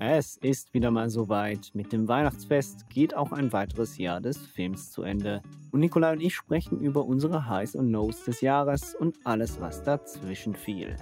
Es 0.00 0.36
ist 0.38 0.74
wieder 0.74 0.90
mal 0.90 1.08
soweit. 1.08 1.70
Mit 1.72 1.92
dem 1.92 2.08
Weihnachtsfest 2.08 2.90
geht 2.90 3.14
auch 3.14 3.30
ein 3.30 3.52
weiteres 3.52 3.96
Jahr 3.96 4.20
des 4.20 4.38
Films 4.38 4.90
zu 4.90 5.02
Ende. 5.02 5.40
Und 5.70 5.80
Nikolai 5.80 6.14
und 6.14 6.20
ich 6.20 6.34
sprechen 6.34 6.80
über 6.80 7.04
unsere 7.04 7.48
Highs 7.48 7.76
und 7.76 7.92
Lows 7.92 8.24
des 8.24 8.40
Jahres 8.40 8.96
und 8.96 9.16
alles, 9.22 9.60
was 9.60 9.84
dazwischen 9.84 10.56
fiel. 10.56 10.96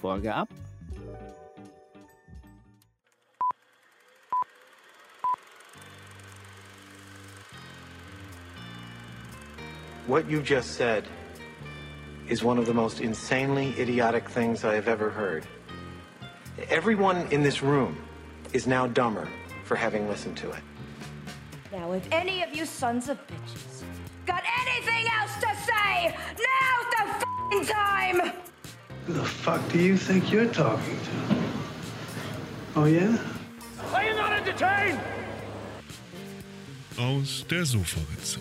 Folge 0.00 0.34
ab. 0.34 0.48
What 10.06 10.26
you 10.26 10.40
just 10.40 10.74
said 10.74 11.04
is 12.30 12.42
one 12.42 12.58
of 12.58 12.66
the 12.66 12.72
most 12.72 13.00
insanely 13.00 13.74
idiotic 13.78 14.26
things 14.30 14.64
I 14.64 14.74
have 14.74 14.88
ever 14.88 15.10
heard. 15.10 15.44
Everyone 16.70 17.26
in 17.30 17.42
this 17.42 17.62
room 17.62 18.07
is 18.52 18.66
now 18.66 18.86
dumber 18.86 19.28
for 19.64 19.76
having 19.76 20.08
listened 20.08 20.36
to 20.38 20.50
it. 20.50 20.62
Now, 21.72 21.92
if 21.92 22.06
any 22.10 22.42
of 22.42 22.54
you 22.54 22.64
sons 22.64 23.08
of 23.08 23.18
bitches 23.26 23.82
got 24.26 24.42
anything 24.62 25.06
else 25.20 25.34
to 25.36 25.50
say, 25.66 26.16
now's 26.46 26.86
the 26.94 27.02
f***ing 27.08 27.64
time! 27.66 28.32
Who 29.06 29.12
the 29.12 29.24
fuck 29.24 29.60
do 29.70 29.78
you 29.78 29.96
think 29.96 30.32
you're 30.32 30.52
talking 30.52 30.98
to? 30.98 31.36
Oh 32.76 32.84
yeah? 32.84 33.18
Are 33.92 34.04
you 34.04 34.14
not 34.14 34.32
entertained? 34.32 35.00
Aus 36.98 37.44
der 37.48 37.64
Sofaritze. 37.64 38.40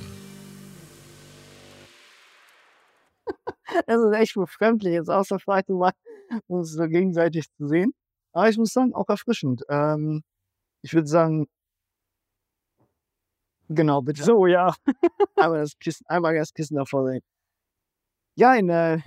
Das 3.85 4.01
ist 4.01 4.13
echt 4.15 4.33
befremdlich, 4.33 4.93
jetzt 4.93 5.09
aus 5.09 5.27
der 5.27 5.39
Freite 5.39 5.73
mal 5.73 5.91
um 6.47 6.59
uns 6.59 6.73
so 6.73 6.87
gegenseitig 6.87 7.45
zu 7.57 7.67
sehen. 7.67 7.93
Aber 8.37 8.49
ich 8.49 8.57
muss 8.59 8.71
sagen, 8.71 8.93
auch 8.93 9.09
erfrischend. 9.09 9.63
Ähm, 9.67 10.21
ich 10.83 10.93
würde 10.93 11.07
sagen, 11.07 11.47
genau, 13.67 14.03
bitte. 14.03 14.23
So, 14.23 14.45
ja. 14.45 14.75
einmal 15.35 15.61
das 15.61 15.79
Kissen, 15.79 16.05
einmal 16.07 16.35
das 16.35 16.53
Kissen 16.53 16.75
davor 16.75 17.07
sehen. 17.07 17.21
Ja, 18.35 18.53
in, 18.53 18.69
äh, 18.69 18.99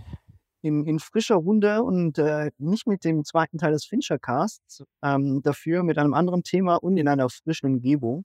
in, 0.62 0.84
in 0.84 0.98
frischer 0.98 1.37
Runde 1.37 1.84
und 1.84 2.19
äh, 2.19 2.50
nicht 2.59 2.89
mit 2.89 3.05
dem 3.05 3.25
zweiten 3.25 3.59
Teil 3.59 3.70
des 3.70 3.84
Fincher-Casts, 3.84 4.83
ähm, 5.05 5.42
dafür 5.42 5.84
mit 5.84 5.97
einem 5.98 6.15
anderen 6.15 6.42
Thema 6.42 6.75
und 6.83 6.97
in 6.97 7.06
einer 7.06 7.28
frischen 7.31 7.75
Umgebung. 7.75 8.25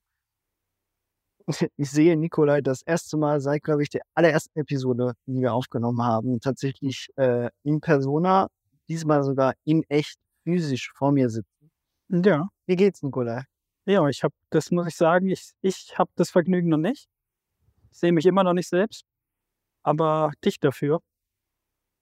Ich 1.78 1.92
sehe 1.92 2.18
Nikolai 2.18 2.62
das 2.62 2.82
erste 2.82 3.16
Mal 3.18 3.42
seit, 3.42 3.62
glaube 3.62 3.84
ich, 3.84 3.90
der 3.92 4.02
allerersten 4.16 4.58
Episode, 4.58 5.14
die 5.28 5.40
wir 5.42 5.54
aufgenommen 5.54 6.02
haben, 6.02 6.40
tatsächlich 6.40 7.10
äh, 7.18 7.52
in 7.62 7.80
Persona, 7.80 8.48
diesmal 8.90 9.24
sogar 9.24 9.54
in 9.66 9.84
echt 9.88 10.18
physisch 10.46 10.92
vor 10.94 11.12
mir 11.12 11.30
sitzen. 11.30 11.72
Ja. 12.10 12.48
Wie 12.68 12.76
geht's, 12.76 13.02
Nikolai? 13.04 13.44
Ja, 13.86 14.08
ich 14.08 14.24
habe, 14.24 14.34
das 14.52 14.72
muss 14.72 14.88
ich 14.88 14.96
sagen, 14.96 15.28
ich, 15.30 15.52
ich 15.62 15.98
habe 15.98 16.12
das 16.16 16.30
Vergnügen 16.32 16.70
noch 16.70 16.78
nicht. 16.78 17.08
Ich 17.92 17.98
sehe 18.00 18.12
mich 18.12 18.26
immer 18.26 18.44
noch 18.44 18.54
nicht 18.54 18.70
selbst, 18.70 19.04
aber 19.84 20.32
dich 20.44 20.60
dafür. 20.60 21.02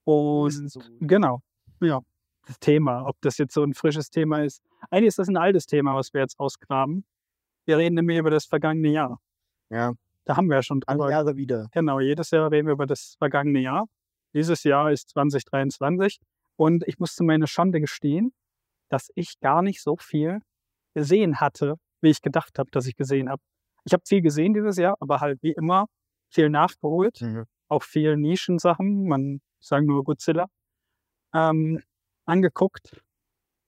Und 0.06 0.70
so 0.70 0.82
genau, 1.00 1.42
ja, 1.82 2.02
das 2.46 2.60
Thema, 2.60 3.06
ob 3.08 3.16
das 3.22 3.38
jetzt 3.38 3.54
so 3.54 3.64
ein 3.64 3.74
frisches 3.74 4.10
Thema 4.10 4.44
ist. 4.44 4.62
Eigentlich 4.90 5.10
ist 5.10 5.20
das 5.20 5.30
ein 5.30 5.38
altes 5.38 5.66
Thema, 5.66 5.96
was 5.96 6.14
wir 6.14 6.22
jetzt 6.22 6.40
ausgraben. 6.40 7.06
Wir 7.66 7.78
reden 7.78 7.96
nämlich 7.96 8.18
über 8.18 8.30
das 8.30 8.46
vergangene 8.46 8.90
Jahr. 8.90 9.20
Ja, 9.70 9.94
Da 10.26 10.36
haben 10.36 10.48
wir 10.48 10.56
ja 10.56 10.64
schon 10.64 10.82
alle 10.88 10.98
drüber. 11.00 11.12
Jahre 11.12 11.36
wieder. 11.38 11.70
Genau, 11.72 12.00
jedes 12.00 12.32
Jahr 12.32 12.52
reden 12.52 12.68
wir 12.68 12.74
über 12.74 12.86
das 12.86 13.16
vergangene 13.18 13.60
Jahr. 13.60 13.86
Dieses 14.34 14.64
Jahr 14.64 14.92
ist 14.92 15.10
2023 15.10 16.20
und 16.58 16.84
ich 16.88 17.00
muss 17.00 17.16
zu 17.16 17.24
meiner 17.24 17.48
Schande 17.48 17.80
gestehen, 17.82 18.34
dass 18.90 19.12
ich 19.16 19.40
gar 19.40 19.62
nicht 19.62 19.82
so 19.82 19.98
viel 19.98 20.40
gesehen 20.96 21.40
hatte, 21.40 21.76
wie 22.02 22.10
ich 22.10 22.22
gedacht 22.22 22.60
habe, 22.60 22.70
dass 22.72 22.86
ich 22.88 22.96
gesehen 22.96 23.30
habe. 23.30 23.42
Ich 23.86 23.94
habe 23.94 24.04
viel 24.08 24.22
gesehen 24.22 24.54
dieses 24.54 24.78
Jahr, 24.78 24.96
aber 25.00 25.20
halt 25.22 25.42
wie 25.44 25.52
immer 25.54 25.88
viel 26.30 26.50
nachgeholt, 26.50 27.22
Mhm. 27.22 27.46
auch 27.70 27.84
viel 27.84 28.18
Nischensachen, 28.18 29.08
man 29.08 29.42
ich 29.62 29.68
sage 29.68 29.86
nur 29.86 30.04
Godzilla, 30.04 30.48
ähm, 31.34 31.82
angeguckt, 32.26 33.02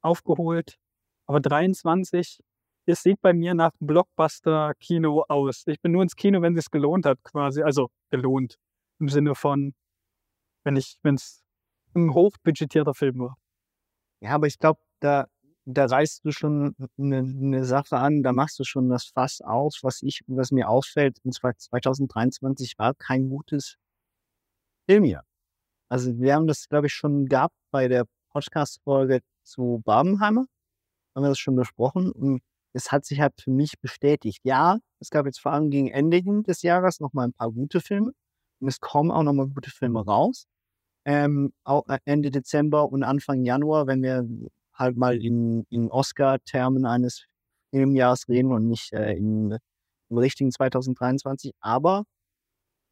aufgeholt. 0.01 0.77
Aber 1.27 1.39
23, 1.39 2.41
es 2.85 3.01
sieht 3.01 3.21
bei 3.21 3.33
mir 3.33 3.53
nach 3.55 3.71
Blockbuster-Kino 3.79 5.23
aus. 5.29 5.63
Ich 5.67 5.81
bin 5.81 5.93
nur 5.93 6.03
ins 6.03 6.15
Kino, 6.15 6.41
wenn 6.41 6.55
es 6.57 6.69
gelohnt 6.69 7.05
hat, 7.05 7.23
quasi. 7.23 7.63
Also 7.63 7.89
gelohnt 8.11 8.57
im 8.99 9.09
Sinne 9.09 9.35
von, 9.35 9.73
wenn 10.65 10.75
ich, 10.75 10.97
wenn 11.03 11.15
es 11.15 11.44
ein 11.95 12.13
hochbudgetierter 12.13 12.93
Film 12.93 13.19
war. 13.19 13.37
Ja, 14.21 14.31
aber 14.31 14.47
ich 14.47 14.59
glaube, 14.59 14.79
da, 14.99 15.27
da 15.65 15.85
reißt 15.85 16.25
du 16.25 16.31
schon 16.31 16.75
eine, 16.97 17.17
eine 17.19 17.65
Sache 17.65 17.97
an, 17.97 18.23
da 18.23 18.33
machst 18.33 18.59
du 18.59 18.63
schon 18.63 18.89
das 18.89 19.05
Fass 19.05 19.41
auf, 19.41 19.75
was 19.81 20.01
ich, 20.03 20.21
was 20.27 20.51
mir 20.51 20.69
auffällt, 20.69 21.19
und 21.23 21.33
zwar 21.33 21.55
2023 21.57 22.77
war 22.77 22.93
kein 22.95 23.29
gutes 23.29 23.77
Filmjahr. 24.87 25.23
Also 25.89 26.17
wir 26.19 26.33
haben 26.35 26.47
das, 26.47 26.67
glaube 26.67 26.87
ich, 26.87 26.93
schon 26.93 27.27
gehabt 27.27 27.55
bei 27.71 27.87
der 27.87 28.05
Podcast-Folge 28.31 29.21
zu 29.43 29.81
Barbenheimer. 29.85 30.45
Haben 31.15 31.23
wir 31.23 31.29
das 31.29 31.39
schon 31.39 31.55
besprochen. 31.55 32.11
Und 32.11 32.41
es 32.73 32.91
hat 32.91 33.05
sich 33.05 33.21
halt 33.21 33.33
für 33.39 33.51
mich 33.51 33.79
bestätigt. 33.79 34.41
Ja, 34.43 34.79
es 34.99 35.09
gab 35.09 35.25
jetzt 35.25 35.39
vor 35.39 35.53
allem 35.53 35.69
gegen 35.69 35.87
Ende 35.89 36.21
des 36.43 36.61
Jahres 36.61 36.99
noch 36.99 37.13
mal 37.13 37.25
ein 37.25 37.33
paar 37.33 37.51
gute 37.51 37.81
Filme. 37.81 38.11
Und 38.59 38.67
es 38.67 38.79
kommen 38.79 39.11
auch 39.11 39.23
noch 39.23 39.33
mal 39.33 39.47
gute 39.47 39.69
Filme 39.71 40.03
raus. 40.03 40.47
Ähm, 41.05 41.53
auch 41.63 41.85
Ende 42.05 42.31
Dezember 42.31 42.91
und 42.91 43.03
Anfang 43.03 43.43
Januar, 43.43 43.87
wenn 43.87 44.01
wir 44.01 44.27
halt 44.73 44.97
mal 44.97 45.21
in, 45.23 45.65
in 45.69 45.89
Oscar-Termen 45.91 46.85
eines 46.85 47.25
Filmjahres 47.69 48.27
reden 48.27 48.51
und 48.51 48.67
nicht 48.67 48.91
äh, 48.93 49.13
in, 49.13 49.57
im 50.09 50.17
richtigen 50.17 50.51
2023. 50.51 51.53
Aber 51.59 52.05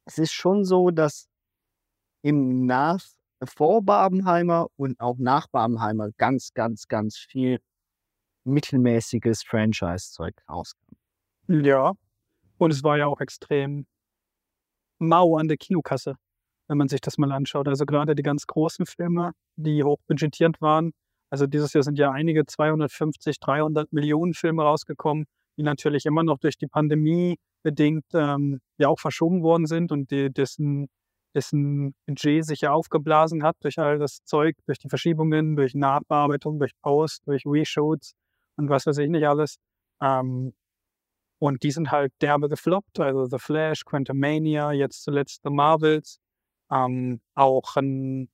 es 0.06 0.18
ist 0.18 0.32
schon 0.32 0.64
so, 0.64 0.92
dass 0.92 1.28
im 2.22 2.66
Nach 2.66 3.04
vor 3.46 3.82
Barbenheimer 3.82 4.68
und 4.78 5.00
auch 5.00 5.18
nach 5.18 5.48
Barbenheimer 5.48 6.10
ganz, 6.18 6.54
ganz, 6.54 6.88
ganz 6.88 7.18
viel 7.18 7.60
mittelmäßiges 8.46 9.44
Franchise-Zeug 9.44 10.36
rauskam. 10.50 10.96
Ja. 11.48 11.94
Und 12.58 12.72
es 12.72 12.84
war 12.84 12.98
ja 12.98 13.08
auch 13.08 13.20
extrem 13.20 13.86
mau 15.00 15.38
an 15.38 15.48
der 15.48 15.58
Kinokasse, 15.58 16.16
wenn 16.74 16.80
man 16.80 16.90
sich 16.90 17.02
das 17.02 17.20
mal 17.20 17.32
anschaut. 17.32 17.68
Also 17.68 17.86
gerade 17.86 18.16
die 18.16 18.24
ganz 18.24 18.48
großen 18.48 18.88
Filme, 18.88 19.34
die 19.58 19.84
hochbudgetiert 19.84 20.60
waren. 20.60 20.92
Also 21.30 21.46
dieses 21.46 21.72
Jahr 21.74 21.84
sind 21.84 22.00
ja 22.00 22.10
einige 22.10 22.48
250, 22.48 23.40
300 23.40 23.94
Millionen 23.94 24.34
Filme 24.34 24.64
rausgekommen, 24.64 25.26
die 25.56 25.62
natürlich 25.62 26.08
immer 26.08 26.24
noch 26.24 26.40
durch 26.40 26.58
die 26.58 26.66
Pandemie 26.66 27.38
bedingt 27.62 28.06
ähm, 28.16 28.60
ja 28.80 28.88
auch 28.88 29.00
verschoben 29.00 29.44
worden 29.44 29.68
sind 29.68 29.92
und 29.92 30.10
die, 30.10 30.34
dessen, 30.34 30.88
dessen 31.36 31.94
Budget 32.08 32.44
sich 32.44 32.62
ja 32.62 32.72
aufgeblasen 32.72 33.44
hat 33.44 33.56
durch 33.62 33.78
all 33.78 34.00
das 34.00 34.24
Zeug, 34.26 34.56
durch 34.66 34.80
die 34.80 34.90
Verschiebungen, 34.90 35.56
durch 35.56 35.76
Nachbearbeitung, 35.76 36.58
durch 36.58 36.72
Post, 36.82 37.22
durch 37.28 37.46
Reshoots 37.46 38.14
und 38.58 38.70
was 38.70 38.88
weiß 38.88 38.98
ich 38.98 39.10
nicht 39.10 39.28
alles. 39.28 39.58
Ähm, 40.02 40.54
und 41.38 41.62
die 41.62 41.72
sind 41.72 41.92
halt 41.92 42.12
derbe 42.20 42.50
gefloppt. 42.50 43.00
Also 43.00 43.26
The 43.26 43.38
Flash, 43.38 43.86
Quantumania, 43.86 44.72
jetzt 44.72 45.04
zuletzt 45.04 45.42
The 45.44 45.52
Marvels. 45.52 46.20
Ähm, 46.74 47.22
auch 47.36 47.76
ein 47.76 48.30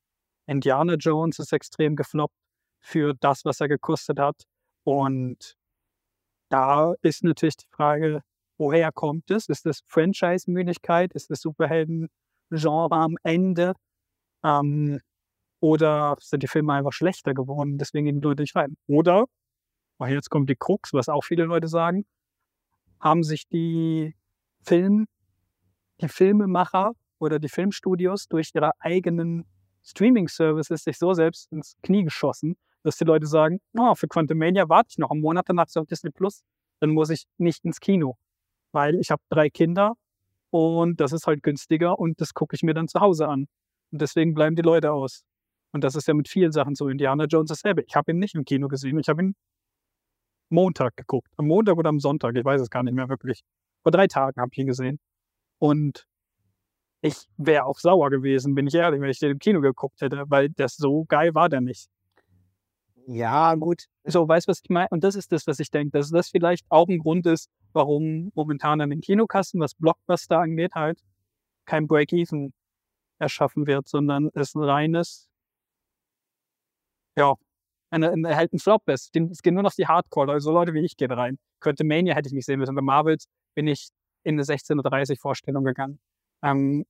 Indiana 0.46 0.96
Jones 0.96 1.40
ist 1.40 1.54
extrem 1.54 1.96
gefloppt 1.96 2.36
für 2.80 3.14
das, 3.20 3.46
was 3.46 3.60
er 3.60 3.68
gekostet 3.68 4.20
hat. 4.20 4.44
Und 4.84 5.56
da 6.50 6.94
ist 7.02 7.24
natürlich 7.24 7.58
die 7.58 7.68
Frage, 7.70 8.22
woher 8.58 8.92
kommt 8.92 9.30
es? 9.32 9.50
Ist 9.50 9.66
das 9.66 9.82
Franchise-Müdigkeit? 9.88 11.14
Ist 11.14 11.30
das 11.30 11.42
Superhelden-Genre 11.42 12.96
am 12.96 13.18
Ende? 13.24 13.74
Ähm, 14.44 15.00
oder 15.60 16.16
sind 16.20 16.44
die 16.44 16.48
Filme 16.48 16.74
einfach 16.74 16.94
schlechter 16.94 17.34
geworden? 17.34 17.78
Deswegen 17.78 18.06
gehen 18.06 18.22
die 18.22 18.28
Leute 18.28 18.44
nicht 18.44 18.56
rein. 18.56 18.78
Oder, 18.88 19.26
oh, 20.00 20.06
jetzt 20.06 20.30
kommt 20.30 20.50
die 20.50 20.56
Krux, 20.56 20.94
was 20.94 21.10
auch 21.10 21.24
viele 21.24 21.44
Leute 21.44 21.68
sagen, 21.68 22.06
haben 23.02 23.24
sich 23.24 23.48
die 23.48 24.16
Film, 24.64 25.08
die 26.02 26.08
Filmemacher 26.08 26.94
oder 27.20 27.40
die 27.40 27.50
Filmstudios 27.50 28.28
durch 28.28 28.52
ihre 28.54 28.72
eigenen 28.80 29.46
Streaming-Services 29.84 30.84
sich 30.84 30.98
so 30.98 31.14
selbst 31.14 31.52
ins 31.52 31.76
Knie 31.84 32.04
geschossen, 32.04 32.58
dass 32.84 32.98
die 32.98 33.06
Leute 33.06 33.28
sagen, 33.28 33.60
oh, 33.78 33.96
für 33.96 34.08
Quantumania 34.08 34.70
warte 34.70 34.90
ich 34.92 34.98
noch 34.98 35.12
einen 35.12 35.22
Monat, 35.22 35.48
danach 35.48 35.68
auf 35.76 35.88
Disney 35.88 36.12
Plus, 36.12 36.44
dann 36.80 36.92
muss 36.92 37.10
ich 37.10 37.26
nicht 37.38 37.66
ins 37.66 37.80
Kino, 37.80 38.16
weil 38.72 38.96
ich 38.96 39.12
habe 39.12 39.22
drei 39.30 39.50
Kinder 39.50 39.94
und 40.50 41.00
das 41.00 41.12
ist 41.12 41.28
halt 41.28 41.44
günstiger 41.44 42.00
und 42.00 42.20
das 42.22 42.34
gucke 42.34 42.56
ich 42.56 42.64
mir 42.64 42.74
dann 42.74 42.88
zu 42.88 43.00
Hause 43.00 43.28
an. 43.28 43.48
Und 43.92 44.02
deswegen 44.02 44.34
bleiben 44.34 44.56
die 44.56 44.62
Leute 44.62 44.92
aus. 44.92 45.24
Und 45.72 45.84
das 45.84 45.96
ist 45.96 46.08
ja 46.08 46.14
mit 46.14 46.28
vielen 46.28 46.52
Sachen 46.52 46.76
so. 46.76 46.88
Indiana 46.90 47.26
Jones 47.26 47.50
dasselbe. 47.50 47.84
Ich 47.88 47.96
habe 47.96 48.12
ihn 48.12 48.20
nicht 48.20 48.36
im 48.36 48.46
Kino 48.46 48.68
gesehen, 48.68 48.98
ich 49.00 49.10
habe 49.10 49.22
ihn 49.24 49.36
Montag 50.50 50.96
geguckt. 50.98 51.32
Am 51.38 51.48
Montag 51.48 51.78
oder 51.78 51.90
am 51.90 52.00
Sonntag, 52.00 52.36
ich 52.36 52.44
weiß 52.46 52.62
es 52.62 52.70
gar 52.70 52.84
nicht 52.84 52.94
mehr 52.94 53.10
wirklich. 53.10 53.42
Vor 53.84 53.92
drei 53.92 54.08
Tagen 54.08 54.42
habe 54.42 54.50
ich 54.52 54.58
ihn 54.58 54.68
gesehen. 54.68 55.00
Und 55.60 56.06
ich 57.02 57.28
wäre 57.38 57.66
auch 57.66 57.80
sauer 57.80 58.10
gewesen, 58.10 58.56
bin 58.56 58.68
ich 58.68 58.76
ehrlich, 58.76 59.02
wenn 59.02 59.10
ich 59.10 59.20
den 59.20 59.32
im 59.32 59.40
Kino 59.40 59.62
geguckt 59.62 60.02
hätte, 60.02 60.24
weil 60.28 60.50
das 60.50 60.76
so 60.76 61.06
geil 61.06 61.34
war 61.34 61.50
der 61.50 61.62
nicht. 61.62 61.90
Ja, 63.08 63.56
gut. 63.56 63.86
So, 64.04 64.28
weißt 64.28 64.48
du, 64.48 64.52
was 64.52 64.62
ich 64.64 64.70
meine? 64.70 64.88
Und 64.92 65.04
das 65.04 65.16
ist 65.16 65.32
das, 65.32 65.48
was 65.48 65.60
ich 65.60 65.72
denke, 65.72 65.98
dass 65.98 66.12
das 66.12 66.30
vielleicht 66.30 66.66
auch 66.70 66.88
ein 66.88 67.00
Grund 67.00 67.26
ist, 67.26 67.50
warum 67.74 68.32
momentan 68.36 68.82
an 68.82 68.92
den 68.92 69.02
Kinokassen, 69.02 69.60
was 69.60 69.74
Blockbuster 69.74 70.40
angeht, 70.40 70.74
halt 70.76 71.00
kein 71.66 71.88
Break-Even 71.88 72.54
erschaffen 73.20 73.68
wird, 73.68 73.88
sondern 73.88 74.30
es 74.34 74.56
ein 74.56 74.64
reines, 74.64 75.30
ja, 77.18 77.36
eine, 77.90 78.12
eine, 78.12 78.36
halt 78.36 78.54
ein 78.54 78.60
Flop 78.60 78.88
ist. 78.90 79.16
Es 79.16 79.42
gehen 79.42 79.54
nur 79.56 79.64
noch 79.64 79.74
die 79.74 79.88
Hardcore, 79.88 80.32
also 80.32 80.52
Leute 80.52 80.74
wie 80.74 80.86
ich 80.86 80.96
gehen 80.98 81.12
rein. 81.12 81.40
Könnte 81.60 81.84
Mania 81.84 82.16
hätte 82.16 82.28
ich 82.28 82.34
nicht 82.34 82.46
sehen 82.46 82.60
müssen. 82.60 82.76
Bei 82.76 82.82
Marvels 82.82 83.26
bin 83.56 83.68
ich 83.68 83.90
in 84.24 84.36
eine 84.36 84.44
16.30 84.44 85.12
Uhr 85.12 85.18
Vorstellung 85.18 85.64
gegangen. 85.64 86.00
Ähm, 86.44 86.86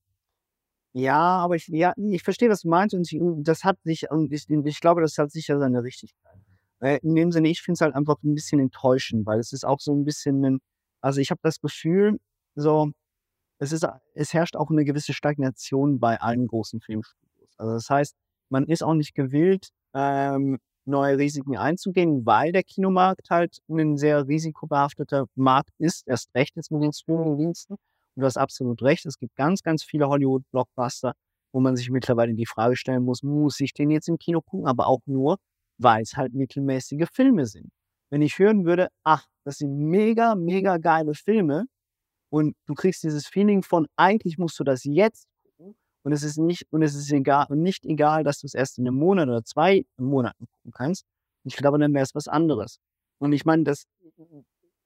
ja, 0.92 1.18
aber 1.18 1.56
ich, 1.56 1.68
ja, 1.68 1.92
ich 1.96 2.22
verstehe, 2.22 2.48
was 2.50 2.62
du 2.62 2.68
meinst 2.68 2.94
und 2.94 3.10
ich, 3.10 3.20
das 3.42 3.62
hat 3.64 3.78
sich, 3.84 4.06
ich, 4.30 4.50
ich 4.50 4.80
glaube, 4.80 5.00
das 5.00 5.16
hat 5.18 5.30
sicher 5.30 5.58
seine 5.58 5.82
Richtigkeit. 5.82 6.38
In 7.02 7.14
dem 7.14 7.30
Sinne, 7.30 7.48
ich 7.48 7.60
finde 7.60 7.74
es 7.74 7.80
halt 7.82 7.94
einfach 7.94 8.16
ein 8.24 8.34
bisschen 8.34 8.58
enttäuschend, 8.58 9.26
weil 9.26 9.38
es 9.38 9.52
ist 9.52 9.64
auch 9.64 9.80
so 9.80 9.92
ein 9.92 10.04
bisschen 10.04 10.44
ein, 10.44 10.60
also 11.02 11.20
ich 11.20 11.30
habe 11.30 11.40
das 11.42 11.60
Gefühl, 11.60 12.18
so, 12.54 12.90
es 13.58 13.72
ist, 13.72 13.86
es 14.14 14.32
herrscht 14.32 14.56
auch 14.56 14.70
eine 14.70 14.84
gewisse 14.84 15.12
Stagnation 15.12 16.00
bei 16.00 16.20
allen 16.20 16.46
großen 16.46 16.80
Filmstudios. 16.80 17.50
Also 17.58 17.74
das 17.74 17.90
heißt, 17.90 18.16
man 18.48 18.64
ist 18.66 18.82
auch 18.82 18.94
nicht 18.94 19.14
gewillt, 19.14 19.68
ähm, 19.94 20.58
neue 20.86 21.18
Risiken 21.18 21.56
einzugehen, 21.56 22.24
weil 22.26 22.52
der 22.52 22.62
Kinomarkt 22.64 23.28
halt 23.30 23.58
ein 23.68 23.96
sehr 23.98 24.26
risikobehafteter 24.26 25.26
Markt 25.34 25.74
ist, 25.78 26.08
erst 26.08 26.34
recht 26.34 26.56
jetzt 26.56 26.70
mit 26.72 26.82
den 26.82 26.92
Streaming-Diensten. 26.92 27.76
Und 28.16 28.22
du 28.22 28.26
hast 28.26 28.36
absolut 28.36 28.82
recht, 28.82 29.06
es 29.06 29.18
gibt 29.18 29.34
ganz, 29.36 29.62
ganz 29.62 29.82
viele 29.82 30.08
Hollywood-Blockbuster, 30.08 31.14
wo 31.52 31.60
man 31.60 31.76
sich 31.76 31.90
mittlerweile 31.90 32.34
die 32.34 32.46
Frage 32.46 32.76
stellen 32.76 33.04
muss, 33.04 33.22
muss 33.22 33.60
ich 33.60 33.72
den 33.72 33.90
jetzt 33.90 34.08
im 34.08 34.18
Kino 34.18 34.40
gucken? 34.40 34.66
Aber 34.66 34.86
auch 34.86 35.00
nur, 35.06 35.38
weil 35.78 36.02
es 36.02 36.16
halt 36.16 36.34
mittelmäßige 36.34 37.08
Filme 37.12 37.46
sind. 37.46 37.70
Wenn 38.10 38.22
ich 38.22 38.38
hören 38.38 38.64
würde, 38.64 38.88
ach, 39.04 39.26
das 39.44 39.58
sind 39.58 39.76
mega, 39.76 40.34
mega 40.34 40.78
geile 40.78 41.14
Filme 41.14 41.66
und 42.30 42.54
du 42.66 42.74
kriegst 42.74 43.02
dieses 43.02 43.26
Feeling 43.26 43.62
von, 43.62 43.86
eigentlich 43.96 44.38
musst 44.38 44.58
du 44.58 44.64
das 44.64 44.84
jetzt 44.84 45.26
gucken 45.56 45.76
und 46.02 46.12
es 46.12 46.22
ist 46.22 46.38
nicht, 46.38 46.66
und 46.70 46.82
es 46.82 46.94
ist 46.94 47.10
egal, 47.12 47.46
und 47.48 47.62
nicht 47.62 47.84
egal, 47.84 48.24
dass 48.24 48.40
du 48.40 48.46
es 48.46 48.54
erst 48.54 48.78
in 48.78 48.86
einem 48.86 48.96
Monat 48.96 49.28
oder 49.28 49.44
zwei 49.44 49.84
Monaten 49.96 50.46
gucken 50.46 50.72
kannst. 50.72 51.04
Ich 51.44 51.56
glaube, 51.56 51.78
dann 51.78 51.94
wäre 51.94 52.04
es 52.04 52.14
was 52.14 52.28
anderes. 52.28 52.78
Und 53.18 53.32
ich 53.32 53.44
meine, 53.44 53.64
das, 53.64 53.84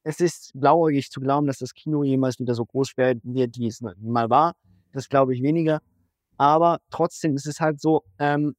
es 0.04 0.20
ist 0.20 0.52
blauäugig 0.54 1.10
zu 1.10 1.18
glauben, 1.18 1.46
dass 1.46 1.58
das 1.58 1.74
Kino 1.74 2.04
jemals 2.04 2.38
wieder 2.38 2.54
so 2.54 2.64
groß 2.64 2.96
wird, 2.96 3.20
wie 3.24 3.66
es 3.66 3.80
mal 3.80 4.30
war. 4.30 4.54
Das 4.92 5.08
glaube 5.08 5.34
ich 5.34 5.42
weniger. 5.42 5.80
Aber 6.36 6.78
trotzdem 6.90 7.34
ist 7.34 7.46
es 7.46 7.58
halt 7.58 7.80
so, 7.80 8.02
ähm, 8.18 8.54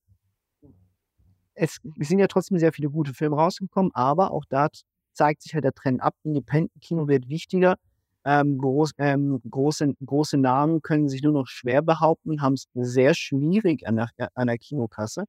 es 1.53 1.80
sind 2.00 2.19
ja 2.19 2.27
trotzdem 2.27 2.57
sehr 2.57 2.74
viele 2.74 2.89
gute 2.89 3.13
Filme 3.13 3.38
rausgekommen, 3.38 3.92
aber 3.94 4.31
auch 4.31 4.44
da 4.50 4.68
zeigt 5.13 5.44
sich 5.44 5.53
halt 5.53 5.63
der 5.63 5.74
Trend 5.74 6.01
ab. 6.01 6.15
Independent-Kino 6.24 7.07
wird 7.07 7.30
wichtiger. 7.30 7.77
Ähm, 8.25 8.57
groß, 8.57 8.94
ähm, 8.97 9.39
große, 9.50 9.94
große 10.03 10.38
Namen 10.38 10.81
können 10.81 11.07
sich 11.07 11.21
nur 11.21 11.31
noch 11.31 11.47
schwer 11.47 11.83
behaupten, 11.83 12.42
haben 12.42 12.53
es 12.53 12.68
sehr 12.74 13.13
schwierig 13.13 13.88
an 13.88 13.97
der, 13.97 14.09
an 14.33 14.47
der 14.47 14.57
Kinokasse 14.57 15.25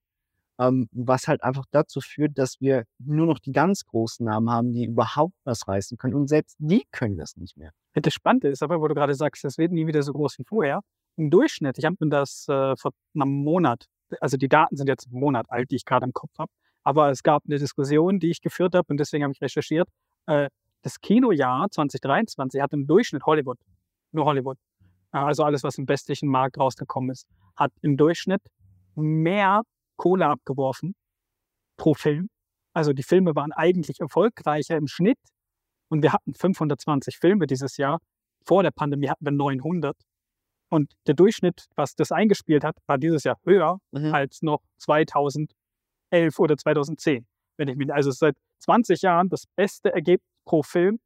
ähm, 0.58 0.88
was 0.93 1.29
halt 1.29 1.43
einfach 1.43 1.64
dazu 1.70 2.00
führt, 2.00 2.38
dass 2.38 2.61
wir 2.61 2.85
nur 2.99 3.26
noch 3.26 3.38
die 3.38 3.53
ganz 3.53 3.85
großen 3.85 4.25
Namen 4.25 4.50
haben, 4.50 4.73
die 4.73 4.87
überhaupt 4.87 5.35
was 5.44 5.67
reißen 5.69 5.99
können. 5.99 6.14
Und 6.14 6.29
selbst 6.29 6.56
die 6.58 6.85
können 6.93 7.17
das 7.17 7.37
nicht 7.37 7.56
mehr. 7.56 7.73
Das 7.94 8.12
Spannende 8.12 8.49
ist 8.49 8.62
aber, 8.62 8.81
wo 8.81 8.88
du 8.88 8.94
gerade 8.94 9.14
sagst, 9.14 9.44
das 9.44 9.58
wird 9.58 9.73
nie 9.73 9.87
wieder 9.87 10.03
so 10.03 10.12
groß 10.12 10.38
wie 10.38 10.44
vorher. 10.44 10.81
Im 11.17 11.31
Durchschnitt, 11.31 11.79
ich 11.79 11.85
habe 11.85 11.97
mir 12.00 12.11
das 12.11 12.47
äh, 12.49 12.76
vor 12.76 12.93
einem 13.14 13.31
Monat, 13.43 13.87
also 14.20 14.37
die 14.37 14.49
Daten 14.49 14.76
sind 14.76 14.88
jetzt 14.88 15.06
einen 15.06 15.20
Monat 15.20 15.47
alt, 15.49 15.70
die 15.70 15.76
ich 15.76 15.85
gerade 15.85 16.05
im 16.05 16.12
Kopf 16.12 16.32
habe, 16.38 16.53
aber 16.82 17.11
es 17.11 17.23
gab 17.23 17.44
eine 17.47 17.59
Diskussion, 17.59 18.20
die 18.20 18.31
ich 18.31 18.43
geführt 18.43 18.75
habe 18.75 18.87
und 18.88 18.99
deswegen 18.99 19.25
habe 19.25 19.32
ich 19.32 19.41
recherchiert. 19.41 19.88
Äh, 20.26 20.49
das 20.82 21.00
Kinojahr 21.00 21.70
2023 21.70 22.61
hat 22.61 22.73
im 22.73 22.87
Durchschnitt 22.87 23.25
Hollywood, 23.25 23.59
nur 24.12 24.26
Hollywood, 24.26 24.59
also 25.11 25.44
alles, 25.44 25.62
was 25.62 25.79
im 25.79 25.88
westlichen 25.88 26.29
Markt 26.29 26.59
rausgekommen 26.59 27.11
ist, 27.11 27.26
hat 27.56 27.73
im 27.81 27.97
Durchschnitt 27.97 28.43
mehr 28.94 29.62
Kohle 29.96 30.26
abgeworfen 30.26 30.94
pro 31.76 31.94
Film. 31.94 32.28
Also 32.75 32.93
die 32.93 33.02
Filme 33.02 33.34
waren 33.34 33.52
eigentlich 33.52 34.00
erfolgreicher 34.00 34.76
im 34.76 34.87
Schnitt 34.87 35.19
und 35.88 36.02
wir 36.02 36.12
hatten 36.12 36.34
520 36.34 37.19
Filme 37.19 37.46
dieses 37.46 37.76
Jahr. 37.76 38.00
Vor 38.44 38.62
der 38.62 38.70
Pandemie 38.70 39.08
hatten 39.08 39.25
wir 39.25 39.32
900. 39.32 39.96
Und 40.69 40.93
der 41.06 41.14
Durchschnitt, 41.14 41.66
was 41.76 41.94
das 41.94 42.12
eingespielt 42.12 42.64
hat, 42.64 42.76
war 42.87 42.98
dieses 42.98 43.25
Jahr 43.25 43.38
höher 43.44 43.78
mhm. 43.93 44.12
als 44.12 44.43
noch 44.43 44.60
2011 44.78 45.48
oder 46.38 46.56
2010. 46.56 47.26
Wenn 47.56 47.69
ich 47.69 47.76
mich, 47.76 47.92
also 47.92 48.10
seit 48.10 48.37
20 48.58 49.02
Jahren 49.02 49.28
das 49.28 49.44
beste 49.54 49.92
Ergebnis 49.92 50.28
pro 50.44 50.62
Film, 50.62 50.99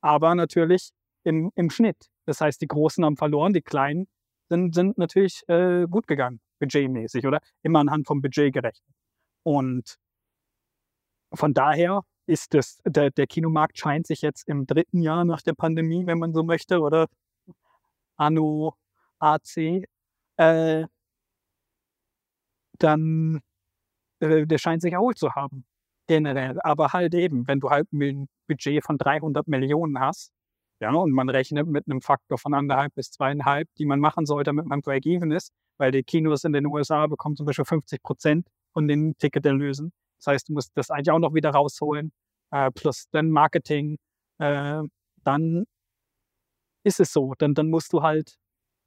aber 0.00 0.34
natürlich 0.34 0.90
im, 1.24 1.52
im 1.54 1.70
Schnitt. 1.70 2.06
Das 2.24 2.40
heißt, 2.40 2.60
die 2.60 2.66
Großen 2.66 3.04
haben 3.04 3.16
verloren, 3.16 3.52
die 3.52 3.62
Kleinen 3.62 4.08
sind, 4.48 4.74
sind 4.74 4.96
natürlich 4.98 5.42
äh, 5.48 5.86
gut 5.88 6.06
gegangen 6.06 6.40
budgetmäßig, 6.58 7.26
oder? 7.26 7.40
Immer 7.62 7.80
anhand 7.80 8.06
vom 8.06 8.22
Budget 8.22 8.52
gerechnet. 8.52 8.94
Und 9.42 9.98
von 11.34 11.54
daher 11.54 12.02
ist 12.26 12.54
das, 12.54 12.78
der, 12.84 13.10
der 13.10 13.26
Kinomarkt 13.26 13.78
scheint 13.78 14.06
sich 14.06 14.22
jetzt 14.22 14.46
im 14.48 14.66
dritten 14.66 15.00
Jahr 15.02 15.24
nach 15.24 15.42
der 15.42 15.54
Pandemie, 15.54 16.06
wenn 16.06 16.18
man 16.18 16.32
so 16.34 16.42
möchte, 16.42 16.80
oder 16.80 17.06
Anno 18.16 18.74
AC, 19.20 19.84
äh, 20.36 20.86
dann, 22.78 23.40
äh, 24.20 24.46
der 24.46 24.58
scheint 24.58 24.82
sich 24.82 24.92
erholt 24.92 25.18
zu 25.18 25.34
haben, 25.34 25.64
generell. 26.06 26.60
Aber 26.62 26.92
halt 26.92 27.14
eben, 27.14 27.46
wenn 27.48 27.60
du 27.60 27.70
halt 27.70 27.92
ein 27.92 28.28
Budget 28.48 28.84
von 28.84 28.98
300 28.98 29.48
Millionen 29.48 29.98
hast, 30.00 30.32
ja, 30.80 30.92
und 30.92 31.12
man 31.12 31.28
rechnet 31.28 31.66
mit 31.66 31.86
einem 31.86 32.00
Faktor 32.00 32.38
von 32.38 32.54
anderthalb 32.54 32.94
bis 32.94 33.10
zweieinhalb, 33.10 33.68
die 33.78 33.84
man 33.84 34.00
machen 34.00 34.26
sollte, 34.26 34.50
damit 34.50 34.66
man 34.66 34.80
Break-Even 34.80 35.32
ist, 35.32 35.52
weil 35.76 35.90
die 35.90 36.04
Kinos 36.04 36.44
in 36.44 36.52
den 36.52 36.66
USA 36.66 37.06
bekommen 37.06 37.36
zum 37.36 37.46
Beispiel 37.46 37.64
50 37.64 38.02
Prozent 38.02 38.46
von 38.72 38.86
den 38.86 39.16
Ticketerlösen. 39.18 39.92
Das 40.18 40.28
heißt, 40.28 40.48
du 40.48 40.52
musst 40.52 40.70
das 40.76 40.90
eigentlich 40.90 41.10
auch 41.10 41.18
noch 41.18 41.34
wieder 41.34 41.50
rausholen, 41.50 42.12
äh, 42.50 42.70
plus 42.70 43.06
dann 43.10 43.30
Marketing. 43.30 43.98
Äh, 44.38 44.82
dann 45.24 45.64
ist 46.84 47.00
es 47.00 47.12
so. 47.12 47.34
Dann, 47.38 47.54
dann 47.54 47.70
musst 47.70 47.92
du 47.92 48.02
halt, 48.02 48.36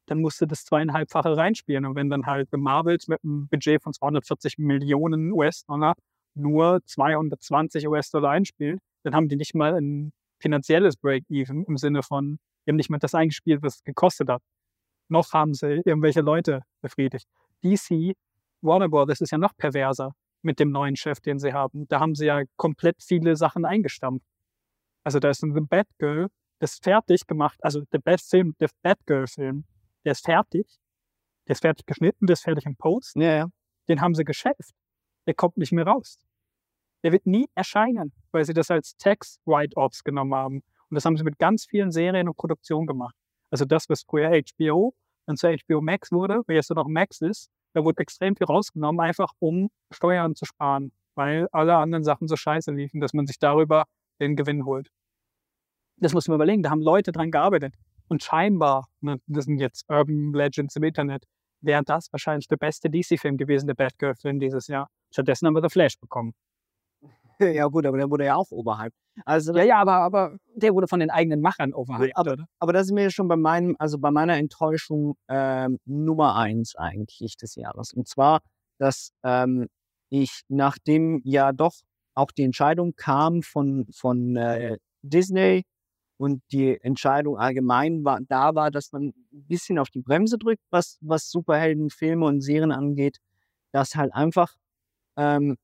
dann 0.08 0.22
musst 0.22 0.42
du 0.42 0.46
das 0.46 0.66
zweieinhalbfache 0.66 1.36
reinspielen. 1.36 1.86
Und 1.86 1.96
wenn 1.96 2.10
dann 2.10 2.26
halt 2.26 2.50
Marvels 2.54 3.08
mit 3.08 3.24
einem 3.24 3.48
Budget 3.50 3.82
von 3.84 3.94
240 3.94 4.58
Millionen 4.58 5.32
US-Dollar 5.34 5.96
nur 6.36 6.80
220 6.86 7.88
US-Dollar 7.88 8.32
einspielen, 8.32 8.80
dann 9.04 9.16
haben 9.16 9.28
die 9.30 9.36
nicht 9.36 9.56
mal 9.56 9.76
ein 9.76 10.14
finanzielles 10.42 10.98
Break-Even 10.98 11.65
im 11.65 11.77
Sinne 11.77 12.04
von, 12.04 12.39
die 12.65 12.72
haben 12.72 12.77
nicht 12.77 12.89
mal 12.89 13.00
das 13.00 13.15
eingespielt, 13.15 13.63
was 13.63 13.75
es 13.75 13.84
gekostet 13.84 14.30
hat 14.30 14.42
noch 15.12 15.34
haben 15.34 15.54
sie 15.54 15.82
irgendwelche 15.86 16.22
Leute 16.22 16.62
befriedigt. 16.82 17.27
DC, 17.63 18.15
Warner 18.62 18.89
Brothers 18.89 19.22
ist 19.22 19.32
ja 19.32 19.38
noch 19.38 19.56
perverser 19.56 20.15
mit 20.42 20.60
dem 20.60 20.72
neuen 20.72 20.96
Chef, 20.96 21.20
den 21.20 21.38
sie 21.38 21.54
haben. 21.54 21.88
Da 21.88 22.00
haben 22.00 22.15
sie 22.15 22.25
ja 22.25 22.42
komplett 22.56 23.04
viele 23.04 23.36
Sachen 23.36 23.65
eingestampft. 23.65 24.25
Also 25.04 25.20
da 25.20 25.30
ist 25.30 25.44
ein 25.44 25.54
The 25.54 25.62
Batgirl, 25.62 26.27
das 26.60 26.74
ist 26.74 26.84
fertig 26.84 27.27
gemacht, 27.27 27.60
also 27.63 27.82
der 27.92 28.00
Best 28.00 28.30
Film, 28.30 28.56
der 28.60 28.70
Batgirl-Film, 28.82 29.65
der 30.06 30.12
ist 30.13 30.24
fertig, 30.24 30.68
der 31.48 31.54
ist 31.54 31.62
fertig 31.62 31.86
geschnitten, 31.86 32.25
der 32.27 32.34
ist 32.34 32.44
fertig 32.44 32.65
im 32.65 32.75
Post. 32.75 33.15
Ja, 33.15 33.36
ja. 33.36 33.48
Den 33.88 34.00
haben 34.00 34.15
sie 34.15 34.24
geschäft. 34.24 34.72
Der 35.27 35.34
kommt 35.34 35.58
nicht 35.58 35.72
mehr 35.72 35.86
raus. 35.86 36.18
Der 37.03 37.12
wird 37.12 37.25
nie 37.25 37.48
erscheinen, 37.55 38.12
weil 38.31 38.46
sie 38.46 38.53
das 38.53 38.70
als 38.70 38.96
Tax-Write-Offs 38.98 40.03
genommen 40.03 40.36
haben. 40.36 40.55
Und 40.58 40.96
das 40.96 41.05
haben 41.05 41.17
sie 41.17 41.24
mit 41.24 41.39
ganz 41.39 41.65
vielen 41.65 41.91
Serien 41.91 42.27
und 42.27 42.38
Produktionen 42.38 42.86
gemacht. 42.86 43.15
Also 43.50 43.65
das, 43.65 43.89
was 43.89 44.03
früher 44.03 44.29
HBO 44.29 44.93
dann 45.25 45.38
zu 45.38 45.48
HBO 45.48 45.81
Max 45.81 46.12
wurde, 46.12 46.41
wie 46.48 46.53
jetzt 46.53 46.70
nur 46.70 46.77
noch 46.77 46.88
Max 46.88 47.22
ist, 47.22 47.50
da 47.74 47.84
wurde 47.84 48.01
extrem 48.01 48.36
viel 48.36 48.48
rausgenommen, 48.48 49.00
einfach 49.00 49.31
um 49.39 49.70
Steuern 49.91 50.36
zu 50.36 50.46
sparen, 50.46 50.91
weil 51.15 51.48
alle 51.51 51.75
anderen 51.75 52.03
Sachen 52.03 52.27
so 52.27 52.36
scheiße 52.36 52.72
liefen, 52.72 53.00
dass 53.00 53.13
man 53.13 53.27
sich 53.27 53.39
darüber 53.39 53.86
den 54.20 54.36
Gewinn 54.36 54.65
holt. 54.65 54.89
Das 55.98 56.13
muss 56.13 56.27
man 56.27 56.36
überlegen, 56.36 56.63
da 56.63 56.70
haben 56.70 56.81
Leute 56.81 57.12
dran 57.12 57.31
gearbeitet. 57.31 57.75
Und 58.08 58.24
scheinbar, 58.24 58.88
ne, 59.00 59.22
das 59.27 59.46
sind 59.46 59.60
jetzt 59.60 59.86
Urban 59.89 60.34
Legends 60.34 60.75
im 60.75 60.84
Internet, 60.84 61.25
wäre 61.62 61.84
das 61.84 62.12
wahrscheinlich 62.12 62.48
der 62.48 62.58
beste 62.58 62.89
DC-Film 62.89 63.38
gewesen, 63.38 63.67
der 63.67 63.75
Batgirl-Film 63.75 64.39
dieses 64.39 64.67
Jahr. 64.67 64.89
Stattdessen 65.12 65.48
haben 65.48 65.53
wir 65.53 65.62
The 65.62 65.70
Flash 65.70 65.98
bekommen. 66.00 66.34
Ja, 67.41 67.67
gut, 67.67 67.86
aber 67.86 67.98
der 67.98 68.10
wurde 68.10 68.25
ja 68.25 68.36
auch 68.36 68.51
oberhalb. 68.51 68.93
Also 69.25 69.53
ja, 69.55 69.63
ja, 69.63 69.77
aber, 69.77 69.93
aber 69.93 70.38
der 70.55 70.74
wurde 70.74 70.88
von 70.88 71.00
den 71.00 71.10
eigenen 71.10 71.41
Machern 71.41 71.74
overhyped, 71.74 72.15
aber? 72.15 72.38
Aber 72.60 72.74
da 72.74 72.83
sind 72.83 72.95
wir 72.95 73.10
schon 73.10 73.27
bei 73.27 73.36
meinem, 73.36 73.75
also 73.79 73.98
bei 73.98 74.12
meiner 74.12 74.38
Enttäuschung 74.38 75.15
ähm, 75.27 75.79
Nummer 75.86 76.36
eins 76.36 76.75
eigentlich 76.75 77.36
des 77.38 77.55
Jahres. 77.55 77.93
Und 77.93 78.07
zwar, 78.07 78.41
dass 78.77 79.12
ähm, 79.24 79.67
ich, 80.10 80.41
nachdem 80.50 81.21
ja 81.24 81.51
doch 81.51 81.74
auch 82.13 82.31
die 82.31 82.43
Entscheidung 82.43 82.93
kam 82.95 83.41
von, 83.41 83.88
von 83.93 84.36
äh, 84.36 84.77
Disney 85.01 85.63
und 86.17 86.43
die 86.51 86.79
Entscheidung 86.81 87.38
allgemein 87.38 88.03
war, 88.03 88.19
da 88.27 88.53
war, 88.55 88.71
dass 88.71 88.91
man 88.91 89.13
ein 89.33 89.45
bisschen 89.48 89.79
auf 89.79 89.89
die 89.89 90.01
Bremse 90.01 90.38
drückt, 90.38 90.62
was, 90.69 90.98
was 91.01 91.29
Superheldenfilme 91.31 92.25
und 92.25 92.41
Serien 92.41 92.71
angeht, 92.71 93.17
dass 93.71 93.95
halt 93.95 94.13
einfach 94.13 94.53
ähm, 95.17 95.57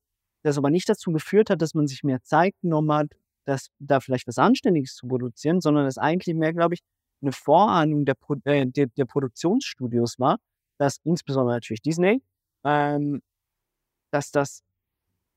das 0.43 0.57
aber 0.57 0.69
nicht 0.69 0.87
dazu 0.89 1.11
geführt 1.11 1.49
hat, 1.49 1.61
dass 1.61 1.73
man 1.73 1.87
sich 1.87 2.03
mehr 2.03 2.21
Zeit 2.23 2.55
genommen 2.61 2.91
hat, 2.91 3.07
das, 3.45 3.69
da 3.79 3.99
vielleicht 3.99 4.27
was 4.27 4.37
Anständiges 4.37 4.95
zu 4.95 5.07
produzieren, 5.07 5.61
sondern 5.61 5.85
es 5.85 5.97
eigentlich 5.97 6.35
mehr, 6.35 6.53
glaube 6.53 6.75
ich, 6.75 6.81
eine 7.21 7.31
Vorahnung 7.31 8.05
der, 8.05 8.13
Pro 8.13 8.35
äh, 8.43 8.65
der, 8.67 8.87
der 8.87 9.05
Produktionsstudios 9.05 10.19
war, 10.19 10.37
dass 10.77 10.97
insbesondere 11.03 11.55
natürlich 11.55 11.81
Disney, 11.81 12.21
ähm, 12.63 13.21
dass 14.11 14.31
das 14.31 14.63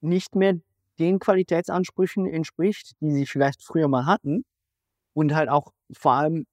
nicht 0.01 0.35
mehr 0.35 0.55
den 0.99 1.19
Qualitätsansprüchen 1.19 2.27
entspricht, 2.27 2.93
die 3.01 3.11
sie 3.11 3.27
vielleicht 3.27 3.63
früher 3.63 3.89
mal 3.89 4.07
hatten 4.07 4.45
und 5.15 5.35
halt 5.35 5.49
auch 5.49 5.73
vor 5.93 6.13
allem 6.13 6.47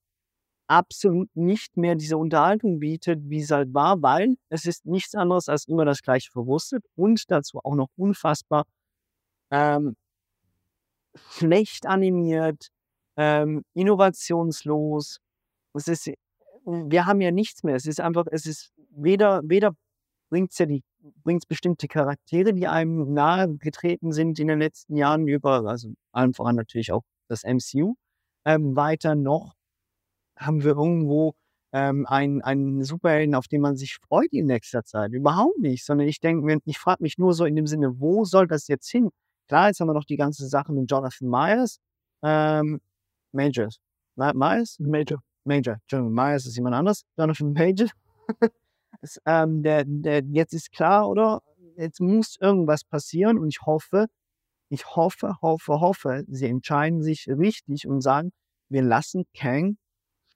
absolut 0.67 1.29
nicht 1.35 1.77
mehr 1.77 1.95
diese 1.95 2.17
Unterhaltung 2.17 2.79
bietet, 2.79 3.19
wie 3.29 3.39
es 3.41 3.51
halt 3.51 3.73
war, 3.73 4.01
weil 4.01 4.35
es 4.49 4.65
ist 4.65 4.85
nichts 4.85 5.15
anderes 5.15 5.49
als 5.49 5.65
immer 5.67 5.85
das 5.85 6.01
gleiche 6.01 6.31
verwurstet 6.31 6.83
und 6.95 7.29
dazu 7.31 7.59
auch 7.63 7.75
noch 7.75 7.89
unfassbar 7.95 8.65
ähm, 9.51 9.95
schlecht 11.31 11.85
animiert, 11.85 12.69
ähm, 13.15 13.63
innovationslos. 13.73 15.19
Es 15.73 15.87
ist, 15.87 16.11
wir 16.65 17.05
haben 17.05 17.21
ja 17.21 17.31
nichts 17.31 17.63
mehr. 17.63 17.75
Es 17.75 17.85
ist 17.85 18.01
einfach, 18.01 18.25
es 18.31 18.45
ist 18.45 18.71
weder, 18.91 19.41
weder 19.43 19.73
bringt 20.29 20.51
es 20.51 20.57
ja 20.57 20.65
die, 20.65 20.83
bringt 21.23 21.47
bestimmte 21.47 21.87
Charaktere, 21.87 22.53
die 22.53 22.67
einem 22.67 23.13
nahe 23.13 23.55
getreten 23.57 24.11
sind 24.11 24.39
in 24.39 24.47
den 24.47 24.59
letzten 24.59 24.97
Jahren 24.97 25.27
über, 25.27 25.65
also 25.65 25.93
allem 26.11 26.33
voran 26.33 26.55
natürlich 26.55 26.91
auch 26.91 27.03
das 27.29 27.43
MCU, 27.43 27.95
ähm, 28.45 28.75
weiter 28.75 29.15
noch 29.15 29.56
haben 30.37 30.63
wir 30.63 30.71
irgendwo 30.71 31.35
ähm, 31.73 32.05
einen, 32.07 32.41
einen 32.41 32.83
Superhelden, 32.83 33.35
auf 33.35 33.47
den 33.47 33.61
man 33.61 33.75
sich 33.75 33.97
freut 33.97 34.31
in 34.31 34.45
nächster 34.45 34.83
Zeit. 34.83 35.11
Überhaupt 35.11 35.59
nicht, 35.59 35.85
sondern 35.85 36.07
ich 36.07 36.19
denke, 36.19 36.59
ich 36.65 36.77
frage 36.77 37.03
mich 37.03 37.17
nur 37.17 37.33
so 37.33 37.45
in 37.45 37.55
dem 37.55 37.67
Sinne, 37.67 37.99
wo 37.99 38.25
soll 38.25 38.47
das 38.47 38.67
jetzt 38.67 38.89
hin? 38.89 39.09
Klar, 39.47 39.67
jetzt 39.67 39.79
haben 39.79 39.87
wir 39.87 39.93
noch 39.93 40.05
die 40.05 40.17
ganze 40.17 40.47
Sache 40.47 40.73
mit 40.73 40.89
Jonathan 40.89 41.29
Myers. 41.29 41.79
Ähm, 42.23 42.79
Majors. 43.31 43.79
Myers? 44.15 44.77
Major. 44.79 45.19
Major. 45.43 45.77
Jonathan 45.89 46.13
Myers 46.13 46.45
ist 46.45 46.55
jemand 46.55 46.75
anderes. 46.75 47.03
Jonathan 47.17 47.53
Major. 47.53 47.89
das, 49.01 49.21
ähm, 49.25 49.63
der, 49.63 49.83
der, 49.85 50.23
jetzt 50.31 50.53
ist 50.53 50.71
klar, 50.71 51.07
oder? 51.09 51.41
Jetzt 51.77 52.01
muss 52.01 52.37
irgendwas 52.41 52.83
passieren 52.83 53.37
und 53.37 53.49
ich 53.49 53.61
hoffe, 53.61 54.07
ich 54.69 54.85
hoffe, 54.95 55.35
hoffe, 55.41 55.79
hoffe, 55.79 56.25
sie 56.27 56.47
entscheiden 56.47 57.03
sich 57.03 57.27
richtig 57.27 57.87
und 57.87 58.01
sagen, 58.01 58.31
wir 58.69 58.81
lassen 58.81 59.25
Kang 59.33 59.77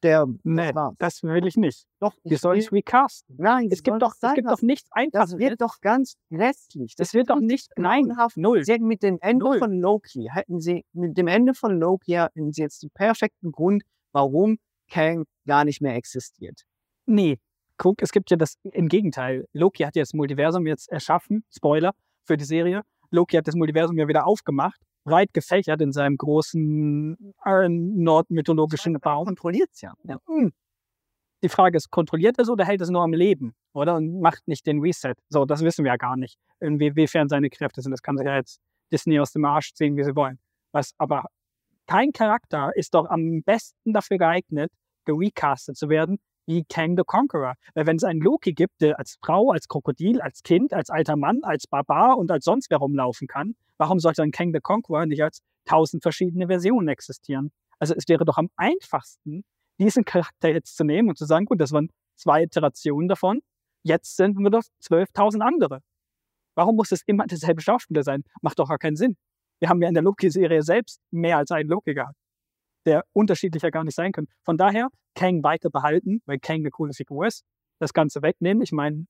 sterben. 0.02 0.40
Nee, 0.44 0.74
das, 0.74 0.94
das 0.98 1.24
will 1.24 1.46
ich 1.46 1.56
nicht. 1.58 1.86
Doch, 2.00 2.16
wir 2.24 2.38
sollen 2.38 2.60
es 2.60 2.72
recasten. 2.72 3.36
Nein, 3.38 3.70
es 3.72 3.84
gibt 3.84 4.02
doch, 4.02 4.16
es 4.20 4.34
gibt 4.34 4.50
doch 4.50 4.62
nichts 4.62 4.90
Einfaches. 4.92 5.32
Das 5.32 5.40
wird 5.40 5.62
doch 5.62 5.80
ganz 5.82 6.16
restlich. 6.32 6.96
Das, 6.96 7.10
das 7.10 7.14
wird 7.14 7.30
doch 7.30 7.40
nicht, 7.40 7.72
nein, 7.78 8.12
null. 8.36 8.64
Sie 8.64 8.74
hätten 8.74 8.88
mit 8.88 9.04
dem 9.04 9.20
Ende 9.22 9.46
null. 9.46 9.60
von 9.60 9.80
Loki, 9.80 10.28
hätten 10.32 10.60
sie, 10.60 10.84
mit 10.94 11.18
dem 11.18 11.28
Ende 11.28 11.54
von 11.54 11.80
Loki 11.80 12.14
hätten 12.14 12.52
sie 12.52 12.64
jetzt 12.64 12.82
den 12.82 12.90
perfekten 12.90 13.52
Grund, 13.52 13.84
warum 14.12 14.58
Kang 14.90 15.26
gar 15.46 15.66
nicht 15.66 15.82
mehr 15.82 15.96
existiert. 15.96 16.62
Nee, 17.06 17.40
guck, 17.78 18.02
es 18.02 18.12
gibt 18.12 18.32
ja 18.32 18.38
das, 18.38 18.56
im 18.64 18.88
Gegenteil. 18.88 19.46
Loki 19.54 19.84
hat 19.84 19.96
ja 19.96 20.02
das 20.02 20.14
Multiversum 20.14 20.66
jetzt 20.66 20.92
erschaffen, 20.92 21.44
Spoiler 21.52 21.94
für 22.26 22.38
die 22.38 22.46
Serie. 22.46 22.82
Loki 23.12 23.38
hat 23.38 23.48
das 23.48 23.56
Multiversum 23.56 23.98
ja 23.98 24.08
wieder 24.08 24.26
aufgemacht 24.26 24.82
breit 25.04 25.34
gefächert 25.34 25.82
in 25.82 25.92
seinem 25.92 26.18
großen 26.18 27.34
äh, 27.46 27.70
nordmythologischen 27.70 29.00
Baum. 29.00 29.26
Kontrolliert 29.26 29.70
es 29.74 29.82
ja. 29.82 29.94
ja. 30.04 30.18
Hm. 30.28 30.52
Die 31.44 31.50
Frage 31.50 31.78
ist, 31.78 31.90
kontrolliert 31.90 32.38
er 32.38 32.44
es 32.44 32.50
oder 32.50 32.66
hält 32.66 32.82
es 32.82 32.90
nur 32.90 33.02
am 33.02 33.14
Leben? 33.14 33.56
Oder? 33.74 33.96
Und 33.96 34.22
macht 34.22 34.48
nicht 34.48 34.66
den 34.68 34.80
Reset. 34.80 35.16
So, 35.30 35.46
das 35.46 35.62
wissen 35.62 35.84
wir 35.84 35.92
ja 35.92 35.98
gar 35.98 36.16
nicht, 36.16 36.38
inwiefern 36.60 37.30
seine 37.30 37.50
Kräfte 37.50 37.82
sind. 37.82 37.92
Das 37.92 38.04
kann 38.04 38.18
sich 38.18 38.28
ja 38.28 38.36
jetzt 38.36 38.60
Disney 38.92 39.20
aus 39.20 39.32
dem 39.32 39.46
Arsch 39.46 39.74
ziehen, 39.74 39.98
wie 39.98 40.04
sie 40.04 40.16
wollen. 40.16 40.38
Was 40.72 40.92
aber 40.98 41.26
kein 41.88 42.12
Charakter 42.12 42.72
ist 42.76 42.94
doch 42.94 43.10
am 43.10 43.42
besten 43.44 43.94
dafür 43.94 44.18
geeignet, 44.18 44.72
gerecastet 45.06 45.78
zu 45.78 45.90
werden, 45.90 46.20
wie 46.52 46.66
Kang 46.66 46.98
the 46.98 47.04
Conqueror. 47.06 47.56
Weil 47.74 47.86
wenn 47.86 47.96
es 47.96 48.04
einen 48.04 48.20
Loki 48.20 48.54
gibt, 48.54 48.82
der 48.82 49.00
als 49.00 49.18
Frau, 49.24 49.52
als 49.52 49.68
Krokodil, 49.68 50.22
als 50.22 50.44
Kind, 50.44 50.74
als 50.74 50.90
alter 50.90 51.16
Mann, 51.16 51.40
als 51.44 51.66
Barbar 51.68 52.18
und 52.18 52.30
als 52.30 52.46
sonst 52.46 52.70
wer 52.70 52.80
rumlaufen 52.80 53.28
kann, 53.28 53.56
warum 53.78 54.00
sollte 54.00 54.22
dann 54.22 54.32
Kang 54.32 54.52
the 54.54 54.60
Conqueror 54.60 55.06
nicht 55.06 55.24
als 55.24 55.40
tausend 55.66 56.04
verschiedene 56.04 56.48
Versionen 56.48 56.90
existieren? 56.90 57.52
Also 57.80 57.94
es 57.96 58.08
wäre 58.08 58.26
doch 58.26 58.38
am 58.38 58.50
einfachsten, 58.58 59.44
diesen 59.80 60.04
Charakter 60.04 60.50
jetzt 60.50 60.76
zu 60.76 60.84
nehmen 60.84 61.10
und 61.10 61.18
zu 61.18 61.26
sagen, 61.26 61.46
gut, 61.46 61.62
das 61.62 61.72
waren 61.72 61.90
zwei 62.16 62.44
Iterationen 62.44 63.08
davon, 63.08 63.40
jetzt 63.84 64.18
sind 64.18 64.38
wir 64.38 64.50
doch 64.50 64.64
12.000 64.84 65.42
andere. 65.42 65.80
Warum 66.56 66.76
muss 66.76 66.92
es 66.92 67.02
immer 67.06 67.26
derselbe 67.28 67.62
Schauspieler 67.62 68.04
sein? 68.04 68.24
Macht 68.42 68.60
doch 68.60 68.68
gar 68.68 68.78
keinen 68.78 68.98
Sinn. 68.98 69.16
Wir 69.60 69.70
haben 69.70 69.82
ja 69.82 69.88
in 69.88 69.94
der 69.94 70.04
Loki-Serie 70.04 70.64
selbst 70.64 71.00
mehr 71.12 71.38
als 71.38 71.52
einen 71.52 71.70
Loki 71.70 71.94
gehabt 71.94 72.21
der 72.86 73.06
unterschiedlicher 73.14 73.72
gar 73.72 73.84
nicht 73.84 73.96
sein 73.96 74.12
können. 74.12 74.28
Von 74.44 74.58
daher 74.58 74.90
Kang 75.16 75.44
weiter 75.44 75.70
behalten, 75.70 76.22
weil 76.26 76.40
Kang 76.40 76.60
eine 76.60 76.72
coole 76.72 76.94
Figur 76.94 77.28
ist, 77.28 77.44
das 77.80 77.94
Ganze 77.94 78.22
wegnehmen. 78.22 78.64
Ich 78.64 78.72
meine, 78.72 79.06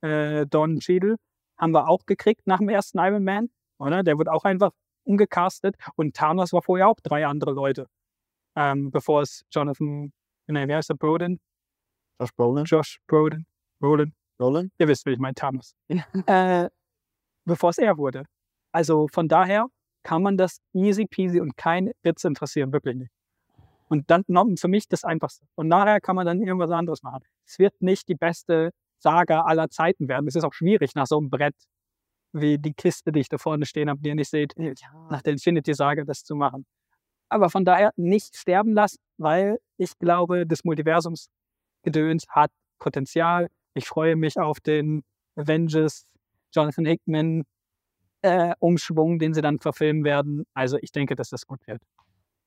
äh, 0.00 0.46
Don 0.46 0.78
Cheadle 0.80 1.16
haben 1.58 1.72
wir 1.72 1.88
auch 1.88 2.06
gekriegt 2.06 2.46
nach 2.46 2.58
dem 2.58 2.68
ersten 2.68 2.98
Iron 2.98 3.24
Man, 3.24 3.50
oder? 3.78 4.02
Der 4.02 4.18
wird 4.18 4.28
auch 4.28 4.44
einfach 4.44 4.72
umgecastet 5.04 5.76
und 5.96 6.14
Thanos 6.14 6.52
war 6.52 6.62
vorher 6.62 6.88
auch 6.88 7.00
drei 7.02 7.26
andere 7.26 7.52
Leute, 7.52 7.86
ähm, 8.56 8.90
bevor 8.90 9.22
es 9.22 9.44
Jonathan, 9.50 10.12
nee, 10.46 10.68
wie 10.68 10.74
heißt 10.74 10.90
der, 10.90 10.94
Broden? 10.94 11.40
Josh 12.20 12.32
Brolin? 12.36 12.64
Josh 12.64 13.00
Broden. 13.08 13.46
Brolin. 13.80 14.14
Brolin? 14.38 14.70
Ihr 14.78 14.88
wisst, 14.88 15.06
wie 15.06 15.10
ich 15.12 15.18
meine, 15.18 15.34
Thanos. 15.34 15.74
äh, 15.88 16.68
bevor 17.44 17.70
es 17.70 17.78
er 17.78 17.96
wurde. 17.96 18.24
Also 18.72 19.08
von 19.08 19.28
daher, 19.28 19.66
kann 20.02 20.22
man 20.22 20.36
das 20.36 20.58
easy 20.72 21.06
peasy 21.06 21.40
und 21.40 21.56
kein 21.56 21.90
Witz 22.02 22.24
interessieren, 22.24 22.72
wirklich 22.72 22.96
nicht. 22.96 23.12
Und 23.88 24.10
dann 24.10 24.24
für 24.56 24.68
mich 24.68 24.88
das 24.88 25.04
Einfachste. 25.04 25.44
Und 25.54 25.68
nachher 25.68 26.00
kann 26.00 26.16
man 26.16 26.24
dann 26.24 26.40
irgendwas 26.40 26.70
anderes 26.70 27.02
machen. 27.02 27.22
Es 27.46 27.58
wird 27.58 27.74
nicht 27.80 28.08
die 28.08 28.14
beste 28.14 28.70
Saga 28.98 29.42
aller 29.42 29.68
Zeiten 29.68 30.08
werden. 30.08 30.26
Es 30.26 30.34
ist 30.34 30.44
auch 30.44 30.54
schwierig 30.54 30.94
nach 30.94 31.06
so 31.06 31.18
einem 31.18 31.28
Brett 31.28 31.54
wie 32.32 32.58
die 32.58 32.72
Kiste, 32.72 33.12
die 33.12 33.20
ich 33.20 33.28
da 33.28 33.36
vorne 33.36 33.66
stehen 33.66 33.90
habe, 33.90 34.00
die 34.00 34.08
ihr 34.08 34.14
nicht 34.14 34.30
seht, 34.30 34.54
ja. 34.56 34.72
nach 35.10 35.20
der 35.20 35.34
Infinity-Saga 35.34 36.04
das 36.04 36.24
zu 36.24 36.34
machen. 36.34 36.64
Aber 37.28 37.50
von 37.50 37.64
daher 37.64 37.92
nicht 37.96 38.36
sterben 38.36 38.72
lassen, 38.72 38.98
weil 39.18 39.58
ich 39.76 39.98
glaube, 39.98 40.46
das 40.46 40.64
Multiversumsgedöns 40.64 42.26
hat 42.28 42.50
Potenzial. 42.78 43.48
Ich 43.74 43.86
freue 43.86 44.16
mich 44.16 44.38
auf 44.38 44.60
den 44.60 45.02
Avengers, 45.36 46.06
Jonathan 46.54 46.84
Hickman, 46.84 47.44
äh, 48.22 48.54
Umschwung, 48.58 49.18
den 49.18 49.34
sie 49.34 49.42
dann 49.42 49.58
verfilmen 49.58 50.04
werden. 50.04 50.44
Also 50.54 50.78
ich 50.80 50.92
denke, 50.92 51.16
dass 51.16 51.30
das 51.30 51.46
gut 51.46 51.66
wird. 51.66 51.82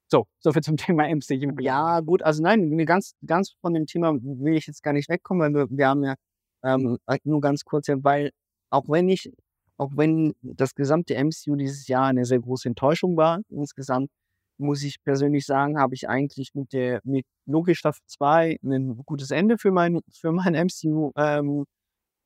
So, 0.07 0.27
soviel 0.39 0.61
zum 0.61 0.77
Thema 0.77 1.07
MCU. 1.07 1.59
Ja, 1.59 1.99
gut, 2.01 2.21
also 2.23 2.43
nein, 2.43 2.77
ganz, 2.85 3.13
ganz 3.25 3.55
von 3.61 3.73
dem 3.73 3.85
Thema 3.85 4.13
will 4.21 4.55
ich 4.55 4.67
jetzt 4.67 4.83
gar 4.83 4.93
nicht 4.93 5.09
wegkommen, 5.09 5.41
weil 5.41 5.53
wir, 5.53 5.77
wir 5.77 5.87
haben 5.87 6.03
ja 6.03 6.15
ähm, 6.63 6.97
nur 7.23 7.41
ganz 7.41 7.63
kurz, 7.63 7.87
weil 7.89 8.31
auch 8.69 8.87
wenn 8.89 9.09
ich, 9.09 9.31
auch 9.77 9.91
wenn 9.95 10.33
das 10.41 10.75
gesamte 10.75 11.15
MCU 11.15 11.55
dieses 11.55 11.87
Jahr 11.87 12.07
eine 12.07 12.25
sehr 12.25 12.39
große 12.39 12.67
Enttäuschung 12.69 13.17
war, 13.17 13.41
insgesamt, 13.49 14.09
muss 14.57 14.83
ich 14.83 15.03
persönlich 15.03 15.45
sagen, 15.45 15.77
habe 15.77 15.95
ich 15.95 16.07
eigentlich 16.07 16.55
mit 16.55 16.71
der 16.71 17.01
mit 17.03 17.25
Loki 17.45 17.75
Staffel 17.75 18.01
2 18.07 18.59
ein 18.63 19.01
gutes 19.05 19.31
Ende 19.31 19.57
für 19.57 19.71
mein, 19.71 19.99
für 20.11 20.31
mein 20.31 20.53
MCU 20.53 21.11
ähm, 21.17 21.65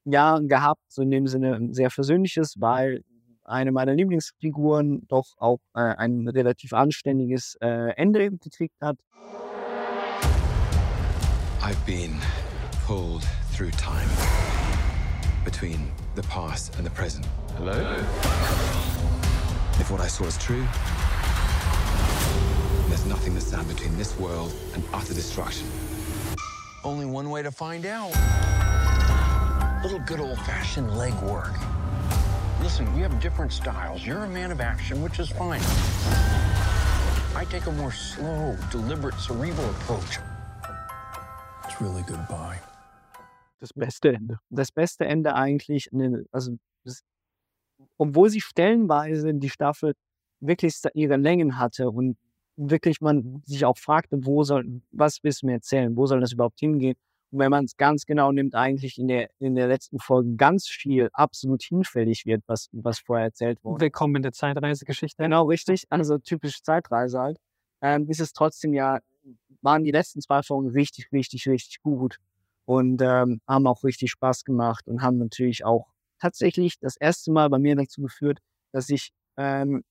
Jahr 0.05 0.41
gehabt, 0.43 0.81
so 0.89 1.01
in 1.01 1.11
dem 1.11 1.27
Sinne 1.27 1.55
ein 1.55 1.73
sehr 1.73 1.89
versöhnliches, 1.89 2.55
weil 2.59 3.03
eine 3.49 3.71
meiner 3.71 3.93
Lieblingsfiguren 3.93 5.07
doch 5.07 5.25
auch 5.37 5.59
äh, 5.73 5.79
ein 5.79 6.27
relativ 6.27 6.73
anständiges 6.73 7.57
äh, 7.61 7.93
Ende 7.95 8.31
gekriegt 8.31 8.75
hat. 8.81 8.97
I've 11.61 11.85
been 11.85 12.19
pulled 12.87 13.23
through 13.53 13.71
time 13.71 14.09
between 15.43 15.91
the 16.15 16.23
past 16.23 16.75
and 16.77 16.85
the 16.85 16.91
present. 16.91 17.27
Hello? 17.57 17.73
If 19.79 19.91
what 19.91 20.01
I 20.01 20.07
saw 20.07 20.25
is 20.25 20.37
true, 20.37 20.65
there's 22.87 23.05
nothing 23.05 23.35
to 23.35 23.41
stand 23.41 23.67
between 23.67 23.97
this 23.97 24.17
world 24.19 24.53
and 24.73 24.83
utter 24.93 25.13
destruction. 25.13 25.67
Only 26.83 27.05
one 27.05 27.29
way 27.29 27.43
to 27.43 27.51
find 27.51 27.85
out. 27.85 28.13
Little 29.83 29.99
good 29.99 30.19
old-fashioned 30.19 30.89
legwork. 30.91 31.57
Listen, 32.61 32.93
we 32.93 33.01
have 33.01 33.17
different 33.21 33.53
styles. 33.53 34.05
You're 34.05 34.25
a 34.25 34.27
man 34.27 34.51
of 34.51 34.59
action, 34.59 35.01
which 35.01 35.17
is 35.19 35.29
fine. 35.29 35.61
I 37.33 37.45
take 37.45 37.67
a 37.67 37.71
more 37.71 37.91
slow, 37.91 38.57
deliberate, 38.69 39.15
cerebral 39.15 39.69
approach. 39.69 40.19
It's 41.65 41.79
really 41.79 42.03
goodbye. 42.03 42.59
Das 43.61 43.71
beste 43.71 44.09
Ende. 44.13 44.39
Das 44.49 44.71
beste 44.71 45.05
Ende 45.05 45.35
eigentlich, 45.35 45.89
also 46.31 46.57
das, 46.83 47.01
obwohl 47.97 48.29
sie 48.29 48.41
stellenweise 48.41 49.33
die 49.33 49.49
Staffel 49.49 49.93
wirklich 50.41 50.75
ihre 50.93 51.15
Längen 51.15 51.59
hatte 51.59 51.89
und 51.89 52.17
wirklich 52.57 52.99
man 52.99 53.41
sich 53.45 53.63
auch 53.63 53.77
fragte, 53.77 54.25
wo 54.25 54.43
soll, 54.43 54.81
was 54.91 55.23
willst 55.23 55.43
du 55.43 55.45
mir 55.45 55.53
erzählen, 55.53 55.95
wo 55.95 56.05
soll 56.07 56.19
das 56.19 56.33
überhaupt 56.33 56.59
hingehen? 56.59 56.97
Wenn 57.31 57.51
man 57.51 57.65
es 57.65 57.77
ganz 57.77 58.05
genau 58.05 58.31
nimmt, 58.31 58.55
eigentlich 58.55 58.97
in 58.97 59.07
der, 59.07 59.29
in 59.39 59.55
der 59.55 59.67
letzten 59.67 59.99
Folge 59.99 60.35
ganz 60.35 60.67
viel 60.67 61.09
absolut 61.13 61.61
hinfällig 61.61 62.25
wird, 62.25 62.43
was, 62.47 62.69
was 62.71 62.99
vorher 62.99 63.25
erzählt 63.25 63.63
wurde. 63.63 63.81
Willkommen 63.81 64.17
in 64.17 64.23
der 64.23 64.31
Zeitreisegeschichte. 64.31 65.21
Genau, 65.21 65.43
richtig. 65.47 65.85
Also 65.89 66.17
typisch 66.17 66.61
Zeitreise 66.63 67.19
halt. 67.19 67.37
Ähm, 67.81 68.09
ist 68.09 68.19
es 68.19 68.33
trotzdem 68.33 68.73
ja, 68.73 68.99
waren 69.61 69.83
die 69.83 69.91
letzten 69.91 70.21
zwei 70.21 70.41
Folgen 70.41 70.69
richtig, 70.69 71.11
richtig, 71.11 71.47
richtig 71.47 71.81
gut 71.81 72.17
und 72.65 73.01
ähm, 73.01 73.41
haben 73.47 73.67
auch 73.67 73.83
richtig 73.83 74.11
Spaß 74.11 74.43
gemacht 74.43 74.87
und 74.87 75.01
haben 75.01 75.17
natürlich 75.17 75.65
auch 75.65 75.87
tatsächlich 76.19 76.79
das 76.79 76.97
erste 76.97 77.31
Mal 77.31 77.49
bei 77.49 77.59
mir 77.59 77.75
dazu 77.75 78.01
geführt, 78.01 78.39
dass 78.71 78.89
ich 78.89 79.11
ähm, 79.37 79.83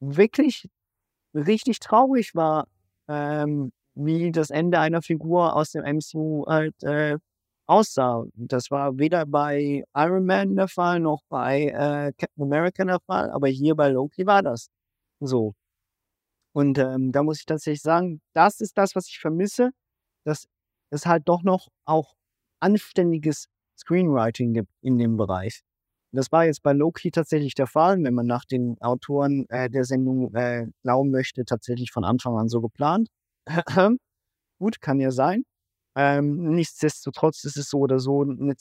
wirklich 0.00 0.68
richtig 1.34 1.78
traurig 1.80 2.34
war, 2.34 2.66
ähm, 3.08 3.72
wie 3.94 4.32
das 4.32 4.50
Ende 4.50 4.78
einer 4.80 5.02
Figur 5.02 5.54
aus 5.56 5.70
dem 5.72 5.84
MCU 5.84 6.46
halt 6.46 6.82
äh, 6.82 7.18
aussah. 7.66 8.24
Das 8.34 8.70
war 8.70 8.98
weder 8.98 9.26
bei 9.26 9.84
Iron 9.94 10.26
Man 10.26 10.56
der 10.56 10.68
Fall 10.68 11.00
noch 11.00 11.22
bei 11.28 11.66
äh, 11.68 12.12
Captain 12.18 12.42
America 12.42 12.84
der 12.84 13.00
Fall, 13.00 13.30
aber 13.30 13.48
hier 13.48 13.74
bei 13.76 13.88
Loki 13.88 14.26
war 14.26 14.42
das 14.42 14.68
so. 15.20 15.54
Und 16.54 16.78
ähm, 16.78 17.12
da 17.12 17.22
muss 17.22 17.40
ich 17.40 17.46
tatsächlich 17.46 17.82
sagen, 17.82 18.20
das 18.32 18.60
ist 18.60 18.78
das, 18.78 18.94
was 18.94 19.08
ich 19.08 19.18
vermisse, 19.18 19.70
dass 20.24 20.46
es 20.90 21.06
halt 21.06 21.24
doch 21.28 21.42
noch 21.42 21.68
auch 21.84 22.14
anständiges 22.60 23.48
Screenwriting 23.78 24.54
gibt 24.54 24.70
in 24.80 24.98
dem 24.98 25.16
Bereich. 25.16 25.62
Das 26.12 26.30
war 26.30 26.44
jetzt 26.46 26.62
bei 26.62 26.72
Loki 26.72 27.10
tatsächlich 27.10 27.54
der 27.54 27.66
Fall, 27.66 28.00
wenn 28.02 28.14
man 28.14 28.26
nach 28.26 28.44
den 28.44 28.80
Autoren 28.80 29.48
äh, 29.48 29.68
der 29.68 29.84
Sendung 29.84 30.32
äh, 30.34 30.68
glauben 30.84 31.10
möchte, 31.10 31.44
tatsächlich 31.44 31.90
von 31.90 32.04
Anfang 32.04 32.38
an 32.38 32.48
so 32.48 32.60
geplant. 32.60 33.08
Gut, 34.58 34.80
kann 34.80 35.00
ja 35.00 35.10
sein. 35.10 35.44
Ähm, 35.96 36.50
nichtsdestotrotz 36.54 37.44
ist 37.44 37.56
es 37.56 37.68
so 37.70 37.78
oder 37.78 37.98
so 37.98 38.22
eine 38.22 38.54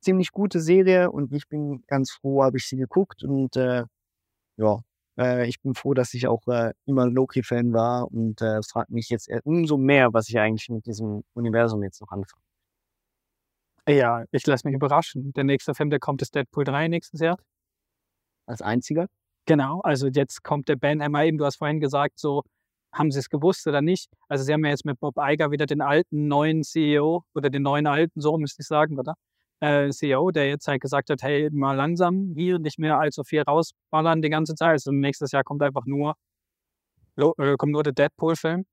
ziemlich 0.00 0.32
gute 0.32 0.60
Serie 0.60 1.10
und 1.10 1.32
ich 1.32 1.48
bin 1.48 1.84
ganz 1.86 2.10
froh, 2.12 2.42
habe 2.42 2.56
ich 2.58 2.66
sie 2.66 2.76
geguckt 2.76 3.22
und 3.22 3.56
äh, 3.56 3.84
ja, 4.56 4.80
äh, 5.18 5.46
ich 5.48 5.60
bin 5.60 5.74
froh, 5.74 5.94
dass 5.94 6.14
ich 6.14 6.26
auch 6.26 6.46
äh, 6.48 6.72
immer 6.86 7.06
Loki-Fan 7.06 7.72
war 7.72 8.10
und 8.10 8.40
äh, 8.40 8.62
frage 8.62 8.92
mich 8.92 9.10
jetzt 9.10 9.30
umso 9.44 9.76
mehr, 9.76 10.12
was 10.14 10.28
ich 10.28 10.38
eigentlich 10.38 10.68
mit 10.70 10.86
diesem 10.86 11.22
Universum 11.34 11.82
jetzt 11.82 12.00
noch 12.00 12.10
anfange. 12.10 12.42
Ja, 13.88 14.24
ich 14.30 14.46
lasse 14.46 14.66
mich 14.66 14.74
überraschen. 14.74 15.32
Der 15.32 15.44
nächste 15.44 15.74
Film, 15.74 15.90
der 15.90 15.98
kommt, 15.98 16.22
ist 16.22 16.34
Deadpool 16.34 16.64
3 16.64 16.88
nächstes 16.88 17.20
Jahr. 17.20 17.38
Als 18.46 18.62
einziger? 18.62 19.06
Genau, 19.46 19.80
also 19.80 20.06
jetzt 20.08 20.42
kommt 20.44 20.68
der 20.68 20.76
Ben 20.76 21.02
Hammer 21.02 21.24
eben, 21.24 21.38
du 21.38 21.44
hast 21.44 21.56
vorhin 21.56 21.80
gesagt, 21.80 22.18
so 22.18 22.42
haben 22.92 23.10
sie 23.10 23.18
es 23.20 23.30
gewusst 23.30 23.66
oder 23.66 23.82
nicht. 23.82 24.10
Also 24.28 24.44
sie 24.44 24.52
haben 24.52 24.64
ja 24.64 24.70
jetzt 24.70 24.84
mit 24.84 24.98
Bob 25.00 25.16
Iger 25.18 25.50
wieder 25.50 25.66
den 25.66 25.80
alten 25.80 26.28
neuen 26.28 26.62
CEO 26.62 27.24
oder 27.34 27.50
den 27.50 27.62
neuen 27.62 27.86
alten, 27.86 28.20
so 28.20 28.36
müsste 28.38 28.62
ich 28.62 28.66
sagen, 28.68 28.98
oder? 28.98 29.14
Äh, 29.60 29.90
CEO, 29.90 30.30
der 30.30 30.48
jetzt 30.48 30.66
halt 30.68 30.80
gesagt 30.80 31.10
hat, 31.10 31.22
hey, 31.22 31.50
mal 31.52 31.76
langsam 31.76 32.32
hier, 32.34 32.58
nicht 32.58 32.78
mehr 32.78 32.98
allzu 32.98 33.24
viel 33.24 33.42
rausballern 33.42 34.22
die 34.22 34.30
ganze 34.30 34.54
Zeit. 34.54 34.70
Also 34.70 34.90
nächstes 34.90 35.32
Jahr 35.32 35.44
kommt 35.44 35.62
einfach 35.62 35.84
nur, 35.86 36.14
äh, 37.16 37.56
kommt 37.56 37.72
nur 37.72 37.82
der 37.82 37.92
Deadpool-Film. 37.92 38.64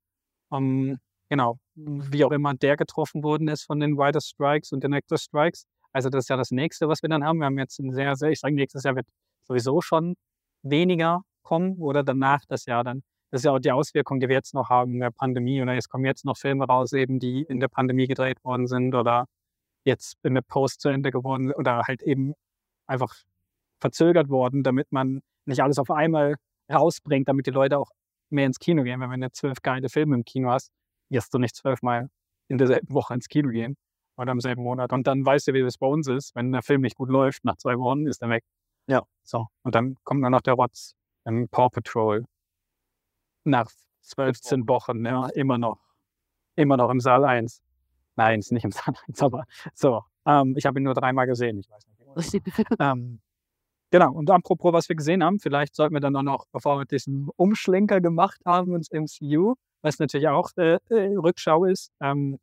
Um, 0.50 0.90
ähm, 0.90 0.98
genau, 1.28 1.58
wie 1.74 2.24
auch 2.24 2.32
immer 2.32 2.54
der 2.54 2.76
getroffen 2.76 3.22
worden 3.22 3.48
ist 3.48 3.64
von 3.64 3.80
den 3.80 3.98
Writer 3.98 4.20
Strikes 4.20 4.72
und 4.72 4.82
den 4.82 4.94
Actor 4.94 5.18
Strikes. 5.18 5.66
Also 5.92 6.08
das 6.08 6.24
ist 6.24 6.28
ja 6.30 6.36
das 6.36 6.50
nächste, 6.50 6.88
was 6.88 7.02
wir 7.02 7.10
dann 7.10 7.24
haben. 7.24 7.38
Wir 7.38 7.46
haben 7.46 7.58
jetzt 7.58 7.78
ein 7.80 7.92
sehr, 7.92 8.16
sehr, 8.16 8.30
ich 8.30 8.40
sage, 8.40 8.54
nächstes 8.54 8.82
Jahr 8.84 8.96
wird 8.96 9.06
sowieso 9.46 9.80
schon 9.82 10.14
weniger 10.62 11.22
kommen 11.42 11.76
oder 11.78 12.02
danach 12.02 12.40
das 12.48 12.64
Jahr 12.66 12.84
dann. 12.84 13.02
Das 13.30 13.40
ist 13.40 13.44
ja 13.44 13.52
auch 13.52 13.58
die 13.58 13.72
Auswirkung, 13.72 14.20
die 14.20 14.28
wir 14.28 14.34
jetzt 14.36 14.54
noch 14.54 14.70
haben 14.70 14.94
in 14.94 15.00
der 15.00 15.10
Pandemie. 15.10 15.60
Oder 15.60 15.76
es 15.76 15.88
kommen 15.88 16.04
jetzt 16.04 16.24
noch 16.24 16.36
Filme 16.36 16.64
raus, 16.66 16.92
eben, 16.92 17.18
die 17.18 17.42
in 17.42 17.60
der 17.60 17.68
Pandemie 17.68 18.06
gedreht 18.06 18.42
worden 18.44 18.66
sind 18.66 18.94
oder 18.94 19.26
jetzt 19.84 20.16
in 20.22 20.34
der 20.34 20.42
Post 20.42 20.80
zu 20.80 20.88
Ende 20.88 21.10
geworden 21.10 21.52
oder 21.52 21.82
halt 21.86 22.02
eben 22.02 22.34
einfach 22.86 23.14
verzögert 23.80 24.28
worden, 24.28 24.62
damit 24.62 24.90
man 24.92 25.20
nicht 25.44 25.62
alles 25.62 25.78
auf 25.78 25.90
einmal 25.90 26.36
rausbringt, 26.72 27.28
damit 27.28 27.46
die 27.46 27.50
Leute 27.50 27.78
auch 27.78 27.90
mehr 28.30 28.46
ins 28.46 28.58
Kino 28.58 28.82
gehen. 28.82 29.00
Wenn 29.00 29.20
du 29.20 29.26
jetzt 29.26 29.38
zwölf 29.38 29.62
geile 29.62 29.88
Filme 29.88 30.16
im 30.16 30.24
Kino 30.24 30.50
hast, 30.50 30.70
wirst 31.10 31.32
du 31.32 31.38
nicht 31.38 31.56
zwölfmal 31.56 32.08
in 32.48 32.58
derselben 32.58 32.92
Woche 32.92 33.14
ins 33.14 33.28
Kino 33.28 33.50
gehen 33.50 33.76
oder 34.16 34.32
im 34.32 34.40
selben 34.40 34.62
Monat. 34.62 34.92
Und 34.92 35.06
dann 35.06 35.24
weißt 35.24 35.48
du, 35.48 35.54
wie 35.54 35.62
das 35.62 35.78
bei 35.78 35.86
uns 35.86 36.08
ist. 36.08 36.34
Wenn 36.34 36.52
der 36.52 36.62
Film 36.62 36.80
nicht 36.80 36.96
gut 36.96 37.08
läuft, 37.08 37.44
nach 37.44 37.56
zwei 37.56 37.78
Wochen 37.78 38.06
ist 38.06 38.20
er 38.22 38.30
weg. 38.30 38.44
Ja. 38.86 39.02
So. 39.22 39.46
Und 39.62 39.74
dann 39.74 39.96
kommt 40.04 40.24
dann 40.24 40.32
noch 40.32 40.40
der 40.40 40.54
Rotz 40.54 40.94
Paw 41.50 41.68
Patrol. 41.68 42.24
Nach 43.48 43.70
15 44.02 44.68
Wochen, 44.68 45.04
ja, 45.04 45.28
immer 45.28 45.58
noch. 45.58 45.78
Immer 46.56 46.76
noch 46.76 46.90
im 46.90 47.00
Saal 47.00 47.24
1. 47.24 47.62
Nein, 48.16 48.40
ist 48.40 48.52
nicht 48.52 48.64
im 48.64 48.70
Saal 48.72 48.94
1, 49.08 49.22
aber 49.22 49.44
so. 49.74 50.02
Ähm, 50.26 50.54
ich 50.56 50.66
habe 50.66 50.78
ihn 50.78 50.84
nur 50.84 50.94
dreimal 50.94 51.26
gesehen. 51.26 51.58
Ich 51.58 51.70
weiß 51.70 51.86
nicht. 51.86 52.42
ähm, 52.80 53.20
genau. 53.90 54.12
Und 54.12 54.30
apropos, 54.30 54.72
was 54.72 54.88
wir 54.88 54.96
gesehen 54.96 55.22
haben, 55.22 55.38
vielleicht 55.38 55.74
sollten 55.74 55.94
wir 55.94 56.00
dann 56.00 56.16
auch 56.16 56.22
noch, 56.22 56.46
bevor 56.52 56.78
wir 56.78 56.84
diesen 56.84 57.28
Umschlenker 57.36 58.00
gemacht 58.00 58.40
haben 58.44 58.74
ins 58.74 58.90
MCU, 58.90 59.54
was 59.82 59.98
natürlich 59.98 60.28
auch 60.28 60.50
äh, 60.56 60.78
äh, 60.90 61.16
Rückschau 61.16 61.64
ist, 61.64 61.92
ähm, 62.00 62.38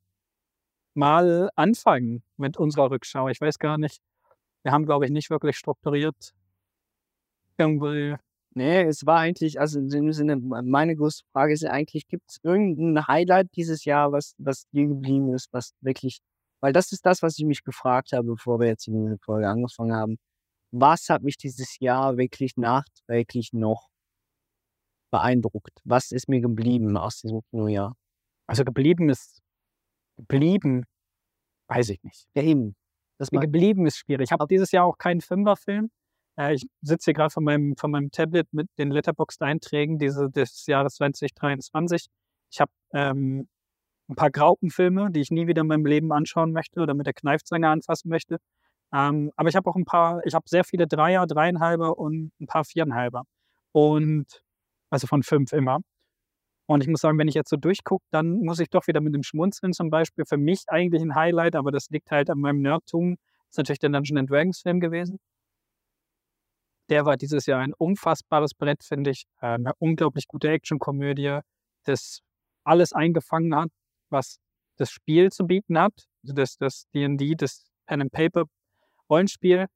mal 0.94 1.50
anfangen 1.56 2.24
mit 2.38 2.58
unserer 2.58 2.90
Rückschau. 2.90 3.28
Ich 3.28 3.42
weiß 3.42 3.60
gar 3.60 3.78
nicht, 3.78 4.02
wir 4.64 4.72
haben, 4.72 4.86
glaube 4.86 5.06
ich, 5.06 5.12
nicht 5.12 5.30
wirklich 5.30 5.58
strukturiert 5.58 6.34
irgendwie. 7.58 8.16
Nee, 8.58 8.84
es 8.84 9.06
war 9.06 9.20
eigentlich, 9.20 9.60
also 9.60 9.80
in 9.80 9.90
dem 9.90 10.14
Sinne, 10.14 10.38
meine 10.38 10.96
größte 10.96 11.26
Frage 11.34 11.52
ist 11.52 11.66
eigentlich, 11.66 12.08
gibt 12.08 12.30
es 12.30 12.40
irgendein 12.42 13.06
Highlight 13.06 13.50
dieses 13.58 13.84
Jahr, 13.84 14.14
was, 14.14 14.34
was 14.38 14.66
dir 14.70 14.88
geblieben 14.88 15.34
ist, 15.34 15.50
was 15.52 15.74
wirklich, 15.82 16.20
weil 16.62 16.72
das 16.72 16.94
ist 16.94 17.06
das, 17.06 17.22
was 17.22 17.38
ich 17.38 17.44
mich 17.44 17.66
gefragt 17.66 18.14
habe, 18.14 18.24
bevor 18.24 18.62
wir 18.62 18.68
jetzt 18.68 18.88
in 18.88 19.04
diese 19.04 19.18
Folge 19.18 19.50
angefangen 19.50 19.94
haben. 19.94 20.18
Was 20.72 21.10
hat 21.10 21.22
mich 21.22 21.36
dieses 21.36 21.80
Jahr 21.80 22.16
wirklich 22.18 22.56
nachträglich 22.56 23.52
noch 23.52 23.90
beeindruckt? 25.12 25.82
Was 25.84 26.12
ist 26.12 26.30
mir 26.30 26.40
geblieben 26.40 26.96
aus 26.96 27.20
diesem 27.20 27.42
Kinojahr? 27.50 27.96
Also 28.48 28.64
geblieben 28.64 29.10
ist, 29.10 29.42
geblieben, 30.18 30.86
weiß 31.68 31.90
ich 31.90 32.02
nicht. 32.04 32.26
Ja, 32.36 32.44
eben. 32.44 32.76
Das 33.18 33.30
geblieben 33.30 33.86
ist 33.86 33.98
schwierig. 33.98 34.26
Ich 34.26 34.32
habe 34.32 34.48
dieses 34.48 34.72
Jahr 34.72 34.86
auch 34.86 34.98
keinen 34.98 35.22
Fünferfilm. 35.22 35.90
Äh, 36.38 36.56
ich 36.56 36.68
sitze 36.82 37.06
hier 37.06 37.14
gerade 37.14 37.32
von 37.32 37.44
meinem, 37.44 37.76
von 37.78 37.92
meinem 37.92 38.12
Tablet 38.12 38.48
mit 38.54 38.68
den 38.78 38.92
Letterboxd-Einträgen 38.92 40.00
des 40.00 40.66
Jahres 40.68 40.96
2023. 40.96 42.08
Ich 42.52 42.60
habe 42.60 42.72
ähm, 42.94 43.48
ein 44.10 44.16
paar 44.16 44.32
Graupenfilme, 44.32 45.12
die 45.12 45.22
ich 45.22 45.32
nie 45.32 45.48
wieder 45.48 45.62
in 45.62 45.68
meinem 45.68 45.86
Leben 45.86 46.12
anschauen 46.12 46.52
möchte 46.52 46.82
oder 46.82 46.94
mit 46.94 47.08
der 47.08 47.14
Kneifzange 47.14 47.70
anfassen 47.70 48.10
möchte. 48.10 48.38
Ähm, 48.94 49.32
aber 49.36 49.50
ich 49.50 49.56
habe 49.56 49.70
auch 49.70 49.76
ein 49.76 49.86
paar, 49.86 50.26
ich 50.26 50.34
habe 50.36 50.46
sehr 50.48 50.64
viele 50.64 50.88
Dreier, 50.88 51.26
Dreieinhalber 51.28 51.98
und 51.98 52.32
ein 52.40 52.48
paar 52.48 52.66
Viereinhalber. 52.66 53.24
Und 53.72 54.44
also 54.90 55.08
von 55.08 55.24
fünf 55.24 55.54
immer. 55.54 55.80
Und 56.68 56.82
ich 56.82 56.88
muss 56.90 57.02
sagen, 57.02 57.18
wenn 57.20 57.28
ich 57.28 57.36
jetzt 57.36 57.50
so 57.50 57.58
durchgucke, 57.58 58.06
dann 58.12 58.40
muss 58.42 58.60
ich 58.60 58.70
doch 58.70 58.88
wieder 58.88 59.02
mit 59.02 59.14
dem 59.14 59.24
Schmunzeln 59.24 59.74
zum 59.74 59.90
Beispiel 59.90 60.26
für 60.26 60.38
mich 60.38 60.64
eigentlich 60.68 61.02
ein 61.02 61.16
Highlight, 61.16 61.56
aber 61.56 61.72
das 61.72 61.90
liegt 61.90 62.12
halt 62.12 62.30
an 62.30 62.40
meinem 62.40 62.62
Nerdtum. 62.62 63.18
Das 63.18 63.52
ist 63.52 63.58
natürlich 63.60 63.80
der 63.80 63.90
Dungeon 63.92 64.26
Dragons 64.26 64.62
Film 64.62 64.80
gewesen. 64.80 65.20
Der 66.90 67.06
war 67.06 67.18
dieses 67.18 67.46
Jahr 67.46 67.62
ein 67.62 67.74
unfassbares 67.74 68.54
Brett, 68.54 68.84
finde 68.84 69.12
ich. 69.12 69.26
Äh, 69.42 69.48
eine 69.48 69.74
unglaublich 69.80 70.28
gute 70.28 70.50
Actionkomödie, 70.50 71.40
das 71.84 72.20
alles 72.64 72.94
eingefangen 72.94 73.56
hat, 73.56 73.70
was 74.10 74.38
das 74.78 74.92
Spiel 74.92 75.32
zu 75.32 75.46
bieten 75.46 75.80
hat. 75.80 75.94
Also 76.24 76.34
das, 76.34 76.58
das 76.58 76.86
D&D, 76.94 77.36
das 77.36 77.66
Pen 77.86 78.02
and 78.02 78.12
Paper 78.12 78.46
Rollenspiel, 79.10 79.68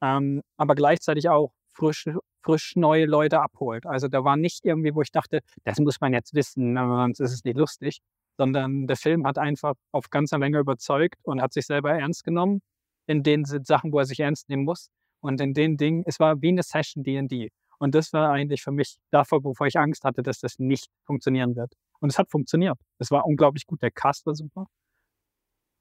ähm, 0.00 0.42
aber 0.56 0.74
gleichzeitig 0.74 1.28
auch 1.28 1.52
frisch, 1.72 2.06
frisch 2.42 2.76
neue 2.76 3.06
Leute 3.06 3.40
abholt. 3.40 3.86
Also 3.86 4.08
da 4.08 4.24
war 4.24 4.36
nicht 4.36 4.64
irgendwie, 4.64 4.94
wo 4.94 5.02
ich 5.02 5.12
dachte, 5.12 5.40
das 5.64 5.78
muss 5.78 6.00
man 6.00 6.12
jetzt 6.12 6.34
wissen, 6.34 6.76
sonst 6.76 7.20
ist 7.20 7.32
es 7.32 7.44
nicht 7.44 7.58
lustig, 7.58 8.00
sondern 8.36 8.86
der 8.86 8.96
Film 8.96 9.26
hat 9.26 9.38
einfach 9.38 9.74
auf 9.92 10.10
ganzer 10.10 10.38
Länge 10.38 10.58
überzeugt 10.58 11.16
und 11.24 11.42
hat 11.42 11.52
sich 11.52 11.66
selber 11.66 11.92
ernst 11.92 12.24
genommen 12.24 12.62
in 13.06 13.22
den 13.22 13.44
Sachen, 13.44 13.92
wo 13.92 13.98
er 13.98 14.06
sich 14.06 14.20
ernst 14.20 14.48
nehmen 14.48 14.64
muss. 14.64 14.88
Und 15.20 15.40
in 15.40 15.54
den 15.54 15.76
Dingen, 15.76 16.02
es 16.06 16.20
war 16.20 16.40
wie 16.42 16.48
eine 16.48 16.62
Session 16.62 17.02
D&D. 17.02 17.50
Und 17.78 17.94
das 17.94 18.12
war 18.12 18.30
eigentlich 18.30 18.62
für 18.62 18.72
mich 18.72 18.96
davor, 19.10 19.44
wovor 19.44 19.66
ich 19.66 19.78
Angst 19.78 20.04
hatte, 20.04 20.22
dass 20.22 20.40
das 20.40 20.58
nicht 20.58 20.88
funktionieren 21.04 21.56
wird. 21.56 21.72
Und 22.00 22.10
es 22.10 22.18
hat 22.18 22.30
funktioniert. 22.30 22.78
Es 22.98 23.10
war 23.10 23.24
unglaublich 23.26 23.66
gut. 23.66 23.82
Der 23.82 23.90
Cast 23.90 24.26
war 24.26 24.34
super. 24.34 24.66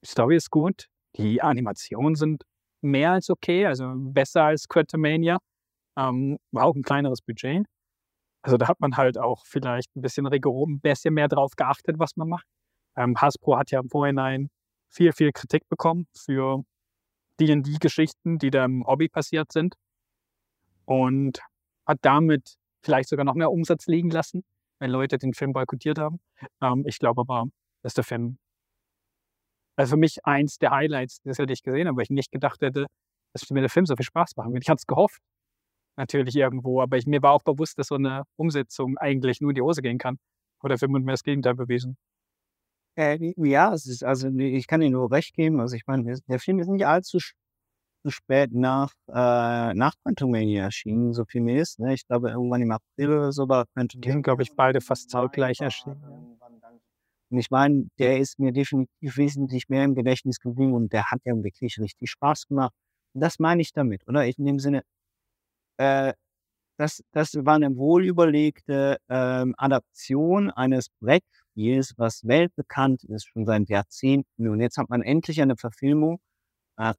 Die 0.04 0.08
Story 0.08 0.36
ist 0.36 0.50
gut. 0.52 0.88
Die 1.16 1.42
Animationen 1.42 2.16
sind 2.16 2.44
mehr 2.82 3.12
als 3.12 3.30
okay, 3.30 3.66
also 3.66 3.94
besser 3.96 4.44
als 4.44 4.68
Quantumania. 4.68 5.40
Ähm, 5.98 6.38
war 6.52 6.66
auch 6.66 6.76
ein 6.76 6.84
kleineres 6.84 7.22
Budget. 7.22 7.66
Also 8.44 8.58
da 8.58 8.68
hat 8.68 8.80
man 8.80 8.96
halt 8.98 9.18
auch 9.18 9.46
vielleicht 9.46 9.96
ein 9.96 10.02
bisschen 10.02 10.28
rigoros, 10.28 10.70
ein 10.70 10.80
bisschen 10.80 11.14
mehr 11.16 11.28
drauf 11.28 11.56
geachtet, 11.56 11.98
was 12.00 12.16
man 12.16 12.30
macht. 12.30 12.46
Ähm, 12.96 13.16
Hasbro 13.20 13.58
hat 13.58 13.72
ja 13.72 13.80
im 13.80 13.90
Vorhinein 13.90 14.50
viel, 14.90 15.12
viel 15.14 15.32
Kritik 15.32 15.68
bekommen 15.70 16.08
für 16.16 16.64
D&D-Geschichten, 17.40 18.40
die 18.40 18.52
da 18.52 18.66
im 18.66 18.86
Hobby 18.86 19.10
passiert 19.10 19.52
sind. 19.52 19.76
Und 20.86 21.40
hat 21.86 22.00
damit 22.02 22.56
vielleicht 22.84 23.10
sogar 23.10 23.26
noch 23.26 23.36
mehr 23.36 23.52
Umsatz 23.52 23.88
liegen 23.88 24.10
lassen, 24.12 24.44
wenn 24.80 24.92
Leute 24.92 25.18
den 25.18 25.34
Film 25.34 25.54
boykottiert 25.54 26.00
haben. 26.00 26.20
Ähm, 26.62 26.84
ich 26.86 27.00
glaube 27.00 27.22
aber, 27.22 27.46
dass 27.84 27.94
der 27.94 28.04
Film 28.04 28.38
Also 29.76 29.92
für 29.92 29.98
mich 29.98 30.26
eins 30.26 30.58
der 30.58 30.72
Highlights, 30.72 31.22
das 31.24 31.40
hätte 31.40 31.54
ich 31.54 31.64
gesehen 31.64 31.96
weil 31.96 32.04
ich 32.04 32.10
nicht 32.10 32.32
gedacht 32.32 32.62
hätte, 32.62 32.88
dass 33.34 33.50
mir 33.52 33.62
der 33.62 33.70
Film 33.70 33.86
so 33.86 33.96
viel 33.96 34.06
Spaß 34.06 34.36
machen 34.38 34.54
wird. 34.54 34.64
Ich 34.64 34.70
hatte 34.70 34.80
es 34.80 34.88
gehofft, 34.88 35.22
natürlich 35.98 36.36
irgendwo, 36.36 36.82
aber 36.82 36.98
ich, 36.98 37.06
mir 37.08 37.22
war 37.22 37.34
auch 37.34 37.44
bewusst, 37.44 37.78
dass 37.80 37.88
so 37.88 37.96
eine 37.96 38.24
Umsetzung 38.38 38.98
eigentlich 38.98 39.42
nur 39.42 39.52
in 39.52 39.56
die 39.56 39.62
Hose 39.62 39.82
gehen 39.82 39.98
kann. 39.98 40.18
Aber 40.60 40.70
der 40.70 40.78
Film 40.80 40.96
hat 40.96 41.04
mir 41.04 41.12
das 41.12 41.24
Gegenteil 41.24 41.56
bewiesen. 41.56 41.98
Äh, 42.98 43.34
ja, 43.38 43.74
es 43.74 43.86
ist, 43.86 44.04
also 44.04 44.28
ich 44.30 44.66
kann 44.68 44.82
dir 44.82 44.90
nur 44.90 45.12
recht 45.12 45.36
geben. 45.36 45.60
Also 45.60 45.76
ich 45.76 45.86
meine, 45.86 46.16
der 46.28 46.40
Film 46.40 46.60
ist 46.60 46.68
nicht 46.68 46.88
allzu 46.88 47.20
zu 47.20 48.10
spät 48.12 48.54
nach, 48.54 48.92
äh, 49.10 49.74
nach 49.74 49.94
Quantumania 50.02 50.64
erschienen, 50.64 51.14
so 51.14 51.26
viel 51.26 51.42
mir 51.42 51.62
ist. 51.62 51.80
Ne? 51.80 51.94
Ich 51.94 52.08
glaube, 52.08 52.30
irgendwann 52.30 52.62
im 52.62 52.72
April 52.72 53.10
oder 53.10 53.32
so 53.32 53.48
war 53.50 53.66
Quantum 53.74 54.02
Die 54.02 54.12
sind, 54.12 54.24
glaube 54.24 54.44
ich, 54.44 54.56
beide 54.56 54.82
fast 54.82 55.12
zeitgleich 55.12 55.60
erschienen. 55.62 56.40
Und 57.30 57.40
ich 57.40 57.52
meine, 57.52 57.88
der 58.00 58.20
ist 58.20 58.40
mir 58.40 58.52
definitiv 58.54 59.18
wesentlich 59.18 59.70
mehr 59.70 59.84
im 59.84 59.96
Gedächtnis 59.96 60.40
geblieben 60.40 60.74
und 60.74 60.94
der 60.94 61.12
hat 61.12 61.20
ja 61.26 61.36
wirklich 61.44 61.78
richtig 61.80 62.10
Spaß 62.12 62.48
gemacht. 62.48 62.74
Und 63.14 63.22
das 63.22 63.38
meine 63.40 63.62
ich 63.62 63.74
damit, 63.74 64.08
oder? 64.08 64.26
In 64.26 64.46
dem 64.46 64.60
Sinne, 64.60 64.84
äh, 65.78 66.14
das, 66.78 67.04
das 67.12 67.34
war 67.36 67.56
eine 67.56 67.76
wohlüberlegte 67.76 68.98
ähm, 69.10 69.56
Adaption 69.58 70.52
eines 70.52 70.90
Brettspiels, 71.58 71.94
was 71.98 72.26
weltbekannt 72.26 73.04
ist, 73.06 73.26
schon 73.26 73.46
seit 73.46 73.68
Jahrzehnten. 73.70 74.48
Und 74.48 74.62
jetzt 74.62 74.78
hat 74.78 74.90
man 74.90 75.02
endlich 75.02 75.42
eine 75.42 75.58
Verfilmung. 75.58 76.20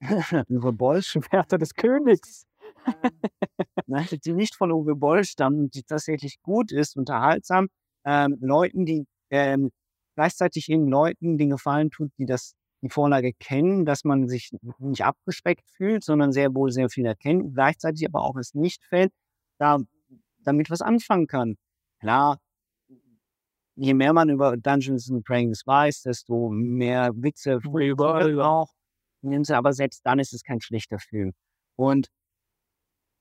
Äh, 0.00 0.42
Uwe 0.50 0.72
Boll, 0.72 1.02
Schwerter 1.02 1.56
des 1.56 1.74
Königs. 1.74 2.44
Nein, 3.86 4.06
die 4.24 4.32
nicht 4.34 4.54
von 4.54 4.70
Uwe 4.70 4.96
Boll 4.96 5.24
stammen, 5.24 5.70
die 5.70 5.82
tatsächlich 5.82 6.42
gut 6.42 6.72
ist, 6.72 6.96
unterhaltsam. 6.96 7.68
Ähm, 8.04 8.36
Leuten, 8.40 8.84
die 8.84 9.06
ähm, 9.30 9.70
gleichzeitig 10.14 10.68
eben 10.68 10.88
Leuten 10.88 11.38
den 11.38 11.48
Gefallen 11.48 11.90
tut, 11.90 12.10
die 12.18 12.26
das 12.26 12.54
die 12.82 12.90
Vorlage 12.90 13.32
kennen, 13.32 13.86
dass 13.86 14.04
man 14.04 14.28
sich 14.28 14.50
nicht 14.78 15.04
abgeschreckt 15.04 15.70
fühlt, 15.70 16.04
sondern 16.04 16.32
sehr 16.32 16.54
wohl 16.54 16.70
sehr 16.70 16.90
viel 16.90 17.06
erkennt, 17.06 17.54
gleichzeitig 17.54 18.06
aber 18.06 18.22
auch 18.22 18.36
es 18.36 18.52
nicht 18.52 18.84
fällt, 18.84 19.12
da, 19.58 19.78
damit 20.40 20.68
was 20.68 20.82
anfangen 20.82 21.28
kann. 21.28 21.56
Klar, 22.00 22.40
je 23.76 23.94
mehr 23.94 24.12
man 24.12 24.28
über 24.30 24.56
Dungeons 24.56 25.10
and 25.10 25.28
Dragons 25.28 25.66
weiß, 25.66 26.02
desto 26.02 26.50
mehr 26.50 27.12
Witze 27.14 27.60
überall 27.64 28.40
auch. 28.40 28.72
Aber 29.50 29.72
selbst 29.72 30.04
dann 30.04 30.18
ist 30.18 30.34
es 30.34 30.42
kein 30.42 30.60
schlechter 30.60 30.98
Film. 30.98 31.32
Und 31.76 32.08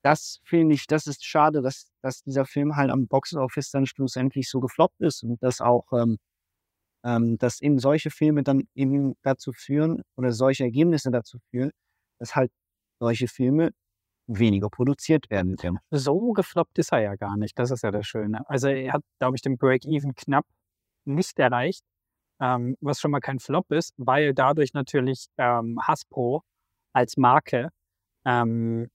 das 0.03 0.39
finde 0.43 0.75
ich, 0.75 0.85
das 0.85 1.07
ist 1.07 1.23
schade, 1.25 1.61
dass, 1.61 1.91
dass 2.01 2.23
dieser 2.23 2.45
Film 2.45 2.75
halt 2.75 2.91
am 2.91 3.07
Box 3.07 3.33
Office 3.35 3.71
dann 3.71 3.85
schlussendlich 3.85 4.49
so 4.49 4.59
gefloppt 4.59 4.99
ist 4.99 5.23
und 5.23 5.41
dass 5.41 5.61
auch, 5.61 5.85
ähm, 5.93 6.17
ähm, 7.05 7.37
dass 7.37 7.61
eben 7.61 7.79
solche 7.79 8.11
Filme 8.11 8.43
dann 8.43 8.67
eben 8.75 9.15
dazu 9.23 9.53
führen 9.53 10.03
oder 10.17 10.33
solche 10.33 10.65
Ergebnisse 10.65 11.09
dazu 11.09 11.39
führen, 11.49 11.71
dass 12.19 12.35
halt 12.35 12.51
solche 12.99 13.27
Filme 13.29 13.71
weniger 14.27 14.69
produziert 14.69 15.29
werden. 15.29 15.55
So 15.91 16.31
gefloppt 16.33 16.77
ist 16.79 16.91
er 16.91 17.01
ja 17.01 17.15
gar 17.15 17.37
nicht. 17.37 17.57
Das 17.59 17.71
ist 17.71 17.83
ja 17.83 17.91
das 17.91 18.07
Schöne. 18.07 18.47
Also 18.49 18.67
er 18.67 18.93
hat, 18.93 19.03
glaube 19.19 19.35
ich, 19.35 19.41
den 19.41 19.57
Break-Even 19.57 20.15
knapp 20.15 20.45
nicht 21.05 21.37
erreicht, 21.39 21.83
ähm, 22.39 22.77
was 22.81 22.99
schon 22.99 23.11
mal 23.11 23.19
kein 23.19 23.39
Flop 23.39 23.71
ist, 23.71 23.93
weil 23.97 24.33
dadurch 24.33 24.73
natürlich 24.73 25.27
ähm, 25.37 25.79
Hasbro 25.81 26.41
als 26.93 27.17
Marke 27.17 27.69
ähm, 28.25 28.89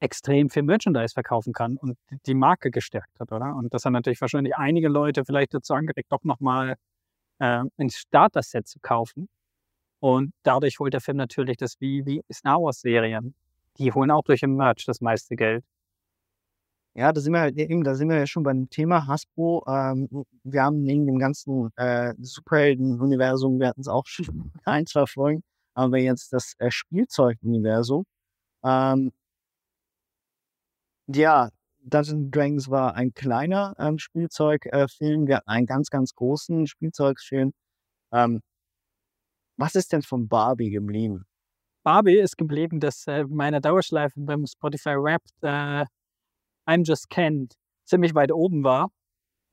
extrem 0.00 0.50
viel 0.50 0.62
Merchandise 0.62 1.12
verkaufen 1.12 1.52
kann 1.52 1.76
und 1.76 1.96
die 2.26 2.34
Marke 2.34 2.70
gestärkt 2.70 3.18
hat, 3.20 3.32
oder? 3.32 3.54
Und 3.54 3.72
das 3.74 3.84
hat 3.84 3.92
natürlich 3.92 4.20
wahrscheinlich 4.20 4.56
einige 4.56 4.88
Leute 4.88 5.24
vielleicht 5.24 5.54
dazu 5.54 5.74
angeregt, 5.74 6.10
doch 6.10 6.24
nochmal 6.24 6.76
äh, 7.38 7.64
ein 7.76 7.90
Starter-Set 7.90 8.66
zu 8.66 8.78
kaufen. 8.80 9.28
Und 10.00 10.32
dadurch 10.42 10.78
holt 10.78 10.94
der 10.94 11.02
Film 11.02 11.18
natürlich 11.18 11.58
das 11.58 11.80
wie, 11.80 12.06
wie 12.06 12.22
Star 12.32 12.62
Wars-Serien. 12.62 13.34
Die 13.78 13.92
holen 13.92 14.10
auch 14.10 14.22
durch 14.24 14.40
den 14.40 14.56
Merch 14.56 14.84
das 14.86 15.00
meiste 15.00 15.36
Geld. 15.36 15.64
Ja, 16.94 17.12
da 17.12 17.20
sind 17.20 17.32
wir 17.32 17.40
halt 17.40 17.56
eben, 17.56 17.84
da 17.84 17.94
sind 17.94 18.08
wir 18.08 18.16
ja 18.18 18.26
schon 18.26 18.42
beim 18.42 18.68
Thema 18.68 19.06
Hasbro. 19.06 19.64
Ähm, 19.68 20.08
wir 20.42 20.62
haben 20.62 20.82
neben 20.82 21.06
dem 21.06 21.18
ganzen 21.18 21.70
äh, 21.76 22.14
Superhelden-Universum, 22.18 23.60
wir 23.60 23.68
hatten 23.68 23.80
es 23.80 23.88
auch 23.88 24.06
schon 24.06 24.52
ein, 24.64 24.86
zwei 24.86 25.06
Folgen, 25.06 25.42
aber 25.74 25.98
jetzt 25.98 26.32
das 26.32 26.54
äh, 26.58 26.70
Spielzeug-Universum. 26.70 28.04
Ähm, 28.64 29.12
ja, 31.08 31.50
Dungeons 31.82 32.30
Dragons 32.30 32.70
war 32.70 32.94
ein 32.94 33.12
kleiner 33.14 33.74
ähm, 33.78 33.98
Spielzeugfilm. 33.98 35.24
Äh, 35.24 35.28
wir 35.28 35.36
hatten 35.36 35.48
einen 35.48 35.66
ganz, 35.66 35.90
ganz 35.90 36.14
großen 36.14 36.66
Spielzeugfilm. 36.66 37.52
Ähm, 38.12 38.40
was 39.56 39.74
ist 39.74 39.92
denn 39.92 40.02
von 40.02 40.28
Barbie 40.28 40.70
geblieben? 40.70 41.24
Barbie 41.82 42.18
ist 42.18 42.36
geblieben, 42.36 42.80
dass 42.80 43.06
äh, 43.06 43.24
meine 43.24 43.60
Dauerschleife 43.60 44.20
beim 44.20 44.46
Spotify 44.46 44.94
Rap 44.96 45.22
äh, 45.42 45.84
I'm 46.66 46.84
Just 46.84 47.10
Can't 47.10 47.52
ziemlich 47.84 48.14
weit 48.14 48.32
oben 48.32 48.64
war. 48.64 48.90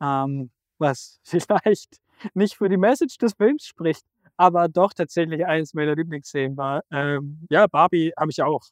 Ähm, 0.01 0.51
was 0.77 1.19
vielleicht 1.23 1.97
nicht 2.33 2.55
für 2.55 2.69
die 2.69 2.77
Message 2.77 3.17
des 3.17 3.33
Films 3.33 3.65
spricht, 3.65 4.03
aber 4.37 4.67
doch 4.67 4.93
tatsächlich 4.93 5.45
eines 5.45 5.73
meiner 5.73 5.95
Lieblingsszenen 5.95 6.57
war. 6.57 6.83
Ähm, 6.91 7.47
ja, 7.49 7.67
Barbie 7.67 8.11
habe 8.17 8.31
ich 8.31 8.41
auch 8.41 8.63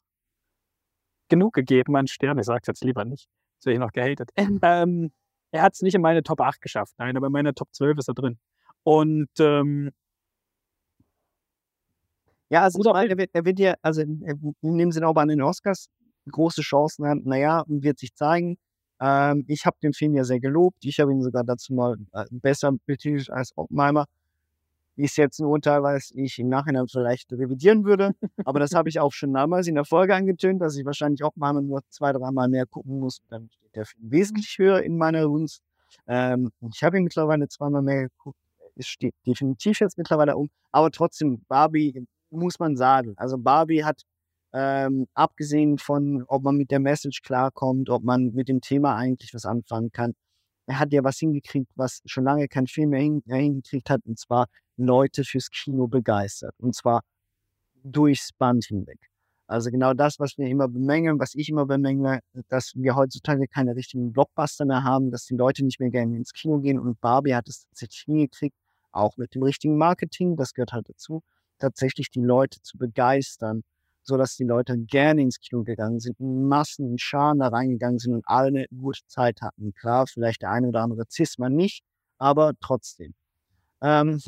genug 1.28 1.54
gegeben 1.54 1.96
an 1.96 2.06
Stern. 2.06 2.38
Ich 2.38 2.46
sage 2.46 2.60
es 2.62 2.68
jetzt 2.68 2.84
lieber 2.84 3.04
nicht. 3.04 3.28
Jetzt 3.56 3.66
werde 3.66 3.74
ich 3.74 3.80
noch 3.80 3.92
gehatet. 3.92 4.30
Ähm, 4.62 5.12
er 5.52 5.62
hat 5.62 5.74
es 5.74 5.82
nicht 5.82 5.94
in 5.94 6.02
meine 6.02 6.22
Top 6.22 6.40
8 6.40 6.60
geschafft. 6.60 6.94
Nein, 6.98 7.16
aber 7.16 7.28
in 7.28 7.32
meine 7.32 7.54
Top 7.54 7.68
12 7.72 7.98
ist 7.98 8.08
er 8.08 8.14
drin. 8.14 8.38
Und 8.82 9.30
ähm, 9.38 9.92
ja, 12.50 12.62
also 12.62 12.78
ich 12.78 12.92
meine, 12.92 13.10
er 13.10 13.18
wird, 13.18 13.30
er 13.32 13.44
wird 13.44 13.58
ja, 13.58 13.74
also 13.82 14.02
in 14.02 14.78
dem 14.78 14.92
Sinne 14.92 15.08
auch 15.08 15.16
an 15.16 15.28
den 15.28 15.42
Oscars 15.42 15.88
große 16.30 16.62
Chancen 16.62 17.06
haben. 17.06 17.22
Naja, 17.24 17.64
wird 17.66 17.98
sich 17.98 18.14
zeigen. 18.14 18.58
Ähm, 19.00 19.44
ich 19.48 19.66
habe 19.66 19.76
den 19.82 19.92
Film 19.92 20.14
ja 20.14 20.24
sehr 20.24 20.40
gelobt. 20.40 20.84
Ich 20.84 21.00
habe 21.00 21.12
ihn 21.12 21.22
sogar 21.22 21.44
dazu 21.44 21.74
mal 21.74 21.96
äh, 22.12 22.24
besser 22.30 22.72
betitelt 22.86 23.30
als 23.30 23.52
Oppenheimer 23.56 24.06
ist 24.96 25.16
jetzt 25.16 25.38
ein 25.40 25.46
Urteil, 25.46 25.82
was 25.82 26.10
ich 26.12 26.38
im 26.38 26.48
Nachhinein 26.48 26.88
vielleicht 26.88 27.30
revidieren 27.32 27.84
würde. 27.84 28.12
Aber 28.44 28.60
das 28.60 28.74
habe 28.74 28.88
ich 28.88 28.98
auch 28.98 29.12
schon 29.12 29.32
damals 29.32 29.66
in 29.66 29.74
der 29.74 29.84
Folge 29.84 30.14
angetönt, 30.14 30.60
dass 30.62 30.76
ich 30.76 30.84
wahrscheinlich 30.84 31.22
auch 31.22 31.36
mal 31.36 31.52
nur 31.52 31.82
zwei, 31.90 32.12
dreimal 32.12 32.48
mehr 32.48 32.66
gucken 32.66 32.98
muss. 32.98 33.20
Dann 33.28 33.48
steht 33.50 33.76
der 33.76 33.86
Film 33.86 34.10
wesentlich 34.10 34.58
höher 34.58 34.82
in 34.82 34.96
meiner 34.96 35.26
Gunst. 35.26 35.62
Ähm, 36.06 36.50
ich 36.72 36.82
habe 36.82 36.96
ihn 36.96 37.04
mittlerweile 37.04 37.46
zweimal 37.48 37.82
mehr 37.82 38.08
geguckt. 38.08 38.38
Es 38.74 38.86
steht 38.86 39.14
definitiv 39.26 39.80
jetzt 39.80 39.98
mittlerweile 39.98 40.36
um. 40.36 40.48
Aber 40.72 40.90
trotzdem, 40.90 41.42
Barbie 41.48 42.06
muss 42.36 42.58
man 42.58 42.76
sagen. 42.76 43.14
Also 43.16 43.38
Barbie 43.38 43.84
hat 43.84 44.02
ähm, 44.52 45.06
abgesehen 45.14 45.78
von, 45.78 46.24
ob 46.28 46.42
man 46.42 46.56
mit 46.56 46.70
der 46.70 46.80
Message 46.80 47.22
klarkommt, 47.22 47.90
ob 47.90 48.02
man 48.04 48.32
mit 48.32 48.48
dem 48.48 48.60
Thema 48.60 48.96
eigentlich 48.96 49.34
was 49.34 49.44
anfangen 49.44 49.92
kann, 49.92 50.14
er 50.66 50.78
hat 50.80 50.92
ja 50.92 51.04
was 51.04 51.18
hingekriegt, 51.18 51.70
was 51.76 52.02
schon 52.06 52.24
lange 52.24 52.48
kein 52.48 52.66
Film 52.66 52.90
mehr 52.90 53.00
hingekriegt 53.00 53.90
hat, 53.90 54.00
und 54.04 54.18
zwar 54.18 54.46
Leute 54.76 55.24
fürs 55.24 55.50
Kino 55.50 55.86
begeistert. 55.86 56.54
Und 56.58 56.74
zwar 56.74 57.02
durchs 57.84 58.32
Band 58.32 58.64
hinweg. 58.64 58.98
Also 59.48 59.70
genau 59.70 59.94
das, 59.94 60.18
was 60.18 60.36
wir 60.38 60.48
immer 60.48 60.68
bemängeln, 60.68 61.20
was 61.20 61.34
ich 61.34 61.48
immer 61.48 61.66
bemängle, 61.66 62.20
dass 62.48 62.72
wir 62.74 62.96
heutzutage 62.96 63.46
keine 63.46 63.76
richtigen 63.76 64.12
Blockbuster 64.12 64.64
mehr 64.64 64.82
haben, 64.82 65.12
dass 65.12 65.24
die 65.26 65.36
Leute 65.36 65.64
nicht 65.64 65.78
mehr 65.78 65.90
gerne 65.90 66.16
ins 66.16 66.32
Kino 66.32 66.58
gehen. 66.58 66.80
Und 66.80 67.00
Barbie 67.00 67.34
hat 67.34 67.48
es 67.48 67.66
tatsächlich 67.68 68.02
hingekriegt, 68.06 68.56
auch 68.90 69.16
mit 69.16 69.34
dem 69.34 69.44
richtigen 69.44 69.76
Marketing, 69.76 70.36
das 70.36 70.52
gehört 70.52 70.72
halt 70.72 70.88
dazu, 70.88 71.22
tatsächlich 71.58 72.10
die 72.10 72.20
Leute 72.20 72.60
zu 72.62 72.78
begeistern, 72.78 73.62
sodass 74.02 74.36
die 74.36 74.44
Leute 74.44 74.78
gerne 74.78 75.22
ins 75.22 75.40
Kino 75.40 75.64
gegangen 75.64 76.00
sind, 76.00 76.18
Massen, 76.20 76.90
in 76.92 76.98
Scharen 76.98 77.40
da 77.40 77.48
reingegangen 77.48 77.98
sind 77.98 78.14
und 78.14 78.24
alle 78.26 78.48
eine 78.48 78.66
gute 78.68 79.00
Zeit 79.08 79.42
hatten. 79.42 79.72
Klar, 79.74 80.06
vielleicht 80.06 80.42
der 80.42 80.50
eine 80.50 80.68
oder 80.68 80.82
andere 80.82 81.04
Cis-Mann 81.10 81.54
nicht, 81.54 81.82
aber 82.18 82.52
trotzdem. 82.60 83.14
Ähm, 83.82 84.20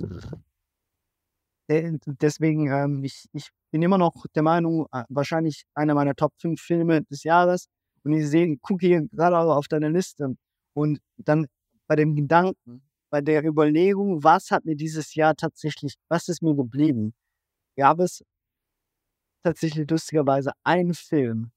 deswegen, 1.68 2.70
ähm, 2.70 3.04
ich, 3.04 3.26
ich 3.32 3.50
bin 3.70 3.82
immer 3.82 3.98
noch 3.98 4.14
der 4.34 4.42
Meinung, 4.42 4.86
äh, 4.92 5.04
wahrscheinlich 5.08 5.64
einer 5.74 5.94
meiner 5.94 6.14
Top 6.14 6.32
5 6.40 6.60
Filme 6.60 7.02
des 7.04 7.22
Jahres. 7.24 7.68
Und 8.04 8.12
ich 8.14 8.28
sehe, 8.28 8.56
gucke 8.58 8.86
hier 8.86 9.06
gerade 9.12 9.38
auf 9.38 9.68
deine 9.68 9.88
Liste 9.88 10.36
und 10.72 11.00
dann 11.16 11.46
bei 11.86 11.96
dem 11.96 12.14
Gedanken, 12.14 12.82
bei 13.10 13.20
der 13.20 13.44
Überlegung, 13.44 14.22
was 14.22 14.50
hat 14.50 14.64
mir 14.64 14.76
dieses 14.76 15.14
Jahr 15.14 15.34
tatsächlich, 15.34 15.94
was 16.08 16.28
ist 16.28 16.42
mir 16.42 16.54
geblieben, 16.54 17.14
gab 17.76 18.00
es 18.00 18.24
tatsächlich 19.42 19.88
lustigerweise 19.90 20.52
einen 20.64 20.94
Film, 20.94 21.50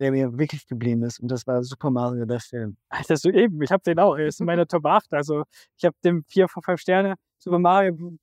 der 0.00 0.12
mir 0.12 0.36
wirklich 0.38 0.66
geblieben 0.66 1.02
ist. 1.02 1.20
Und 1.20 1.28
das 1.28 1.46
war 1.46 1.62
Super 1.62 1.90
Mario, 1.90 2.24
der 2.24 2.40
Film. 2.40 2.76
Alter, 2.88 3.16
so 3.16 3.30
eben. 3.30 3.60
Ich 3.62 3.70
habe 3.70 3.82
den 3.82 3.98
auch. 3.98 4.16
Er 4.16 4.26
ist 4.26 4.40
in 4.40 4.46
meiner 4.46 4.66
Top 4.66 4.86
8. 4.86 5.12
Also 5.12 5.44
ich 5.76 5.84
habe 5.84 5.96
dem 6.04 6.24
4 6.28 6.48
von 6.48 6.62
5 6.62 6.80
Sterne. 6.80 7.14
Super 7.38 7.58
Mario 7.58 8.16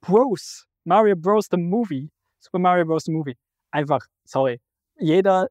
Bros. 0.00 0.66
Mario 0.84 1.16
Bros. 1.16 1.46
The 1.50 1.56
Movie. 1.56 2.10
Super 2.40 2.58
Mario 2.58 2.84
Bros. 2.86 3.04
The 3.04 3.12
Movie. 3.12 3.36
Einfach, 3.70 4.06
sorry. 4.24 4.60
Jeder, 4.98 5.48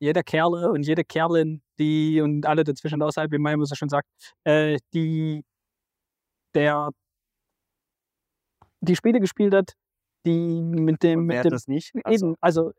jeder 0.00 0.22
Kerle 0.22 0.70
und 0.70 0.82
jede 0.86 1.04
Kerlin, 1.04 1.62
die 1.78 2.20
und 2.20 2.46
alle 2.46 2.64
dazwischen 2.64 3.02
außerhalb, 3.02 3.30
wie 3.30 3.38
Mario 3.38 3.64
so 3.64 3.74
schon 3.74 3.88
sagt, 3.88 4.08
äh, 4.44 4.78
die 4.92 5.44
der 6.54 6.90
die 8.80 8.96
Spiele 8.96 9.20
gespielt 9.20 9.54
hat, 9.54 9.74
die 10.24 10.62
mit 10.62 11.02
dem, 11.02 11.20
wer 11.20 11.36
mit 11.36 11.38
hat 11.38 11.44
dem 11.46 11.50
das 11.50 11.68
nicht? 11.68 11.92
Also, 12.04 12.26
Eben, 12.26 12.36
also 12.40 12.72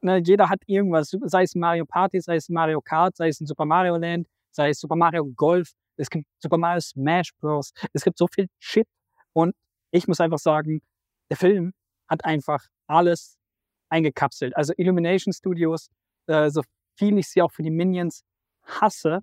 ne, 0.00 0.18
jeder 0.18 0.48
hat 0.48 0.60
irgendwas, 0.66 1.16
sei 1.24 1.44
es 1.44 1.54
Mario 1.54 1.86
Party, 1.86 2.20
sei 2.20 2.36
es 2.36 2.48
Mario 2.48 2.80
Kart, 2.80 3.16
sei 3.16 3.28
es 3.28 3.40
ein 3.40 3.46
Super 3.46 3.64
Mario 3.64 3.96
Land, 3.96 4.26
sei 4.50 4.70
es 4.70 4.80
Super 4.80 4.96
Mario 4.96 5.24
Golf, 5.36 5.72
es 5.96 6.10
gibt 6.10 6.26
Super 6.40 6.58
Mario 6.58 6.80
Smash 6.80 7.32
Bros. 7.40 7.72
Es 7.92 8.04
gibt 8.04 8.18
so 8.18 8.26
viel 8.26 8.48
Shit 8.58 8.86
und 9.32 9.54
ich 9.90 10.06
muss 10.06 10.20
einfach 10.20 10.38
sagen, 10.38 10.80
der 11.30 11.36
Film 11.36 11.72
hat 12.08 12.24
einfach 12.24 12.64
alles 12.86 13.36
eingekapselt. 13.90 14.56
Also 14.56 14.72
Illumination 14.76 15.32
Studios, 15.32 15.88
äh, 16.28 16.50
so 16.50 16.62
viel 16.96 17.18
ich 17.18 17.28
sie 17.28 17.42
auch 17.42 17.52
für 17.52 17.62
die 17.62 17.70
Minions 17.70 18.22
hasse, 18.64 19.20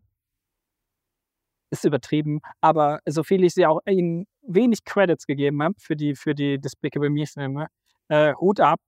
ist 1.71 1.85
übertrieben, 1.85 2.41
aber 2.61 2.99
so 3.07 3.23
viel 3.23 3.43
ich 3.43 3.53
sie 3.53 3.65
auch 3.65 3.79
ihnen 3.87 4.27
wenig 4.43 4.83
Credits 4.85 5.25
gegeben 5.25 5.61
habe 5.63 5.75
für 5.79 5.95
die, 5.95 6.15
für 6.15 6.35
die 6.35 6.59
Despicable 6.59 7.09
Me 7.09 7.25
Filme, 7.25 7.67
äh, 8.09 8.33
Hut 8.35 8.59
ab, 8.59 8.79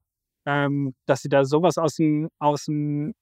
ähm, 0.46 0.96
dass 1.06 1.22
sie 1.22 1.30
da 1.30 1.46
sowas 1.46 1.78
aus 1.78 1.96
dem, 1.96 2.30
aus 2.40 2.66
dem 2.66 3.14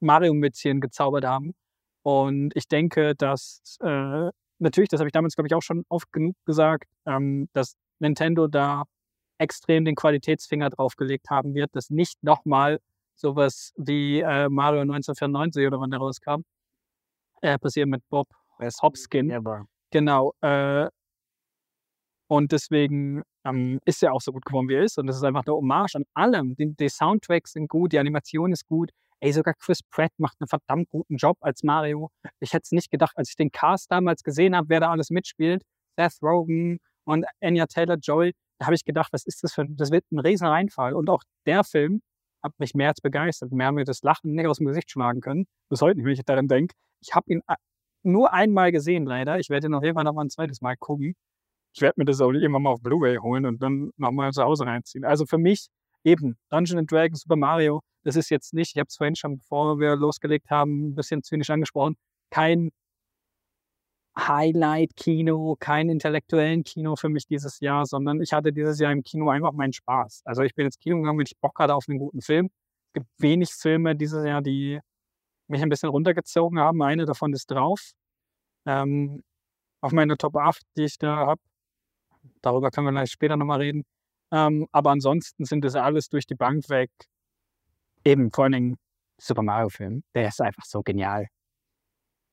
Mario-Mützchen 0.00 0.80
gezaubert 0.80 1.24
haben. 1.24 1.54
Und 2.02 2.52
ich 2.56 2.66
denke, 2.68 3.14
dass 3.14 3.62
äh, 3.80 4.30
natürlich, 4.58 4.88
das 4.88 5.00
habe 5.00 5.08
ich 5.08 5.12
damals, 5.12 5.36
glaube 5.36 5.48
ich, 5.48 5.54
auch 5.54 5.62
schon 5.62 5.84
oft 5.88 6.10
genug 6.12 6.36
gesagt, 6.46 6.88
ähm, 7.06 7.48
dass 7.52 7.74
Nintendo 8.00 8.48
da 8.48 8.84
extrem 9.38 9.84
den 9.84 9.94
Qualitätsfinger 9.94 10.70
draufgelegt 10.70 11.30
haben 11.30 11.54
wird, 11.54 11.70
dass 11.74 11.90
nicht 11.90 12.22
nochmal 12.22 12.80
sowas 13.14 13.72
wie 13.76 14.20
äh, 14.20 14.48
Mario 14.48 14.80
1994 14.82 15.66
oder 15.66 15.80
wann 15.80 15.90
der 15.90 16.00
rauskam, 16.00 16.42
äh, 17.42 17.58
passiert 17.58 17.88
mit 17.88 18.02
Bob 18.08 18.28
Hopskin. 18.82 19.30
ever. 19.30 19.66
Genau. 19.90 20.32
Äh, 20.40 20.88
und 22.28 22.50
deswegen 22.52 23.22
ähm, 23.44 23.78
ist 23.84 24.02
er 24.02 24.14
auch 24.14 24.20
so 24.20 24.32
gut 24.32 24.44
geworden, 24.44 24.68
wie 24.68 24.74
er 24.74 24.84
ist. 24.84 24.98
Und 24.98 25.06
das 25.06 25.16
ist 25.16 25.24
einfach 25.24 25.44
eine 25.44 25.54
Hommage 25.54 25.96
an 25.96 26.04
allem. 26.14 26.54
Die, 26.56 26.74
die 26.74 26.88
Soundtracks 26.88 27.52
sind 27.52 27.68
gut, 27.68 27.92
die 27.92 27.98
Animation 27.98 28.52
ist 28.52 28.66
gut. 28.66 28.90
Ey, 29.20 29.32
sogar 29.32 29.54
Chris 29.54 29.82
Pratt 29.82 30.12
macht 30.16 30.36
einen 30.40 30.48
verdammt 30.48 30.88
guten 30.88 31.16
Job 31.16 31.36
als 31.42 31.62
Mario. 31.62 32.10
Ich 32.40 32.52
hätte 32.54 32.62
es 32.64 32.72
nicht 32.72 32.90
gedacht, 32.90 33.16
als 33.16 33.28
ich 33.30 33.36
den 33.36 33.52
Cast 33.52 33.90
damals 33.90 34.22
gesehen 34.22 34.56
habe, 34.56 34.68
wer 34.68 34.80
da 34.80 34.90
alles 34.90 35.10
mitspielt. 35.10 35.62
Seth 35.96 36.22
Rogen 36.22 36.78
und 37.04 37.26
Anya 37.40 37.66
Taylor-Joy. 37.66 38.32
Da 38.58 38.66
habe 38.66 38.74
ich 38.74 38.84
gedacht, 38.84 39.12
was 39.12 39.24
ist 39.26 39.44
das 39.44 39.52
für 39.52 39.66
das 39.68 39.90
wird 39.90 40.04
ein 40.10 40.18
riesen 40.18 40.46
Reinfall. 40.46 40.94
Und 40.94 41.10
auch 41.10 41.22
der 41.46 41.64
Film 41.64 42.00
hat 42.42 42.52
mich 42.58 42.74
mehr 42.74 42.88
als 42.88 43.00
begeistert. 43.00 43.52
Mehr 43.52 43.68
haben 43.68 43.76
mir 43.76 43.84
das 43.84 44.02
Lachen 44.02 44.34
nicht 44.34 44.46
aus 44.46 44.58
dem 44.58 44.66
Gesicht 44.66 44.90
schlagen 44.90 45.20
können. 45.20 45.46
Bis 45.68 45.80
heute 45.80 45.98
nicht, 45.98 46.06
wenn 46.06 46.12
ich 46.12 46.24
daran 46.24 46.48
denke. 46.48 46.74
Ich 47.00 47.14
habe 47.14 47.32
ihn 47.32 47.42
nur 48.02 48.32
einmal 48.32 48.72
gesehen, 48.72 49.06
leider. 49.06 49.38
Ich 49.38 49.48
werde 49.48 49.68
ihn 49.68 49.74
auf 49.74 49.82
jeden 49.82 49.94
Fall 49.94 50.04
noch 50.04 50.14
mal 50.14 50.24
ein 50.24 50.30
zweites 50.30 50.60
Mal 50.60 50.76
gucken. 50.76 51.14
Ich 51.74 51.80
werde 51.80 51.94
mir 51.98 52.04
das 52.04 52.20
auch 52.20 52.32
irgendwann 52.32 52.62
mal 52.62 52.70
auf 52.70 52.82
Blu-ray 52.82 53.16
holen 53.16 53.46
und 53.46 53.62
dann 53.62 53.92
nochmal 53.96 54.32
zu 54.32 54.42
Hause 54.42 54.66
reinziehen. 54.66 55.04
Also 55.04 55.24
für 55.24 55.38
mich 55.38 55.68
eben 56.04 56.36
Dungeon 56.50 56.80
and 56.80 56.90
Dragons, 56.90 57.20
Super 57.20 57.36
Mario, 57.36 57.80
das 58.04 58.16
ist 58.16 58.30
jetzt 58.30 58.52
nicht, 58.52 58.72
ich 58.74 58.78
habe 58.78 58.88
es 58.88 58.96
vorhin 58.96 59.16
schon, 59.16 59.38
bevor 59.38 59.78
wir 59.78 59.96
losgelegt 59.96 60.50
haben, 60.50 60.88
ein 60.88 60.94
bisschen 60.94 61.22
zynisch 61.22 61.50
angesprochen, 61.50 61.96
kein 62.30 62.70
Highlight-Kino, 64.18 65.56
kein 65.58 65.88
intellektuellen 65.88 66.64
Kino 66.64 66.96
für 66.96 67.08
mich 67.08 67.26
dieses 67.26 67.60
Jahr, 67.60 67.86
sondern 67.86 68.20
ich 68.20 68.32
hatte 68.32 68.52
dieses 68.52 68.78
Jahr 68.78 68.92
im 68.92 69.02
Kino 69.02 69.30
einfach 69.30 69.52
meinen 69.52 69.72
Spaß. 69.72 70.22
Also 70.24 70.42
ich 70.42 70.54
bin 70.54 70.66
ins 70.66 70.78
Kino 70.78 70.96
gegangen, 70.98 71.18
wenn 71.18 71.26
ich 71.26 71.38
Bock 71.38 71.58
hatte 71.58 71.74
auf 71.74 71.88
einen 71.88 71.98
guten 71.98 72.20
Film. 72.20 72.50
Es 72.88 72.92
gibt 72.94 73.06
wenig 73.18 73.50
Filme 73.52 73.96
dieses 73.96 74.24
Jahr, 74.26 74.42
die 74.42 74.80
mich 75.48 75.62
ein 75.62 75.68
bisschen 75.68 75.88
runtergezogen 75.88 76.58
haben. 76.58 76.82
Eine 76.82 77.06
davon 77.06 77.32
ist 77.32 77.50
drauf. 77.50 77.92
Ähm, 78.66 79.22
auf 79.80 79.92
meine 79.92 80.16
Top 80.16 80.36
8, 80.36 80.62
die 80.76 80.84
ich 80.84 80.98
da 80.98 81.16
habe. 81.16 81.40
Darüber 82.42 82.70
können 82.70 82.86
wir 82.86 82.92
gleich 82.92 83.10
später 83.10 83.36
nochmal 83.36 83.60
reden. 83.60 83.84
Ähm, 84.30 84.66
aber 84.72 84.90
ansonsten 84.90 85.44
sind 85.44 85.64
das 85.64 85.74
alles 85.74 86.08
durch 86.08 86.26
die 86.26 86.34
Bank 86.34 86.68
weg. 86.68 86.90
Eben 88.04 88.30
vor 88.30 88.44
allen 88.44 88.52
Dingen 88.52 88.78
Super 89.18 89.42
Mario-Film. 89.42 90.02
Der 90.14 90.28
ist 90.28 90.40
einfach 90.40 90.64
so 90.64 90.82
genial. 90.82 91.28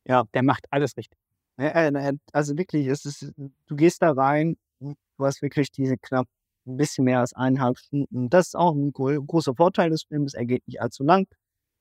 Ja. 0.06 0.24
Der 0.34 0.44
macht 0.44 0.66
alles 0.72 0.98
richtig. 0.98 1.18
Äh, 1.60 1.90
äh, 1.90 2.14
Also 2.34 2.58
wirklich, 2.58 2.88
es 2.88 3.06
ist, 3.06 3.34
du 3.38 3.76
gehst 3.76 4.02
da 4.02 4.12
rein, 4.12 4.58
du 4.80 4.96
hast 5.26 5.42
wirklich 5.42 5.72
diese 5.72 5.98
knapp 5.98 6.28
ein 6.68 6.78
bisschen 6.78 7.06
mehr 7.06 7.20
als 7.20 7.34
eineinhalb 7.34 7.78
Stunden. 7.78 8.30
Das 8.30 8.48
ist 8.48 8.56
auch 8.56 8.74
ein 8.76 8.92
gro- 8.94 9.22
großer 9.24 9.56
Vorteil 9.56 9.90
des 9.90 10.04
Films. 10.04 10.34
Er 10.34 10.46
geht 10.46 10.66
nicht 10.68 10.82
allzu 10.82 11.04
lang, 11.04 11.28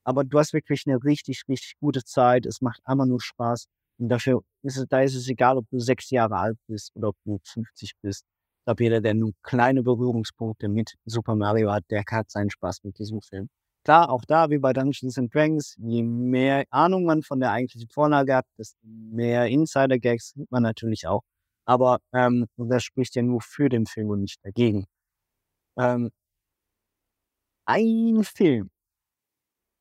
aber 0.03 0.23
du 0.23 0.39
hast 0.39 0.53
wirklich 0.53 0.83
eine 0.87 1.03
richtig, 1.03 1.43
richtig 1.49 1.75
gute 1.79 2.03
Zeit. 2.03 2.45
Es 2.45 2.61
macht 2.61 2.81
einfach 2.85 3.05
nur 3.05 3.21
Spaß. 3.21 3.67
Und 3.99 4.09
dafür 4.09 4.41
ist 4.63 4.77
es, 4.77 4.87
da 4.89 5.01
ist 5.01 5.15
es 5.15 5.27
egal, 5.29 5.57
ob 5.57 5.69
du 5.69 5.79
sechs 5.79 6.09
Jahre 6.09 6.37
alt 6.37 6.57
bist 6.67 6.91
oder 6.95 7.09
ob 7.09 7.17
du 7.25 7.39
50 7.43 7.93
bist. 8.01 8.23
Ich 8.61 8.65
glaube, 8.65 8.83
jeder, 8.83 9.01
der 9.01 9.13
nur 9.13 9.33
kleine 9.43 9.83
Berührungspunkte 9.83 10.69
mit 10.69 10.95
Super 11.05 11.35
Mario 11.35 11.71
hat, 11.71 11.85
der 11.89 12.03
hat 12.11 12.31
seinen 12.31 12.49
Spaß 12.49 12.83
mit 12.83 12.97
diesem 12.99 13.21
Film. 13.21 13.49
Klar, 13.83 14.09
auch 14.09 14.23
da, 14.27 14.49
wie 14.49 14.57
bei 14.59 14.73
Dungeons 14.73 15.17
and 15.17 15.33
Dragons, 15.33 15.75
je 15.79 16.03
mehr 16.03 16.65
Ahnung 16.69 17.05
man 17.05 17.23
von 17.23 17.39
der 17.39 17.51
eigentlichen 17.51 17.89
Vorlage 17.89 18.35
hat, 18.35 18.45
desto 18.57 18.77
mehr 18.83 19.47
Insider-Gags 19.47 20.33
sieht 20.35 20.51
man 20.51 20.63
natürlich 20.63 21.07
auch. 21.07 21.21
Aber 21.65 21.99
ähm, 22.13 22.47
das 22.57 22.83
spricht 22.83 23.15
ja 23.15 23.21
nur 23.21 23.41
für 23.41 23.69
den 23.69 23.85
Film 23.85 24.09
und 24.09 24.21
nicht 24.21 24.39
dagegen. 24.43 24.85
Ähm, 25.77 26.11
ein 27.65 28.23
Film, 28.23 28.69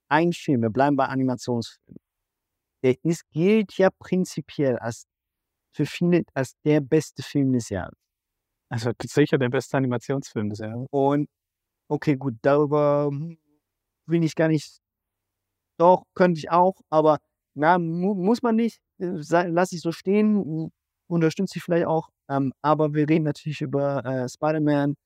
ein 0.09 0.33
Film, 0.33 0.63
wir 0.63 0.71
bleiben 0.71 0.97
bei 0.97 1.07
Animationsfilmen, 1.07 2.01
der 2.83 2.97
ist, 3.05 3.29
gilt 3.31 3.77
ja 3.79 3.91
prinzipiell 3.99 4.79
als 4.79 5.07
für 5.75 5.87
viele 5.87 6.25
als 6.35 6.55
der 6.65 6.81
beste 6.81 7.23
Film 7.23 7.53
des 7.53 7.69
Jahres. 7.71 7.97
Also 8.71 8.93
sicher 9.03 9.39
der 9.39 9.49
beste 9.51 9.77
Animationsfilm 9.79 10.51
des 10.51 10.61
Jahres. 10.61 10.87
Und 10.91 11.29
okay, 11.89 12.17
gut, 12.17 12.37
darüber 12.43 13.09
hm, 13.11 13.39
will 14.09 14.25
ich 14.25 14.35
gar 14.35 14.49
nicht. 14.49 14.81
Doch, 15.79 16.05
könnte 16.15 16.39
ich 16.39 16.51
auch, 16.51 16.81
aber 16.91 17.19
na, 17.55 17.79
mu 17.79 18.15
muss 18.15 18.43
man 18.43 18.57
nicht. 18.57 18.81
Lass 18.99 19.73
ich 19.73 19.81
so 19.81 19.93
stehen, 19.93 20.73
unterstütze 21.09 21.59
ich 21.59 21.63
vielleicht 21.63 21.87
auch. 21.87 22.09
Ähm, 22.29 22.53
aber 22.63 22.93
wir 22.95 23.09
reden 23.09 23.25
natürlich 23.25 23.61
über 23.61 24.05
äh, 24.05 24.29
Spider-Man 24.29 24.97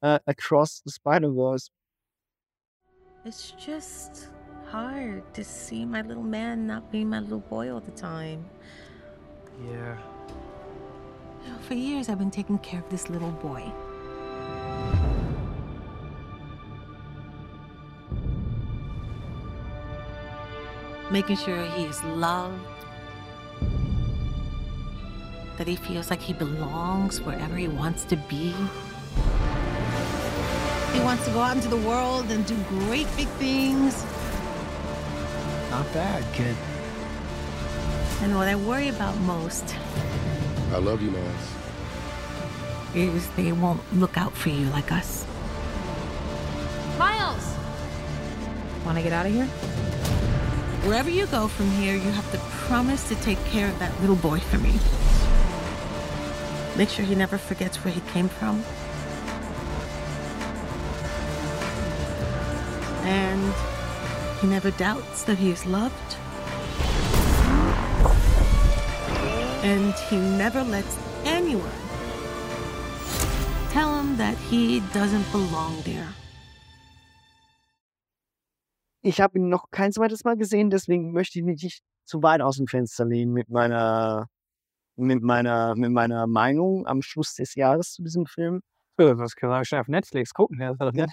äh, 0.00 0.18
Across 0.26 0.82
the 0.84 0.90
Spider-Verse. 0.90 1.70
It's 3.24 3.54
just 3.56 4.30
hard 4.72 5.22
to 5.34 5.44
see 5.44 5.84
my 5.84 6.02
little 6.02 6.24
man 6.24 6.66
not 6.66 6.90
being 6.90 7.08
my 7.08 7.20
little 7.20 7.40
boy 7.40 7.72
all 7.72 7.80
the 7.80 7.92
time. 7.92 8.44
Yeah. 9.70 9.96
You 11.44 11.52
know, 11.52 11.58
for 11.60 11.74
years, 11.74 12.08
I've 12.08 12.18
been 12.18 12.30
taking 12.30 12.58
care 12.58 12.80
of 12.80 12.88
this 12.88 13.08
little 13.08 13.30
boy. 13.30 13.62
Making 21.12 21.36
sure 21.36 21.62
he 21.62 21.84
is 21.84 22.02
loved, 22.04 22.58
that 25.58 25.68
he 25.68 25.76
feels 25.76 26.08
like 26.08 26.22
he 26.22 26.32
belongs 26.32 27.20
wherever 27.20 27.54
he 27.54 27.68
wants 27.68 28.04
to 28.04 28.16
be. 28.16 28.54
He 30.94 31.00
wants 31.00 31.26
to 31.26 31.30
go 31.32 31.40
out 31.40 31.54
into 31.56 31.68
the 31.68 31.76
world 31.76 32.30
and 32.30 32.46
do 32.46 32.56
great 32.70 33.06
big 33.14 33.28
things. 33.36 34.06
Not 35.70 35.92
bad, 35.92 36.24
kid. 36.32 36.56
And 38.22 38.34
what 38.34 38.48
I 38.48 38.54
worry 38.54 38.88
about 38.88 39.14
most 39.20 39.76
I 40.72 40.78
love 40.78 41.02
you, 41.02 41.10
Miles. 41.10 41.54
is 42.94 43.28
they 43.36 43.52
won't 43.52 43.82
look 43.94 44.16
out 44.16 44.32
for 44.32 44.48
you 44.48 44.64
like 44.70 44.90
us. 44.90 45.26
Miles! 46.98 47.54
Want 48.86 48.96
to 48.96 49.02
get 49.02 49.12
out 49.12 49.26
of 49.26 49.32
here? 49.32 49.48
Wherever 50.84 51.10
you 51.10 51.26
go 51.26 51.46
from 51.46 51.70
here, 51.70 51.94
you 51.94 52.10
have 52.10 52.28
to 52.32 52.38
promise 52.66 53.08
to 53.08 53.14
take 53.14 53.38
care 53.44 53.68
of 53.68 53.78
that 53.78 53.98
little 54.00 54.16
boy 54.16 54.40
for 54.40 54.58
me. 54.58 54.72
Make 56.76 56.88
sure 56.88 57.04
he 57.04 57.14
never 57.14 57.38
forgets 57.38 57.76
where 57.84 57.94
he 57.94 58.00
came 58.12 58.28
from. 58.28 58.64
And 63.04 63.54
he 64.40 64.48
never 64.48 64.72
doubts 64.72 65.22
that 65.22 65.38
he 65.38 65.50
is 65.52 65.64
loved. 65.66 65.94
And 69.62 69.94
he 70.10 70.16
never 70.16 70.64
lets 70.64 70.98
anyone 71.24 71.70
tell 73.70 74.00
him 74.00 74.16
that 74.16 74.36
he 74.36 74.80
doesn't 74.92 75.30
belong 75.30 75.80
there. 75.82 76.08
Ich 79.02 79.20
habe 79.20 79.38
ihn 79.38 79.48
noch 79.48 79.70
kein 79.70 79.92
zweites 79.92 80.24
Mal 80.24 80.36
gesehen, 80.36 80.70
deswegen 80.70 81.12
möchte 81.12 81.38
ich 81.38 81.44
mich 81.44 81.62
nicht 81.62 81.82
zu 82.04 82.22
weit 82.22 82.40
aus 82.40 82.56
dem 82.56 82.66
Fenster 82.68 83.04
lehnen 83.04 83.32
mit 83.32 83.48
meiner, 83.48 84.28
mit 84.96 85.22
meiner, 85.22 85.74
mit 85.74 85.90
meiner 85.90 86.26
Meinung 86.26 86.86
am 86.86 87.02
Schluss 87.02 87.34
des 87.34 87.54
Jahres 87.54 87.92
zu 87.92 88.02
diesem 88.02 88.26
Film. 88.26 88.62
Das 88.96 89.34
kann 89.34 89.60
ich 89.60 89.68
schnell 89.68 89.80
auf 89.80 89.88
Netflix 89.88 90.32
gucken. 90.32 90.60
Ja. 90.60 90.76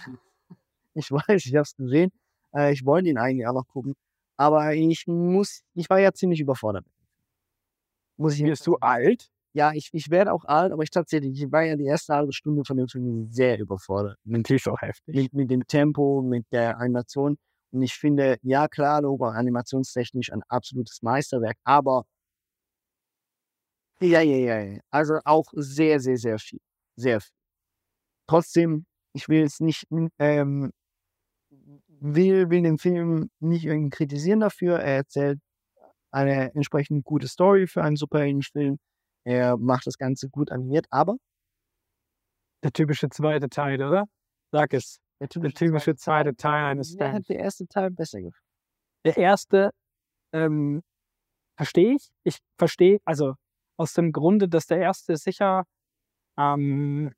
Ich 0.95 1.12
weiß, 1.12 1.45
ich 1.45 1.54
habe 1.54 1.62
es 1.62 1.75
gesehen. 1.75 2.12
Äh, 2.54 2.73
ich 2.73 2.84
wollte 2.84 3.10
ihn 3.10 3.17
eigentlich 3.17 3.47
auch 3.47 3.54
noch 3.54 3.67
gucken. 3.67 3.93
Aber 4.38 4.73
ich 4.73 5.06
muss, 5.06 5.62
ich 5.75 5.89
war 5.89 5.99
ja 5.99 6.12
ziemlich 6.12 6.41
überfordert. 6.41 6.84
Muss 8.17 8.34
ich 8.34 8.43
Bist 8.43 8.65
du 8.65 8.75
alt? 8.78 9.30
ja, 9.54 9.71
ich, 9.73 9.89
ich 9.93 10.10
werde 10.10 10.34
auch 10.34 10.45
alt, 10.45 10.71
aber 10.71 10.84
ich 10.84 10.89
tatsächlich, 10.89 11.41
ich 11.41 11.52
war 11.52 11.63
ja 11.63 11.75
die 11.75 11.86
erste 11.86 12.13
halbe 12.13 12.34
Stunde 12.34 12.63
von 12.65 12.78
dem 12.78 12.88
Film 12.88 13.28
sehr 13.30 13.60
überfordert. 13.60 14.17
Natürlich 14.23 14.67
auch 14.67 14.82
heftig. 14.82 15.15
Mit, 15.15 15.34
mit 15.34 15.52
dem 15.52 15.65
Tempo, 15.67 16.21
mit 16.21 16.45
der 16.52 16.78
Animation. 16.80 17.38
Und 17.71 17.82
ich 17.84 17.93
finde, 17.95 18.38
ja 18.41 18.67
klar, 18.67 19.01
Logo, 19.01 19.25
animationstechnisch 19.27 20.32
ein 20.32 20.43
absolutes 20.49 21.01
Meisterwerk, 21.01 21.58
aber 21.63 22.05
ja, 24.01 24.21
ja, 24.21 24.38
ja, 24.38 24.60
ja. 24.62 24.79
Also 24.91 25.19
auch 25.25 25.45
sehr, 25.53 25.99
sehr, 25.99 26.17
sehr 26.17 26.39
viel. 26.39 26.60
Sehr 26.95 27.19
viel. 27.21 27.32
Trotzdem, 28.27 28.86
ich 29.13 29.27
will 29.29 29.41
jetzt 29.41 29.62
nicht, 29.62 29.86
ähm, 30.19 30.71
will, 31.88 32.49
will 32.49 32.63
den 32.63 32.77
Film 32.77 33.29
nicht 33.39 33.65
irgendwie 33.65 33.89
kritisieren 33.89 34.39
dafür. 34.41 34.79
Er 34.79 34.97
erzählt 34.97 35.39
eine 36.12 36.53
entsprechend 36.55 37.05
gute 37.05 37.27
Story 37.27 37.67
für 37.67 37.84
einen 37.84 37.97
Superheldenfilm. 37.97 38.79
Er 39.25 39.58
macht 39.58 39.88
das 39.88 39.97
Ganze 39.97 40.29
gut 40.29 40.51
animiert, 40.51 40.88
aber 40.91 41.17
Der 42.63 42.71
typische 42.71 43.10
zweite 43.10 43.49
Teil, 43.49 43.82
oder? 43.84 44.05
Sag 44.51 44.73
es. 44.73 44.99
Der 45.19 45.27
Der 45.27 45.51
typische 45.51 45.95
zweite 45.95 46.36
Teil 46.36 46.65
eines 46.65 46.95
mir 46.95 47.12
hat 47.12 47.29
der 47.29 47.39
erste 47.39 47.67
Teil 47.67 47.91
besser 47.91 48.21
gefallen. 48.21 48.43
Der 49.05 49.17
erste 49.17 49.71
ähm, 50.34 50.82
verstehe 51.58 51.95
ich. 51.95 52.10
Ich 52.23 52.39
verstehe, 52.58 52.99
also 53.05 53.36
aus 53.77 53.93
dem 53.93 54.12
Grunde, 54.12 54.47
dass 54.47 54.65
der 54.67 54.79
erste 54.79 55.15
sicher, 55.17 55.65
ähm, 56.38 57.13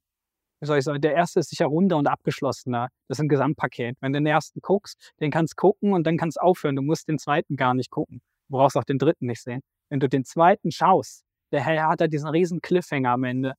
wie 0.60 0.66
soll 0.66 0.78
ich 0.78 0.84
sagen, 0.84 1.02
der 1.02 1.16
erste 1.16 1.40
ist 1.40 1.50
sicher 1.50 1.66
runder 1.66 1.98
und 1.98 2.08
abgeschlossener. 2.08 2.90
Das 3.08 3.18
ist 3.18 3.22
ein 3.22 3.30
Gesamtpaket. 3.30 3.98
Wenn 4.00 4.14
du 4.14 4.20
den 4.20 4.28
ersten 4.28 4.62
guckst, 4.62 5.14
den 5.20 5.32
kannst 5.32 5.58
gucken 5.58 5.94
und 5.94 6.06
dann 6.06 6.18
kannst 6.18 6.40
aufhören. 6.40 6.76
Du 6.76 6.82
musst 6.82 7.08
den 7.08 7.18
zweiten 7.18 7.56
gar 7.56 7.74
nicht 7.74 7.90
gucken. 7.90 8.22
Du 8.48 8.58
brauchst 8.58 8.78
auch 8.78 8.84
den 8.84 9.00
dritten 9.00 9.26
nicht 9.26 9.42
sehen. 9.42 9.62
Wenn 9.90 10.00
du 10.00 10.08
den 10.08 10.24
zweiten 10.24 10.72
schaust, 10.72 11.24
der 11.52 11.64
Herr 11.64 11.90
hat 11.90 12.02
da 12.02 12.08
diesen 12.08 12.30
riesen 12.30 12.62
Cliffhanger 12.62 13.12
am 13.12 13.24
Ende. 13.24 13.56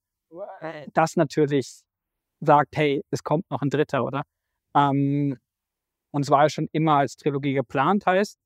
Äh, 0.61 0.87
Das 0.95 1.17
natürlich 1.17 1.83
sagt, 2.43 2.77
hey, 2.77 3.03
es 3.11 3.23
kommt 3.23 3.51
noch 3.51 3.63
ein 3.63 3.71
dritter, 3.71 4.05
oder? 4.05 4.23
Ähm, 4.75 5.39
und 6.13 6.23
es 6.23 6.31
war 6.31 6.43
ja 6.45 6.49
schon 6.51 6.69
immer 6.73 6.95
als 6.97 7.17
Trilogie 7.17 7.55
geplant, 7.55 8.07
heißt. 8.07 8.39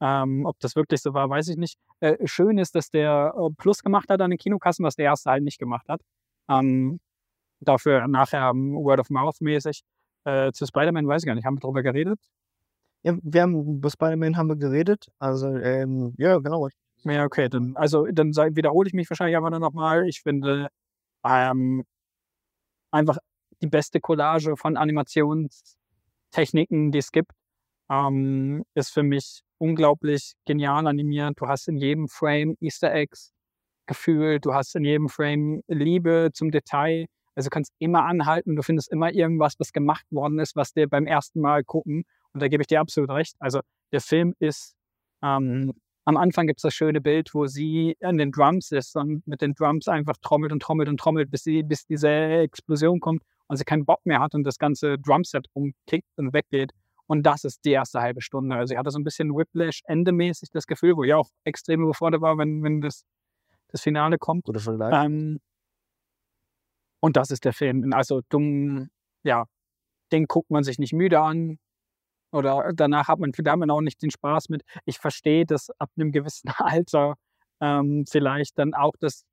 Ähm, 0.00 0.44
ob 0.46 0.58
das 0.60 0.76
wirklich 0.76 1.00
so 1.02 1.14
war, 1.14 1.30
weiß 1.30 1.48
ich 1.48 1.56
nicht. 1.56 1.78
Äh, 2.00 2.26
schön 2.26 2.58
ist, 2.58 2.74
dass 2.74 2.90
der 2.90 3.34
äh, 3.36 3.50
Plus 3.56 3.82
gemacht 3.82 4.10
hat 4.10 4.20
an 4.20 4.30
den 4.30 4.38
Kinokassen, 4.38 4.84
was 4.84 4.96
der 4.96 5.06
erste 5.06 5.30
halt 5.30 5.44
nicht 5.44 5.58
gemacht 5.58 5.88
hat. 5.88 6.02
Ähm, 6.48 7.00
dafür 7.60 8.08
nachher 8.08 8.50
ähm, 8.50 8.74
Word 8.74 9.00
of 9.00 9.10
Mouth 9.10 9.40
mäßig. 9.40 9.82
Äh, 10.24 10.52
zu 10.52 10.66
Spider-Man 10.66 11.06
weiß 11.06 11.22
ich 11.22 11.26
gar 11.26 11.34
nicht. 11.34 11.44
Haben 11.46 11.56
wir 11.56 11.60
drüber 11.60 11.82
geredet? 11.82 12.18
Ja, 13.04 13.16
wir 13.22 13.42
haben 13.42 13.76
über 13.78 13.90
Spider-Man 13.90 14.36
haben 14.36 14.48
wir 14.48 14.56
geredet. 14.56 15.06
Also, 15.18 15.48
ähm, 15.56 16.14
ja, 16.18 16.38
genau. 16.38 16.68
Ja, 17.04 17.24
okay, 17.24 17.48
dann, 17.48 17.76
also 17.76 18.06
dann 18.06 18.34
wiederhole 18.34 18.88
ich 18.88 18.94
mich 18.94 19.08
wahrscheinlich 19.10 19.36
aber 19.36 19.50
nur 19.50 19.60
nochmal. 19.60 20.08
Ich 20.08 20.22
finde 20.22 20.68
ähm, 21.24 21.84
einfach 22.90 23.18
die 23.62 23.68
beste 23.68 24.00
Collage 24.00 24.56
von 24.56 24.76
Animationstechniken, 24.76 26.92
die 26.92 26.98
es 26.98 27.12
gibt, 27.12 27.32
ähm, 27.90 28.64
ist 28.74 28.92
für 28.92 29.02
mich 29.02 29.42
unglaublich 29.58 30.34
genial 30.46 30.86
animiert. 30.86 31.40
Du 31.40 31.46
hast 31.46 31.68
in 31.68 31.76
jedem 31.76 32.08
Frame 32.08 32.56
Easter 32.60 32.92
Eggs 32.92 33.32
gefühlt, 33.86 34.44
du 34.44 34.54
hast 34.54 34.74
in 34.76 34.84
jedem 34.84 35.08
Frame 35.08 35.62
Liebe 35.68 36.30
zum 36.32 36.50
Detail. 36.50 37.06
Also 37.34 37.48
du 37.48 37.50
kannst 37.50 37.72
immer 37.78 38.04
anhalten, 38.04 38.56
du 38.56 38.62
findest 38.62 38.90
immer 38.92 39.12
irgendwas, 39.12 39.54
was 39.58 39.72
gemacht 39.72 40.06
worden 40.10 40.38
ist, 40.38 40.56
was 40.56 40.72
dir 40.72 40.88
beim 40.88 41.06
ersten 41.06 41.40
Mal 41.40 41.64
gucken. 41.64 42.04
Und 42.32 42.42
da 42.42 42.48
gebe 42.48 42.62
ich 42.62 42.68
dir 42.68 42.80
absolut 42.80 43.10
recht. 43.10 43.34
Also 43.38 43.60
der 43.92 44.00
Film 44.00 44.34
ist 44.38 44.74
ähm, 45.22 45.72
am 46.06 46.16
Anfang 46.16 46.46
gibt 46.46 46.58
es 46.58 46.62
das 46.62 46.74
schöne 46.74 47.00
Bild, 47.00 47.32
wo 47.32 47.46
sie 47.46 47.96
an 48.02 48.18
den 48.18 48.30
Drums 48.30 48.72
ist 48.72 48.94
und 48.96 49.26
mit 49.26 49.40
den 49.40 49.54
Drums 49.54 49.88
einfach 49.88 50.16
trommelt 50.20 50.52
und 50.52 50.60
trommelt 50.60 50.88
und 50.88 50.98
trommelt, 50.98 51.30
bis, 51.30 51.44
sie, 51.44 51.62
bis 51.62 51.86
diese 51.86 52.08
Explosion 52.08 53.00
kommt 53.00 53.22
und 53.48 53.56
sie 53.56 53.64
keinen 53.64 53.84
Bock 53.84 54.00
mehr 54.04 54.20
hat 54.20 54.34
und 54.34 54.44
das 54.44 54.58
ganze 54.58 54.98
Drumset 54.98 55.46
umkickt 55.52 56.08
und 56.16 56.32
weggeht. 56.32 56.72
Und 57.06 57.24
das 57.24 57.44
ist 57.44 57.64
die 57.64 57.72
erste 57.72 58.00
halbe 58.00 58.22
Stunde. 58.22 58.56
Also 58.56 58.72
ich 58.72 58.78
hatte 58.78 58.90
so 58.90 58.98
ein 58.98 59.04
bisschen 59.04 59.34
Whiplash-Endemäßig 59.34 60.50
das 60.50 60.66
Gefühl, 60.66 60.96
wo 60.96 61.04
ich 61.04 61.12
auch 61.12 61.28
extrem 61.44 61.82
überfordert 61.82 62.22
war, 62.22 62.38
wenn, 62.38 62.62
wenn 62.62 62.80
das, 62.80 63.04
das 63.68 63.82
Finale 63.82 64.16
kommt. 64.18 64.48
Oder 64.48 64.60
vielleicht. 64.60 65.04
Ähm, 65.04 65.40
und 67.00 67.16
das 67.16 67.30
ist 67.30 67.44
der 67.44 67.52
Film. 67.52 67.92
Also 67.92 68.22
dumm, 68.30 68.88
ja, 69.22 69.44
den 70.12 70.24
guckt 70.26 70.50
man 70.50 70.64
sich 70.64 70.78
nicht 70.78 70.94
müde 70.94 71.20
an. 71.20 71.58
Oder 72.32 72.72
danach 72.74 73.08
hat 73.08 73.18
man, 73.18 73.32
da 73.32 73.52
hat 73.52 73.58
man 73.58 73.70
auch 73.70 73.82
nicht 73.82 74.02
den 74.02 74.10
Spaß 74.10 74.48
mit. 74.48 74.62
Ich 74.86 74.98
verstehe, 74.98 75.44
dass 75.44 75.70
ab 75.78 75.90
einem 75.96 76.12
gewissen 76.12 76.48
Alter 76.56 77.14
ähm, 77.60 78.04
vielleicht 78.08 78.58
dann 78.58 78.74
auch 78.74 78.94
das 78.98 79.24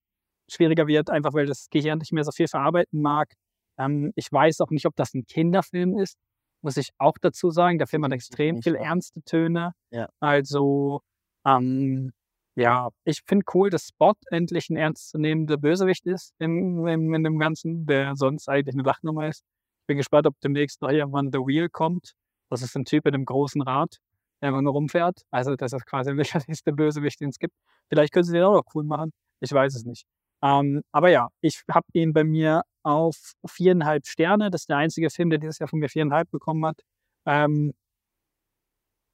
schwieriger 0.49 0.87
wird, 0.87 1.09
einfach 1.09 1.33
weil 1.33 1.45
das 1.45 1.69
Gehirn 1.69 1.99
nicht 1.99 2.11
mehr 2.11 2.23
so 2.25 2.31
viel 2.31 2.47
verarbeiten 2.47 3.01
mag. 3.01 3.33
Ähm, 3.81 4.11
ich 4.15 4.31
weiß 4.31 4.61
auch 4.61 4.69
nicht, 4.69 4.85
ob 4.85 4.95
das 4.95 5.13
ein 5.13 5.25
Kinderfilm 5.25 5.97
ist, 5.97 6.17
muss 6.61 6.77
ich 6.77 6.89
auch 6.97 7.17
dazu 7.19 7.49
sagen. 7.51 7.77
Der 7.77 7.87
Film 7.87 8.03
hat 8.05 8.11
extrem 8.11 8.55
nicht, 8.55 8.63
viel 8.63 8.75
ernste 8.75 9.21
Töne. 9.23 9.73
Ja. 9.91 10.09
Also, 10.19 11.01
ähm, 11.45 12.11
ja, 12.55 12.89
ich 13.05 13.21
finde 13.25 13.45
cool, 13.53 13.69
dass 13.69 13.87
Spot 13.87 14.13
endlich 14.29 14.69
ein 14.69 14.77
ernstzunehmender 14.77 15.57
Bösewicht 15.57 16.05
ist 16.05 16.33
in, 16.39 16.85
in, 16.87 17.13
in 17.13 17.23
dem 17.23 17.39
Ganzen, 17.39 17.85
der 17.85 18.15
sonst 18.15 18.49
eigentlich 18.49 18.75
eine 18.75 18.83
Lachnummer 18.83 19.27
ist. 19.27 19.43
Ich 19.83 19.87
bin 19.87 19.97
gespannt, 19.97 20.27
ob 20.27 20.39
demnächst 20.41 20.81
noch 20.81 20.89
irgendwann 20.89 21.31
The 21.31 21.39
Wheel 21.39 21.69
kommt. 21.69 22.13
Das 22.49 22.61
ist 22.61 22.75
ein 22.75 22.85
Typ 22.85 23.07
in 23.07 23.15
einem 23.15 23.25
großen 23.25 23.61
Rad, 23.61 23.97
der 24.41 24.49
einfach 24.49 24.61
nur 24.61 24.73
rumfährt. 24.73 25.21
Also 25.31 25.55
das 25.55 25.73
ist 25.73 25.85
quasi 25.85 26.13
der 26.65 26.71
Bösewicht, 26.73 27.21
den 27.21 27.29
es 27.29 27.39
gibt. 27.39 27.55
Vielleicht 27.89 28.13
können 28.13 28.25
sie 28.25 28.33
den 28.33 28.43
auch 28.43 28.53
noch 28.53 28.75
cool 28.75 28.83
machen. 28.83 29.11
Ich 29.39 29.51
weiß 29.51 29.73
es 29.75 29.85
nicht. 29.85 30.05
Ähm, 30.43 30.81
aber 30.91 31.09
ja, 31.09 31.29
ich 31.41 31.61
habe 31.69 31.87
ihn 31.93 32.13
bei 32.13 32.23
mir 32.23 32.63
auf 32.83 33.33
viereinhalb 33.45 34.07
Sterne. 34.07 34.51
Das 34.51 34.61
ist 34.61 34.69
der 34.69 34.77
einzige 34.77 35.09
Film, 35.09 35.29
der 35.29 35.39
dieses 35.39 35.59
Jahr 35.59 35.69
von 35.69 35.79
mir 35.79 35.89
viereinhalb 35.89 36.29
bekommen 36.31 36.65
hat. 36.65 36.81
Ähm, 37.25 37.73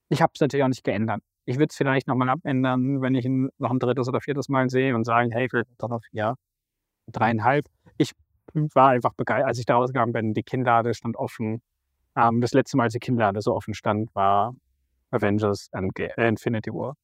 ich 0.10 0.22
habe 0.22 0.32
es 0.34 0.42
natürlich 0.42 0.64
auch 0.64 0.70
nicht 0.70 0.84
geändert. 0.84 1.22
Ich 1.46 1.58
würde 1.58 1.68
es 1.72 1.76
vielleicht 1.78 2.08
nochmal 2.08 2.30
abändern, 2.30 3.02
wenn 3.02 3.16
ich 3.16 3.26
ihn 3.26 3.50
noch 3.58 3.72
ein 3.72 3.80
drittes 3.80 4.08
oder 4.08 4.22
viertes 4.22 4.50
Mal 4.50 4.70
sehe 4.70 4.96
und 4.96 5.06
sagen, 5.06 5.32
hey, 5.32 5.48
vielleicht 5.50 5.70
doch 5.78 5.90
noch 5.90 6.02
ja, 6.12 6.36
dreieinhalb. 7.08 7.66
Ich 7.98 8.12
war 8.54 8.90
einfach 8.90 9.14
begeistert, 9.14 9.48
als 9.48 9.60
ich 9.60 9.66
da 9.66 9.76
rausgegangen 9.76 10.14
bin. 10.14 10.34
Die 10.34 10.44
Kinnlade 10.44 10.94
stand 10.94 11.16
offen. 11.18 11.62
Ähm, 12.16 12.42
das 12.42 12.54
letzte 12.54 12.78
Mal, 12.78 12.84
als 12.84 12.94
die 12.94 13.00
Kinnlade 13.00 13.42
so 13.42 13.54
offen 13.56 13.74
stand, 13.74 14.14
war 14.16 14.56
Avengers 15.12 15.70
Endga- 15.72 16.18
äh, 16.18 16.28
Infinity 16.28 16.72
War. 16.72 16.96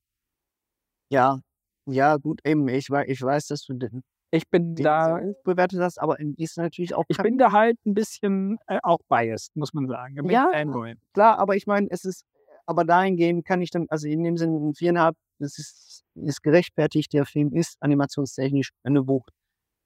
Ja, 1.10 1.39
ja, 1.86 2.17
gut, 2.17 2.39
eben. 2.45 2.67
Ich, 2.67 2.89
ich 2.89 3.21
weiß, 3.21 3.47
dass 3.47 3.65
du 3.65 3.73
den, 3.73 4.04
Ich 4.34 4.50
bin 4.50 4.74
den 4.74 4.84
da, 4.84 5.19
so 5.19 5.26
hoch 5.28 5.43
bewertet 5.43 5.80
hast, 5.80 6.02
aber 6.02 6.19
ist 6.19 6.58
natürlich 6.58 6.96
auch 6.96 7.06
ich 7.08 7.17
bin 7.17 7.38
da 7.38 7.52
halt 7.52 7.78
ein 7.86 7.93
bisschen 7.93 8.58
äh, 8.65 8.80
auch 8.82 8.98
biased, 9.08 9.56
muss 9.56 9.74
man 9.74 9.88
sagen. 9.88 10.15
Bin 10.15 10.30
Ja. 10.30 10.50
Fanboy. 10.52 10.96
klar, 11.13 11.38
aber 11.38 11.56
ich 11.56 11.67
meine, 11.67 11.88
es 11.91 12.04
ist, 12.04 12.26
aber 12.65 12.84
dahingehend 12.84 13.46
kann 13.46 13.62
ich 13.62 13.69
dann, 13.69 13.86
also 13.89 14.08
in 14.08 14.24
dem 14.24 14.38
Sinne 14.38 14.58
ein 14.58 14.74
viereinhalb, 14.74 15.15
das 15.38 15.60
ist, 15.60 16.04
ist 16.15 16.41
gerechtfertigt, 16.41 17.13
der 17.13 17.28
Film 17.28 17.54
ist 17.54 17.78
animationstechnisch 17.80 18.72
eine 18.82 19.08
Wucht. 19.08 19.30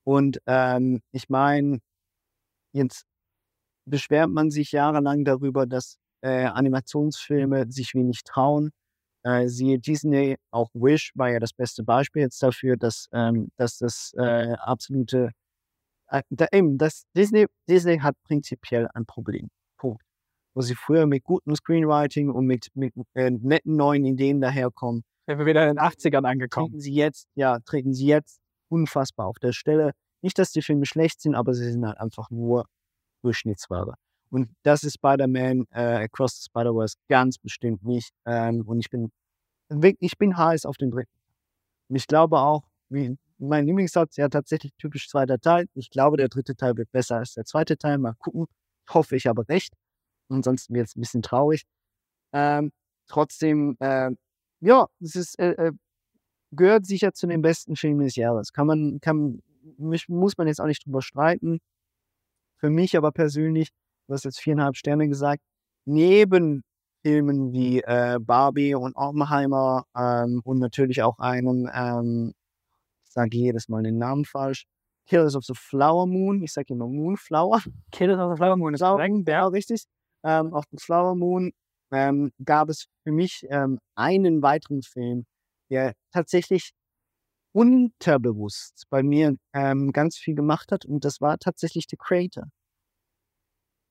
Und 0.05 0.39
ähm, 0.45 1.01
ich 1.11 1.27
meine, 1.27 1.79
jetzt 2.71 3.03
beschwert 3.85 4.29
man 4.29 4.49
sich 4.49 4.71
jahrelang 4.71 5.25
darüber, 5.25 5.65
dass 5.65 5.97
äh, 6.21 6.45
Animationsfilme 6.45 7.69
sich 7.69 7.93
wenig 7.95 8.23
trauen. 8.23 8.71
Äh, 9.27 9.49
siehe 9.49 9.77
Disney, 9.77 10.37
auch 10.51 10.69
Wish 10.73 11.11
war 11.15 11.29
ja 11.29 11.39
das 11.39 11.51
beste 11.51 11.83
Beispiel 11.83 12.21
jetzt 12.21 12.41
dafür, 12.41 12.77
dass, 12.77 13.09
ähm, 13.11 13.49
dass 13.57 13.77
das 13.77 14.13
äh, 14.17 14.53
absolute, 14.53 15.31
äh, 16.09 16.21
da, 16.29 16.47
eben, 16.53 16.77
das 16.77 17.03
Disney, 17.15 17.47
Disney 17.67 17.99
hat 17.99 18.15
prinzipiell 18.23 18.87
ein 18.93 19.05
Problem. 19.05 19.49
Punkt 19.77 20.01
wo 20.57 20.61
sie 20.61 20.73
früher 20.73 21.05
mit 21.05 21.23
gutem 21.23 21.55
Screenwriting 21.55 22.31
und 22.31 22.47
mit, 22.47 22.69
mit 22.73 22.91
äh, 23.13 23.29
netten 23.29 23.75
neuen 23.75 24.05
Ideen 24.05 24.41
daherkommen, 24.41 25.03
Sind 25.27 25.37
wir 25.37 25.45
wieder 25.45 25.69
in 25.69 25.75
den 25.75 25.79
80ern 25.79 26.25
angekommen. 26.27 26.69
treten 26.71 26.79
sie 26.79 26.95
jetzt, 26.95 27.27
ja, 27.35 27.59
treten 27.59 27.93
sie 27.93 28.07
jetzt 28.07 28.39
unfassbar 28.67 29.27
auf 29.27 29.37
der 29.37 29.51
Stelle. 29.51 29.91
Nicht, 30.23 30.39
dass 30.39 30.51
die 30.51 30.63
Filme 30.63 30.87
schlecht 30.87 31.21
sind, 31.21 31.35
aber 31.35 31.53
sie 31.53 31.71
sind 31.71 31.85
halt 31.85 31.99
einfach 31.99 32.31
nur 32.31 32.65
Durchschnittsware. 33.21 33.93
Und 34.29 34.49
das 34.63 34.83
ist 34.83 34.95
Spider-Man 34.95 35.65
äh, 35.71 36.03
Across 36.05 36.37
the 36.37 36.45
Spider-Verse 36.49 36.97
ganz 37.07 37.37
bestimmt 37.37 37.83
nicht. 37.83 38.11
Ähm, 38.25 38.61
und 38.67 38.79
ich 38.79 38.89
bin 38.89 39.11
ich 39.99 40.17
bin 40.17 40.37
heiß 40.37 40.65
auf 40.65 40.77
den 40.77 40.91
dritten. 40.91 41.11
Und 41.89 41.95
ich 41.95 42.07
glaube 42.07 42.39
auch, 42.39 42.63
wie 42.89 43.17
mein 43.37 43.65
Lieblingssatz, 43.65 44.17
ja 44.17 44.29
tatsächlich 44.29 44.73
typisch 44.77 45.09
zweiter 45.09 45.39
Teil. 45.39 45.67
Ich 45.73 45.89
glaube, 45.89 46.17
der 46.17 46.29
dritte 46.29 46.55
Teil 46.55 46.75
wird 46.77 46.91
besser 46.91 47.17
als 47.17 47.33
der 47.33 47.45
zweite 47.45 47.77
Teil. 47.77 47.97
Mal 47.97 48.13
gucken. 48.17 48.47
Hoffe 48.89 49.15
ich 49.15 49.29
aber 49.29 49.47
recht. 49.49 49.73
Ansonsten 50.29 50.73
wird 50.73 50.87
es 50.87 50.95
ein 50.95 51.01
bisschen 51.01 51.21
traurig. 51.21 51.63
Ähm, 52.33 52.71
trotzdem, 53.07 53.77
äh, 53.79 54.11
ja, 54.61 54.87
es 55.01 55.15
ist, 55.15 55.39
äh, 55.39 55.51
äh, 55.51 55.71
gehört 56.51 56.85
sicher 56.85 57.13
zu 57.13 57.27
den 57.27 57.41
besten 57.41 57.75
Filmen 57.75 58.05
des 58.05 58.15
Jahres. 58.15 58.53
Kann 58.53 58.67
man, 58.67 58.99
kann, 59.01 59.41
muss 59.77 60.37
man 60.37 60.47
jetzt 60.47 60.61
auch 60.61 60.65
nicht 60.67 60.85
drüber 60.85 61.01
streiten. 61.01 61.59
Für 62.59 62.69
mich 62.69 62.97
aber 62.97 63.11
persönlich, 63.11 63.69
du 64.07 64.13
hast 64.13 64.25
jetzt 64.25 64.39
viereinhalb 64.39 64.75
Sterne 64.75 65.07
gesagt, 65.07 65.41
neben 65.85 66.63
Filmen 67.03 67.53
wie 67.53 67.81
äh, 67.81 68.19
Barbie 68.19 68.75
und 68.75 68.95
Oppenheimer 68.95 69.85
ähm, 69.95 70.41
und 70.43 70.59
natürlich 70.59 71.01
auch 71.03 71.19
einem 71.19 71.69
ähm, 71.73 72.33
sage 73.17 73.37
jedes 73.37 73.67
Mal 73.67 73.83
den 73.83 73.97
Namen 73.97 74.25
falsch. 74.25 74.65
Killers 75.07 75.35
of 75.35 75.45
the 75.45 75.53
Flower 75.55 76.05
Moon. 76.05 76.41
Ich 76.43 76.53
sage 76.53 76.73
immer 76.73 76.87
Moonflower. 76.87 77.61
Killers 77.91 78.19
of 78.19 78.33
the 78.33 78.37
Flower 78.37 78.57
Moon 78.57 78.73
ist 78.73 78.81
korrekt, 78.81 79.11
Moon, 79.11 79.23
ja. 79.25 79.39
genau 79.39 79.49
richtig. 79.49 79.83
Ähm, 80.23 80.53
auf 80.53 80.65
dem 80.67 80.79
Flower 80.79 81.15
Moon 81.15 81.51
ähm, 81.91 82.31
gab 82.43 82.69
es 82.69 82.87
für 83.03 83.11
mich 83.11 83.45
ähm, 83.49 83.79
einen 83.95 84.41
weiteren 84.41 84.81
Film, 84.81 85.25
der 85.69 85.93
tatsächlich 86.11 86.71
unterbewusst 87.53 88.83
bei 88.89 89.01
mir 89.01 89.35
ähm, 89.53 89.91
ganz 89.91 90.17
viel 90.17 90.35
gemacht 90.35 90.71
hat 90.71 90.85
und 90.85 91.05
das 91.05 91.21
war 91.21 91.37
tatsächlich 91.39 91.85
The 91.89 91.97
Creator. 91.97 92.43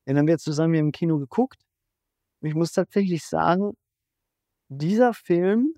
Den 0.07 0.19
haben 0.19 0.27
wir 0.27 0.39
zusammen 0.39 0.75
hier 0.75 0.81
im 0.81 0.93
Kino 0.93 1.19
geguckt. 1.19 1.61
Und 2.41 2.49
ich 2.49 2.55
muss 2.55 2.73
tatsächlich 2.73 3.25
sagen, 3.25 3.73
dieser 4.69 5.15
Film 5.15 5.75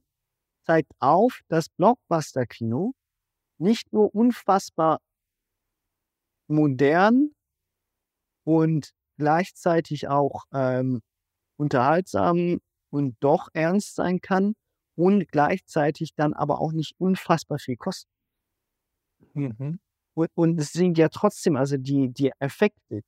zeigt 0.67 0.93
auf, 0.99 1.41
dass 1.49 1.69
Blockbuster-Kino 1.71 2.93
nicht 3.59 3.93
nur 3.93 4.15
unfassbar 4.15 5.01
modern 6.47 7.31
und 8.45 8.93
gleichzeitig 9.19 10.09
auch 10.09 10.45
ähm, 10.53 11.01
unterhaltsam 11.59 12.61
und 12.91 13.17
doch 13.21 13.49
ernst 13.53 13.95
sein 13.97 14.21
kann 14.21 14.55
und 14.95 15.29
gleichzeitig 15.31 16.15
dann 16.15 16.35
aber 16.35 16.61
auch 16.61 16.73
nicht 16.73 16.95
unfassbar 16.99 17.59
viel 17.59 17.77
kostet. 17.77 18.11
Mhm. 19.35 19.81
Und, 20.15 20.29
und 20.35 20.61
es 20.61 20.73
sind 20.73 20.99
ja 20.99 21.09
trotzdem, 21.09 21.57
also 21.57 21.77
die, 21.77 22.11
die 22.13 22.33
Effekte, 22.39 23.03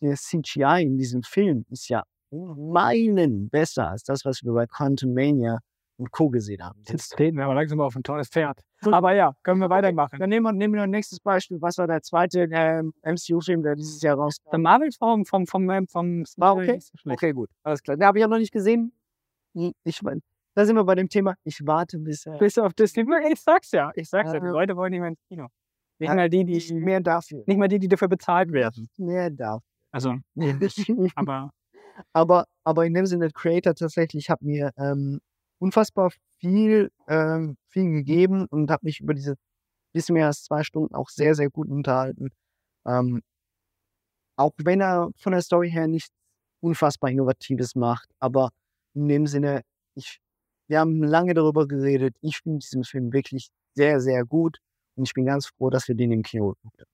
der 0.00 0.16
CGI 0.16 0.82
in 0.82 0.98
diesem 0.98 1.22
Film 1.22 1.64
ist 1.70 1.88
ja 1.88 2.02
Meilen 2.30 3.48
besser 3.48 3.90
als 3.90 4.02
das, 4.04 4.24
was 4.24 4.42
wir 4.42 4.52
bei 4.52 4.66
Quantum 4.66 5.14
Mania 5.14 5.58
und 5.98 6.10
Co. 6.10 6.28
gesehen 6.28 6.62
haben. 6.62 6.82
Jetzt 6.86 7.10
treten 7.12 7.38
wir 7.38 7.44
aber 7.44 7.54
langsam 7.54 7.80
auf 7.80 7.96
ein 7.96 8.02
tolles 8.02 8.28
Pferd. 8.28 8.60
Gut. 8.82 8.92
Aber 8.92 9.14
ja, 9.14 9.32
können 9.42 9.60
wir 9.60 9.70
weitermachen. 9.70 10.18
Dann 10.18 10.28
nehmen 10.28 10.44
wir, 10.44 10.52
nehmen 10.52 10.74
wir 10.74 10.82
ein 10.82 10.90
nächstes 10.90 11.20
Beispiel. 11.20 11.58
Was 11.62 11.78
war 11.78 11.86
der 11.86 12.02
zweite 12.02 12.46
ähm, 12.50 12.92
MCU-Film, 13.02 13.62
der 13.62 13.76
dieses 13.76 14.02
Jahr 14.02 14.16
Der 14.16 14.22
rauskam? 14.24 14.60
Marvel-Film 14.60 15.24
vom, 15.24 15.46
vom, 15.46 15.66
vom, 15.66 15.86
vom 15.86 16.24
War 16.36 16.56
okay? 16.56 16.78
Okay, 17.08 17.32
gut. 17.32 17.48
Alles 17.62 17.82
klar. 17.82 17.96
Den 17.96 18.04
habe 18.06 18.18
ich 18.18 18.22
ja 18.22 18.28
noch 18.28 18.38
nicht 18.38 18.52
gesehen. 18.52 18.92
Hm, 19.54 19.72
Ich, 19.84 20.02
mein, 20.02 20.20
da 20.54 20.66
sind 20.66 20.76
wir 20.76 20.84
bei 20.84 20.94
dem 20.96 21.08
Thema. 21.08 21.34
Ich 21.44 21.60
warte, 21.64 21.98
bis 21.98 22.26
er 22.26 22.36
Bis 22.36 22.58
auf 22.58 22.74
Disney. 22.74 23.04
Ich 23.30 23.40
sag's 23.40 23.70
ja. 23.70 23.90
Ich 23.94 24.10
sag's 24.10 24.32
ja. 24.32 24.40
Die. 24.40 24.46
Leute 24.46 24.76
wollen 24.76 24.90
nicht 24.90 25.00
mehr 25.00 25.08
ins 25.10 25.20
Kino. 25.28 25.46
Nicht 25.98 26.10
Ja, 26.10 26.14
mal 26.14 26.28
die, 26.28 26.44
die, 26.44 26.74
mehr 26.74 27.00
dafür. 27.00 27.42
nicht 27.46 27.56
mal 27.56 27.68
die, 27.68 27.78
die 27.78 27.88
dafür 27.88 28.08
bezahlt 28.08 28.52
werden. 28.52 28.88
Mehr 28.98 29.30
dafür. 29.30 29.62
Also, 29.96 30.14
aber 31.14 31.50
aber, 32.12 32.46
aber 32.64 32.84
in 32.84 32.92
dem 32.94 33.06
Sinne, 33.06 33.30
Creator 33.30 33.74
tatsächlich 33.74 34.28
hat 34.28 34.42
mir 34.42 34.70
ähm, 34.76 35.20
unfassbar 35.58 36.10
viel, 36.38 36.90
ähm, 37.08 37.56
viel 37.68 37.90
gegeben 37.90 38.46
und 38.50 38.70
habe 38.70 38.84
mich 38.84 39.00
über 39.00 39.14
diese 39.14 39.36
bisschen 39.94 40.14
mehr 40.14 40.26
als 40.26 40.44
zwei 40.44 40.62
Stunden 40.62 40.94
auch 40.94 41.08
sehr, 41.08 41.34
sehr 41.34 41.48
gut 41.48 41.68
unterhalten. 41.68 42.28
Ähm, 42.86 43.22
auch 44.36 44.52
wenn 44.58 44.82
er 44.82 45.08
von 45.16 45.32
der 45.32 45.40
Story 45.40 45.70
her 45.70 45.88
nichts 45.88 46.10
unfassbar 46.60 47.10
Innovatives 47.10 47.74
macht, 47.74 48.10
aber 48.20 48.50
in 48.94 49.08
dem 49.08 49.26
Sinne, 49.26 49.62
ich, 49.94 50.20
wir 50.68 50.80
haben 50.80 51.02
lange 51.02 51.32
darüber 51.32 51.66
geredet. 51.66 52.14
Ich 52.20 52.38
finde 52.38 52.58
diesen 52.58 52.84
Film 52.84 53.12
wirklich 53.14 53.48
sehr, 53.74 54.00
sehr 54.00 54.26
gut 54.26 54.58
und 54.96 55.08
ich 55.08 55.14
bin 55.14 55.24
ganz 55.24 55.46
froh, 55.46 55.70
dass 55.70 55.88
wir 55.88 55.94
den 55.94 56.12
im 56.12 56.22
Kino 56.22 56.50
geguckt 56.50 56.80
haben. 56.80 56.90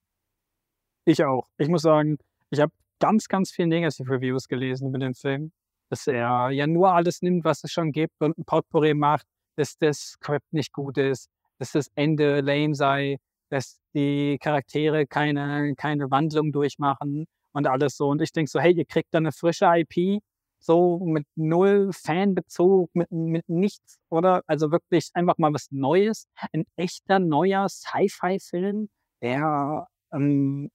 ich 1.07 1.25
auch. 1.25 1.49
Ich 1.59 1.69
muss 1.69 1.83
sagen, 1.83 2.19
ich 2.51 2.61
habe 2.61 2.73
ganz, 3.03 3.27
ganz 3.27 3.51
viele 3.51 3.69
Negativ-Reviews 3.69 4.47
gelesen 4.47 4.89
über 4.89 4.99
den 4.99 5.15
Film. 5.15 5.51
Dass 5.91 6.07
er 6.07 6.51
ja 6.51 6.67
nur 6.67 6.93
alles 6.93 7.21
nimmt, 7.21 7.45
was 7.45 7.65
es 7.65 7.73
schon 7.73 7.91
gibt 7.93 8.15
und 8.21 8.39
ein 8.39 8.45
Potpourri 8.45 8.95
macht, 8.95 9.27
dass 9.57 9.77
das 9.77 9.99
Skript 9.99 10.53
nicht 10.53 10.73
gut 10.73 10.97
ist, 10.97 11.29
dass 11.59 11.73
das 11.73 11.89
Ende 11.97 12.41
lame 12.41 12.75
sei, 12.75 13.19
dass 13.51 13.81
die 13.93 14.39
Charaktere 14.41 15.07
keine, 15.07 15.75
keine 15.77 16.11
Wandlung 16.11 16.53
durchmachen 16.53 17.27
und 17.53 17.67
alles 17.67 17.97
so. 17.97 18.09
Und 18.09 18.23
ich 18.23 18.33
denke 18.33 18.51
so, 18.51 18.61
hey, 18.61 18.73
ihr 18.73 18.87
kriegt 18.87 19.09
da 19.13 19.19
eine 19.19 19.33
frische 19.33 19.67
IP, 19.67 20.23
so 20.61 21.01
mit 21.05 21.27
null 21.35 21.91
Fanbezug, 21.93 22.89
mit, 22.95 23.11
mit 23.11 23.49
nichts, 23.49 23.99
oder? 24.11 24.43
Also 24.47 24.71
wirklich 24.71 25.11
einfach 25.15 25.39
mal 25.39 25.53
was 25.53 25.67
Neues. 25.73 26.27
Ein 26.53 26.65
echter 26.77 27.19
neuer 27.19 27.69
Sci-Fi-Film, 27.69 28.89
der, 29.21 29.89
ähm, 30.13 30.71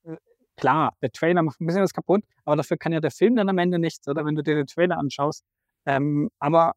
klar, 0.57 0.93
der 1.01 1.11
Trailer 1.11 1.43
macht 1.43 1.61
ein 1.61 1.67
bisschen 1.67 1.83
was 1.83 1.93
kaputt, 1.93 2.23
aber 2.45 2.57
dafür 2.57 2.77
kann 2.77 2.93
ja 2.93 2.99
der 2.99 3.11
Film 3.11 3.35
dann 3.35 3.49
am 3.49 3.57
Ende 3.57 3.79
nichts, 3.79 4.07
oder 4.07 4.25
wenn 4.25 4.35
du 4.35 4.43
dir 4.43 4.55
den 4.55 4.67
Trailer 4.67 4.97
anschaust. 4.97 5.43
Ähm, 5.85 6.29
aber 6.39 6.73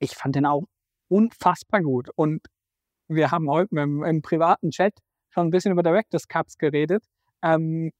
ich 0.00 0.14
fand 0.14 0.36
den 0.36 0.46
auch 0.46 0.64
unfassbar 1.08 1.82
gut. 1.82 2.10
Und 2.14 2.42
wir 3.08 3.30
haben 3.30 3.48
heute 3.48 3.74
im, 3.76 4.04
im 4.04 4.22
privaten 4.22 4.70
Chat 4.70 4.94
schon 5.30 5.48
ein 5.48 5.50
bisschen 5.50 5.72
über 5.72 5.82
Director's 5.82 6.28
Cuts 6.28 6.58
geredet. 6.58 7.04
Ähm, 7.42 7.90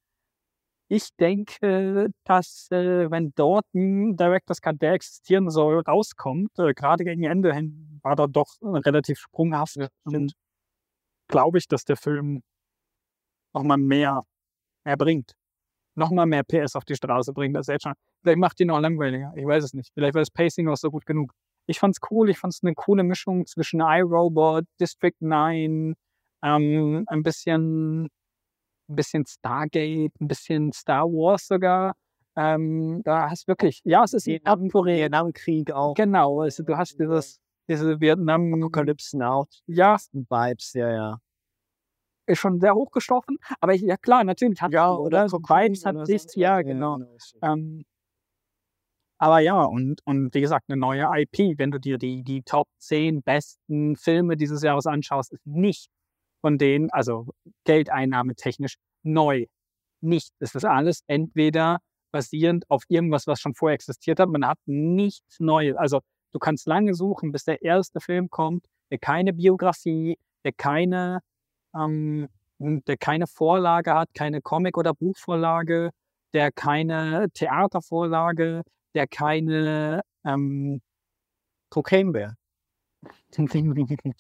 ich 0.91 1.15
denke, 1.17 2.09
dass 2.25 2.69
äh, 2.71 3.11
wenn 3.11 3.33
dort 3.35 3.67
ein 3.75 4.17
Director's 4.17 4.63
Cut, 4.63 4.81
der 4.81 4.95
existieren 4.95 5.51
soll, 5.51 5.81
rauskommt, 5.81 6.59
äh, 6.59 6.73
gerade 6.73 7.05
gegen 7.05 7.25
Ende 7.25 7.55
hin, 7.55 8.01
war 8.03 8.19
er 8.19 8.29
doch 8.29 8.57
relativ 8.63 9.19
sprunghaft. 9.19 9.77
und 10.05 10.33
glaube 11.29 11.59
ich, 11.59 11.69
dass 11.69 11.85
der 11.85 11.97
Film 11.99 12.43
nochmal 13.53 13.77
mehr, 13.77 14.23
bringt. 14.97 15.33
Nochmal 15.95 16.27
mehr 16.27 16.45
PS 16.45 16.77
auf 16.77 16.85
die 16.85 16.95
Straße 16.95 17.33
bringt 17.33 17.57
als 17.57 17.67
jetzt 17.67 17.83
schon. 17.83 17.95
Vielleicht 18.23 18.39
macht 18.39 18.61
ihn 18.61 18.71
auch 18.71 18.81
langweiliger. 18.81 19.33
Ich 19.37 19.45
weiß 19.45 19.65
es 19.65 19.75
nicht. 19.75 19.91
Vielleicht 19.95 20.15
war 20.15 20.23
das 20.23 20.31
Pacing 20.31 20.69
auch 20.69 20.77
so 20.77 20.91
gut 20.91 21.07
genug. 21.07 21.33
Ich 21.67 21.79
fand's 21.79 21.99
cool. 22.11 22.31
Ich 22.31 22.39
fand's 22.39 22.61
eine 22.63 22.75
coole 22.75 23.03
Mischung 23.03 23.47
zwischen 23.47 23.81
iRobot, 23.81 24.65
District 24.81 25.17
9, 25.21 25.95
ähm, 26.43 27.05
ein 27.07 27.23
bisschen, 27.23 28.05
ein 28.05 28.97
bisschen 28.97 29.27
Stargate, 29.27 30.13
ein 30.21 30.29
bisschen 30.29 30.73
Star 30.73 31.05
Wars 31.07 31.47
sogar. 31.47 31.95
Ähm, 32.37 33.03
da 33.05 33.31
hast 33.31 33.49
wirklich, 33.49 33.81
ja, 33.85 34.05
es 34.05 34.13
ist. 34.13 34.27
Vietnamkrieg 34.27 35.73
auch. 35.73 35.95
Genau, 35.95 36.43
also 36.43 36.63
du 36.63 36.77
hast 36.77 36.99
dieses, 36.99 37.41
diese 37.69 38.01
Vietnam, 38.01 38.55
Apokalypsen 38.55 39.23
auch. 39.23 39.49
ja, 39.67 39.97
Vibes, 40.13 40.73
ja, 40.75 40.91
ja. 40.91 41.19
Ist 42.29 42.39
schon 42.39 42.61
sehr 42.61 42.75
hochgestochen. 42.75 43.39
Aber 43.61 43.75
ich, 43.75 43.83
ja 43.83 43.97
klar, 43.97 44.25
natürlich 44.25 44.61
hat 44.61 44.73
Ja, 44.73 44.93
sie, 44.93 45.01
oder? 45.01 45.29
So 45.29 45.39
Vibes 45.39 45.85
hat 45.85 46.07
sich, 46.07 46.25
ja, 46.35 46.63
genau. 46.63 46.99
Ähm, 47.43 47.85
aber 49.21 49.41
ja, 49.41 49.65
und, 49.65 50.01
und 50.05 50.33
wie 50.33 50.41
gesagt, 50.41 50.67
eine 50.69 50.79
neue 50.79 51.09
IP, 51.13 51.59
wenn 51.59 51.73
du 51.73 51.81
dir 51.81 51.99
die, 51.99 52.23
die 52.23 52.43
Top 52.43 52.69
10 52.79 53.23
besten 53.23 53.97
Filme 53.97 54.37
dieses 54.37 54.63
Jahres 54.63 54.87
anschaust, 54.87 55.33
ist 55.33 55.45
nicht 55.45 55.89
von 56.41 56.57
denen, 56.57 56.91
also 56.91 57.27
geldeinnahmetechnisch, 57.65 58.77
neu. 59.03 59.47
Nicht. 60.01 60.33
Es 60.39 60.55
ist 60.55 60.65
alles 60.65 61.03
entweder 61.09 61.79
basierend 62.13 62.65
auf 62.71 62.85
irgendwas, 62.89 63.27
was 63.27 63.41
schon 63.41 63.55
vorher 63.55 63.75
existiert 63.75 64.21
hat. 64.21 64.29
Man 64.29 64.47
hat 64.47 64.59
nichts 64.67 65.41
Neues. 65.41 65.77
Also 65.77 66.01
du 66.33 66.39
kannst 66.39 66.67
lange 66.69 66.95
suchen, 66.95 67.33
bis 67.33 67.45
der 67.45 67.63
erste 67.63 68.01
Film 68.01 68.31
kommt, 68.31 68.67
der 68.91 68.99
keine 68.99 69.33
Biografie, 69.33 70.17
der 70.45 70.53
keine, 70.53 71.21
ähm, 71.75 72.29
der 72.59 72.97
keine 72.97 73.27
Vorlage 73.27 73.95
hat, 73.95 74.15
keine 74.15 74.41
Comic- 74.41 74.77
oder 74.77 74.95
Buchvorlage, 74.95 75.91
der 76.33 76.53
keine 76.53 77.29
Theatervorlage, 77.33 78.63
der 78.95 79.07
keine 79.07 80.03
ähm, 80.25 80.81
Cocaine 81.71 82.13
Bear. 82.13 82.35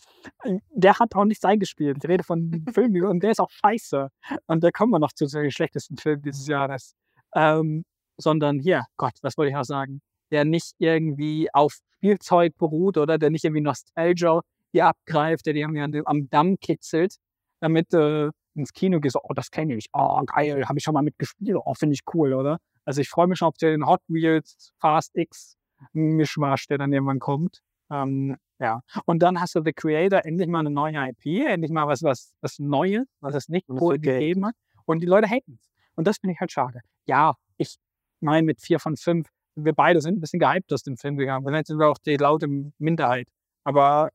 der 0.71 0.99
hat 0.99 1.15
auch 1.15 1.25
nichts 1.25 1.45
eingespielt. 1.45 1.99
Ich 2.03 2.09
rede 2.09 2.23
von 2.23 2.65
Filmen 2.73 3.05
und 3.05 3.23
der 3.23 3.33
ist 3.33 3.41
auch 3.41 3.51
scheiße. 3.51 4.09
Und 4.47 4.63
da 4.63 4.71
kommen 4.71 4.93
wir 4.93 4.99
noch 4.99 5.13
zu 5.13 5.27
den 5.27 5.51
schlechtesten 5.51 5.97
Filmen 5.97 6.23
dieses 6.23 6.47
Jahres. 6.47 6.95
Ähm, 7.35 7.85
sondern 8.17 8.59
hier, 8.61 8.85
Gott, 8.97 9.15
was 9.23 9.37
wollte 9.37 9.51
ich 9.51 9.57
auch 9.57 9.65
sagen? 9.65 10.01
Der 10.31 10.45
nicht 10.45 10.75
irgendwie 10.79 11.49
auf 11.53 11.79
Spielzeug 11.97 12.57
beruht 12.57 12.99
oder 12.99 13.19
der 13.19 13.31
nicht 13.31 13.45
irgendwie 13.45 13.63
Nostalgia 13.63 14.41
die 14.75 14.83
abgreift, 14.83 15.47
der 15.47 15.55
die 15.55 15.61
irgendwie 15.61 16.03
am 16.05 16.29
Damm 16.31 16.59
kitzelt, 16.61 17.17
damit 17.61 17.93
äh, 17.95 18.31
ins 18.55 18.73
Kino 18.73 19.01
gehst, 19.01 19.17
oh, 19.17 19.33
das 19.35 19.51
kenne 19.51 19.77
ich, 19.77 19.87
oh, 19.93 20.23
geil, 20.27 20.69
habe 20.69 20.79
ich 20.79 20.85
schon 20.85 20.95
mal 20.95 21.03
mitgespielt, 21.03 21.57
oh, 21.65 21.75
finde 21.75 21.95
ich 21.95 22.03
cool, 22.13 22.35
oder? 22.35 22.59
Also 22.85 23.01
ich 23.01 23.09
freue 23.09 23.27
mich 23.27 23.39
schon 23.39 23.49
auf 23.49 23.57
den 23.57 23.87
Hot 23.87 24.01
Wheels 24.09 24.73
Fast 24.81 25.17
X 25.17 25.57
Mischmasch, 25.93 26.67
der 26.67 26.79
dann 26.79 26.93
irgendwann 26.93 27.19
kommt. 27.21 27.61
Ähm, 27.91 28.37
ja. 28.59 28.81
Und 29.05 29.23
dann 29.23 29.41
hast 29.41 29.55
du 29.55 29.63
The 29.65 29.73
Creator 29.73 30.25
endlich 30.25 30.49
mal 30.49 30.61
eine 30.61 30.71
neue 30.71 31.09
IP, 31.09 31.47
endlich 31.47 31.71
mal 31.71 31.87
was, 31.87 32.03
was, 32.03 32.35
was 32.41 32.59
Neues, 32.59 33.07
was 33.21 33.35
es 33.35 33.49
nicht 33.49 33.67
Geld. 33.69 34.03
gegeben 34.03 34.47
hat. 34.47 34.55
Und 34.85 35.01
die 35.01 35.07
Leute 35.07 35.29
haten 35.29 35.59
es. 35.61 35.71
Und 35.95 36.07
das 36.07 36.19
finde 36.19 36.35
ich 36.35 36.41
halt 36.41 36.53
schade. 36.53 36.81
Ja, 37.07 37.35
ich 37.57 37.77
meine, 38.21 38.45
mit 38.45 38.61
vier 38.61 38.79
von 38.79 38.97
fünf, 38.97 39.29
wir 39.55 39.73
beide 39.73 40.01
sind 40.01 40.17
ein 40.17 40.21
bisschen 40.21 40.41
gehypt 40.41 40.73
aus 40.73 40.83
dem 40.83 40.97
Film 40.97 41.17
gegangen. 41.17 41.45
Vielleicht 41.47 41.67
sind 41.67 41.79
wir 41.79 41.89
auch 41.89 41.99
die 41.99 42.17
laute 42.17 42.47
Minderheit. 42.79 43.29
Aber 43.65 44.11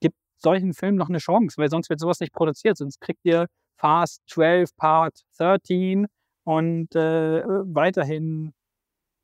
gibt 0.00 0.16
solchen 0.38 0.74
Filmen 0.74 0.98
noch 0.98 1.08
eine 1.08 1.18
Chance, 1.18 1.56
weil 1.58 1.70
sonst 1.70 1.90
wird 1.90 2.00
sowas 2.00 2.20
nicht 2.20 2.32
produziert. 2.32 2.76
Sonst 2.76 3.00
kriegt 3.00 3.20
ihr 3.24 3.46
Fast 3.76 4.22
12 4.28 4.74
Part 4.76 5.20
13 5.38 6.06
und 6.44 6.94
äh, 6.94 7.42
weiterhin 7.46 8.52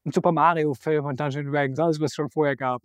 ein 0.07 0.13
Super 0.13 0.33
Mario-Film 0.33 1.05
und 1.05 1.21
Dungeons 1.21 1.51
Dragons, 1.51 1.79
alles, 1.79 2.01
was 2.01 2.11
es 2.11 2.15
schon 2.15 2.31
vorher 2.31 2.57
gab. 2.57 2.83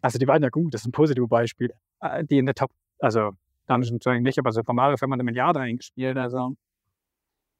Also 0.00 0.18
die 0.18 0.26
waren 0.28 0.42
ja 0.42 0.48
gut, 0.50 0.72
das 0.74 0.82
ist 0.82 0.86
ein 0.88 0.92
positives 0.92 1.28
Beispiel. 1.28 1.72
Äh, 2.00 2.24
Die 2.24 2.38
in 2.38 2.46
der 2.46 2.54
Top, 2.54 2.70
also 3.00 3.32
Dungeons 3.66 4.02
Dragons 4.04 4.22
nicht, 4.24 4.38
aber 4.38 4.52
Super 4.52 4.72
Mario 4.72 4.96
Film 4.96 5.12
hat 5.12 5.16
eine 5.16 5.24
Milliarde 5.24 5.60
eingespielt. 5.60 6.16
Also 6.16 6.54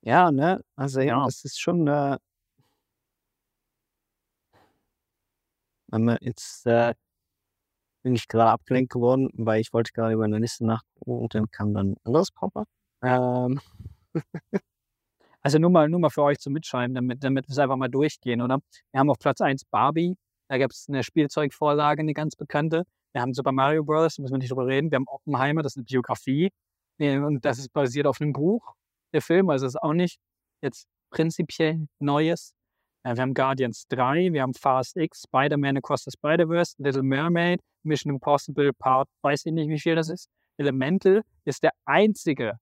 Ja, 0.02 0.30
ne? 0.30 0.62
Also 0.76 1.00
ja, 1.00 1.06
Ja. 1.18 1.24
das 1.24 1.44
ist 1.44 1.60
schon. 1.60 1.86
Äh, 1.88 2.18
wenn 5.88 6.04
man 6.04 6.18
jetzt 6.20 6.66
äh, 6.66 6.94
bin 8.02 8.14
ich 8.14 8.28
gerade 8.28 8.50
abgelenkt 8.50 8.92
geworden, 8.92 9.28
weil 9.34 9.60
ich 9.60 9.72
wollte 9.72 9.92
gerade 9.92 10.14
über 10.14 10.24
eine 10.24 10.38
Liste 10.38 10.64
nachgucken 10.66 11.18
und 11.22 11.34
dann 11.34 11.50
kam 11.50 11.74
dann 11.74 11.92
ein 11.92 11.96
anderes 12.04 12.30
Pop-up. 12.30 12.68
Ähm, 13.02 13.60
Also 15.40 15.58
nur 15.58 15.70
mal, 15.70 15.88
nur 15.88 16.00
mal 16.00 16.10
für 16.10 16.22
euch 16.24 16.38
zum 16.38 16.52
Mitschreiben, 16.52 16.94
damit, 16.94 17.22
damit 17.22 17.48
wir 17.48 17.52
es 17.52 17.58
einfach 17.58 17.76
mal 17.76 17.88
durchgehen, 17.88 18.42
oder? 18.42 18.58
Wir 18.90 19.00
haben 19.00 19.08
auf 19.10 19.18
Platz 19.18 19.40
1 19.40 19.64
Barbie, 19.66 20.16
da 20.48 20.58
gab 20.58 20.70
es 20.72 20.86
eine 20.88 21.02
Spielzeugvorlage, 21.04 22.00
eine 22.00 22.12
ganz 22.12 22.34
bekannte. 22.36 22.84
Wir 23.12 23.22
haben 23.22 23.32
Super 23.34 23.52
Mario 23.52 23.84
Bros., 23.84 24.16
da 24.16 24.22
müssen 24.22 24.34
wir 24.34 24.38
nicht 24.38 24.50
drüber 24.50 24.66
reden. 24.66 24.90
Wir 24.90 24.96
haben 24.96 25.06
Oppenheimer, 25.06 25.62
das 25.62 25.72
ist 25.72 25.76
eine 25.78 25.84
Biografie. 25.84 26.50
äh, 26.98 27.18
Und 27.18 27.44
das 27.44 27.58
ist 27.58 27.72
basiert 27.72 28.06
auf 28.06 28.20
einem 28.20 28.32
Buch, 28.32 28.74
der 29.12 29.22
Film, 29.22 29.48
also 29.50 29.66
ist 29.66 29.80
auch 29.80 29.92
nicht 29.92 30.18
jetzt 30.60 30.86
prinzipiell 31.10 31.86
Neues. 32.00 32.52
Äh, 33.08 33.16
Wir 33.16 33.22
haben 33.22 33.34
Guardians 33.34 33.86
3, 33.88 34.32
wir 34.32 34.42
haben 34.42 34.54
Fast 34.54 34.96
X, 34.96 35.22
Spider-Man 35.22 35.78
Across 35.78 36.04
the 36.04 36.10
Spider-Verse, 36.10 36.74
Little 36.78 37.02
Mermaid, 37.02 37.60
Mission 37.82 38.12
Impossible 38.12 38.72
Part, 38.74 39.08
weiß 39.22 39.46
ich 39.46 39.52
nicht, 39.52 39.68
wie 39.68 39.78
viel 39.78 39.94
das 39.94 40.10
ist. 40.10 40.28
Elemental 40.58 41.22
ist 41.44 41.62
der 41.62 41.72
einzige 41.86 42.58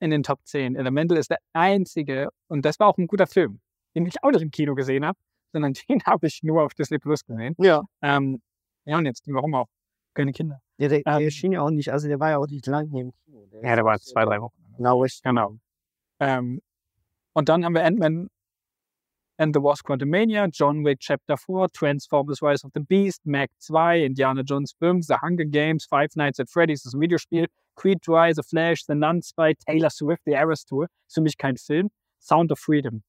in 0.00 0.10
den 0.10 0.22
Top 0.22 0.40
10. 0.44 0.76
Elemental 0.76 1.18
ist 1.18 1.30
der 1.30 1.38
einzige, 1.52 2.28
und 2.48 2.64
das 2.64 2.78
war 2.78 2.88
auch 2.88 2.98
ein 2.98 3.06
guter 3.06 3.26
Film, 3.26 3.60
den 3.94 4.06
ich 4.06 4.22
auch 4.22 4.30
nicht 4.30 4.42
im 4.42 4.50
Kino 4.50 4.74
gesehen 4.74 5.04
habe, 5.04 5.18
sondern 5.52 5.72
den 5.88 6.02
habe 6.04 6.26
ich 6.26 6.42
nur 6.42 6.62
auf 6.62 6.74
Disney 6.74 6.98
Plus 6.98 7.24
gesehen. 7.24 7.54
ja. 7.58 7.82
Ähm, 8.02 8.40
ja, 8.84 8.98
und 8.98 9.06
jetzt, 9.06 9.22
warum 9.28 9.54
auch? 9.54 9.68
Keine 10.14 10.32
Kinder. 10.32 10.60
Ja, 10.76 10.88
der, 10.88 11.02
der 11.02 11.16
Ähm, 11.18 11.22
erschien 11.22 11.52
ja 11.52 11.62
auch 11.62 11.70
nicht, 11.70 11.90
also 11.92 12.08
der 12.08 12.18
war 12.20 12.30
ja 12.30 12.38
auch 12.38 12.46
nicht 12.48 12.66
lange 12.66 13.00
im 13.00 13.12
Kino. 13.24 13.46
Der 13.52 13.62
Ja, 13.62 13.76
der 13.76 13.84
war 13.84 13.98
zwei, 14.00 14.24
drei 14.24 14.40
Wochen. 14.40 14.54
Genau, 14.76 15.00
richtig. 15.00 15.22
Genau. 15.22 15.56
Ähm, 16.18 16.60
und 17.32 17.48
dann 17.48 17.64
haben 17.64 17.74
wir 17.74 17.84
Ant-Man 17.84 18.28
and 19.42 19.54
the 19.54 19.60
Wasp 19.60 19.86
Quantumania, 19.86 20.48
John 20.48 20.84
Wick 20.84 21.00
Chapter 21.00 21.36
4, 21.36 21.68
Transformers 21.70 22.40
Rise 22.40 22.62
of 22.62 22.70
the 22.74 22.80
Beast, 22.80 23.22
Mac 23.24 23.50
2, 23.58 24.04
Indiana 24.04 24.44
Jones 24.44 24.72
5, 24.78 25.04
The 25.08 25.16
Hunger 25.16 25.42
Games, 25.42 25.84
Five 25.84 26.14
Nights 26.14 26.38
at 26.38 26.48
Freddy's, 26.48 26.82
das 26.84 26.94
Videospiel, 26.94 27.46
Creed 27.74 28.00
3, 28.02 28.34
The 28.34 28.44
Flash, 28.44 28.84
The 28.86 28.94
Nun 28.94 29.20
2, 29.20 29.54
Taylor 29.66 29.90
Swift, 29.90 30.22
The 30.26 30.34
Eras 30.34 30.64
Tour, 30.64 30.86
ist 31.08 31.14
für 31.14 31.22
mich 31.22 31.36
kein 31.36 31.56
Film, 31.56 31.90
Sound 32.20 32.52
of 32.52 32.60
Freedom. 32.60 33.02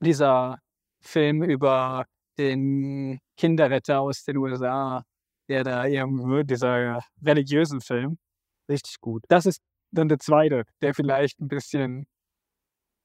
Dieser 0.00 0.58
Film 1.00 1.42
über 1.42 2.04
den 2.36 3.18
Kinderretter 3.38 4.00
aus 4.00 4.24
den 4.24 4.36
USA, 4.36 5.02
der 5.48 5.64
da 5.64 5.86
irgendwo, 5.86 6.42
dieser 6.42 7.02
religiösen 7.24 7.80
Film, 7.80 8.18
Richtig 8.68 9.00
gut. 9.00 9.24
das 9.28 9.46
ist 9.46 9.62
dann 9.90 10.10
der 10.10 10.18
zweite, 10.18 10.64
der 10.82 10.92
vielleicht 10.92 11.40
ein 11.40 11.48
bisschen, 11.48 12.06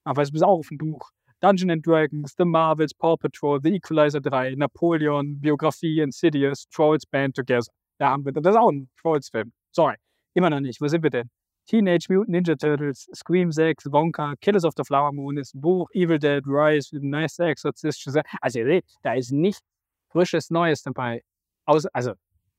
aber 0.04 0.20
es 0.20 0.28
ist 0.30 0.42
auch 0.42 0.58
auf 0.58 0.68
dem 0.68 0.76
Buch. 0.76 1.10
Dungeon 1.44 1.70
and 1.70 1.82
Dragons, 1.82 2.34
The 2.38 2.46
Marvels, 2.46 2.94
Paw 2.94 3.18
Patrol, 3.18 3.60
The 3.60 3.74
Equalizer 3.74 4.18
3, 4.18 4.54
Napoleon, 4.54 5.38
Biografie, 5.38 6.00
Insidious, 6.00 6.66
Trolls 6.70 7.04
Band 7.04 7.36
Together. 7.36 7.66
Da 7.98 8.08
haben 8.12 8.24
wir, 8.24 8.32
das 8.32 8.56
auch 8.56 8.70
ein 8.70 8.88
Trolls-Film. 9.02 9.52
Sorry, 9.70 9.96
immer 10.32 10.48
noch 10.48 10.60
nicht. 10.60 10.80
Wo 10.80 10.88
sind 10.88 11.02
wir 11.02 11.10
denn? 11.10 11.28
Teenage 11.66 12.06
Mutant 12.08 12.30
Ninja 12.30 12.54
Turtles, 12.56 13.10
Scream 13.14 13.52
6, 13.52 13.92
Wonka, 13.92 14.34
Killers 14.40 14.64
of 14.64 14.72
the 14.78 14.84
Flower 14.84 15.12
Moon 15.12 15.36
ist 15.36 15.54
ein 15.54 15.60
Buch, 15.60 15.90
Evil 15.92 16.18
Dead, 16.18 16.42
Rise, 16.46 16.96
Nice 16.98 17.38
Exorcist. 17.38 18.08
Also 18.40 18.60
ihr 18.60 18.64
seht, 18.64 18.84
da 19.02 19.12
ist 19.12 19.30
nichts 19.30 19.60
frisches 20.08 20.48
Neues 20.48 20.82
dabei. 20.82 21.22
Außer, 21.66 21.90
also, 21.92 22.12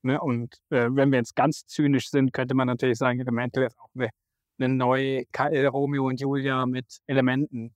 ne, 0.04 0.22
und 0.22 0.54
äh, 0.70 0.90
wenn 0.92 1.12
wir 1.12 1.18
jetzt 1.18 1.36
ganz 1.36 1.66
zynisch 1.66 2.12
sind, 2.12 2.34
könnte 2.34 2.54
man 2.54 2.68
natürlich 2.68 3.00
sagen, 3.00 3.20
Elemental 3.20 3.64
ist 3.64 3.80
auch 3.80 3.90
eine, 3.96 4.10
eine 4.60 4.76
neue 4.76 5.26
Ka- 5.32 5.50
äh, 5.50 5.66
Romeo 5.66 6.06
und 6.06 6.22
Julia 6.22 6.68
mit 6.68 7.00
Elementen. 7.08 7.74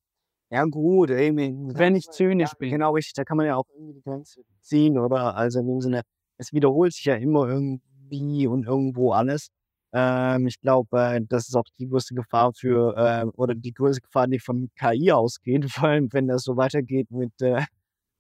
Ja, 0.51 0.65
gut, 0.65 1.11
eben. 1.11 1.77
Wenn 1.77 1.95
ich 1.95 2.09
zynisch 2.09 2.53
bin. 2.55 2.71
Genau, 2.71 2.93
richtig. 2.93 3.13
Da 3.13 3.23
kann 3.23 3.37
man 3.37 3.45
ja 3.45 3.55
auch 3.55 3.65
irgendwie 3.73 3.93
die 3.93 4.01
Grenze 4.01 4.41
ziehen, 4.61 4.97
oder? 4.97 5.35
Also 5.35 5.59
in 5.59 5.67
dem 5.67 5.81
Sinne, 5.81 6.01
es 6.37 6.53
wiederholt 6.53 6.93
sich 6.93 7.05
ja 7.05 7.15
immer 7.15 7.47
irgendwie 7.47 8.47
und 8.47 8.65
irgendwo 8.65 9.11
alles. 9.11 9.49
Ähm, 9.93 10.47
ich 10.47 10.59
glaube, 10.59 10.99
äh, 10.99 11.21
das 11.27 11.47
ist 11.49 11.55
auch 11.55 11.65
die 11.77 11.87
größte 11.87 12.15
Gefahr 12.15 12.51
für, 12.53 12.95
äh, 12.97 13.25
oder 13.37 13.53
die 13.55 13.73
größte 13.73 14.01
Gefahr, 14.01 14.27
die 14.27 14.39
von 14.39 14.69
KI 14.75 15.11
ausgeht, 15.11 15.65
vor 15.71 15.89
allem 15.89 16.11
wenn 16.13 16.27
das 16.27 16.43
so 16.43 16.57
weitergeht 16.57 17.11
mit 17.11 17.39
äh, 17.41 17.61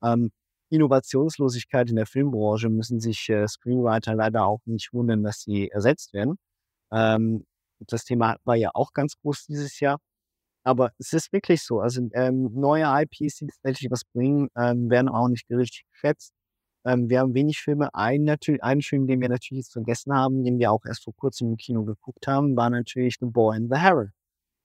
ähm, 0.03 0.31
Innovationslosigkeit 0.69 1.89
in 1.89 1.97
der 1.97 2.05
Filmbranche, 2.07 2.69
müssen 2.69 2.99
sich 2.99 3.29
äh, 3.29 3.47
Screenwriter 3.47 4.15
leider 4.15 4.45
auch 4.45 4.61
nicht 4.65 4.93
wundern, 4.93 5.23
dass 5.23 5.41
sie 5.41 5.69
ersetzt 5.69 6.13
werden. 6.13 6.37
Ähm, 6.91 7.45
das 7.79 8.05
Thema 8.05 8.37
war 8.45 8.55
ja 8.55 8.71
auch 8.75 8.93
ganz 8.93 9.15
groß 9.21 9.45
dieses 9.47 9.79
Jahr. 9.79 9.99
Aber 10.69 10.91
es 10.99 11.13
ist 11.13 11.33
wirklich 11.33 11.63
so. 11.63 11.79
Also 11.79 12.07
ähm, 12.13 12.51
neue 12.53 12.83
IPs, 12.85 13.37
die 13.37 13.47
tatsächlich 13.47 13.89
was 13.89 14.03
bringen, 14.13 14.49
ähm, 14.55 14.87
werden 14.91 15.09
auch 15.09 15.27
nicht 15.27 15.49
richtig 15.49 15.83
geschätzt. 15.91 16.31
Ähm, 16.85 17.09
wir 17.09 17.21
haben 17.21 17.33
wenig 17.33 17.57
Filme. 17.59 17.89
Ein, 17.95 18.23
natürlich, 18.23 18.63
einen 18.63 18.83
Film, 18.83 19.07
den 19.07 19.19
wir 19.19 19.29
natürlich 19.29 19.63
jetzt 19.63 19.73
vergessen 19.73 20.13
haben, 20.13 20.43
den 20.43 20.59
wir 20.59 20.71
auch 20.71 20.85
erst 20.85 21.05
vor 21.05 21.15
kurzem 21.15 21.49
im 21.49 21.57
Kino 21.57 21.83
geguckt 21.85 22.27
haben, 22.27 22.55
war 22.55 22.69
natürlich 22.69 23.15
The 23.19 23.25
Boy 23.25 23.57
and 23.57 23.73
the 23.73 23.79
Heron. 23.79 24.11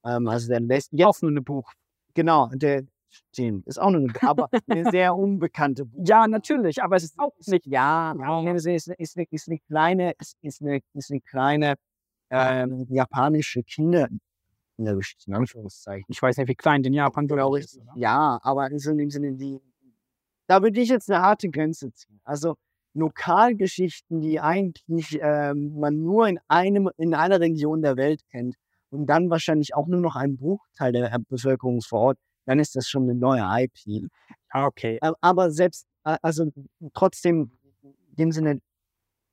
Ähm, 0.05 0.29
also 0.29 0.49
der 0.49 0.61
lässt 0.61 0.91
Ja, 0.93 1.07
auch 1.09 1.21
nur 1.23 1.31
ein 1.31 1.43
Buch. 1.43 1.73
genau, 2.15 2.51
der 2.55 2.83
stimmt, 3.09 3.67
ist 3.67 3.81
auch 3.81 3.91
nur 3.91 4.01
eine, 4.03 4.13
aber 4.23 4.51
eine 4.69 4.91
sehr 4.91 5.17
unbekannte 5.17 5.87
Buch. 5.87 6.05
Ja, 6.07 6.27
natürlich, 6.29 6.83
aber 6.83 6.97
es 6.97 7.05
ist 7.05 7.19
auch 7.19 7.33
nicht. 7.47 7.67
Ja, 7.67 8.15
ja. 8.19 8.55
Es 8.55 8.67
ist, 8.67 8.89
ist, 8.99 9.17
eine, 9.17 9.27
ist 9.31 9.49
eine 9.49 9.59
kleine, 9.61 10.13
ist, 10.21 10.37
ist 10.43 10.61
eine, 10.61 10.81
ist 10.93 11.11
eine 11.11 11.21
kleine 11.23 11.77
ähm, 12.31 12.87
japanische 12.91 13.63
Kinder 13.63 14.09
in 14.77 14.85
der 14.85 14.95
Geschichte, 14.97 15.25
in 15.31 15.35
Anführungszeichen. 15.37 16.05
Ich 16.09 16.21
weiß 16.21 16.37
nicht, 16.37 16.49
wie 16.49 16.55
klein 16.55 16.83
den 16.83 16.93
Japan 16.93 17.27
glaube 17.27 17.59
ich. 17.59 17.65
ist? 17.67 17.81
Ja, 17.95 18.39
aber 18.43 18.69
so 18.79 18.91
in 18.91 18.99
dem 18.99 19.11
Sinne, 19.11 19.33
die, 19.35 19.61
da 20.47 20.63
würde 20.63 20.81
ich 20.81 20.89
jetzt 20.89 21.11
eine 21.11 21.23
harte 21.23 21.49
Grenze 21.51 21.93
ziehen. 21.93 22.21
Also 22.25 22.57
Lokalgeschichten, 22.95 24.21
die 24.21 24.41
eigentlich 24.41 25.19
ähm, 25.21 25.79
man 25.79 26.03
nur 26.03 26.29
in 26.29 26.39
einem, 26.49 26.91
in 26.97 27.15
einer 27.15 27.41
Region 27.41 27.83
der 27.83 27.97
Welt 27.97 28.21
kennt 28.31 28.57
und 28.91 29.07
dann 29.07 29.31
wahrscheinlich 29.31 29.75
auch 29.75 29.87
nur 29.87 30.01
noch 30.01 30.17
ein 30.17 30.37
Bruchteil 30.37 30.93
der 30.93 31.13
äh, 31.13 31.19
Bevölkerung 31.29 31.81
vor 31.81 32.01
Ort, 32.01 32.19
dann 32.47 32.59
ist 32.59 32.77
das 32.77 32.87
schon 32.89 33.05
eine 33.05 33.15
neue 33.15 33.43
IP. 33.43 34.09
Ah, 34.51 34.67
okay. 34.67 34.99
Ä- 35.03 35.15
Aber 35.21 35.51
selbst, 35.51 35.87
äh, 36.05 36.17
also 36.23 36.53
trotzdem, 36.93 37.51
in 37.83 37.95
dem 38.17 38.33
Sinne, 38.33 38.61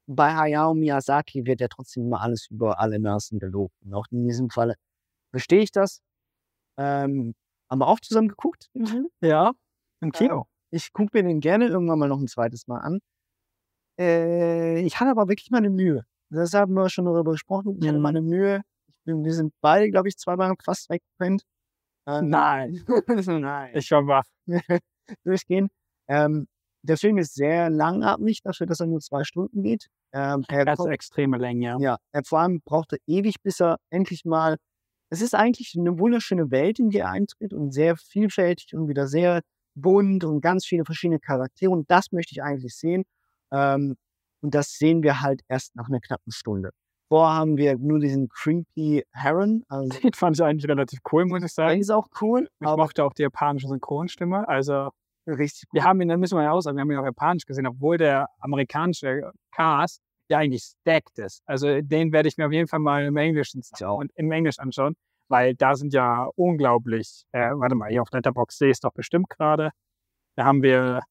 bei 0.07 0.33
Hayao 0.33 0.73
Miyazaki 0.73 1.45
wird 1.45 1.61
ja 1.61 1.67
trotzdem 1.67 2.03
immer 2.05 2.21
alles 2.21 2.47
über 2.49 2.79
alle 2.79 2.99
Nasen 2.99 3.37
gelobt. 3.39 3.75
Und 3.83 3.93
auch 3.93 4.05
in 4.11 4.27
diesem 4.27 4.49
Falle 4.49 4.75
verstehe 5.31 5.61
ich 5.61 5.71
das. 5.71 6.01
Ähm, 6.77 7.33
haben 7.69 7.79
wir 7.79 7.87
auch 7.87 7.99
zusammen 7.99 8.27
geguckt? 8.27 8.69
Ja, 9.21 9.51
im 10.01 10.11
Kino. 10.11 10.45
Ich 10.71 10.93
gucke 10.93 11.09
mir 11.17 11.23
den 11.23 11.39
gerne 11.41 11.67
irgendwann 11.67 11.99
mal 11.99 12.07
noch 12.07 12.19
ein 12.19 12.27
zweites 12.27 12.67
Mal 12.67 12.79
an. 12.79 12.99
Äh, 13.99 14.81
ich 14.81 14.99
hatte 14.99 15.11
aber 15.11 15.27
wirklich 15.27 15.51
meine 15.51 15.69
Mühe. 15.69 16.03
Das 16.29 16.53
haben 16.53 16.73
wir 16.73 16.89
schon 16.89 17.05
darüber 17.05 17.31
gesprochen. 17.31 17.77
Ich 17.81 17.87
hatte 17.87 17.97
Mhm. 17.97 18.03
meine 18.03 18.21
Mühe. 18.21 18.61
Bin, 19.03 19.23
wir 19.25 19.33
sind 19.33 19.53
beide, 19.61 19.89
glaube 19.89 20.07
ich, 20.07 20.17
zweimal 20.17 20.53
fast 20.63 20.89
weggepennt. 20.89 21.43
Ähm, 22.07 22.29
Nein. 22.29 22.83
Nein. 23.27 23.71
Ich 23.75 23.91
war 23.91 24.05
wach. 24.07 24.23
durchgehen. 25.23 25.69
Ähm, 26.07 26.47
der 26.83 26.97
Film 26.97 27.17
ist 27.17 27.35
sehr 27.35 27.69
langatmig 27.69 28.41
dafür, 28.43 28.65
dass 28.65 28.79
er 28.79 28.87
nur 28.87 29.01
zwei 29.01 29.23
Stunden 29.23 29.61
geht. 29.63 29.87
Ähm, 30.13 30.43
er 30.47 30.65
Das 30.65 30.79
ist 30.79 30.85
extreme 30.87 31.37
Länge, 31.37 31.65
ja. 31.65 31.77
ja, 31.79 31.97
er 32.11 32.23
vor 32.23 32.39
allem 32.39 32.61
braucht 32.65 32.93
er 32.93 32.99
ewig, 33.07 33.35
bis 33.43 33.59
er 33.61 33.77
endlich 33.91 34.25
mal. 34.25 34.57
Es 35.11 35.21
ist 35.21 35.35
eigentlich 35.35 35.75
eine 35.77 35.99
wunderschöne 35.99 36.51
Welt, 36.51 36.79
in 36.79 36.89
die 36.89 36.99
er 36.99 37.09
eintritt 37.09 37.53
und 37.53 37.71
sehr 37.73 37.97
vielfältig 37.97 38.73
und 38.73 38.87
wieder 38.87 39.07
sehr 39.07 39.41
bunt 39.75 40.23
und 40.23 40.39
ganz 40.39 40.65
viele 40.65 40.85
verschiedene 40.85 41.19
Charaktere. 41.19 41.69
Und 41.69 41.91
das 41.91 42.13
möchte 42.13 42.31
ich 42.31 42.41
eigentlich 42.41 42.75
sehen. 42.75 43.03
Ähm, 43.51 43.97
und 44.41 44.55
das 44.55 44.71
sehen 44.71 45.03
wir 45.03 45.21
halt 45.21 45.41
erst 45.49 45.75
nach 45.75 45.89
einer 45.89 45.99
knappen 45.99 46.31
Stunde. 46.31 46.71
Vorher 47.09 47.35
haben 47.35 47.57
wir 47.57 47.77
nur 47.77 47.99
diesen 47.99 48.29
creepy 48.29 49.03
Heron. 49.11 49.65
Also, 49.67 49.99
Den 49.99 50.13
fand 50.13 50.37
ich 50.37 50.43
eigentlich 50.43 50.69
relativ 50.69 50.99
cool, 51.11 51.25
muss 51.25 51.43
ich 51.43 51.53
sagen. 51.53 51.79
ist 51.79 51.91
auch 51.91 52.07
cool, 52.21 52.47
Ich 52.61 52.67
mochte 52.67 53.03
auch 53.03 53.13
die 53.13 53.23
japanische 53.23 53.67
Synchronstimme. 53.67 54.47
Also, 54.47 54.91
richtig 55.27 55.67
wir 55.73 55.83
haben 55.83 55.99
ihn, 55.99 56.07
dann 56.07 56.21
müssen 56.21 56.37
wir 56.37 56.43
ja 56.43 56.51
auch 56.51 56.61
sagen, 56.61 56.77
wir 56.77 56.81
haben 56.81 56.91
ihn 56.91 56.97
auf 56.97 57.05
Japanisch 57.05 57.45
gesehen, 57.45 57.67
obwohl 57.67 57.97
der 57.97 58.29
amerikanische 58.39 59.29
Cast 59.53 60.01
ja 60.31 60.39
eigentlich 60.39 60.63
stacked 60.63 61.19
ist. 61.19 61.43
Also, 61.45 61.81
den 61.81 62.11
werde 62.11 62.27
ich 62.29 62.37
mir 62.37 62.47
auf 62.47 62.51
jeden 62.51 62.67
Fall 62.67 62.79
mal 62.79 63.05
im 63.05 63.17
Englischen 63.17 63.61
und 63.81 64.11
im 64.15 64.31
Englisch 64.31 64.59
anschauen, 64.59 64.95
weil 65.27 65.55
da 65.55 65.75
sind 65.75 65.93
ja 65.93 66.29
unglaublich, 66.35 67.23
äh, 67.31 67.51
warte 67.51 67.75
mal, 67.75 67.89
hier 67.89 68.01
auf 68.01 68.11
Letterboxd 68.11 68.57
sehe 68.59 68.69
ich 68.69 68.75
es 68.77 68.79
doch 68.81 68.93
bestimmt 68.93 69.29
gerade. 69.29 69.71
Da 70.35 70.45
haben 70.45 70.63
wir, 70.63 71.01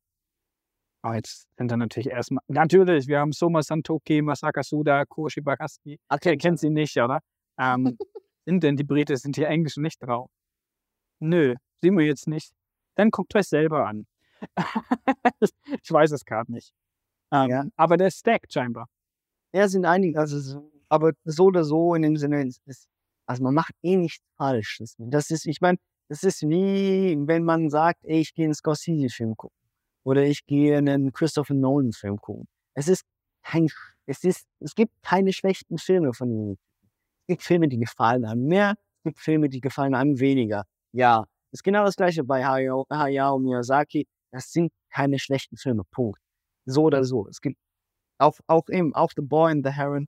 oh, 1.02 1.12
jetzt 1.12 1.46
sind 1.56 1.70
da 1.70 1.76
natürlich 1.76 2.08
erstmal, 2.08 2.42
natürlich, 2.48 3.06
wir 3.06 3.20
haben 3.20 3.32
Soma 3.32 3.62
Santoki, 3.62 4.22
Masaka 4.22 4.62
Suda, 4.62 5.04
Koshi 5.04 5.40
Bagaski. 5.40 5.98
Okay, 6.08 6.36
kennt 6.36 6.58
sie 6.58 6.70
nicht, 6.70 6.96
oder? 6.96 7.20
Ähm, 7.58 7.96
sind 8.46 8.62
denn 8.62 8.76
die 8.76 8.84
Brite, 8.84 9.16
sind 9.16 9.36
die 9.36 9.44
Englischen 9.44 9.82
nicht 9.82 10.02
drauf? 10.02 10.30
Nö, 11.20 11.54
sehen 11.82 11.98
wir 11.98 12.06
jetzt 12.06 12.26
nicht. 12.26 12.52
Dann 12.96 13.10
guckt 13.10 13.34
euch 13.36 13.46
selber 13.48 13.86
an. 13.86 14.06
ich 15.40 15.90
weiß 15.90 16.12
es 16.12 16.24
gerade 16.24 16.50
nicht. 16.52 16.72
Ähm, 17.32 17.50
Ja. 17.50 17.64
Aber 17.76 17.96
der 17.96 18.10
stackt 18.10 18.52
scheinbar. 18.52 18.86
Ja, 19.52 19.68
sind 19.68 19.84
einige, 19.84 20.18
also 20.18 20.38
so 20.38 20.70
aber 20.90 21.12
so 21.24 21.44
oder 21.46 21.64
so 21.64 21.94
in 21.94 22.02
dem 22.02 22.16
Sinne, 22.16 22.46
ist, 22.66 22.88
also 23.26 23.42
man 23.44 23.54
macht 23.54 23.74
eh 23.82 23.96
nichts 23.96 24.24
falsch. 24.36 24.78
Das, 24.80 24.96
das 24.98 25.30
ist, 25.30 25.46
ich 25.46 25.60
meine, 25.60 25.78
das 26.08 26.24
ist 26.24 26.42
wie, 26.42 27.16
wenn 27.26 27.44
man 27.44 27.70
sagt, 27.70 28.00
ey, 28.04 28.20
ich 28.20 28.34
gehe 28.34 28.44
einen 28.46 28.54
Scorsese-Film 28.54 29.36
gucken. 29.36 29.56
Oder 30.04 30.24
ich 30.24 30.44
gehe 30.46 30.76
einen 30.76 31.12
Christopher 31.12 31.54
Nolan-Film 31.54 32.16
gucken. 32.20 32.48
Es 32.74 32.88
ist 32.88 33.04
kein, 33.44 33.68
es 34.06 34.24
ist, 34.24 34.46
es 34.58 34.74
gibt 34.74 34.92
keine 35.02 35.32
schlechten 35.32 35.78
Filme 35.78 36.12
von 36.12 36.30
ihm. 36.30 36.58
Es 37.22 37.34
gibt 37.34 37.42
Filme, 37.42 37.68
die 37.68 37.78
gefallen 37.78 38.24
einem 38.24 38.46
mehr, 38.46 38.74
es 38.98 39.04
gibt 39.04 39.20
Filme, 39.20 39.48
die 39.48 39.60
gefallen 39.60 39.94
einem 39.94 40.18
weniger. 40.18 40.64
Ja, 40.92 41.24
ist 41.52 41.62
genau 41.62 41.84
das 41.84 41.96
gleiche 41.96 42.24
bei 42.24 42.44
Hayao, 42.44 42.86
Hayao 42.90 43.38
Miyazaki. 43.38 44.06
Das 44.32 44.50
sind 44.52 44.72
keine 44.92 45.18
schlechten 45.20 45.56
Filme. 45.56 45.84
Punkt. 45.92 46.20
So 46.66 46.84
oder 46.84 47.04
so. 47.04 47.28
Es 47.28 47.40
gibt 47.40 47.58
auch, 48.20 48.38
auch 48.46 48.68
eben, 48.68 48.94
auch 48.94 49.12
The 49.16 49.22
Boy 49.22 49.52
and 49.52 49.66
the 49.66 49.72
Heron. 49.72 50.06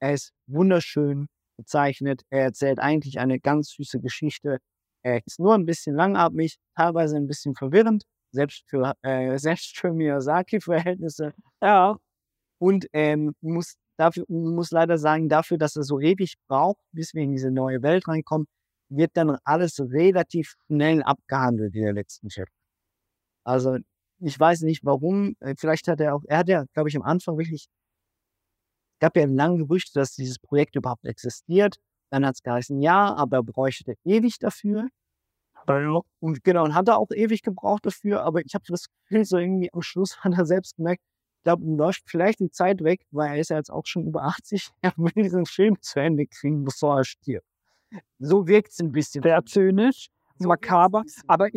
Er 0.00 0.14
ist 0.14 0.32
wunderschön 0.46 1.28
gezeichnet. 1.56 2.22
Er 2.30 2.44
erzählt 2.44 2.78
eigentlich 2.80 3.18
eine 3.20 3.38
ganz 3.40 3.70
süße 3.70 4.00
Geschichte. 4.00 4.58
Er 5.02 5.20
ist 5.26 5.38
nur 5.38 5.54
ein 5.54 5.66
bisschen 5.66 5.96
langatmig, 5.96 6.56
teilweise 6.76 7.16
ein 7.16 7.26
bisschen 7.26 7.54
verwirrend, 7.54 8.04
selbst 8.32 8.64
für, 8.68 8.94
äh, 9.02 9.38
selbst 9.38 9.78
für 9.78 9.92
Miyazaki-Verhältnisse. 9.92 11.34
Ja. 11.60 11.96
Und 12.58 12.86
ähm, 12.92 13.34
muss, 13.40 13.74
dafür, 13.96 14.24
muss 14.28 14.70
leider 14.70 14.98
sagen, 14.98 15.28
dafür, 15.28 15.58
dass 15.58 15.76
er 15.76 15.82
so 15.82 16.00
ewig 16.00 16.34
braucht, 16.48 16.80
bis 16.92 17.14
wir 17.14 17.22
in 17.22 17.32
diese 17.32 17.50
neue 17.50 17.82
Welt 17.82 18.06
reinkommen, 18.08 18.46
wird 18.88 19.16
dann 19.16 19.38
alles 19.44 19.80
relativ 19.80 20.54
schnell 20.66 21.02
abgehandelt 21.02 21.74
in 21.74 21.82
der 21.82 21.92
letzten 21.92 22.28
Chapter. 22.28 22.52
Also 23.44 23.78
ich 24.22 24.38
weiß 24.38 24.62
nicht 24.62 24.84
warum. 24.84 25.36
Äh, 25.40 25.54
Vielleicht 25.58 25.88
hat 25.88 26.00
er 26.00 26.14
auch, 26.14 26.22
er 26.26 26.38
hat 26.38 26.48
ja, 26.48 26.64
glaube 26.72 26.88
ich, 26.88 26.96
am 26.96 27.02
Anfang 27.02 27.38
wirklich, 27.38 27.66
gab 29.00 29.16
ja 29.16 29.26
lange 29.26 29.58
Gerüchte, 29.58 29.92
dass 29.94 30.14
dieses 30.14 30.38
Projekt 30.38 30.76
überhaupt 30.76 31.04
existiert. 31.04 31.76
Dann 32.10 32.26
hat 32.26 32.34
es 32.36 32.42
geheißen, 32.42 32.80
ja, 32.80 33.14
aber 33.14 33.38
er 33.38 33.42
bräuchte 33.42 33.94
ewig 34.04 34.38
dafür. 34.38 34.88
Ja. 35.68 36.00
Und 36.20 36.44
genau, 36.44 36.64
und 36.64 36.74
hat 36.74 36.88
er 36.88 36.98
auch 36.98 37.10
ewig 37.14 37.42
gebraucht 37.42 37.86
dafür, 37.86 38.22
aber 38.22 38.44
ich 38.44 38.54
habe 38.54 38.64
das 38.68 38.86
Gefühl, 39.04 39.24
so 39.24 39.38
irgendwie 39.38 39.72
am 39.72 39.82
Schluss 39.82 40.18
hat 40.18 40.32
er 40.36 40.44
selbst 40.44 40.76
gemerkt, 40.76 41.02
ich 41.38 41.44
glaube, 41.44 41.64
ihm 41.64 41.76
läuft 41.76 42.02
vielleicht 42.06 42.40
die 42.40 42.50
Zeit 42.50 42.84
weg, 42.84 43.00
weil 43.10 43.30
er 43.30 43.38
ist 43.38 43.50
ja 43.50 43.56
jetzt 43.56 43.70
auch 43.70 43.86
schon 43.86 44.06
über 44.06 44.24
80, 44.24 44.70
er 44.80 44.92
will 44.96 45.12
diesen 45.16 45.46
Film 45.46 45.80
zu 45.80 46.00
Ende 46.00 46.26
kriegen, 46.26 46.64
bevor 46.64 46.98
er 46.98 47.04
stirbt. 47.04 47.46
So 48.18 48.46
wirkt 48.46 48.72
es 48.72 48.80
ein 48.80 48.92
bisschen. 48.92 49.22
Sehr 49.22 49.44
zynisch, 49.44 50.08
makaber, 50.38 51.02
aber 51.26 51.48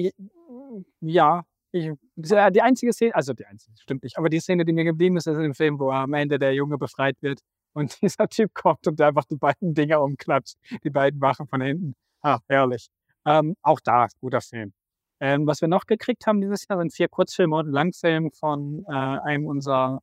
ja, 1.01 1.45
ich, 1.75 1.91
die 2.15 2.61
einzige 2.61 2.93
Szene, 2.93 3.13
also 3.15 3.33
die 3.33 3.45
einzige, 3.45 3.75
stimmt 3.77 4.03
nicht, 4.03 4.17
aber 4.17 4.29
die 4.29 4.39
Szene, 4.39 4.63
die 4.63 4.73
mir 4.73 4.85
geblieben 4.85 5.17
ist, 5.17 5.27
ist 5.27 5.37
im 5.37 5.53
Film, 5.53 5.77
wo 5.79 5.91
am 5.91 6.13
Ende 6.13 6.39
der 6.39 6.53
Junge 6.53 6.77
befreit 6.77 7.17
wird 7.21 7.39
und 7.73 7.97
dieser 8.01 8.27
Typ 8.29 8.53
kommt 8.53 8.87
und 8.87 8.99
einfach 9.01 9.25
die 9.25 9.35
beiden 9.35 9.73
Dinger 9.73 10.01
umklatscht, 10.01 10.55
die 10.83 10.89
beiden 10.89 11.19
Wachen 11.21 11.47
von 11.47 11.61
hinten. 11.61 11.95
Ah, 12.21 12.39
herrlich. 12.47 12.87
Ähm, 13.25 13.55
auch 13.61 13.79
da, 13.83 14.07
guter 14.21 14.41
Film. 14.41 14.73
Ähm, 15.19 15.47
was 15.47 15.61
wir 15.61 15.67
noch 15.67 15.85
gekriegt 15.85 16.27
haben 16.27 16.41
dieses 16.41 16.65
Jahr 16.67 16.79
sind 16.79 16.93
vier 16.93 17.07
Kurzfilme 17.07 17.55
und 17.55 17.67
ein 17.67 17.71
Langfilm 17.71 18.31
von 18.31 18.85
äh, 18.87 18.91
einem 18.93 19.47
unserer 19.47 20.01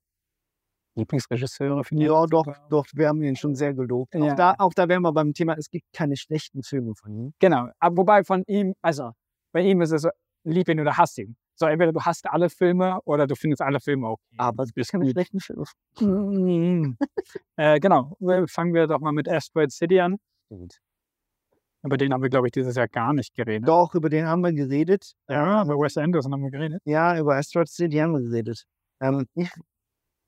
Lieblingsregisseure. 0.95 1.83
Ja, 1.93 2.27
doch, 2.27 2.47
doch, 2.68 2.87
wir 2.93 3.09
haben 3.09 3.23
ihn 3.23 3.37
schon 3.37 3.55
sehr 3.55 3.73
gelobt. 3.73 4.14
Ja. 4.14 4.20
Auch, 4.20 4.35
da, 4.35 4.55
auch 4.59 4.75
da 4.75 4.89
wären 4.89 5.03
wir 5.03 5.12
beim 5.12 5.33
Thema, 5.33 5.55
es 5.57 5.70
gibt 5.70 5.87
keine 5.93 6.16
schlechten 6.16 6.62
Filme 6.62 6.95
von 6.95 7.14
ihm. 7.14 7.35
Genau, 7.39 7.68
aber 7.79 7.97
wobei 7.97 8.25
von 8.25 8.43
ihm, 8.47 8.75
also 8.83 9.12
bei 9.53 9.62
ihm 9.62 9.81
ist 9.81 9.93
es 9.93 10.03
so, 10.03 10.11
lieb 10.45 10.68
ihn 10.68 10.81
oder 10.81 10.97
hasst 10.97 11.18
ihn. 11.18 11.37
So, 11.55 11.66
entweder 11.66 11.92
du 11.92 12.00
hast 12.00 12.26
alle 12.28 12.50
Filme 12.50 13.00
oder 13.05 13.26
du 13.26 13.34
findest 13.34 13.62
alle 13.62 13.80
Filme 13.80 14.09
okay. 14.09 14.34
Aber 14.38 14.64
es 14.64 14.72
gibt 14.72 14.88
keine 14.88 15.05
gut. 15.05 15.12
schlechten 15.12 15.40
Filme. 15.40 15.64
Mhm. 16.00 16.96
äh, 17.57 17.78
genau, 17.78 18.16
fangen 18.48 18.74
wir 18.74 18.86
doch 18.86 19.00
mal 19.00 19.12
mit 19.12 19.28
Asteroid 19.28 19.70
City 19.70 20.00
an. 20.00 20.16
Über 21.84 21.96
den 21.96 22.12
haben 22.12 22.22
wir, 22.22 22.30
glaube 22.30 22.46
ich, 22.46 22.53
dieses 22.53 22.76
Jahr 22.76 22.88
gar 22.88 23.12
nicht 23.12 23.34
geredet. 23.34 23.68
Doch, 23.68 23.94
über 23.94 24.09
den 24.09 24.26
haben 24.26 24.42
wir 24.42 24.53
geredet. 24.53 25.14
Ja, 25.28 25.64
über 25.64 25.78
Wes 25.78 25.96
Anderson 25.96 26.32
haben 26.32 26.42
wir 26.42 26.50
geredet. 26.50 26.80
Ja, 26.84 27.18
über 27.18 27.36
Asteroid 27.36 27.68
City 27.68 27.96
haben 27.96 28.12
wir 28.12 28.20
geredet. 28.20 28.64
Ähm, 29.00 29.26
ich, 29.34 29.50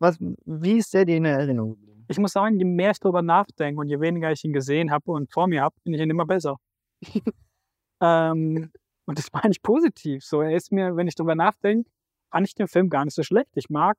was, 0.00 0.18
wie 0.44 0.78
ist 0.78 0.92
der 0.92 1.04
dir 1.04 1.16
in 1.16 1.24
Erinnerung 1.24 1.76
geblieben? 1.76 2.04
Ich 2.08 2.18
muss 2.18 2.32
sagen, 2.32 2.58
je 2.58 2.64
mehr 2.64 2.90
ich 2.90 2.98
darüber 2.98 3.22
nachdenke 3.22 3.80
und 3.80 3.88
je 3.88 4.00
weniger 4.00 4.32
ich 4.32 4.44
ihn 4.44 4.52
gesehen 4.52 4.90
habe 4.90 5.10
und 5.12 5.32
vor 5.32 5.46
mir 5.46 5.62
habe, 5.62 5.74
finde 5.82 5.98
ich 5.98 6.02
ihn 6.02 6.10
immer 6.10 6.26
besser. 6.26 6.56
ähm, 8.00 8.70
und 9.06 9.18
das 9.18 9.32
meine 9.32 9.50
ich 9.50 9.62
positiv. 9.62 10.24
So, 10.24 10.40
er 10.40 10.56
ist 10.56 10.72
mir, 10.72 10.96
wenn 10.96 11.08
ich 11.08 11.14
darüber 11.14 11.34
nachdenke, 11.34 11.90
fand 12.30 12.46
ich 12.46 12.54
den 12.54 12.68
Film 12.68 12.90
gar 12.90 13.04
nicht 13.04 13.14
so 13.14 13.22
schlecht. 13.22 13.50
Ich 13.54 13.70
mag 13.70 13.96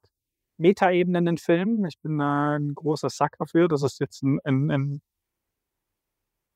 Metaebenen 0.58 1.28
in 1.28 1.38
Filmen. 1.38 1.86
Ich 1.86 2.00
bin 2.00 2.18
da 2.18 2.56
ein 2.56 2.74
großer 2.76 3.10
Sucker 3.10 3.46
für. 3.46 3.68
Das 3.68 3.84
ist 3.84 4.00
jetzt 4.00 4.24
ein, 4.24 4.40
ein, 4.44 4.72
ein 4.72 5.02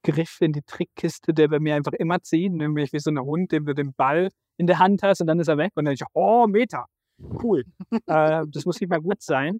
Griff 0.03 0.37
in 0.41 0.53
die 0.53 0.61
Trickkiste, 0.61 1.33
der 1.33 1.49
bei 1.49 1.59
mir 1.59 1.75
einfach 1.75 1.93
immer 1.93 2.21
zieht, 2.21 2.53
nämlich 2.53 2.93
wie 2.93 2.99
so 2.99 3.11
ein 3.11 3.19
Hund, 3.19 3.51
dem 3.51 3.65
du 3.65 3.73
den 3.73 3.93
Ball 3.93 4.29
in 4.57 4.67
der 4.67 4.79
Hand 4.79 5.03
hast 5.03 5.21
und 5.21 5.27
dann 5.27 5.39
ist 5.39 5.47
er 5.47 5.57
weg 5.57 5.71
und 5.75 5.85
dann 5.85 5.95
denke 5.95 6.05
ich, 6.05 6.15
oh, 6.15 6.47
Meta, 6.47 6.85
cool. 7.43 7.65
äh, 8.07 8.45
das 8.47 8.65
muss 8.65 8.79
nicht 8.79 8.89
mal 8.89 9.01
gut 9.01 9.21
sein, 9.21 9.59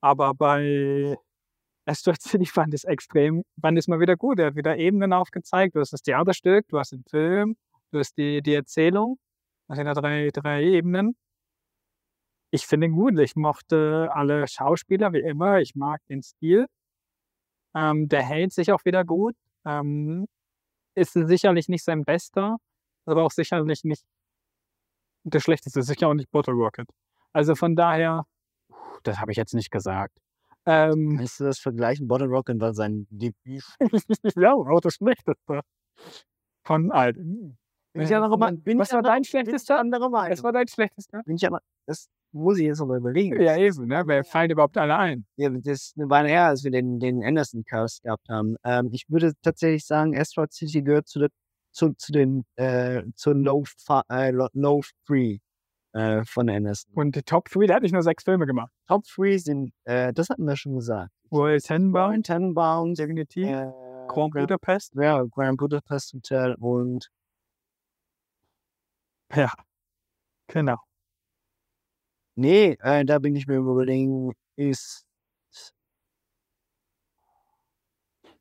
aber 0.00 0.34
bei 0.34 1.16
Asteroid 1.86 2.22
City 2.22 2.46
fand 2.46 2.74
ich 2.74 2.82
es 2.82 2.84
extrem, 2.84 3.42
fand 3.60 3.78
ich 3.78 3.84
es 3.84 3.88
mal 3.88 4.00
wieder 4.00 4.16
gut. 4.16 4.38
Er 4.38 4.46
hat 4.48 4.56
wieder 4.56 4.76
Ebenen 4.76 5.12
aufgezeigt. 5.12 5.74
Du 5.74 5.80
hast 5.80 5.92
das 5.92 6.02
Theaterstück, 6.02 6.68
du 6.68 6.78
hast 6.78 6.92
den 6.92 7.04
Film, 7.04 7.56
du 7.90 7.98
hast 7.98 8.16
die, 8.16 8.42
die 8.42 8.54
Erzählung. 8.54 9.18
Das 9.68 9.76
sind 9.76 9.86
ja 9.86 9.94
drei, 9.94 10.30
drei 10.32 10.62
Ebenen. 10.64 11.16
Ich 12.50 12.66
finde 12.66 12.88
ihn 12.88 12.94
gut. 12.94 13.18
Ich 13.18 13.36
mochte 13.36 14.10
alle 14.12 14.46
Schauspieler 14.48 15.12
wie 15.12 15.20
immer. 15.20 15.60
Ich 15.60 15.74
mag 15.74 16.00
den 16.08 16.22
Stil. 16.22 16.66
Ähm, 17.74 18.08
der 18.08 18.22
hält 18.22 18.52
sich 18.52 18.72
auch 18.72 18.84
wieder 18.84 19.04
gut. 19.04 19.36
Ähm, 19.64 20.26
ist 20.94 21.12
sicherlich 21.12 21.68
nicht 21.68 21.84
sein 21.84 22.04
bester, 22.04 22.56
aber 23.06 23.24
auch 23.24 23.30
sicherlich 23.30 23.84
nicht 23.84 24.04
der 25.24 25.40
schlechteste. 25.40 25.82
Sicher 25.82 26.08
auch 26.08 26.14
nicht 26.14 26.30
Bottle 26.30 26.54
Rocket. 26.54 26.88
Also 27.32 27.54
von 27.54 27.76
daher, 27.76 28.24
das 29.04 29.18
habe 29.20 29.30
ich 29.30 29.36
jetzt 29.36 29.54
nicht 29.54 29.70
gesagt. 29.70 30.16
Ähm, 30.66 31.16
Kannst 31.16 31.40
du 31.40 31.44
das 31.44 31.58
vergleichen? 31.58 32.08
Bottle 32.08 32.26
Rocket 32.26 32.60
war 32.60 32.74
sein 32.74 33.06
Debüt. 33.10 33.64
ja, 34.36 34.52
auch 34.52 34.80
das 34.80 34.94
Schlechteste. 34.94 35.60
Von 36.64 36.90
all. 36.90 37.14
Bin 37.92 38.02
ich 38.02 38.10
ja 38.10 38.20
noch 38.20 38.32
immer, 38.34 38.52
Bin 38.52 38.78
was 38.78 38.92
war 38.92 39.02
dein 39.02 39.24
schlechtester? 39.24 39.78
anderer 39.78 40.08
Meinung. 40.10 40.30
Was 40.32 40.42
war 40.44 40.52
dein 40.52 40.68
schlechtester? 40.68 41.22
Bin 41.24 41.36
ich 41.36 41.46
aber, 41.46 41.60
das 41.86 42.08
muss 42.32 42.58
ich 42.58 42.66
jetzt 42.66 42.78
noch 42.78 42.86
mal 42.86 42.98
überlegen. 42.98 43.40
Ja, 43.42 43.56
eben, 43.56 43.86
ne? 43.86 44.02
Wer 44.06 44.22
fallen 44.22 44.50
überhaupt 44.50 44.78
alle 44.78 44.96
ein? 44.96 45.26
Ja, 45.36 45.50
das 45.50 45.66
ist 45.66 45.94
eine 45.98 46.08
Weile 46.08 46.28
her, 46.28 46.46
als 46.46 46.62
wir 46.62 46.70
den, 46.70 47.00
den 47.00 47.24
Anderson-Cast 47.24 48.02
gehabt 48.04 48.28
haben. 48.28 48.54
Ähm, 48.64 48.90
ich 48.92 49.06
würde 49.08 49.32
tatsächlich 49.42 49.84
sagen, 49.84 50.16
Asteroid 50.16 50.52
City 50.52 50.82
gehört 50.82 51.08
zu, 51.08 51.18
der, 51.18 51.28
zu, 51.72 51.92
zu 51.94 52.12
den 52.12 52.44
äh, 52.56 53.02
zur 53.16 53.34
Low, 53.34 53.64
äh, 54.10 54.30
Lo- 54.30 54.48
Low 54.52 54.80
Three 55.06 55.38
äh, 55.92 56.22
von 56.24 56.48
Anderson. 56.48 56.92
Und 56.94 57.16
die 57.16 57.22
Top 57.22 57.48
3, 57.48 57.66
der 57.66 57.76
hat 57.76 57.82
nicht 57.82 57.92
nur 57.92 58.02
sechs 58.04 58.22
Filme 58.22 58.46
gemacht. 58.46 58.70
Top 58.86 59.02
Three 59.04 59.38
sind, 59.38 59.72
äh, 59.84 60.12
das 60.12 60.28
hatten 60.30 60.44
wir 60.44 60.54
schon 60.56 60.76
gesagt. 60.76 61.10
Royal 61.32 61.58
Tenenbaum, 61.60 62.22
Tenenbaum, 62.22 62.94
definitiv. 62.94 63.48
äh, 63.48 63.66
Grand, 64.06 64.32
Budapest. 64.34 64.94
ja, 64.94 65.24
Grand 65.24 65.58
Budapest 65.58 66.12
Hotel 66.14 66.54
und 66.60 67.08
Ja, 69.34 69.52
genau. 70.48 70.76
nee, 72.34 72.76
äh, 72.80 73.04
da 73.04 73.18
bin 73.18 73.36
ich 73.36 73.46
mir 73.46 73.56
überlegen, 73.56 74.32
ist 74.56 75.06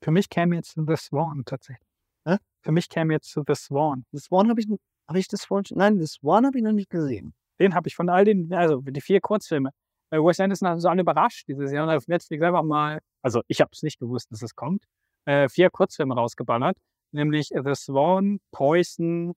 Für 0.01 0.11
mich 0.11 0.29
käme 0.29 0.55
jetzt 0.55 0.75
The 0.75 0.95
Swan 0.95 1.43
tatsächlich. 1.45 1.87
Hä? 2.25 2.37
Für 2.61 2.71
mich 2.71 2.89
käme 2.89 3.13
jetzt 3.13 3.33
The 3.33 3.55
Swan. 3.55 4.05
das 4.11 4.31
One 4.31 4.49
habe 4.49 4.61
ich, 4.61 4.67
habe 5.07 5.19
ich 5.19 5.27
vorhin 5.45 5.65
schon, 5.65 5.77
nein, 5.77 5.99
das 5.99 6.17
One 6.23 6.47
habe 6.47 6.57
ich 6.57 6.63
noch 6.63 6.71
nicht 6.71 6.89
gesehen. 6.89 7.33
Den 7.59 7.75
habe 7.75 7.89
ich 7.89 7.95
von 7.95 8.09
all 8.09 8.23
den, 8.23 8.53
also 8.53 8.81
die 8.81 9.01
vier 9.01 9.19
Kurzfilme. 9.19 9.71
Äh, 10.11 10.17
Wes 10.17 10.39
Anderson 10.39 10.69
hat 10.69 10.81
so 10.81 10.87
alle 10.89 11.01
überrascht 11.01 11.47
dieses 11.47 11.71
Jahr 11.71 11.87
und 11.87 11.93
auf 11.93 12.07
Netflix 12.07 12.41
einfach 12.43 12.63
mal, 12.63 12.99
also 13.21 13.41
ich 13.47 13.59
habe 13.61 13.71
es 13.73 13.83
nicht 13.83 13.99
gewusst, 13.99 14.31
dass 14.31 14.41
es 14.41 14.55
kommt, 14.55 14.85
äh, 15.25 15.49
vier 15.49 15.69
Kurzfilme 15.69 16.15
rausgeballert. 16.15 16.77
Nämlich 17.11 17.49
The 17.49 17.75
Swan, 17.75 18.39
Poison, 18.51 19.33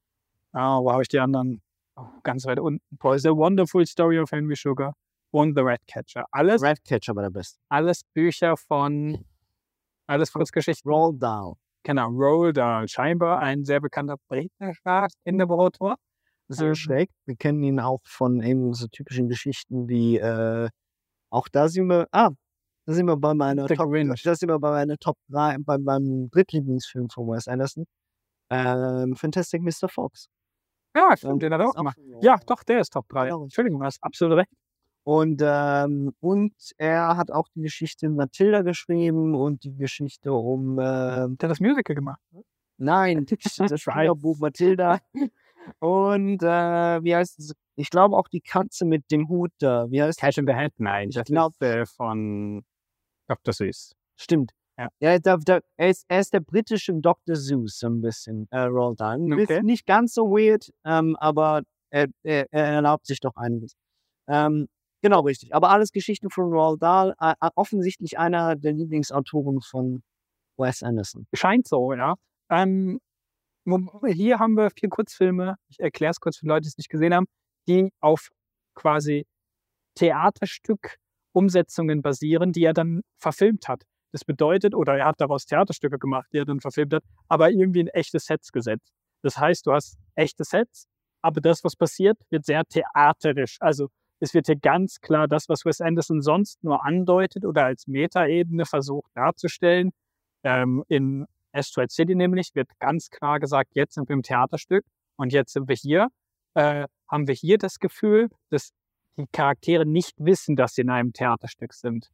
ah, 0.53 0.81
wo 0.81 0.93
habe 0.93 1.03
ich 1.03 1.09
die 1.09 1.19
anderen? 1.21 1.63
Oh, 1.97 2.07
ganz 2.23 2.45
weit 2.47 2.59
unten. 2.59 2.81
Poison, 2.99 3.33
The 3.33 3.37
Wonderful 3.37 3.87
Story 3.87 4.19
of 4.19 4.31
Henry 4.31 4.57
Sugar 4.57 4.95
und 5.31 5.55
The 5.57 5.63
Ratcatcher. 5.63 6.25
Alles, 6.31 6.63
Ratcatcher 6.63 7.15
war 7.15 7.23
der 7.25 7.31
beste. 7.31 7.59
alles 7.69 8.03
Bücher 8.15 8.57
von, 8.57 9.25
alles 10.07 10.33
Kurzgeschichten. 10.33 10.91
Roll 10.91 11.19
Down. 11.19 11.57
Genau, 11.85 12.09
Roald 12.11 12.57
Dahl, 12.57 12.87
scheinbar 12.89 13.41
ein 13.41 13.65
sehr 13.65 13.81
bekannter 13.81 14.17
britischer 14.29 15.09
Kinderbuchautor. 15.25 15.97
Sehr 16.49 16.69
Ähm, 16.69 16.75
schräg. 16.75 17.11
Wir 17.27 17.37
kennen 17.37 17.63
ihn 17.63 17.81
auch 17.81 18.01
von 18.05 18.41
eben 18.43 18.73
so 18.75 18.87
typischen 18.87 19.29
Geschichten 19.29 19.89
wie, 19.89 20.19
äh, 20.19 20.69
auch 21.31 21.49
da 21.49 21.69
sind 21.69 21.87
wir, 21.89 22.07
ah, 22.13 22.31
da 22.87 22.93
sind 22.93 23.07
wir 23.07 23.17
bei 23.17 23.35
meiner 23.35 23.67
The 23.69 23.75
Top, 23.75 23.91
Grinch. 23.91 24.23
da 24.23 24.35
sind 24.35 24.49
wir 24.49 24.59
bei 24.59 24.71
meiner 24.71 24.97
Top 24.99 25.17
3, 25.29 25.57
bei 25.61 25.79
meinem 25.79 26.31
Drittlieblingsfilm 26.31 27.09
von 27.11 27.29
Wes 27.29 27.49
Anderson. 27.49 27.85
Ähm, 28.51 29.17
Fantastic 29.17 29.63
Mr. 29.63 29.89
Fox. 29.89 30.29
Ja, 30.95 31.16
stimmt, 31.16 31.32
Ähm, 31.34 31.38
den 31.40 31.53
hat 31.55 31.61
er 31.61 31.64
ist 31.66 31.70
auch 31.72 31.76
gemacht. 31.76 31.99
Ja, 32.20 32.36
doch, 32.47 32.62
der 32.64 32.80
ist 32.80 32.93
Top 32.93 33.09
3. 33.09 33.26
Genau. 33.26 33.43
Entschuldigung, 33.45 33.80
du 33.80 33.86
hast 33.86 34.03
absolut 34.03 34.38
recht. 34.38 34.51
Und, 35.05 35.43
ähm, 35.45 36.12
und 36.20 36.55
er 36.76 37.16
hat 37.16 37.30
auch 37.32 37.49
die 37.55 37.62
Geschichte 37.62 38.09
Matilda 38.09 38.62
geschrieben 38.62 39.34
und 39.34 39.64
die 39.64 39.74
Geschichte 39.76 40.32
um. 40.32 40.78
Äh, 40.78 40.82
Der 40.84 41.24
hat 41.24 41.43
das 41.43 41.61
Musical 41.61 41.97
gemacht. 41.97 42.20
nein, 42.76 43.26
das 43.59 43.84
Buch 44.20 44.38
Matilda. 44.38 45.01
Und 45.80 46.43
äh, 46.43 47.03
wie 47.05 47.14
heißt 47.16 47.38
es? 47.38 47.53
Ich 47.74 47.90
glaube 47.90 48.16
auch 48.16 48.28
die 48.28 48.40
Katze 48.40 48.84
mit 48.84 49.11
dem 49.11 49.28
Hut 49.28 49.51
da. 49.59 49.90
Wie 49.90 50.03
heißt 50.03 50.18
Cash 50.20 50.38
in 50.38 50.47
the 50.47 50.53
Head, 50.53 50.74
nein. 50.78 51.11
Das 51.11 51.26
glaub- 51.26 51.53
ist 51.55 51.62
äh, 51.62 51.86
von 51.86 52.64
Dr. 53.28 53.55
Seuss. 53.55 53.95
Stimmt. 54.16 54.53
Ja. 54.83 54.89
Ja, 55.01 55.18
da, 55.18 55.37
da, 55.37 55.61
er, 55.76 55.91
ist, 55.91 56.07
er 56.09 56.20
ist 56.20 56.33
der 56.33 56.41
britische 56.41 56.95
Dr. 56.95 57.37
Seuss 57.37 57.78
so 57.78 57.87
ein 57.87 58.01
bisschen, 58.01 58.49
äh, 58.51 58.62
Roald 58.62 58.99
Dahl. 59.01 59.20
Okay. 59.20 59.37
bisschen 59.37 59.66
Nicht 59.66 59.87
ganz 59.87 60.14
so 60.14 60.30
weird, 60.30 60.72
ähm, 60.85 61.14
aber 61.20 61.62
er, 61.91 62.09
er, 62.22 62.53
er 62.53 62.66
erlaubt 62.66 63.07
sich 63.07 63.20
doch 63.20 63.37
einiges. 63.37 63.74
Ähm, 64.28 64.68
genau, 65.03 65.20
richtig. 65.20 65.55
Aber 65.55 65.70
alles 65.70 65.93
Geschichten 65.93 66.30
von 66.30 66.53
Roald 66.53 66.83
Dahl. 66.83 67.14
Äh, 67.20 67.35
offensichtlich 67.55 68.18
einer 68.18 68.57
der 68.57 68.72
Lieblingsautoren 68.72 69.61
von 69.61 70.03
Wes 70.57 70.83
Anderson. 70.83 71.28
Scheint 71.33 71.68
so, 71.68 71.93
ja. 71.93 72.16
Ähm, 72.51 72.99
hier 74.07 74.41
haben 74.41 74.57
wir 74.57 74.70
vier 74.70 74.89
Kurzfilme, 74.89 75.55
ich 75.68 75.78
erkläre 75.78 76.11
es 76.11 76.18
kurz 76.18 76.39
für 76.39 76.47
Leute, 76.47 76.62
die 76.62 76.68
es 76.68 76.78
nicht 76.78 76.89
gesehen 76.89 77.14
haben, 77.14 77.26
die 77.68 77.93
auf 78.01 78.30
quasi 78.74 79.26
Theaterstück-Umsetzungen 79.95 82.03
basieren, 82.03 82.51
die 82.53 82.64
er 82.64 82.72
dann 82.72 83.03
verfilmt 83.18 83.68
hat. 83.68 83.85
Das 84.13 84.25
bedeutet, 84.25 84.75
oder 84.75 84.97
er 84.97 85.07
hat 85.07 85.21
daraus 85.21 85.47
Theaterstücke 85.47 85.99
gemacht, 85.99 86.29
die 86.33 86.39
er 86.39 86.45
dann 86.45 86.61
verfilmt 86.61 86.95
hat, 86.95 87.05
aber 87.29 87.51
irgendwie 87.51 87.81
in 87.81 87.89
echte 87.89 88.19
Sets 88.19 88.53
gesetzt. 88.53 88.93
Das 89.23 89.39
heißt, 89.39 89.67
du 89.67 89.73
hast 89.73 89.99
echte 90.15 90.45
Sets, 90.45 90.87
aber 91.23 91.41
das, 91.41 91.65
was 91.65 91.77
passiert, 91.77 92.19
wird 92.31 92.45
sehr 92.45 92.65
theaterisch. 92.65 93.57
Also 93.61 93.89
es 94.21 94.35
wird 94.35 94.47
hier 94.47 94.57
ganz 94.57 95.01
klar 95.01 95.27
das, 95.29 95.49
was 95.49 95.65
Wes 95.65 95.81
Anderson 95.81 96.21
sonst 96.21 96.63
nur 96.63 96.85
andeutet 96.85 97.45
oder 97.45 97.65
als 97.65 97.87
Metaebene 97.87 98.67
versucht 98.67 99.11
darzustellen, 99.15 99.93
ähm, 100.45 100.85
in 100.89 101.27
Asteroid 101.53 101.91
City 101.91 102.15
nämlich 102.15 102.55
wird 102.55 102.69
ganz 102.79 103.11
klar 103.11 103.39
gesagt, 103.41 103.71
jetzt 103.75 103.95
sind 103.95 104.09
wir 104.09 104.15
im 104.15 104.23
Theaterstück 104.23 104.85
und 105.17 105.33
jetzt 105.33 105.53
sind 105.53 105.69
wir 105.69 105.77
hier. 105.77 106.09
Äh, 106.55 106.87
haben 107.09 107.29
wir 107.29 107.35
hier 107.35 107.59
das 107.59 107.79
Gefühl, 107.79 108.29
dass 108.51 108.73
die 109.17 109.27
Charaktere 109.33 109.85
nicht 109.87 110.15
wissen, 110.19 110.57
dass 110.57 110.75
sie 110.75 110.83
in 110.83 110.91
einem 110.91 111.13
Theaterstück 111.13 111.75
sind. 111.75 112.09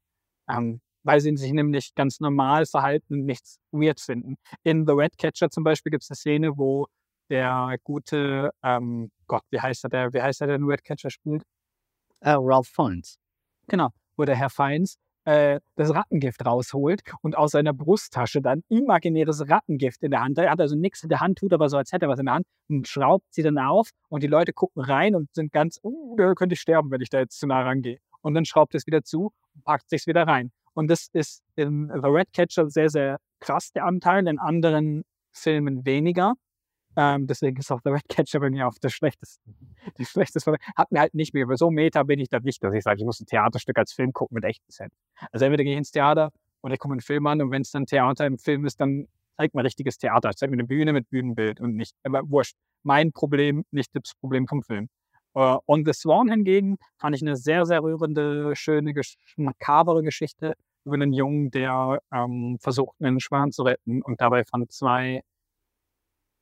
Ähm, 0.48 0.80
weil 1.08 1.20
sie 1.20 1.34
sich 1.38 1.52
nämlich 1.52 1.94
ganz 1.94 2.20
normal 2.20 2.66
verhalten 2.66 3.14
und 3.14 3.24
nichts 3.24 3.58
weird 3.72 3.98
finden. 3.98 4.36
In 4.62 4.86
The 4.86 4.92
Red 4.92 5.16
Catcher 5.16 5.48
zum 5.48 5.64
Beispiel 5.64 5.88
gibt 5.88 6.02
es 6.02 6.10
eine 6.10 6.16
Szene, 6.16 6.58
wo 6.58 6.86
der 7.30 7.76
gute, 7.82 8.50
ähm, 8.62 9.10
Gott, 9.26 9.42
wie 9.48 9.58
heißt 9.58 9.84
er, 9.84 9.88
der, 9.88 10.12
wie 10.12 10.20
heißt 10.20 10.42
er, 10.42 10.48
der 10.48 10.58
den 10.58 10.66
Red 10.66 10.84
Catcher 10.84 11.08
spielt? 11.08 11.44
Äh, 12.20 12.34
Ralph 12.36 12.68
Fiennes. 12.68 13.16
Genau, 13.68 13.88
wo 14.18 14.26
der 14.26 14.36
Herr 14.36 14.50
Feins 14.50 14.98
äh, 15.24 15.60
das 15.76 15.94
Rattengift 15.94 16.44
rausholt 16.44 17.00
und 17.22 17.38
aus 17.38 17.52
seiner 17.52 17.72
Brusttasche 17.72 18.42
dann 18.42 18.62
imaginäres 18.68 19.48
Rattengift 19.48 20.02
in 20.02 20.10
der 20.10 20.20
Hand. 20.20 20.36
Er 20.36 20.50
hat 20.50 20.60
also 20.60 20.76
nichts 20.76 21.02
in 21.04 21.08
der 21.08 21.20
Hand, 21.20 21.38
tut 21.38 21.54
aber 21.54 21.70
so, 21.70 21.78
als 21.78 21.90
hätte 21.90 22.04
er 22.04 22.10
was 22.10 22.18
in 22.18 22.26
der 22.26 22.34
Hand 22.34 22.46
und 22.68 22.86
schraubt 22.86 23.24
sie 23.30 23.42
dann 23.42 23.56
auf 23.56 23.88
und 24.10 24.22
die 24.22 24.26
Leute 24.26 24.52
gucken 24.52 24.82
rein 24.82 25.14
und 25.14 25.34
sind 25.34 25.54
ganz, 25.54 25.80
uh, 25.82 26.16
da 26.18 26.34
könnte 26.34 26.52
ich 26.52 26.60
sterben, 26.60 26.90
wenn 26.90 27.00
ich 27.00 27.08
da 27.08 27.18
jetzt 27.20 27.38
zu 27.38 27.46
nah 27.46 27.62
rangehe. 27.62 27.96
Und 28.20 28.34
dann 28.34 28.44
schraubt 28.44 28.74
es 28.74 28.86
wieder 28.86 29.04
zu 29.04 29.32
und 29.54 29.64
packt 29.64 29.88
sich 29.88 30.06
wieder 30.06 30.26
rein. 30.26 30.50
Und 30.78 30.86
das 30.86 31.08
ist 31.12 31.42
in 31.56 31.90
The 31.92 32.08
Red 32.08 32.32
Catcher 32.32 32.70
sehr, 32.70 32.88
sehr 32.88 33.18
krass, 33.40 33.72
der 33.72 33.84
Anteil, 33.84 34.28
in 34.28 34.38
anderen 34.38 35.02
Filmen 35.32 35.84
weniger. 35.84 36.34
Ähm, 36.94 37.26
deswegen 37.26 37.56
ist 37.56 37.72
auch 37.72 37.80
The 37.82 37.90
Red 37.90 38.08
Catcher 38.08 38.38
bei 38.38 38.48
mir 38.48 38.68
auf 38.68 38.78
der 38.78 38.90
schlechtesten. 38.90 39.56
Die 39.98 40.04
schlechteste 40.04 40.54
hat 40.76 40.92
mir 40.92 41.00
halt 41.00 41.14
nicht 41.14 41.34
mehr. 41.34 41.42
Über 41.42 41.56
so 41.56 41.72
Meta 41.72 42.04
bin 42.04 42.20
ich 42.20 42.28
da 42.28 42.38
nicht, 42.38 42.62
dass 42.62 42.72
ich 42.72 42.84
sage, 42.84 43.00
ich 43.00 43.04
muss 43.04 43.18
ein 43.18 43.26
Theaterstück 43.26 43.76
als 43.76 43.92
Film 43.92 44.12
gucken 44.12 44.36
mit 44.36 44.44
echten 44.44 44.70
Sets. 44.70 44.94
Also 45.32 45.46
entweder 45.46 45.64
gehe 45.64 45.72
ich 45.72 45.78
ins 45.78 45.90
Theater 45.90 46.30
oder 46.62 46.74
ich 46.74 46.78
gucke 46.78 46.92
einen 46.92 47.00
Film 47.00 47.26
an 47.26 47.42
und 47.42 47.50
wenn 47.50 47.62
es 47.62 47.72
dann 47.72 47.84
Theater 47.84 48.24
im 48.26 48.38
Film 48.38 48.64
ist, 48.64 48.80
dann 48.80 49.08
zeigt 49.36 49.56
mir 49.56 49.64
richtiges 49.64 49.98
Theater. 49.98 50.30
Zeigt 50.30 50.52
mir 50.52 50.58
eine 50.58 50.64
Bühne 50.64 50.92
mit 50.92 51.10
Bühnenbild 51.10 51.60
und 51.60 51.74
nicht, 51.74 51.96
aber 52.04 52.22
wurscht. 52.30 52.54
Mein 52.84 53.10
Problem, 53.10 53.64
nicht 53.72 53.90
das 53.94 54.14
Problem 54.20 54.46
vom 54.46 54.62
Film. 54.62 54.88
Uh, 55.34 55.58
On 55.66 55.84
the 55.84 55.92
Swan 55.92 56.28
hingegen 56.30 56.78
fand 56.98 57.16
ich 57.16 57.22
eine 57.22 57.36
sehr, 57.36 57.66
sehr 57.66 57.82
rührende, 57.82 58.54
schöne, 58.54 58.94
makabere 59.36 60.04
Geschichte 60.04 60.54
über 60.88 60.94
einen 60.94 61.12
Jungen, 61.12 61.50
der 61.50 62.00
ähm, 62.12 62.58
versucht, 62.60 62.96
einen 63.00 63.20
Schwan 63.20 63.52
zu 63.52 63.62
retten 63.62 64.02
und 64.02 64.20
dabei 64.20 64.44
von 64.44 64.68
zwei, 64.68 65.22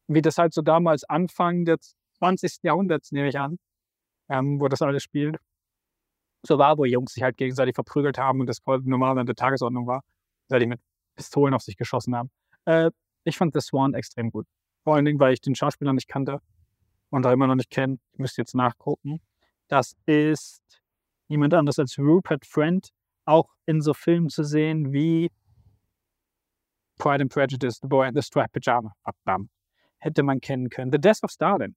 wie 0.08 0.22
das 0.22 0.38
halt 0.38 0.54
so 0.54 0.62
damals 0.62 1.04
Anfang 1.04 1.64
des 1.64 1.96
20. 2.18 2.62
Jahrhunderts, 2.62 3.12
nehme 3.12 3.28
ich 3.28 3.38
an, 3.38 3.58
ähm, 4.28 4.60
wo 4.60 4.68
das 4.68 4.82
alles 4.82 5.02
spielt, 5.02 5.36
so 6.42 6.58
war, 6.58 6.78
wo 6.78 6.84
Jungs 6.84 7.12
sich 7.12 7.22
halt 7.22 7.36
gegenseitig 7.36 7.74
verprügelt 7.74 8.18
haben 8.18 8.40
und 8.40 8.46
das 8.46 8.60
normal 8.84 9.18
an 9.18 9.26
der 9.26 9.34
Tagesordnung 9.34 9.86
war, 9.86 10.02
weil 10.48 10.60
die 10.60 10.66
mit 10.66 10.80
Pistolen 11.16 11.54
auf 11.54 11.62
sich 11.62 11.76
geschossen 11.76 12.14
haben. 12.14 12.30
Äh, 12.64 12.90
ich 13.24 13.36
fand 13.36 13.52
The 13.54 13.60
Swan 13.60 13.94
extrem 13.94 14.30
gut. 14.30 14.46
Vor 14.84 14.94
allen 14.94 15.04
Dingen, 15.04 15.18
weil 15.18 15.32
ich 15.32 15.40
den 15.40 15.56
Schauspieler 15.56 15.92
nicht 15.92 16.08
kannte 16.08 16.40
und 17.10 17.22
da 17.22 17.32
immer 17.32 17.48
noch 17.48 17.56
nicht 17.56 17.70
kenne. 17.70 17.98
Ich 18.12 18.18
müsste 18.20 18.40
jetzt 18.40 18.54
nachgucken. 18.54 19.20
Das 19.68 19.96
ist 20.06 20.62
niemand 21.28 21.54
anderes 21.54 21.78
als 21.78 21.98
Rupert 21.98 22.46
Friend, 22.46 22.88
auch 23.26 23.48
in 23.66 23.80
so 23.80 23.92
Filmen 23.94 24.28
zu 24.28 24.44
sehen 24.44 24.92
wie 24.92 25.30
Pride 26.98 27.22
and 27.22 27.32
Prejudice, 27.32 27.78
The 27.82 27.88
Boy 27.88 28.08
in 28.08 28.14
the 28.14 28.22
Striped 28.22 28.52
Pyjama. 28.52 28.92
Verdammt. 29.04 29.50
Hätte 29.98 30.22
man 30.22 30.40
kennen 30.40 30.70
können. 30.70 30.90
The 30.92 30.98
Death 30.98 31.22
of 31.22 31.30
Stalin. 31.30 31.74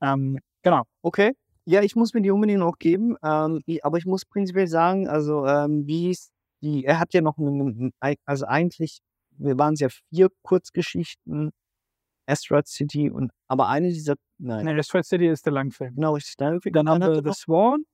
Ähm, 0.00 0.38
genau. 0.62 0.84
Okay. 1.02 1.32
Ja, 1.66 1.82
ich 1.82 1.96
muss 1.96 2.14
mir 2.14 2.22
die 2.22 2.30
unbedingt 2.30 2.60
noch 2.60 2.78
geben. 2.78 3.16
Ähm, 3.22 3.62
aber 3.82 3.98
ich 3.98 4.06
muss 4.06 4.24
prinzipiell 4.24 4.66
sagen, 4.66 5.08
also 5.08 5.46
ähm, 5.46 5.86
wie 5.86 6.10
es 6.10 6.30
die, 6.62 6.84
er 6.84 6.98
hat 6.98 7.12
ja 7.12 7.20
noch 7.20 7.36
einen, 7.38 7.92
also 8.24 8.46
eigentlich, 8.46 9.00
wir 9.36 9.58
waren 9.58 9.74
es 9.74 9.80
ja 9.80 9.88
vier 10.10 10.28
Kurzgeschichten, 10.42 11.50
Asteroid 12.26 12.66
City 12.66 13.10
und 13.10 13.32
aber 13.48 13.68
eine 13.68 13.88
dieser, 13.88 14.14
nein, 14.38 14.64
Nee, 14.64 14.78
Asteroid 14.78 15.04
City 15.04 15.28
ist 15.28 15.44
der 15.44 15.52
Langfilm. 15.52 15.94
genau 15.94 16.14
richtig. 16.14 16.36
Dann, 16.36 16.58
Dann 16.60 16.88
haben 16.88 17.00
wir 17.02 17.22
The 17.22 17.38
Swan, 17.38 17.84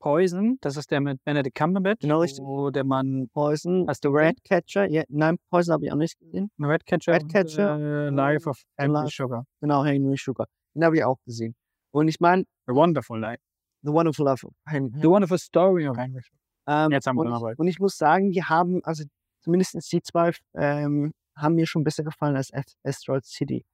Poison, 0.00 0.58
das 0.62 0.76
ist 0.76 0.90
der 0.90 1.00
mit 1.00 1.22
Benedict 1.24 1.54
Cumberbatch, 1.56 2.00
Genau, 2.00 2.20
richtig. 2.20 2.44
wo 2.44 2.70
der 2.70 2.84
Mann 2.84 3.28
Poison, 3.32 3.86
Hast 3.86 4.02
The 4.02 4.08
du 4.08 4.14
Red 4.14 4.42
Catcher, 4.42 4.90
ja, 4.90 5.04
nein, 5.08 5.36
Poison 5.50 5.74
habe 5.74 5.84
ich 5.86 5.92
auch 5.92 5.96
nicht 5.96 6.18
gesehen. 6.18 6.50
Redcatcher, 6.58 7.12
Redcatcher 7.12 7.78
äh, 7.78 8.08
Life 8.10 8.48
of 8.48 8.60
Henry 8.76 9.08
Sugar. 9.10 9.44
Genau, 9.60 9.84
Henry 9.84 10.16
Sugar. 10.16 10.46
Den 10.74 10.84
habe 10.84 10.96
ich 10.96 11.04
auch 11.04 11.18
gesehen. 11.24 11.54
Und 11.92 12.08
ich 12.08 12.18
meine, 12.18 12.44
A 12.66 12.72
Wonderful 12.72 13.20
Life. 13.20 13.42
The 13.82 13.92
Wonderful 13.92 14.24
Life 14.24 14.46
of 14.46 14.52
Henry. 14.66 14.90
The 15.00 15.08
Wonderful 15.08 15.38
Story 15.38 15.86
of 15.88 15.96
Henry 15.96 16.20
Sugar. 16.22 16.86
Ähm, 16.86 16.92
Jetzt 16.92 17.06
haben 17.06 17.16
wir 17.16 17.22
und, 17.24 17.52
ich, 17.52 17.58
und 17.58 17.68
ich 17.68 17.78
muss 17.78 17.96
sagen, 17.96 18.30
die 18.32 18.42
haben, 18.42 18.82
also 18.84 19.04
zumindest 19.40 19.92
die 19.92 20.02
zwei 20.02 20.32
ähm, 20.54 21.12
haben 21.36 21.54
mir 21.54 21.66
schon 21.66 21.84
besser 21.84 22.04
gefallen 22.04 22.36
als 22.36 22.52
Ast- 22.52 22.76
Asteroid 22.84 23.24
City. 23.24 23.64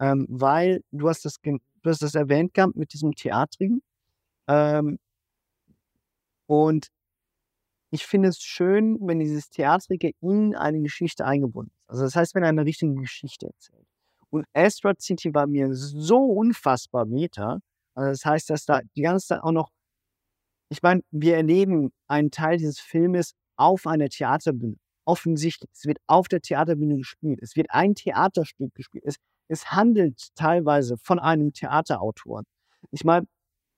Ähm, 0.00 0.26
weil 0.28 0.82
du 0.92 1.08
hast 1.08 1.24
das, 1.24 1.36
du 1.42 1.58
hast 1.84 2.02
das 2.02 2.14
erwähnt 2.14 2.54
gehabt 2.54 2.76
mit 2.76 2.92
diesem 2.92 3.12
Theatrigen. 3.14 3.82
Ähm, 4.48 4.98
und 6.48 6.88
ich 7.90 8.04
finde 8.04 8.28
es 8.28 8.40
schön, 8.40 8.98
wenn 9.00 9.20
dieses 9.20 9.48
Theatrige 9.50 10.12
in 10.20 10.54
eine 10.54 10.80
Geschichte 10.80 11.24
eingebunden 11.24 11.70
ist. 11.70 11.90
Also 11.90 12.02
das 12.04 12.16
heißt, 12.16 12.34
wenn 12.34 12.42
er 12.42 12.50
eine 12.50 12.64
richtige 12.64 12.94
Geschichte 12.94 13.46
erzählt. 13.46 13.86
Und 14.30 14.44
Asteroid 14.52 15.00
City 15.00 15.32
war 15.32 15.46
mir 15.46 15.72
so 15.72 16.18
unfassbar 16.18 17.06
meta. 17.06 17.60
Also 17.94 18.10
das 18.10 18.24
heißt, 18.24 18.50
dass 18.50 18.66
da 18.66 18.80
die 18.94 19.02
ganze 19.02 19.28
Zeit 19.28 19.42
auch 19.42 19.52
noch 19.52 19.70
ich 20.70 20.82
meine, 20.82 21.02
wir 21.10 21.36
erleben 21.36 21.92
einen 22.08 22.30
Teil 22.30 22.58
dieses 22.58 22.78
Filmes 22.78 23.34
auf 23.56 23.86
einer 23.86 24.08
Theaterbühne. 24.08 24.76
Offensichtlich, 25.04 25.70
es 25.72 25.86
wird 25.86 25.98
auf 26.06 26.28
der 26.28 26.40
Theaterbühne 26.40 26.96
gespielt. 26.96 27.40
Es 27.42 27.56
wird 27.56 27.68
ein 27.70 27.94
Theaterstück 27.94 28.74
gespielt. 28.74 29.04
Es, 29.06 29.16
es 29.48 29.72
handelt 29.72 30.28
teilweise 30.34 30.96
von 30.98 31.18
einem 31.18 31.52
Theaterautor. 31.52 32.42
Ich 32.90 33.04
meine, 33.04 33.26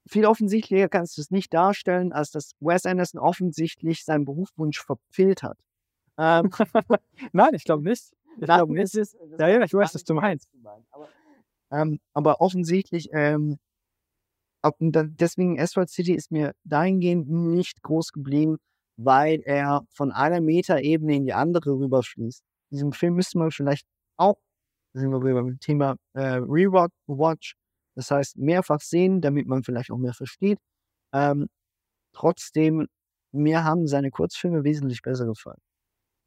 viel 0.07 0.25
offensichtlicher 0.27 0.89
kannst 0.89 1.17
du 1.17 1.21
es 1.23 1.31
nicht 1.31 1.53
darstellen, 1.53 2.13
als 2.13 2.31
dass 2.31 2.53
Wes 2.61 2.87
Anderson 2.87 3.21
offensichtlich 3.21 4.05
seinen 4.05 4.25
Berufswunsch 4.25 4.81
verfehlt 4.81 5.43
hat. 5.43 5.59
Ähm, 6.19 6.51
Nein, 7.33 7.55
ich 7.55 7.65
glaube 7.65 7.83
nicht. 7.85 8.13
Ich 8.39 8.45
glaube 8.45 8.73
nicht. 8.73 8.95
ist- 8.95 9.17
Ja, 9.39 9.49
ja, 9.49 9.63
ich 9.63 9.73
weiß, 9.75 9.95
was 9.95 10.05
du 10.05 10.15
meinst. 10.15 10.49
Aber, 10.91 11.09
ähm, 11.73 12.01
aber 12.15 12.41
offensichtlich, 12.41 13.09
ähm, 13.13 13.59
deswegen 14.81 15.59
Asteroid 15.61 15.89
City 15.91 16.15
ist 16.15 16.31
mir 16.31 16.53
dahingehend 16.65 17.29
nicht 17.31 17.83
groß 17.83 18.13
geblieben, 18.13 18.59
weil 18.97 19.41
er 19.45 19.87
von 19.91 20.13
einer 20.13 20.41
Metaebene 20.41 21.17
in 21.17 21.25
die 21.25 21.33
andere 21.33 21.71
rüberfließt. 21.73 22.43
Diesem 22.71 22.93
Film 22.93 23.15
müsste 23.15 23.39
man 23.39 23.51
vielleicht 23.51 23.87
auch, 24.19 24.37
da 24.93 25.01
sind 25.01 25.11
wir 25.11 25.23
wieder 25.23 25.35
beim 25.35 25.59
Thema 25.61 25.97
äh, 26.13 26.21
Rewatch, 26.37 26.93
Watch, 27.07 27.55
das 27.95 28.11
heißt 28.11 28.37
mehrfach 28.39 28.81
sehen, 28.81 29.21
damit 29.21 29.47
man 29.47 29.63
vielleicht 29.63 29.91
auch 29.91 29.99
mehr 29.99 30.15
versteht. 30.15 30.59
Ähm, 31.13 31.49
trotzdem, 32.13 32.87
mir 33.33 33.65
haben 33.65 33.87
seine 33.87 34.11
Kurzfilme 34.11 34.65
wesentlich 34.65 35.03
besser 35.03 35.27
gefallen. 35.27 35.61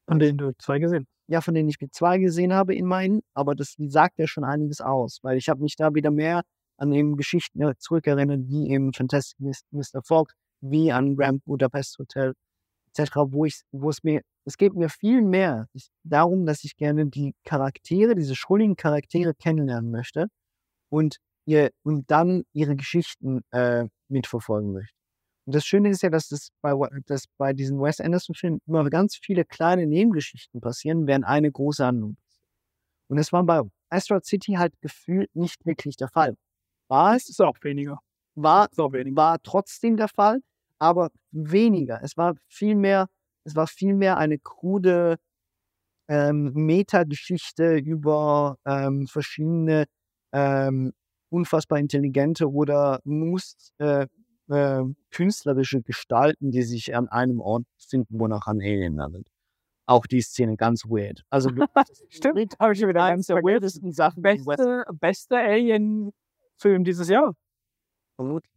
Von 0.07 0.19
denen 0.19 0.37
du 0.37 0.51
zwei 0.57 0.79
gesehen. 0.79 1.07
Ja, 1.27 1.41
von 1.41 1.53
denen 1.53 1.69
ich 1.69 1.79
mit 1.79 1.93
zwei 1.93 2.19
gesehen 2.19 2.53
habe 2.53 2.75
in 2.75 2.85
meinen, 2.85 3.21
aber 3.33 3.55
das 3.55 3.75
sagt 3.77 4.19
ja 4.19 4.27
schon 4.27 4.43
einiges 4.43 4.81
aus, 4.81 5.19
weil 5.23 5.37
ich 5.37 5.47
habe 5.49 5.61
mich 5.61 5.75
da 5.77 5.93
wieder 5.95 6.11
mehr 6.11 6.43
an 6.77 6.91
eben 6.91 7.15
Geschichten 7.15 7.61
äh, 7.61 7.75
zurückerinnert, 7.77 8.41
wie 8.47 8.69
eben 8.71 8.93
Fantastic 8.93 9.37
Mr. 9.71 10.03
Fogg, 10.03 10.33
wie 10.61 10.91
an 10.91 11.15
Grand 11.15 11.43
Budapest 11.45 11.97
Hotel 11.99 12.33
etc., 12.95 13.15
wo 13.27 13.45
ich, 13.45 13.61
wo 13.71 13.89
es 13.89 14.03
mir, 14.03 14.21
es 14.45 14.57
geht 14.57 14.73
mir 14.75 14.89
viel 14.89 15.21
mehr 15.21 15.67
darum, 16.03 16.45
dass 16.45 16.63
ich 16.63 16.75
gerne 16.75 17.07
die 17.07 17.33
Charaktere, 17.45 18.15
diese 18.15 18.35
schuldigen 18.35 18.75
Charaktere 18.75 19.33
kennenlernen 19.33 19.91
möchte 19.91 20.27
und 20.89 21.17
ihr 21.45 21.71
und 21.83 22.09
dann 22.09 22.43
ihre 22.53 22.75
Geschichten 22.75 23.41
äh, 23.51 23.85
mitverfolgen 24.07 24.73
möchte. 24.73 24.95
Und 25.45 25.55
das 25.55 25.65
Schöne 25.65 25.89
ist 25.89 26.01
ja, 26.03 26.09
dass 26.09 26.29
das 26.29 26.49
bei, 26.61 26.73
dass 27.05 27.25
bei 27.37 27.53
diesen 27.53 27.81
Wes 27.81 27.99
Anderson-Filmen 27.99 28.61
immer 28.65 28.89
ganz 28.89 29.17
viele 29.21 29.43
kleine 29.43 29.85
Nebengeschichten 29.85 30.61
passieren, 30.61 31.05
während 31.05 31.25
eine 31.25 31.51
große 31.51 31.85
Handlung 31.85 32.15
passiert. 32.15 32.49
Und 33.09 33.17
das 33.17 33.31
war 33.33 33.43
bei 33.43 33.61
Asteroid 33.89 34.25
City 34.25 34.53
halt 34.53 34.73
gefühlt 34.81 35.35
nicht 35.35 35.65
wirklich 35.65 35.97
der 35.97 36.07
Fall. 36.07 36.35
War 36.87 37.15
es, 37.15 37.29
ist 37.29 37.41
auch 37.41 37.57
weniger. 37.61 37.99
war, 38.35 38.69
Ist 38.71 38.79
auch 38.79 38.93
weniger. 38.93 39.15
war 39.15 39.41
trotzdem 39.43 39.97
der 39.97 40.07
Fall, 40.07 40.41
aber 40.79 41.11
weniger. 41.31 42.01
Es 42.03 42.15
war 42.17 42.35
viel 42.47 42.75
mehr, 42.75 43.07
es 43.43 43.55
war 43.55 43.67
viel 43.67 43.93
mehr 43.93 44.17
eine 44.17 44.39
krude 44.39 45.17
ähm, 46.07 46.53
Metageschichte 46.53 47.77
über 47.77 48.57
ähm, 48.65 49.07
verschiedene 49.07 49.85
ähm, 50.31 50.93
unfassbar 51.33 51.79
intelligente 51.79 52.49
oder 52.49 52.99
muss 53.03 53.71
äh, 53.79 54.07
äh, 54.49 54.83
künstlerische 55.11 55.81
Gestalten, 55.81 56.51
die 56.51 56.61
sich 56.61 56.95
an 56.95 57.07
einem 57.07 57.41
Ort 57.41 57.65
finden, 57.77 58.19
wo 58.19 58.27
nachher 58.27 58.51
ein 58.51 58.61
Alien 58.61 58.95
landet. 58.95 59.27
Auch 59.85 60.05
die 60.05 60.21
Szene 60.21 60.55
ganz 60.55 60.85
weird. 60.85 61.23
Also 61.29 61.49
Stimmt, 62.09 62.55
habe 62.59 62.73
ich 62.73 62.81
wieder 62.81 62.93
ganz 62.93 63.27
der 63.27 63.37
weirdesten 63.37 63.91
Sachen, 63.91 64.21
Beste, 64.21 64.85
beste 64.93 65.37
Alien-Film 65.37 66.83
dieses 66.83 67.09
Jahr, 67.09 67.33
vermutlich. 68.15 68.53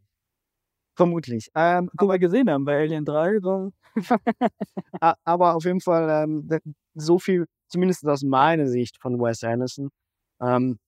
Vermutlich. 0.97 1.51
Ähm, 1.55 1.91
den 2.01 2.09
wir 2.09 2.19
gesehen 2.19 2.51
haben 2.51 2.65
bei 2.65 2.79
Alien 2.79 3.05
3. 3.05 3.41
So. 3.41 3.71
Aber 5.25 5.55
auf 5.55 5.65
jeden 5.65 5.81
Fall 5.81 6.25
ähm, 6.25 6.49
so 6.95 7.19
viel, 7.19 7.47
zumindest 7.69 8.07
aus 8.07 8.23
meiner 8.23 8.67
Sicht 8.67 8.97
von 8.99 9.21
Wes 9.21 9.45
Anderson. 9.45 9.91
Ähm, 10.41 10.79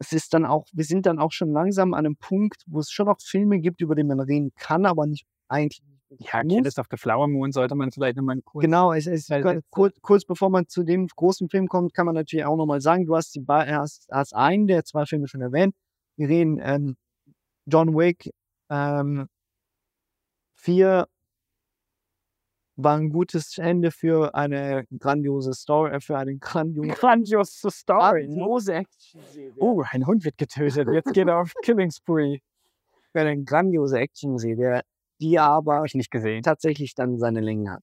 es 0.00 0.12
ist 0.12 0.32
dann 0.34 0.44
auch, 0.46 0.66
wir 0.72 0.84
sind 0.84 1.06
dann 1.06 1.18
auch 1.18 1.30
schon 1.30 1.50
langsam 1.52 1.94
an 1.94 2.06
einem 2.06 2.16
Punkt, 2.16 2.64
wo 2.66 2.80
es 2.80 2.90
schon 2.90 3.06
noch 3.06 3.20
Filme 3.20 3.60
gibt, 3.60 3.80
über 3.82 3.94
die 3.94 4.02
man 4.02 4.18
reden 4.18 4.50
kann, 4.56 4.86
aber 4.86 5.06
nicht 5.06 5.26
eigentlich. 5.48 5.82
Ja. 6.18 6.42
Killers 6.42 6.76
of 6.78 6.86
the 6.90 6.96
Flower 6.96 7.28
Moon 7.28 7.52
sollte 7.52 7.76
man 7.76 7.92
vielleicht 7.92 8.16
nochmal 8.16 8.40
kurz. 8.42 8.64
Genau, 8.64 8.92
es 8.92 9.06
ist 9.06 9.30
Weil 9.30 9.42
kur- 9.42 9.52
jetzt- 9.52 9.70
kurz, 9.70 10.00
kurz 10.00 10.24
bevor 10.24 10.50
man 10.50 10.66
zu 10.66 10.82
dem 10.82 11.06
großen 11.06 11.48
Film 11.48 11.68
kommt, 11.68 11.94
kann 11.94 12.04
man 12.06 12.16
natürlich 12.16 12.44
auch 12.44 12.56
nochmal 12.56 12.80
sagen, 12.80 13.06
du 13.06 13.14
hast, 13.14 13.32
die, 13.36 13.44
hast, 13.46 14.08
hast 14.10 14.34
einen 14.34 14.66
der 14.66 14.84
zwei 14.84 15.06
Filme 15.06 15.28
schon 15.28 15.40
erwähnt. 15.40 15.72
Wir 16.16 16.28
reden 16.28 16.58
ähm, 16.60 16.96
John 17.66 17.94
Wick 17.96 18.30
ähm, 18.70 19.28
4 20.56 21.06
war 22.82 22.96
ein 22.96 23.10
gutes 23.10 23.58
Ende 23.58 23.90
für 23.90 24.34
eine 24.34 24.84
grandiose 24.98 25.52
Story, 25.54 25.92
äh, 25.92 26.00
für 26.00 26.18
eine 26.18 26.36
grandiose, 26.38 26.88
Grandiose 26.94 27.70
Story. 27.70 28.26
grandiose 28.26 28.74
Action-Serie. 28.74 29.54
Oh, 29.58 29.82
ein 29.90 30.06
Hund 30.06 30.24
wird 30.24 30.38
getötet. 30.38 30.88
Jetzt 30.92 31.12
geht 31.12 31.28
er 31.28 31.38
auf 31.38 31.52
Killing 31.62 31.90
Spree. 31.90 32.38
Für 33.12 33.20
eine 33.20 33.42
grandiose 33.42 33.98
Action-Serie, 33.98 34.82
die 35.20 35.38
aber 35.38 35.84
ich 35.84 35.94
nicht 35.94 36.10
gesehen. 36.10 36.42
tatsächlich 36.42 36.94
dann 36.94 37.18
seine 37.18 37.40
Längen 37.40 37.70
hat. 37.70 37.82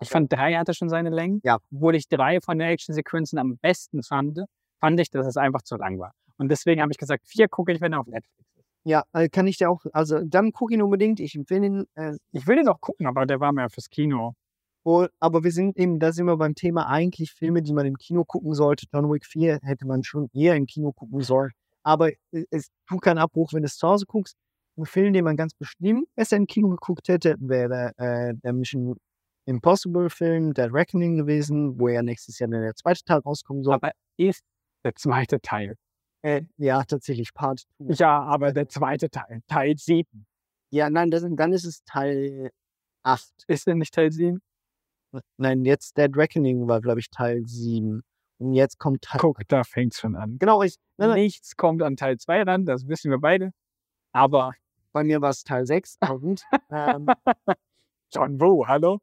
Ich 0.00 0.10
fand 0.10 0.32
drei 0.32 0.54
hatte 0.54 0.74
schon 0.74 0.88
seine 0.88 1.10
Längen. 1.10 1.40
Ja. 1.42 1.58
Obwohl 1.72 1.94
ich 1.94 2.08
drei 2.08 2.40
von 2.40 2.58
den 2.58 2.68
Actionsequenzen 2.68 3.38
am 3.38 3.56
besten 3.58 4.02
fand, 4.02 4.40
fand 4.78 5.00
ich, 5.00 5.10
dass 5.10 5.26
es 5.26 5.36
einfach 5.36 5.62
zu 5.62 5.76
lang 5.76 5.98
war. 5.98 6.12
Und 6.38 6.50
deswegen 6.50 6.82
habe 6.82 6.92
ich 6.92 6.98
gesagt, 6.98 7.26
vier 7.26 7.48
gucke 7.48 7.72
ich, 7.72 7.80
wenn 7.80 7.92
er 7.92 8.00
auf 8.00 8.06
Netflix. 8.06 8.55
Ja, 8.86 9.02
äh, 9.12 9.28
kann 9.28 9.48
ich 9.48 9.58
dir 9.58 9.68
auch, 9.68 9.84
also 9.92 10.20
dann 10.24 10.52
guck 10.52 10.70
ihn 10.70 10.80
unbedingt. 10.80 11.18
Ich 11.18 11.34
empfehle 11.34 11.66
ihn 11.66 11.86
äh, 11.96 12.16
Ich 12.30 12.46
will 12.46 12.58
ihn 12.58 12.66
noch 12.66 12.80
gucken, 12.80 13.08
aber 13.08 13.26
der 13.26 13.40
war 13.40 13.52
mehr 13.52 13.68
fürs 13.68 13.90
Kino. 13.90 14.34
Oh, 14.84 15.08
aber 15.18 15.42
wir 15.42 15.50
sind 15.50 15.76
eben, 15.76 15.98
da 15.98 16.12
sind 16.12 16.26
wir 16.26 16.36
beim 16.36 16.54
Thema 16.54 16.88
eigentlich 16.88 17.32
Filme, 17.32 17.62
die 17.62 17.72
man 17.72 17.86
im 17.86 17.96
Kino 17.96 18.24
gucken 18.24 18.54
sollte. 18.54 18.86
John 18.92 19.10
Wick 19.10 19.26
4 19.26 19.58
hätte 19.62 19.86
man 19.86 20.04
schon 20.04 20.28
eher 20.32 20.54
im 20.54 20.66
Kino 20.66 20.92
gucken 20.92 21.20
sollen. 21.22 21.50
Aber 21.82 22.12
es 22.50 22.68
tut 22.88 23.02
keinen 23.02 23.18
Abbruch, 23.18 23.52
wenn 23.52 23.62
du 23.62 23.66
es 23.66 23.76
zu 23.76 23.88
Hause 23.88 24.06
guckst. 24.06 24.36
Ein 24.76 24.86
Film, 24.86 25.12
den 25.14 25.24
man 25.24 25.36
ganz 25.36 25.54
bestimmt 25.54 26.06
besser 26.14 26.36
im 26.36 26.46
Kino 26.46 26.68
geguckt 26.68 27.08
hätte, 27.08 27.34
wäre 27.40 27.92
äh, 27.96 28.34
der 28.44 28.52
Mission 28.52 28.96
Impossible 29.46 30.10
Film, 30.10 30.54
Dead 30.54 30.72
Reckoning 30.72 31.16
gewesen, 31.16 31.80
wo 31.80 31.88
ja 31.88 32.02
nächstes 32.02 32.38
Jahr 32.38 32.50
dann 32.50 32.62
der 32.62 32.76
zweite 32.76 33.02
Teil 33.04 33.18
rauskommen 33.18 33.64
soll. 33.64 33.74
Aber 33.74 33.90
ist 34.16 34.44
der 34.84 34.94
zweite 34.94 35.40
Teil. 35.40 35.74
Äh, 36.22 36.42
ja, 36.56 36.82
tatsächlich 36.84 37.32
Part 37.34 37.66
2. 37.78 37.94
Ja, 37.94 38.22
aber 38.22 38.52
der 38.52 38.68
zweite 38.68 39.10
Teil. 39.10 39.40
Teil 39.48 39.76
7. 39.76 40.26
Ja, 40.70 40.90
nein, 40.90 41.10
das, 41.10 41.24
dann 41.28 41.52
ist 41.52 41.64
es 41.64 41.84
Teil 41.84 42.50
8. 43.02 43.30
Ist 43.46 43.66
denn 43.66 43.78
nicht 43.78 43.94
Teil 43.94 44.10
7? 44.10 44.40
Nein, 45.36 45.64
jetzt 45.64 45.96
Dead 45.96 46.14
Reckoning 46.14 46.68
war, 46.68 46.80
glaube 46.80 47.00
ich, 47.00 47.10
Teil 47.10 47.42
7. 47.46 48.02
Und 48.38 48.52
jetzt 48.52 48.78
kommt 48.78 49.02
Teil 49.02 49.20
Guck, 49.20 49.40
da 49.48 49.64
fängt 49.64 49.94
es 49.94 50.00
schon 50.00 50.16
an. 50.16 50.38
Genau, 50.38 50.62
ich, 50.62 50.76
nein, 50.98 51.10
nein, 51.10 51.20
Nichts 51.20 51.56
kommt 51.56 51.82
an 51.82 51.96
Teil 51.96 52.18
2 52.18 52.42
ran, 52.42 52.66
das 52.66 52.86
wissen 52.86 53.10
wir 53.10 53.18
beide. 53.18 53.52
Aber 54.12 54.52
bei 54.92 55.04
mir 55.04 55.20
war 55.20 55.30
es 55.30 55.44
Teil 55.44 55.66
6. 55.66 55.98
Und, 56.10 56.42
ähm, 56.70 57.06
John 58.12 58.40
Woo, 58.40 58.66
hallo? 58.66 58.98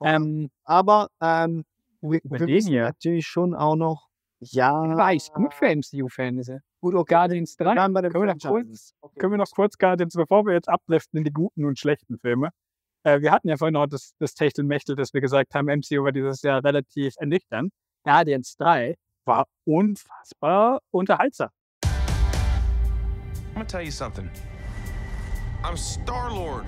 Ähm, 0.00 0.50
aber 0.64 1.08
ähm, 1.20 1.64
wir, 2.00 2.20
Über 2.22 2.38
wir 2.38 2.46
den 2.46 2.54
müssen 2.54 2.70
hier. 2.70 2.82
natürlich 2.82 3.26
schon 3.26 3.54
auch 3.54 3.76
noch, 3.76 4.07
ja, 4.40 4.72
weiß, 4.72 5.32
gut 5.32 5.54
für 5.54 5.66
MCU-Fans. 5.66 6.50
gut, 6.80 6.94
okay. 6.94 7.14
Guardians 7.14 7.56
3. 7.56 7.72
Bleiben 7.72 7.94
bei 7.94 8.02
den 8.02 8.12
Können 8.12 8.26
wir 8.26 8.34
noch 8.34 8.40
Franchises. 8.40 8.94
Okay. 9.00 9.18
Können 9.18 9.32
wir 9.32 9.38
noch 9.38 9.50
kurz 9.50 9.78
Guardians, 9.78 10.14
bevor 10.14 10.44
wir 10.46 10.54
jetzt 10.54 10.68
abliften 10.68 11.18
in 11.18 11.24
die 11.24 11.32
guten 11.32 11.64
und 11.64 11.78
schlechten 11.78 12.18
Filme. 12.18 12.50
Äh, 13.02 13.20
wir 13.20 13.32
hatten 13.32 13.48
ja 13.48 13.56
vorhin 13.56 13.74
noch 13.74 13.86
das, 13.86 14.14
das 14.18 14.34
Techtelmechtel, 14.34 14.96
dass 14.96 15.12
wir 15.14 15.20
gesagt 15.20 15.54
haben, 15.54 15.66
MCU 15.66 16.04
war 16.04 16.12
dieses 16.12 16.42
Jahr 16.42 16.62
relativ 16.64 17.14
ernüchternd. 17.18 17.72
Guardians 18.04 18.56
3 18.56 18.94
war 19.24 19.46
unfassbar 19.64 20.80
unterhaltsam. 20.90 21.50
I'm 21.84 23.54
gonna 23.54 23.64
tell 23.66 23.82
you 23.82 23.90
something. 23.90 24.30
I'm 25.64 25.76
Star 25.76 26.30
Lord. 26.32 26.64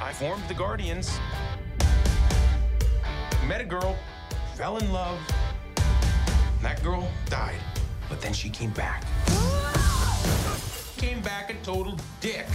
I 0.00 0.12
formed 0.12 0.44
the 0.48 0.54
Guardians. 0.54 1.18
Met 3.48 3.60
a 3.60 3.64
girl, 3.64 3.96
fell 4.56 4.76
in 4.78 4.92
love. 4.92 5.18
That 6.62 6.82
girl 6.82 7.08
died, 7.28 7.60
but 8.08 8.20
then 8.20 8.32
she 8.32 8.50
came 8.50 8.70
back. 8.70 9.02
Came 10.96 11.20
back 11.22 11.50
a 11.50 11.54
total 11.64 11.96
dick. 12.20 12.46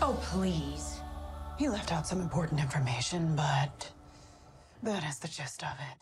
Oh, 0.00 0.18
please. 0.32 1.00
He 1.58 1.68
left 1.68 1.92
out 1.92 2.06
some 2.06 2.20
important 2.20 2.60
information, 2.60 3.36
but 3.36 3.92
that 4.82 5.04
is 5.08 5.18
the 5.20 5.28
gist 5.28 5.62
of 5.62 5.78
it. 5.78 5.98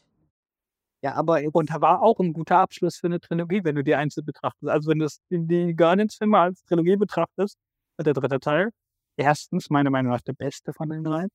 Ja, 1.03 1.15
aber 1.15 1.41
Und 1.53 1.71
war 1.81 2.03
auch 2.03 2.21
ein 2.21 2.33
guter 2.33 2.59
Abschluss 2.59 2.97
für 2.97 3.07
eine 3.07 3.21
Trilogie, 3.21 3.65
wenn 3.65 3.75
du 3.75 3.83
die 3.83 3.95
einzeln 3.95 4.25
betrachtest. 4.25 4.71
Also 4.71 4.91
wenn 4.91 4.99
du 4.99 5.09
die, 5.31 5.47
die 5.47 5.75
Guardians-Filme 5.75 6.39
als 6.39 6.63
Trilogie 6.65 6.97
betrachtest, 6.97 7.57
der 7.99 8.15
dritte 8.15 8.39
Teil 8.39 8.71
erstens 9.17 9.71
meiner 9.71 9.91
Meinung 9.91 10.13
nach 10.13 10.21
der 10.21 10.35
beste 10.35 10.73
von 10.73 10.89
den 10.89 11.05
dreien. 11.05 11.29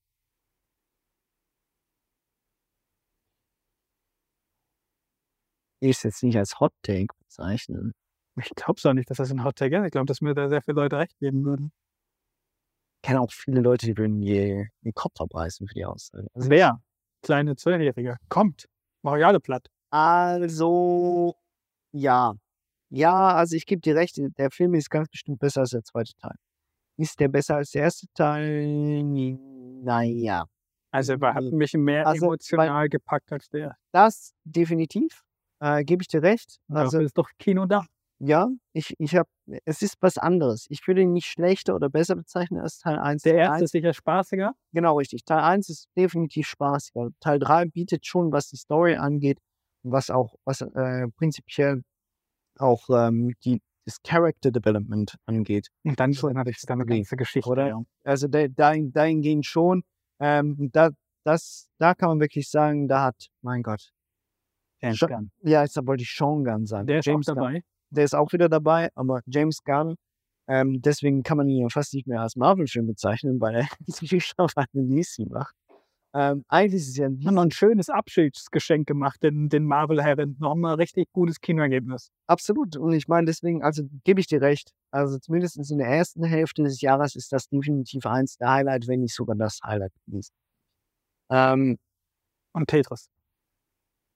Ich 5.79 5.97
es 5.97 6.03
jetzt 6.03 6.23
nicht 6.23 6.37
als 6.37 6.59
Hot 6.59 6.73
Take 6.81 7.13
bezeichnen. 7.19 7.93
Ich 8.41 8.49
glaube 8.55 8.75
es 8.77 8.85
auch 8.85 8.93
nicht, 8.93 9.09
dass 9.09 9.17
das 9.17 9.31
ein 9.31 9.43
Hot 9.43 9.55
Take 9.55 9.77
ist. 9.77 9.85
Ich 9.85 9.91
glaube, 9.91 10.07
dass 10.07 10.21
mir 10.21 10.33
da 10.33 10.49
sehr 10.49 10.61
viele 10.61 10.75
Leute 10.75 10.97
recht 10.97 11.17
geben 11.19 11.45
würden. 11.45 11.71
Ich 12.97 13.07
kenne 13.07 13.21
auch 13.21 13.31
viele 13.31 13.61
Leute, 13.61 13.85
die 13.85 13.97
würden 13.97 14.21
je 14.21 14.67
den 14.81 14.93
Kopf 14.93 15.19
abreißen 15.21 15.67
für 15.67 15.73
die 15.73 15.85
Aussage. 15.85 16.27
Also, 16.33 16.49
Wer? 16.49 16.81
Kleine 17.21 17.55
Zwölfjährige. 17.55 18.17
Kommt. 18.29 18.65
Mach 19.03 19.15
ich 19.15 19.25
alle 19.25 19.39
platt. 19.39 19.69
also, 19.91 21.35
ja. 21.91 22.33
Ja, 22.89 23.35
also 23.35 23.55
ich 23.55 23.65
gebe 23.65 23.81
dir 23.81 23.95
recht, 23.95 24.17
der 24.37 24.51
Film 24.51 24.73
ist 24.73 24.89
ganz 24.89 25.09
bestimmt 25.09 25.39
besser 25.39 25.61
als 25.61 25.71
der 25.71 25.83
zweite 25.83 26.13
Teil. 26.15 26.35
Ist 26.97 27.19
der 27.19 27.27
besser 27.27 27.55
als 27.57 27.71
der 27.71 27.83
erste 27.83 28.07
Teil? 28.13 29.03
Naja. 29.83 30.45
Also 30.91 31.13
er 31.13 31.33
hat 31.33 31.43
mich 31.51 31.73
mehr 31.73 32.07
Also, 32.07 32.27
emotional 32.27 32.87
gepackt 32.89 33.31
als 33.33 33.49
der. 33.49 33.75
Das 33.91 34.33
definitiv. 34.45 35.24
Äh, 35.59 35.83
gebe 35.83 36.01
ich 36.01 36.07
dir 36.07 36.21
recht. 36.21 36.57
Also 36.69 36.97
Also, 36.97 36.99
ist 36.99 37.17
doch 37.17 37.29
Kino 37.39 37.65
da. 37.65 37.85
ja, 38.19 38.49
ich, 38.73 38.93
ich 38.99 39.15
habe, 39.15 39.29
es 39.65 39.81
ist 39.81 39.95
was 40.01 40.17
anderes. 40.17 40.65
Ich 40.69 40.85
würde 40.87 41.01
ihn 41.01 41.13
nicht 41.13 41.27
schlechter 41.27 41.75
oder 41.75 41.89
besser 41.89 42.15
bezeichnen 42.15 42.59
als 42.61 42.79
Teil 42.79 42.97
1. 42.99 43.21
Der 43.23 43.33
Teil 43.33 43.39
erste 43.39 43.53
1 43.55 43.61
ist 43.63 43.71
sicher 43.71 43.93
spaßiger. 43.93 44.53
Genau, 44.73 44.97
richtig. 44.97 45.23
Teil 45.25 45.39
1 45.39 45.69
ist 45.69 45.87
definitiv 45.97 46.47
spaßiger. 46.47 47.09
Teil 47.19 47.39
3 47.39 47.65
bietet 47.65 48.05
schon, 48.05 48.31
was 48.31 48.49
die 48.49 48.57
Story 48.57 48.95
angeht, 48.95 49.39
was 49.83 50.09
auch, 50.09 50.35
was 50.45 50.61
äh, 50.61 51.07
prinzipiell 51.17 51.83
auch 52.57 52.89
ähm, 52.89 53.33
die, 53.43 53.61
das 53.85 54.01
Character 54.03 54.51
Development 54.51 55.15
angeht. 55.25 55.69
Und 55.83 55.99
dann 55.99 56.13
schon 56.13 56.33
natürlich 56.33 56.61
dann 56.65 56.81
eine 56.81 56.85
ganze 56.89 57.15
Geschichte. 57.17 57.49
Oder? 57.49 57.67
Ja. 57.67 57.81
Also 58.03 58.27
da- 58.27 58.47
dahin, 58.47 58.91
dahingehend 58.91 59.45
schon. 59.45 59.83
Ähm, 60.19 60.69
da, 60.71 60.89
das, 61.25 61.67
da 61.79 61.93
kann 61.93 62.09
man 62.09 62.19
wirklich 62.19 62.49
sagen, 62.49 62.87
da 62.87 63.03
hat, 63.03 63.27
mein 63.41 63.61
Gott, 63.63 63.91
James 64.81 64.97
Schon- 64.97 65.09
Gunn. 65.09 65.31
ja, 65.41 65.61
jetzt 65.63 65.77
wollte 65.85 66.03
ich 66.03 66.15
Sean 66.15 66.43
Gunn 66.43 66.65
sagen. 66.65 66.87
Der 66.87 66.99
ist 66.99 67.05
James 67.05 67.27
auch 67.29 67.35
Gunn. 67.35 67.43
dabei. 67.43 67.61
Der 67.91 68.03
ist 68.03 68.15
auch 68.15 68.31
wieder 68.33 68.49
dabei, 68.49 68.89
aber 68.95 69.21
James 69.25 69.63
Gunn 69.63 69.95
Ähm, 70.47 70.79
deswegen 70.81 71.23
kann 71.23 71.37
man 71.37 71.49
ihn 71.49 71.61
ja 71.63 71.69
fast 71.69 71.93
nicht 71.95 72.05
mehr 72.07 72.21
als 72.21 72.35
Marvel-Film 72.35 72.85
bezeichnen, 72.85 73.41
weil 73.41 73.55
er 73.55 73.67
mittlerweile 73.87 74.67
DC 74.73 75.27
macht. 75.27 75.55
Ähm, 76.13 76.45
eigentlich 76.47 76.81
ist 76.81 76.89
es 76.89 76.97
ja 76.97 77.09
noch 77.09 77.41
ein 77.41 77.51
schönes 77.51 77.89
Abschiedsgeschenk 77.89 78.87
gemacht, 78.87 79.21
den, 79.23 79.49
den 79.49 79.65
Marvel-Herren. 79.65 80.37
Noch 80.39 80.53
mal 80.55 80.75
richtig 80.75 81.11
gutes 81.13 81.41
Kinoergebnis. 81.41 82.09
Absolut. 82.27 82.77
Und 82.77 82.93
ich 82.93 83.07
meine, 83.07 83.25
deswegen, 83.25 83.63
also 83.63 83.83
gebe 84.03 84.19
ich 84.21 84.27
dir 84.27 84.39
recht. 84.41 84.69
Also 84.91 85.17
zumindest 85.17 85.57
in 85.71 85.77
der 85.79 85.87
ersten 85.87 86.23
Hälfte 86.23 86.61
des 86.63 86.79
Jahres 86.79 87.15
ist 87.15 87.33
das 87.33 87.49
definitiv 87.49 88.05
eins 88.05 88.37
der 88.37 88.51
Highlight, 88.51 88.87
wenn 88.87 89.01
nicht 89.01 89.15
sogar 89.15 89.35
das 89.35 89.59
Highlight 89.63 89.91
gewesen. 90.05 90.31
Ähm, 91.31 91.77
Und 92.53 92.67
Tetris. 92.67 93.09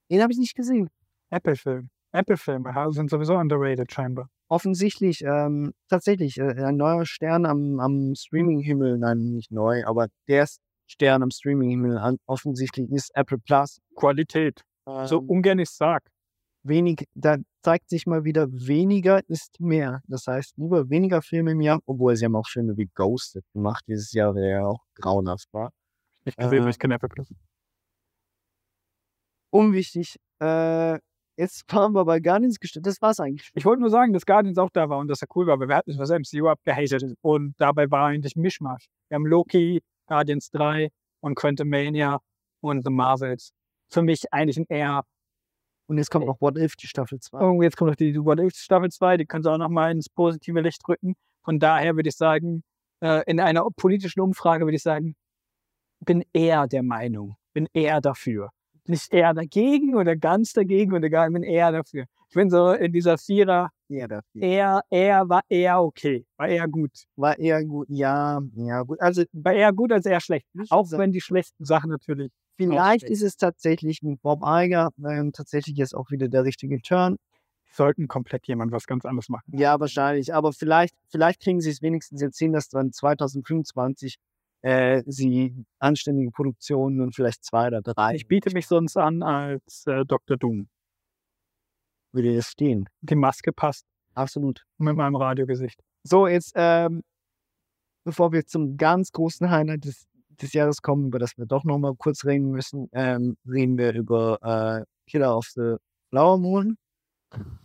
Den 0.10 0.22
habe 0.22 0.32
ich 0.32 0.38
nicht 0.40 0.56
gesehen. 0.56 0.90
Apple-Film. 1.30 1.90
Apple-Filme 2.12 2.74
sind 2.92 3.10
sowieso 3.10 3.36
underrated 3.36 3.92
scheinbar. 3.92 4.30
Offensichtlich, 4.48 5.24
ähm, 5.24 5.74
tatsächlich, 5.90 6.40
äh, 6.40 6.64
ein 6.64 6.76
neuer 6.78 7.06
Stern 7.06 7.46
am, 7.46 7.80
am 7.80 8.16
Streaming-Himmel, 8.16 8.98
nein, 8.98 9.18
nicht 9.36 9.52
neu, 9.52 9.86
aber 9.86 10.08
der 10.28 10.48
Stern 10.88 11.22
am 11.22 11.30
Streaming-Himmel 11.30 12.18
offensichtlich 12.26 12.90
ist 12.92 13.12
Apple 13.16 13.38
Plus. 13.38 13.80
Qualität. 13.96 14.64
So 15.06 15.20
Ähm, 15.20 15.30
ungern 15.30 15.60
ich 15.60 15.70
sag. 15.70 16.10
wenig, 16.64 17.06
da 17.14 17.38
zeigt 17.64 17.90
sich 17.90 18.08
mal 18.08 18.24
wieder, 18.24 18.48
weniger 18.52 19.22
ist 19.30 19.60
mehr. 19.60 20.02
Das 20.08 20.26
heißt, 20.26 20.58
lieber 20.58 20.90
weniger 20.90 21.22
Filme 21.22 21.52
im 21.52 21.62
Jahr, 21.62 21.80
obwohl 21.86 22.16
sie 22.16 22.26
haben 22.26 22.36
auch 22.36 22.48
Filme 22.48 22.76
wie 22.76 22.90
Ghosted 22.96 23.44
gemacht 23.54 23.84
dieses 23.88 24.12
Jahr, 24.14 24.34
der 24.34 24.50
ja 24.50 24.66
auch 24.66 24.84
grauenhaft 24.96 25.48
war. 25.54 25.72
Ich 26.26 26.36
gesehen, 26.36 26.60
Äh, 26.60 26.64
weil 26.64 26.70
ich 26.72 26.80
kein 26.80 26.92
Apple 26.92 27.08
Plus. 27.10 27.32
Unwichtig. 29.52 30.18
Äh, 30.42 31.00
jetzt 31.38 31.64
waren 31.74 31.94
wir 31.94 32.06
bei 32.06 32.20
Guardians 32.20 32.60
gestellt. 32.60 32.86
Das 32.86 33.02
war's 33.02 33.20
eigentlich. 33.20 33.50
Ich 33.56 33.66
wollte 33.66 33.82
nur 33.82 33.90
sagen, 33.90 34.14
dass 34.14 34.26
Guardians 34.26 34.58
auch 34.58 34.70
da 34.72 34.90
war 34.90 35.00
und 35.00 35.08
dass 35.08 35.22
er 35.22 35.28
cool 35.36 35.48
war, 35.48 35.60
weil 35.60 35.68
wir 35.68 35.76
hatten 35.76 35.98
das 35.98 36.10
MCU 36.10 36.48
abgehatet 36.48 37.16
und 37.22 37.56
dabei 37.58 37.90
war 37.90 38.08
eigentlich 38.08 38.36
Mischmasch. 38.36 38.88
Wir 39.10 39.16
haben 39.16 39.26
Loki, 39.26 39.82
Guardians 40.08 40.52
3 40.52 40.90
und 41.22 41.36
Quantumania 41.36 42.20
und 42.62 42.84
The 42.84 42.92
Marvels. 42.92 43.52
Für 43.92 44.02
mich 44.02 44.32
eigentlich 44.32 44.58
ein 44.58 44.66
eher, 44.70 45.04
Und 45.88 45.98
jetzt 45.98 46.12
kommt 46.12 46.26
noch 46.26 46.40
What 46.42 46.58
If, 46.58 46.76
die 46.76 46.88
Staffel 46.88 47.20
2. 47.20 47.40
oh, 47.40 47.62
jetzt 47.62 47.78
kommt 47.78 47.90
noch 47.90 47.96
die 47.96 48.16
What 48.18 48.40
If 48.40 48.54
Staffel 48.56 48.90
2, 48.90 49.18
die 49.18 49.26
können 49.26 49.44
sie 49.44 49.52
auch 49.52 49.58
nochmal 49.58 49.92
ins 49.92 50.10
positive 50.10 50.62
Licht 50.62 50.88
rücken. 50.88 51.16
Von 51.44 51.60
daher 51.60 51.96
würde 51.96 52.10
ich 52.10 52.16
sagen, 52.16 52.64
äh, 53.02 53.24
in 53.26 53.40
einer 53.40 53.66
politischen 53.76 54.20
Umfrage 54.22 54.66
würde 54.66 54.76
ich 54.76 54.84
sagen, 54.84 55.16
bin 56.06 56.24
eher 56.34 56.68
der 56.68 56.84
Meinung, 56.84 57.36
bin 57.54 57.68
eher 57.74 58.02
dafür. 58.02 58.52
Nicht 58.90 59.14
eher 59.14 59.34
dagegen 59.34 59.96
oder 59.96 60.16
ganz 60.16 60.54
dagegen 60.54 60.94
oder 60.94 61.10
gar, 61.10 61.30
bin 61.30 61.44
eher 61.44 61.72
dafür. 61.72 62.06
Ich 62.30 62.34
bin 62.36 62.50
so 62.50 62.72
in 62.72 62.92
dieser 62.92 63.18
Vierer, 63.18 63.70
Ja, 63.88 64.08
dafür. 64.08 64.42
eher, 64.42 64.82
eher 64.90 65.30
war 65.30 65.42
eher 65.48 65.82
okay, 65.82 66.26
war 66.38 66.48
eher 66.48 66.68
gut. 66.68 66.92
War 67.16 67.38
eher 67.38 67.64
gut. 67.66 67.88
Ja, 67.90 68.40
ja, 68.56 68.82
gut. 68.84 69.00
Also, 69.02 69.24
War 69.32 69.54
eher 69.54 69.74
gut 69.74 69.92
als 69.92 70.06
eher 70.06 70.20
schlecht. 70.22 70.48
Auch 70.70 70.86
so- 70.88 70.98
wenn 70.98 71.12
die 71.12 71.22
schlechten 71.22 71.66
Sachen 71.66 71.90
natürlich. 71.92 72.32
vielleicht 72.58 73.04
ist 73.04 73.22
es 73.22 73.38
tatsächlich 73.38 74.02
mit 74.02 74.22
Bob 74.22 74.42
Iger 74.44 74.90
ähm, 75.08 75.32
tatsächlich 75.34 75.78
jetzt 75.78 75.96
auch 75.96 76.10
wieder 76.12 76.28
der 76.28 76.44
richtige 76.44 76.82
Turn. 76.82 77.18
Sollten 77.72 78.08
komplett 78.08 78.48
jemand 78.48 78.72
was 78.72 78.86
ganz 78.88 79.06
anderes 79.06 79.30
machen. 79.30 79.44
Ja, 79.56 79.80
wahrscheinlich. 79.80 80.34
Aber 80.34 80.52
vielleicht, 80.54 80.96
vielleicht 81.10 81.40
kriegen 81.42 81.62
sie 81.62 81.70
es 81.70 81.84
wenigstens 81.84 82.20
jetzt 82.22 82.40
hin, 82.40 82.52
dass 82.52 82.68
dann 82.70 82.92
2025 82.92 84.18
äh, 84.62 85.04
sie 85.06 85.66
anständige 85.80 86.32
Produktionen 86.32 87.02
und 87.02 87.16
vielleicht 87.16 87.44
zwei 87.44 87.68
oder 87.68 87.82
drei 87.82 88.16
Ich 88.16 88.28
biete 88.28 88.52
mich 88.54 88.68
sonst 88.68 88.98
an 88.98 89.24
als 89.24 89.86
äh, 89.88 90.06
Dr. 90.06 90.38
Doom. 90.38 90.68
würde 92.12 92.32
jetzt 92.34 92.52
stehen. 92.52 92.90
Die 93.02 93.16
Maske 93.16 93.54
passt 93.54 93.86
Absolut. 94.16 94.66
mit 94.78 94.96
meinem 94.96 95.16
Radiogesicht. 95.16 95.80
So, 96.04 96.28
jetzt, 96.28 96.54
ähm, 96.56 97.04
bevor 98.04 98.32
wir 98.32 98.46
zum 98.46 98.78
ganz 98.78 99.12
großen 99.12 99.50
Highlight 99.50 99.86
des, 99.86 100.08
des 100.42 100.54
Jahres 100.54 100.82
kommen, 100.82 101.08
über 101.08 101.20
das 101.20 101.38
wir 101.38 101.46
doch 101.46 101.64
noch 101.64 101.78
mal 101.78 101.96
kurz 101.96 102.26
reden 102.26 102.52
müssen, 102.52 102.90
ähm, 102.94 103.38
reden 103.48 103.78
wir 103.78 103.94
über 103.94 104.40
äh, 104.42 104.86
Killer 105.10 105.38
of 105.38 105.48
the 105.56 105.76
Flower 106.10 106.38
Moon. 106.38 106.78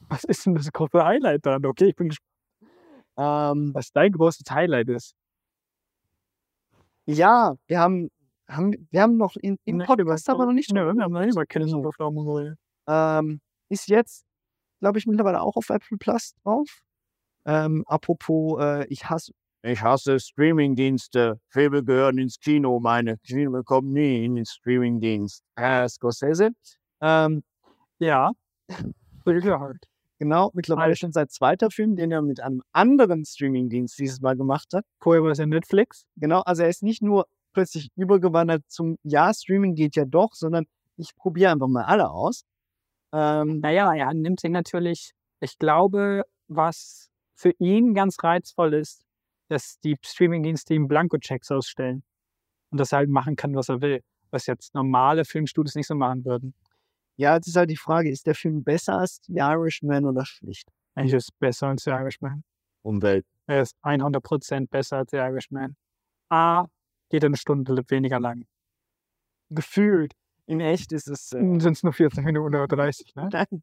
Was 0.09 0.25
ist 0.25 0.45
denn 0.47 0.55
das 0.55 0.71
große 0.71 1.03
Highlight 1.05 1.47
dann? 1.47 1.65
Okay, 1.65 1.87
ich 1.89 1.97
bin 1.97 2.09
gespannt, 2.11 2.31
Ähm, 3.17 3.75
was 3.75 3.93
dein 3.93 4.13
großes 4.13 4.45
Highlight 4.51 4.89
ist. 4.89 5.15
Ja, 7.07 7.55
wir 7.67 7.81
haben, 7.81 8.11
haben, 8.49 8.89
wir 8.91 9.03
haben 9.03 9.17
noch 9.17 9.37
in, 9.37 9.59
im 9.65 9.79
Nee, 9.79 9.85
Podcast 9.85 10.29
aber 10.29 10.47
noch 10.47 10.53
nicht 10.53 10.73
Nö, 10.73 10.81
drüber 10.81 10.95
wir 10.95 11.05
haben 11.05 11.13
noch 11.13 11.21
nicht 11.21 11.35
über 11.35 12.11
Moon 12.11 12.27
geredet. 12.27 12.59
Ähm, 12.87 13.41
ist 13.69 13.89
jetzt, 13.89 14.25
glaube 14.81 14.99
ich, 14.99 15.07
mittlerweile 15.07 15.41
auch 15.41 15.57
auf 15.57 15.71
Apple 15.71 15.99
Plus 15.99 16.35
drauf. 16.43 16.69
Ähm, 17.47 17.85
apropos, 17.87 18.61
äh, 18.61 18.87
ich 18.89 19.09
hasse. 19.09 19.33
Ich 19.63 19.81
hasse 19.81 20.21
Streamingdienste. 20.21 21.41
Filme 21.49 21.83
gehören 21.83 22.19
ins 22.19 22.39
Kino. 22.39 22.81
Meine 22.81 23.17
Filme 23.25 23.63
kommen 23.65 23.93
nie 23.93 24.25
in 24.25 24.35
den 24.35 24.45
Streamingdienst. 24.47 25.43
Äh, 25.57 25.89
Scorsese. 25.89 26.51
Ähm, 27.01 27.43
Ja. 27.99 28.33
Hard. 29.27 29.89
Genau, 30.19 30.51
mittlerweile 30.55 30.97
schon 30.97 31.13
sein 31.13 31.29
zweiter 31.29 31.71
Film, 31.71 31.97
den 31.97 32.11
er 32.11 32.23
mit 32.23 32.41
einem 32.41 32.63
anderen 32.73 33.25
Streamingdienst 33.25 33.99
dieses 33.99 34.21
Mal 34.21 34.37
gemacht 34.37 34.69
hat. 34.75 34.85
Vorher 35.01 35.23
war 35.23 35.31
es 35.31 35.39
ja 35.39 35.47
Netflix. 35.47 36.05
Genau, 36.17 36.41
also 36.41 36.63
er 36.63 36.69
ist 36.69 36.83
nicht 36.83 37.03
nur 37.03 37.27
plötzlich 37.53 37.89
übergewandert 37.97 38.63
zum 38.69 38.99
Ja, 39.03 39.33
Streaming 39.33 39.75
geht 39.75 39.97
ja 39.97 40.05
doch, 40.05 40.35
sondern 40.35 40.67
ich 40.97 41.15
probiere 41.17 41.53
einfach 41.53 41.69
mal 41.69 41.85
alle 41.85 42.11
aus. 42.11 42.45
Ähm, 43.13 43.61
Naja, 43.61 43.95
er 43.95 44.13
nimmt 44.15 44.41
sich 44.41 44.51
natürlich, 44.51 45.13
ich 45.41 45.59
glaube, 45.59 46.23
was 46.49 47.11
für 47.35 47.53
ihn 47.59 47.95
ganz 47.95 48.17
reizvoll 48.23 48.75
ist, 48.75 49.05
dass 49.49 49.79
die 49.81 49.97
Streamingdienste 50.05 50.75
ihm 50.75 50.89
Blankochecks 50.89 51.51
ausstellen 51.51 52.03
und 52.71 52.79
dass 52.81 52.93
er 52.93 52.99
halt 52.99 53.11
machen 53.11 53.37
kann, 53.37 53.55
was 53.55 53.69
er 53.69 53.81
will, 53.81 54.01
was 54.31 54.47
jetzt 54.47 54.75
normale 54.75 55.25
Filmstudios 55.25 55.75
nicht 55.77 55.87
so 55.87 55.95
machen 55.95 56.25
würden. 56.25 56.55
Ja, 57.17 57.35
jetzt 57.35 57.47
ist 57.49 57.57
halt 57.57 57.71
die 57.71 57.77
Frage, 57.77 58.11
ist 58.11 58.27
der 58.27 58.35
Film 58.35 58.65
besser 58.65 58.99
als 58.99 59.21
The 59.27 59.39
Irishman 59.39 60.05
oder 60.05 60.25
schlicht? 60.25 60.69
Eigentlich 60.95 61.15
ist 61.15 61.29
es 61.31 61.39
besser 61.39 61.69
als 61.69 61.85
The 61.85 61.91
Irishman. 61.91 62.45
Umwelt. 62.83 63.27
Er 63.47 63.63
ist 63.63 63.77
100% 63.83 64.69
besser 64.69 64.99
als 64.99 65.11
The 65.11 65.19
Irishman. 65.19 65.77
A, 66.31 66.67
geht 67.11 67.25
eine 67.25 67.37
Stunde 67.37 67.83
weniger 67.89 68.21
lang. 68.21 68.45
Gefühlt. 69.51 70.15
In 70.47 70.61
echt 70.61 70.93
ist 70.93 71.09
es. 71.09 71.33
Äh, 71.33 71.39
Sind 71.39 71.67
es 71.67 71.83
nur 71.83 71.93
40 71.93 72.25
Minuten 72.25 72.55
oder 72.55 72.67
30, 72.69 73.15
ne? 73.15 73.29
nein, 73.33 73.63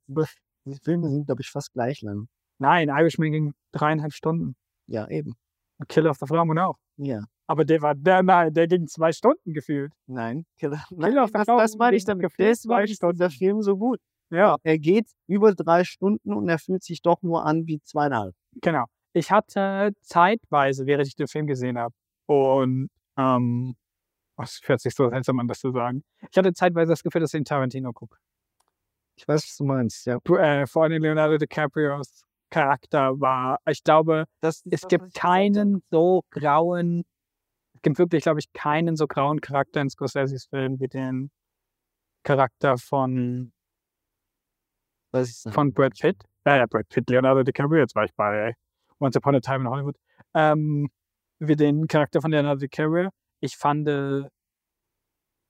die 0.65 0.79
Filme 0.83 1.09
sind, 1.09 1.25
glaube 1.25 1.41
ich, 1.41 1.49
fast 1.49 1.73
gleich 1.73 2.01
lang. 2.01 2.27
Nein, 2.59 2.89
Irishman 2.89 3.31
ging 3.31 3.53
dreieinhalb 3.71 4.13
Stunden. 4.13 4.55
Ja, 4.87 5.07
eben. 5.07 5.35
Und 5.79 5.89
Killer 5.89 6.11
of 6.11 6.17
the 6.19 6.27
Flower 6.27 6.45
Moon 6.45 6.59
auch. 6.59 6.77
Ja. 6.97 7.23
Aber 7.51 7.65
der 7.65 7.81
war, 7.81 7.95
der, 7.95 8.23
nein, 8.23 8.53
der 8.53 8.65
ging 8.65 8.87
zwei 8.87 9.11
Stunden 9.11 9.51
gefühlt. 9.51 9.91
Nein. 10.07 10.45
Killer, 10.57 10.85
nein 10.89 11.17
of 11.17 11.31
the 11.31 11.33
das, 11.33 11.47
das 11.47 11.75
meine 11.75 11.97
ich 11.97 12.05
damit. 12.05 12.31
Deswegen 12.39 12.83
ist 12.85 13.03
dieser 13.03 13.29
Film 13.29 13.61
so 13.61 13.75
gut. 13.75 13.99
Ja. 14.29 14.55
Er 14.63 14.79
geht 14.79 15.09
über 15.27 15.53
drei 15.53 15.83
Stunden 15.83 16.33
und 16.33 16.47
er 16.47 16.59
fühlt 16.59 16.81
sich 16.81 17.01
doch 17.01 17.21
nur 17.21 17.45
an 17.45 17.67
wie 17.67 17.81
zweieinhalb. 17.83 18.33
Genau. 18.61 18.85
Ich 19.11 19.31
hatte 19.31 19.91
zeitweise, 19.99 20.85
während 20.85 21.07
ich 21.07 21.15
den 21.17 21.27
Film 21.27 21.45
gesehen 21.45 21.77
habe, 21.77 21.93
und 22.25 22.87
ähm, 23.17 23.75
es 24.37 24.61
hört 24.63 24.79
sich 24.79 24.95
so 24.95 25.09
seltsam 25.09 25.37
an, 25.41 25.49
das 25.49 25.59
zu 25.59 25.73
sagen. 25.73 26.05
Ich 26.31 26.37
hatte 26.37 26.53
zeitweise 26.53 26.91
das 26.91 27.03
Gefühl, 27.03 27.19
dass 27.19 27.33
ich 27.33 27.39
den 27.39 27.43
Tarantino 27.43 27.91
gucke. 27.91 28.15
Ich 29.17 29.27
weiß, 29.27 29.43
was 29.43 29.57
du 29.57 29.65
meinst, 29.65 30.05
ja. 30.05 30.19
Äh, 30.37 30.65
vor 30.67 30.83
allem 30.83 31.03
Leonardo 31.03 31.37
DiCaprios 31.37 32.21
Charakter 32.49 33.19
war, 33.19 33.59
ich 33.69 33.83
glaube, 33.83 34.23
Das 34.39 34.61
es 34.69 34.87
gibt 34.87 35.13
keinen 35.13 35.83
so 35.91 36.21
grauen, 36.29 37.03
gibt 37.81 37.97
wirklich, 37.97 38.23
glaube 38.23 38.39
ich, 38.39 38.51
keinen 38.53 38.95
so 38.95 39.07
grauen 39.07 39.41
Charakter 39.41 39.81
in 39.81 39.89
Scorseses 39.89 40.45
Film 40.45 40.79
wie 40.79 40.87
den 40.87 41.31
Charakter 42.23 42.77
von, 42.77 43.51
Was 45.11 45.29
ich 45.29 45.37
sagen. 45.37 45.53
von 45.53 45.73
Brad 45.73 45.93
Pitt. 45.99 46.23
Äh, 46.43 46.65
Brad 46.67 46.87
Pitt, 46.89 47.09
Leonardo 47.09 47.43
DiCaprio, 47.43 47.81
jetzt 47.81 47.95
war 47.95 48.05
ich 48.05 48.13
bei 48.15 48.55
Once 48.99 49.15
Upon 49.15 49.35
a 49.35 49.39
Time 49.39 49.61
in 49.61 49.69
Hollywood. 49.69 49.95
Ähm, 50.33 50.89
wie 51.39 51.55
den 51.55 51.87
Charakter 51.87 52.21
von 52.21 52.31
Leonardo 52.31 52.59
DiCaprio. 52.59 53.09
Ich 53.39 53.57
fand 53.57 53.87
äh, 53.87 54.23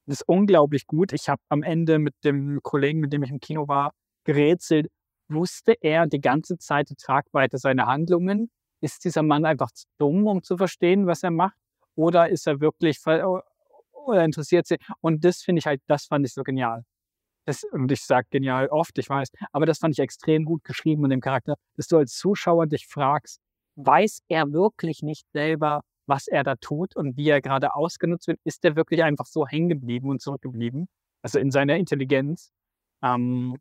das 0.06 0.22
unglaublich 0.22 0.88
gut. 0.88 1.14
Ich 1.14 1.28
habe 1.30 1.42
am 1.50 1.64
Ende 1.64 2.00
mit 2.00 2.16
dem 2.24 2.60
Kollegen, 2.64 3.00
mit 3.00 3.12
dem 3.14 3.24
ich 3.24 3.30
im 3.30 3.40
Kino 3.40 3.68
war, 3.68 3.94
gerätselt. 4.24 4.88
Wusste 5.28 5.74
er 5.82 6.08
die 6.08 6.22
ganze 6.22 6.58
Zeit 6.58 6.90
die 6.90 6.96
Tragweite 6.96 7.58
seiner 7.58 7.88
Handlungen? 7.88 8.50
Ist 8.82 9.06
dieser 9.06 9.24
Mann 9.24 9.46
einfach 9.46 9.72
zu 9.72 9.86
dumm, 9.98 10.28
um 10.28 10.44
zu 10.44 10.58
verstehen, 10.58 11.08
was 11.08 11.24
er 11.24 11.32
macht? 11.32 11.56
Oder 11.96 12.30
ist 12.30 12.48
er 12.48 12.60
wirklich 12.62 13.00
ver- 13.00 13.44
oder 13.94 14.24
interessiert 14.24 14.68
sich? 14.68 14.80
Und 15.02 15.24
das 15.26 15.42
finde 15.42 15.60
ich 15.60 15.66
halt, 15.66 15.82
das 15.88 16.06
fand 16.06 16.26
ich 16.26 16.34
so 16.34 16.44
genial. 16.44 16.84
Das, 17.46 17.64
und 17.72 17.92
ich 17.92 18.02
sage 18.04 18.28
genial 18.30 18.68
oft, 18.68 18.98
ich 18.98 19.10
weiß, 19.10 19.30
aber 19.52 19.66
das 19.66 19.80
fand 19.80 19.96
ich 19.96 20.00
extrem 20.00 20.46
gut 20.46 20.64
geschrieben 20.64 21.04
in 21.06 21.10
dem 21.10 21.22
Charakter, 21.22 21.56
dass 21.76 21.88
du 21.88 21.98
als 21.98 22.16
Zuschauer 22.16 22.68
dich 22.68 22.88
fragst, 22.88 23.40
weiß 23.76 24.22
er 24.28 24.52
wirklich 24.54 25.02
nicht 25.02 25.26
selber, 25.34 25.82
was 26.06 26.28
er 26.28 26.44
da 26.44 26.56
tut 26.56 26.96
und 26.96 27.18
wie 27.18 27.30
er 27.30 27.42
gerade 27.42 27.74
ausgenutzt 27.76 28.28
wird? 28.28 28.40
Ist 28.44 28.64
er 28.66 28.76
wirklich 28.76 29.04
einfach 29.04 29.26
so 29.26 29.48
hängen 29.48 29.70
geblieben 29.70 30.10
und 30.10 30.22
zurückgeblieben? 30.22 30.88
Also 31.24 31.40
in 31.40 31.52
seiner 31.52 31.78
Intelligenz? 31.78 32.52
Ähm, 33.04 33.58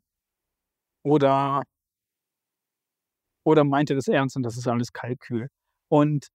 oder, 1.03 1.63
oder 3.43 3.63
meint 3.63 3.89
er 3.89 3.95
das 3.95 4.07
ernst 4.07 4.35
und 4.35 4.43
das 4.43 4.57
ist 4.57 4.67
alles 4.67 4.93
Kalkül? 4.93 5.47
Und 5.89 6.27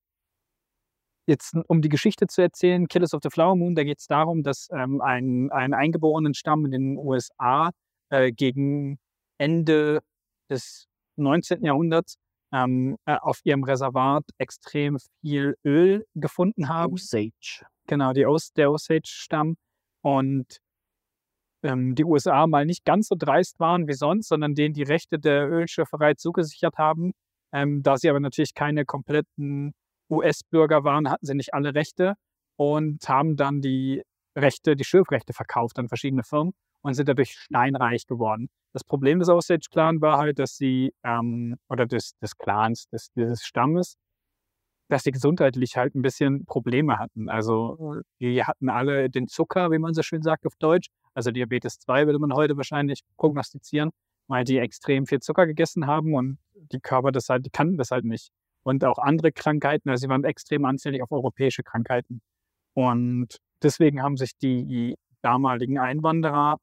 jetzt, 1.27 1.55
um 1.69 1.83
die 1.83 1.89
Geschichte 1.89 2.27
zu 2.27 2.43
erzählen, 2.43 2.89
Killers 2.89 3.15
of 3.15 3.21
the 3.23 3.31
Flower 3.31 3.57
Moon, 3.57 3.75
da 3.75 3.85
geht 3.85 3.99
es 3.99 4.07
darum, 4.07 4.43
dass 4.43 4.69
ähm, 4.73 5.01
ein, 5.01 5.51
ein 5.51 5.75
eingeborenen 5.75 6.35
Stamm 6.35 6.65
in 6.65 6.71
den 6.71 6.97
USA 6.97 7.71
äh, 8.11 8.33
gegen 8.33 8.99
Ende 9.39 10.01
des 10.49 10.87
19. 11.17 11.65
Jahrhunderts 11.65 12.17
ähm, 12.53 12.97
äh, 13.07 13.17
auf 13.17 13.41
ihrem 13.45 13.65
Reservat 13.65 14.25
extrem 14.39 14.99
viel 15.21 15.57
Öl 15.65 16.07
gefunden 16.15 16.69
haben. 16.69 16.95
Osage. 16.95 17.65
Genau, 17.87 18.13
die 18.13 18.27
Os 18.27 18.53
der 18.53 18.71
Osage-Stamm. 18.71 19.57
Und 20.03 20.59
ähm, 21.63 21.95
die 21.95 22.05
USA 22.05 22.47
mal 22.47 22.65
nicht 22.65 22.85
ganz 22.85 23.09
so 23.09 23.17
dreist 23.19 23.59
waren 23.59 23.89
wie 23.89 23.95
sonst, 23.95 24.29
sondern 24.29 24.55
denen 24.55 24.75
die 24.75 24.85
Rechte 24.85 25.19
der 25.19 25.49
Ölschifferei 25.49 26.15
zugesichert 26.15 26.77
haben. 26.79 27.13
Ähm, 27.53 27.83
da 27.83 27.97
sie 27.97 28.09
aber 28.09 28.21
natürlich 28.21 28.55
keine 28.55 28.85
kompletten 28.85 29.73
US-Bürger 30.11 30.85
waren, 30.85 31.11
hatten 31.11 31.27
sie 31.27 31.35
nicht 31.35 31.55
alle 31.55 31.75
Rechte 31.75 32.15
und 32.57 33.09
haben 33.09 33.37
dann 33.37 33.61
die 33.61 34.03
Rechte, 34.37 34.77
die 34.77 34.85
Schiffrechte 34.85 35.33
verkauft 35.33 35.79
an 35.79 35.89
verschiedene 35.89 36.23
Firmen 36.23 36.53
und 36.83 36.95
sind 36.95 37.09
dadurch 37.09 37.33
steinreich 37.33 38.07
geworden. 38.07 38.49
Das 38.73 38.85
Problem 38.85 39.19
des 39.19 39.29
Osage-Clan 39.29 40.01
war 40.01 40.19
halt, 40.19 40.39
dass 40.39 40.57
sie, 40.57 40.93
ähm, 41.03 41.57
oder 41.69 41.87
des, 41.87 42.17
des 42.19 42.37
Clans, 42.37 42.89
des, 42.89 43.11
des 43.15 43.43
Stammes, 43.43 43.97
dass 44.89 45.03
sie 45.03 45.11
gesundheitlich 45.11 45.77
halt 45.77 45.95
ein 45.95 46.03
bisschen 46.03 46.45
Probleme 46.45 46.99
hatten. 46.99 47.29
Also 47.29 48.03
die 48.21 48.45
hatten 48.45 48.69
alle 48.69 49.11
den 49.11 49.27
Zucker, 49.27 49.71
wie 49.71 49.79
man 49.79 49.95
so 49.95 50.03
schön 50.03 50.23
sagt 50.23 50.47
auf 50.47 50.55
Deutsch. 50.59 50.89
Also 51.15 51.31
Diabetes 51.31 51.79
2 51.79 52.07
würde 52.07 52.19
man 52.19 52.33
heute 52.35 52.57
wahrscheinlich 52.57 53.01
prognostizieren, 53.17 53.91
weil 54.29 54.45
die 54.45 54.59
extrem 54.59 55.07
viel 55.07 55.21
Zucker 55.21 55.47
gegessen 55.47 55.87
haben 55.87 56.15
und 56.15 56.39
die 56.55 56.81
Körper 56.81 57.11
das 57.11 57.29
halt, 57.29 57.47
die 57.47 57.51
kannten 57.51 57.79
das 57.79 57.91
halt 57.91 58.05
nicht. 58.05 58.31
Und 58.67 58.85
auch 58.85 58.99
andere 58.99 59.31
Krankheiten, 59.31 59.91
also 59.91 60.01
sie 60.03 60.09
waren 60.09 60.25
extrem 60.25 60.65
anfällig 60.65 61.01
auf 61.01 61.13
europäische 61.13 61.63
Krankheiten. 61.63 62.21
Und 62.75 63.37
deswegen 63.63 64.03
haben 64.03 64.17
sich 64.17 64.37
die 64.39 64.97
damaligen 65.23 65.79
Einwanderer 65.79 66.59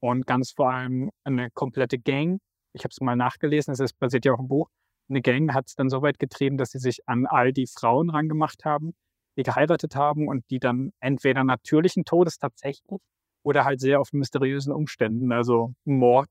und 0.00 0.26
ganz 0.26 0.50
vor 0.50 0.72
allem 0.72 1.12
eine 1.22 1.52
komplette 1.52 2.00
Gang, 2.00 2.40
ich 2.72 2.82
habe 2.82 2.90
es 2.90 3.00
mal 3.00 3.14
nachgelesen, 3.14 3.72
es 3.72 3.92
basiert 3.92 4.24
ja 4.24 4.32
auch 4.32 4.40
im 4.40 4.48
Buch, 4.48 4.68
eine 5.08 5.22
Gang 5.22 5.54
hat 5.54 5.68
es 5.68 5.76
dann 5.76 5.88
so 5.88 6.02
weit 6.02 6.18
getrieben, 6.18 6.56
dass 6.56 6.70
sie 6.70 6.80
sich 6.80 6.98
an 7.06 7.24
all 7.24 7.52
die 7.52 7.68
Frauen 7.68 8.10
rangemacht 8.10 8.64
haben, 8.64 8.92
die 9.36 9.44
geheiratet 9.44 9.94
haben 9.94 10.26
und 10.26 10.44
die 10.50 10.58
dann 10.58 10.90
entweder 10.98 11.44
natürlichen 11.44 12.04
Todes 12.04 12.38
tatsächlich 12.38 13.00
oder 13.44 13.64
halt 13.64 13.78
sehr 13.78 14.00
auf 14.00 14.12
mysteriösen 14.12 14.72
Umständen, 14.72 15.30
also 15.30 15.72
Mord 15.84 16.30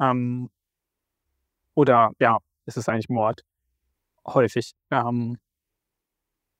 ähm, 0.00 0.50
oder 1.76 2.10
ja, 2.18 2.38
es 2.66 2.76
ist 2.76 2.88
eigentlich 2.88 3.08
Mord 3.08 3.44
häufig 4.34 4.72
ähm, 4.90 5.38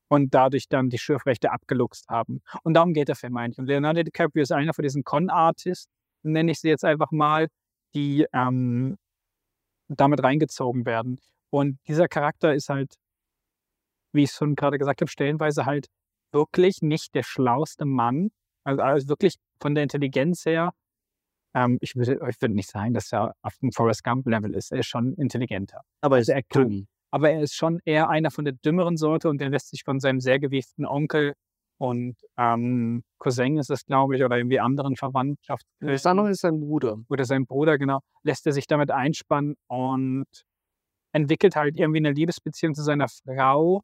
und 0.09 0.33
dadurch 0.33 0.67
dann 0.67 0.89
die 0.89 0.97
Schürfrechte 0.97 1.51
abgeluchst 1.51 2.07
haben. 2.09 2.41
Und 2.63 2.73
darum 2.73 2.93
geht 2.93 3.07
der 3.07 3.15
Film 3.15 3.37
eigentlich. 3.37 3.59
Und 3.59 3.67
Leonardo 3.67 4.03
DiCaprio 4.03 4.43
ist 4.43 4.51
einer 4.51 4.73
von 4.73 4.83
diesen 4.83 5.03
Con-Artists, 5.03 5.87
nenne 6.23 6.51
ich 6.51 6.59
sie 6.59 6.69
jetzt 6.69 6.83
einfach 6.83 7.11
mal, 7.11 7.47
die 7.93 8.25
ähm, 8.33 8.97
damit 9.87 10.23
reingezogen 10.23 10.85
werden. 10.85 11.19
Und 11.49 11.79
dieser 11.87 12.07
Charakter 12.07 12.53
ist 12.53 12.69
halt, 12.69 12.95
wie 14.11 14.23
ich 14.23 14.31
es 14.31 14.35
schon 14.35 14.55
gerade 14.55 14.77
gesagt 14.77 15.01
habe, 15.01 15.09
stellenweise 15.09 15.65
halt 15.65 15.87
wirklich 16.31 16.81
nicht 16.81 17.15
der 17.15 17.23
schlauste 17.23 17.85
Mann. 17.85 18.29
Also, 18.63 18.81
also 18.81 19.07
wirklich 19.09 19.35
von 19.59 19.75
der 19.75 19.83
Intelligenz 19.83 20.45
her, 20.45 20.73
ähm, 21.55 21.77
ich 21.81 21.95
würde 21.95 22.19
ich 22.29 22.41
würd 22.41 22.53
nicht 22.53 22.69
sagen, 22.69 22.93
dass 22.93 23.11
er 23.11 23.35
auf 23.41 23.57
dem 23.57 23.71
Forrest 23.71 24.03
Gump-Level 24.03 24.53
ist. 24.53 24.71
Er 24.71 24.79
ist 24.79 24.87
schon 24.87 25.13
intelligenter. 25.15 25.81
Aber 26.01 26.17
also 26.17 26.31
er 26.31 26.43
kann. 26.43 26.87
Aber 27.11 27.31
er 27.31 27.41
ist 27.41 27.55
schon 27.55 27.79
eher 27.85 28.09
einer 28.09 28.31
von 28.31 28.45
der 28.45 28.53
dümmeren 28.53 28.97
Sorte 28.97 29.29
und 29.29 29.39
der 29.39 29.49
lässt 29.49 29.69
sich 29.69 29.83
von 29.83 29.99
seinem 29.99 30.19
sehr 30.19 30.39
gewieften 30.39 30.85
Onkel 30.85 31.33
und 31.79 32.17
ähm, 32.37 33.03
Cousin 33.19 33.57
ist 33.57 33.69
es, 33.69 33.85
glaube 33.85 34.17
ich, 34.17 34.23
oder 34.23 34.37
irgendwie 34.37 34.59
anderen 34.59 34.97
Verwandtschaftskreisen. 34.97 35.93
Das 35.93 36.05
andere 36.05 36.29
ist 36.29 36.41
sein 36.41 36.59
Bruder. 36.59 36.97
Oder 37.07 37.23
sein 37.23 37.45
Bruder, 37.45 37.77
genau. 37.77 38.01
Lässt 38.23 38.45
er 38.45 38.51
sich 38.51 38.67
damit 38.67 38.91
einspannen 38.91 39.55
und 39.67 40.27
entwickelt 41.13 41.55
halt 41.55 41.77
irgendwie 41.79 41.99
eine 41.99 42.11
Liebesbeziehung 42.11 42.75
zu 42.75 42.83
seiner 42.83 43.07
Frau, 43.07 43.81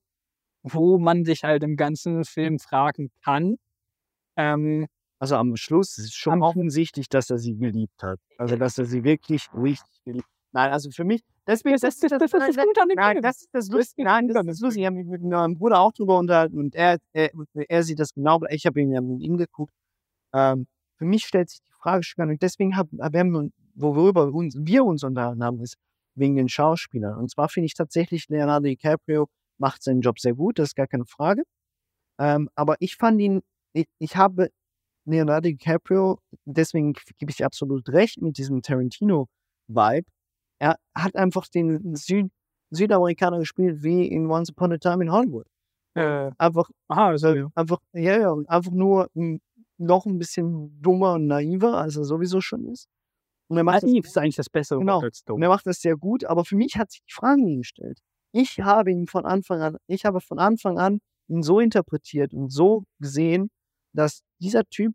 wo 0.62 1.00
man 1.00 1.24
sich 1.24 1.46
halt 1.46 1.64
im 1.64 1.78
ganzen 1.78 2.26
Film 2.26 2.60
fragen 2.60 3.12
kann. 3.24 3.56
Ähm, 4.36 4.88
also 5.18 5.38
am 5.38 5.56
Schluss 5.56 5.98
ist 5.98 6.16
schon 6.16 6.44
offensichtlich, 6.44 7.08
dass 7.08 7.30
er 7.30 7.38
sie 7.38 7.56
geliebt 7.56 8.04
hat. 8.04 8.20
Also 8.38 8.58
dass 8.58 8.78
er 8.78 8.86
sie 8.86 9.06
wirklich 9.06 9.48
richtig 9.54 10.04
geliebt 10.04 10.26
hat. 10.26 10.52
Nein, 10.52 10.72
also 10.74 10.92
für 10.92 11.06
mich, 11.06 11.22
deswegen, 11.48 11.78
das, 11.80 12.00
das, 12.00 12.10
das, 12.10 12.32
das, 12.32 12.34
ist 12.34 12.58
gut 12.58 12.80
an 12.80 12.88
Nein, 12.96 13.22
das 13.22 13.42
ist 13.42 13.50
das 13.54 13.70
Lustige. 13.70 14.06
Nein, 14.06 14.28
das 14.28 14.46
ist 14.46 14.62
lustig. 14.62 14.82
Ich 14.82 14.86
habe 14.88 14.98
mich 14.98 15.08
mit 15.08 15.24
meinem 15.24 15.56
Bruder 15.56 15.80
auch 15.80 15.92
drüber 15.92 16.18
unterhalten 16.18 16.58
und 16.58 16.76
er, 16.76 16.98
er, 17.14 17.32
er 17.54 17.84
sieht 17.84 18.00
das 18.00 18.14
genau. 18.14 18.42
Ich 18.50 18.66
habe 18.66 18.82
ihn 18.82 18.92
ja 18.92 19.02
mit 19.02 19.22
ihm 19.22 19.38
geguckt. 19.38 19.74
Ähm, 20.34 20.68
für 20.98 21.06
mich 21.06 21.26
stellt 21.26 21.50
sich 21.50 21.62
die 21.62 21.72
Frage 21.72 22.04
schon 22.04 22.30
und 22.30 22.42
deswegen 22.42 22.76
haben, 22.78 22.98
wir, 22.98 23.50
worüber 23.76 24.34
uns, 24.34 24.56
wir 24.58 24.86
uns 24.86 25.04
unterhalten 25.04 25.44
haben, 25.44 25.60
ist 25.62 25.76
wegen 26.16 26.36
den 26.36 26.50
Schauspielern. 26.50 27.18
Und 27.18 27.30
zwar 27.30 27.50
finde 27.50 27.66
ich 27.66 27.74
tatsächlich, 27.74 28.28
Leonardo 28.30 28.68
DiCaprio 28.68 29.28
macht 29.58 29.84
seinen 29.84 30.02
Job 30.02 30.20
sehr 30.20 30.34
gut, 30.34 30.60
das 30.60 30.70
ist 30.70 30.76
gar 30.76 30.88
keine 30.88 31.06
Frage. 31.06 31.44
Ähm, 32.20 32.50
aber 32.56 32.76
ich 32.80 32.96
fand 32.96 33.22
ihn, 33.22 33.42
ich, 33.74 33.88
ich 34.00 34.16
habe 34.16 34.50
Leonardo 35.06 35.50
DiCaprio, 35.50 36.20
deswegen 36.46 36.94
gebe 37.20 37.32
ich 37.32 37.44
absolut 37.46 37.90
recht 37.90 38.22
mit 38.22 38.38
diesem 38.38 38.62
Tarantino-Vibe, 38.62 40.08
er 40.60 40.78
hat 40.96 41.16
einfach 41.16 41.48
den 41.48 41.96
Süd 41.96 42.32
Südamerikaner 42.72 43.40
gespielt 43.40 43.84
wie 43.84 44.08
in 44.08 44.30
Once 44.30 44.50
Upon 44.50 44.74
a 44.74 44.78
Time 44.78 45.04
in 45.04 45.12
Hollywood. 45.12 45.48
Äh, 45.94 46.32
einfach, 46.38 46.70
aha, 46.88 47.08
also, 47.10 47.34
ja. 47.34 47.48
einfach, 47.56 47.80
ja, 47.94 48.20
ja, 48.20 48.36
einfach 48.48 48.72
nur 48.72 49.10
noch 49.78 50.06
ein 50.06 50.18
bisschen 50.18 50.82
dummer 50.82 51.14
und 51.14 51.28
naiver, 51.28 51.78
als 51.78 51.96
er 51.96 52.04
sowieso 52.04 52.42
schon 52.42 52.66
ist. 52.66 52.88
Und 53.48 53.58
er 53.58 53.64
macht 53.64 53.84
Naiv 53.84 54.04
das, 54.04 54.12
ist 54.12 54.18
eigentlich 54.18 54.36
das 54.36 54.50
Bessere 54.50 54.80
genau. 54.80 55.02
als 55.02 55.24
dumm. 55.24 55.36
Und 55.36 55.44
er 55.44 55.50
macht 55.50 55.68
das 55.68 55.80
sehr 55.80 55.96
gut, 55.96 56.26
aber 56.26 56.44
für 56.44 56.56
mich 56.56 56.78
hat 56.78 56.92
sich 56.92 57.04
die 57.08 57.14
Frage 57.14 57.42
nie 57.44 57.58
gestellt. 57.58 58.00
Ich 58.32 58.60
habe 58.60 58.92
ihn 58.92 59.08
von 59.08 59.26
Anfang 59.26 59.62
an, 59.62 59.78
ich 59.88 60.04
habe 60.06 60.20
von 60.20 60.40
Anfang 60.40 60.80
an 60.80 61.00
ihn 61.28 61.44
so 61.44 61.60
interpretiert 61.60 62.34
und 62.34 62.50
so 62.52 62.84
gesehen, 63.00 63.50
dass 63.94 64.22
dieser 64.42 64.66
Typ 64.66 64.94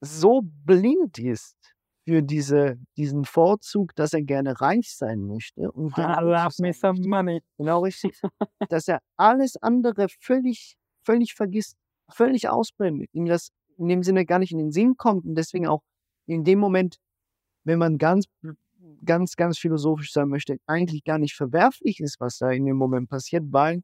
so 0.00 0.42
blind 0.42 1.18
ist 1.18 1.75
für 2.06 2.22
diese, 2.22 2.78
diesen 2.96 3.24
Vorzug, 3.24 3.94
dass 3.96 4.12
er 4.12 4.22
gerne 4.22 4.60
reich 4.60 4.94
sein 4.94 5.22
möchte. 5.22 5.72
Und 5.72 5.92
I 5.98 6.20
love 6.22 6.54
me 6.60 6.72
some 6.72 7.00
money. 7.06 7.42
Genau 7.58 7.80
richtig. 7.82 8.20
dass 8.68 8.86
er 8.86 9.00
alles 9.16 9.56
andere 9.56 10.06
völlig, 10.20 10.76
völlig 11.04 11.34
vergisst, 11.34 11.76
völlig 12.08 12.48
ausblendet, 12.48 13.10
ihm 13.12 13.26
das 13.26 13.50
in 13.76 13.88
dem 13.88 14.02
Sinne 14.04 14.24
gar 14.24 14.38
nicht 14.38 14.52
in 14.52 14.58
den 14.58 14.72
Sinn 14.72 14.96
kommt 14.96 15.26
und 15.26 15.34
deswegen 15.34 15.66
auch 15.66 15.82
in 16.26 16.44
dem 16.44 16.60
Moment, 16.60 16.96
wenn 17.64 17.78
man 17.78 17.98
ganz, 17.98 18.26
ganz, 19.04 19.34
ganz 19.34 19.58
philosophisch 19.58 20.12
sein 20.12 20.28
möchte, 20.28 20.58
eigentlich 20.66 21.04
gar 21.04 21.18
nicht 21.18 21.34
verwerflich 21.34 22.00
ist, 22.00 22.20
was 22.20 22.38
da 22.38 22.50
in 22.50 22.64
dem 22.64 22.76
Moment 22.76 23.08
passiert, 23.08 23.44
weil 23.50 23.82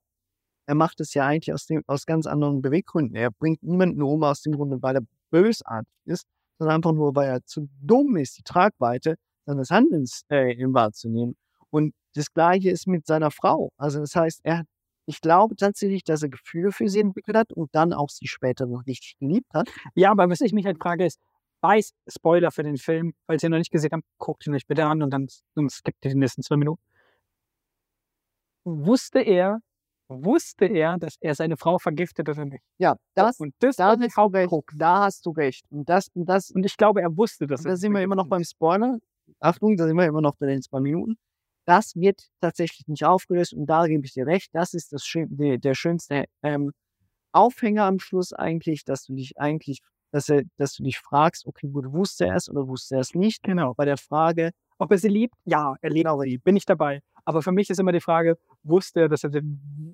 er 0.67 0.77
macht 0.77 1.01
es 1.01 1.13
ja 1.15 1.27
eigentlich 1.27 1.53
aus, 1.53 1.67
dem, 1.67 1.83
aus 1.89 2.07
ganz 2.07 2.27
anderen 2.27 2.63
Beweggründen. 2.63 3.17
Er 3.17 3.33
bringt 3.33 3.63
niemanden 3.65 4.01
um 4.01 4.23
aus 4.23 4.43
dem 4.43 4.53
Grunde, 4.53 4.81
weil 4.81 4.97
er 4.97 5.03
bösartig 5.31 5.93
ist, 6.05 6.25
sondern 6.59 6.77
einfach 6.77 6.93
nur, 6.93 7.15
weil 7.15 7.29
er 7.29 7.45
zu 7.45 7.69
dumm 7.81 8.17
ist, 8.17 8.39
die 8.39 8.43
Tragweite 8.43 9.17
seines 9.47 9.71
Handelns 9.71 10.25
äh, 10.29 10.57
wahrzunehmen. 10.59 11.37
Und 11.71 11.95
das 12.15 12.33
Gleiche 12.33 12.71
ist 12.71 12.87
mit 12.87 13.07
seiner 13.07 13.31
Frau. 13.31 13.71
Also 13.77 14.01
das 14.01 14.15
heißt, 14.15 14.41
er 14.45 14.65
ich 15.07 15.21
glaube 15.21 15.57
tatsächlich, 15.57 16.05
dass 16.05 16.23
er 16.23 16.29
Gefühle 16.29 16.73
für 16.73 16.89
sie 16.89 17.01
entwickelt 17.01 17.37
hat 17.37 17.53
und 17.53 17.75
dann 17.75 17.93
auch 17.93 18.09
sie 18.09 18.29
später 18.29 18.67
noch 18.67 18.87
richtig 18.87 19.17
geliebt 19.19 19.53
hat. 19.53 19.69
Ja, 19.95 20.11
aber 20.13 20.29
was 20.31 20.41
ich 20.41 20.53
mich 20.53 20.65
halt 20.67 20.79
frage 20.79 21.05
ist, 21.05 21.19
weiß 21.61 21.93
Spoiler 22.09 22.51
für 22.51 22.63
den 22.63 22.77
Film, 22.77 23.15
falls 23.27 23.43
ihr 23.43 23.49
noch 23.49 23.59
nicht 23.59 23.71
gesehen 23.71 23.91
habt, 23.93 24.05
guckt 24.19 24.47
ihn 24.47 24.55
euch 24.55 24.67
bitte 24.67 24.85
an 24.85 25.03
und 25.03 25.11
dann 25.11 25.29
skippt 25.69 26.05
ihr 26.05 26.13
die 26.13 26.19
nächsten 26.19 26.43
zwei 26.43 26.57
Minuten. 26.57 26.83
Wusste 28.65 29.21
er, 29.21 29.61
wusste 30.25 30.67
er, 30.67 30.99
dass 30.99 31.17
er 31.21 31.35
seine 31.35 31.57
Frau 31.57 31.79
vergiftet 31.79 32.29
oder 32.29 32.45
nicht? 32.45 32.63
Ja, 32.79 32.97
das, 33.15 33.39
und 33.41 33.55
das 33.59 33.77
da, 33.77 33.97
hast 33.97 34.17
du 34.17 34.27
recht, 34.27 34.53
da 34.77 35.05
hast 35.05 35.27
du 35.27 35.31
recht. 35.31 35.65
Und, 35.71 35.89
das, 35.89 36.09
und, 36.15 36.27
das, 36.27 36.51
und 36.51 36.65
ich 36.65 36.77
glaube, 36.77 37.03
er 37.03 37.17
wusste 37.17 37.47
das. 37.47 37.63
Da 37.63 37.77
sind 37.77 37.93
wir 37.93 38.03
immer 38.03 38.17
noch 38.17 38.29
beim 38.29 38.45
Spoiler. 38.45 38.99
Achtung, 39.41 39.77
da 39.77 39.87
sind 39.87 39.97
wir 39.97 40.07
immer 40.07 40.21
noch 40.21 40.37
bei 40.37 40.47
den 40.47 40.63
zwei 40.63 40.81
Minuten. 40.81 41.17
Das 41.65 41.95
wird 41.95 42.29
tatsächlich 42.41 42.87
nicht 42.89 43.05
aufgelöst 43.05 43.55
und 43.55 43.67
da 43.67 43.87
gebe 43.87 44.05
ich 44.05 44.13
dir 44.13 44.27
recht. 44.27 44.51
Das 44.53 44.75
ist 44.75 44.93
das 44.93 45.05
Schön, 45.05 45.29
der, 45.37 45.59
der 45.59 45.75
schönste 45.75 46.25
ähm, 46.43 46.73
Aufhänger 47.33 47.85
am 47.85 47.99
Schluss 47.99 48.33
eigentlich, 48.33 48.85
dass 48.85 49.05
du 49.05 49.15
dich 49.15 49.39
eigentlich, 49.39 49.81
dass, 50.11 50.29
er, 50.29 50.43
dass 50.57 50.75
du 50.75 50.83
dich 50.83 50.99
fragst, 50.99 51.47
okay, 51.47 51.69
gut, 51.69 51.93
wusste 51.93 52.27
er 52.27 52.37
es 52.37 52.49
oder 52.49 52.67
wusste 52.69 52.97
er 52.97 53.01
es 53.01 53.15
nicht? 53.15 53.43
Genau. 53.43 53.75
Bei 53.75 53.85
der 53.85 53.97
Frage, 53.97 54.51
ob 54.79 54.91
er 54.91 54.99
sie 54.99 55.09
liebt? 55.09 55.35
Ja, 55.45 55.75
er 55.81 55.91
liebt 55.91 56.11
sie. 56.25 56.39
Bin 56.39 56.57
ich 56.57 56.67
dabei. 56.67 57.01
Aber 57.25 57.43
für 57.43 57.53
mich 57.53 57.71
ist 57.71 57.79
immer 57.79 57.93
die 57.93 58.01
Frage, 58.01 58.37
wusste 58.63 59.03
er, 59.03 59.09
dass 59.09 59.25
er 59.25 59.31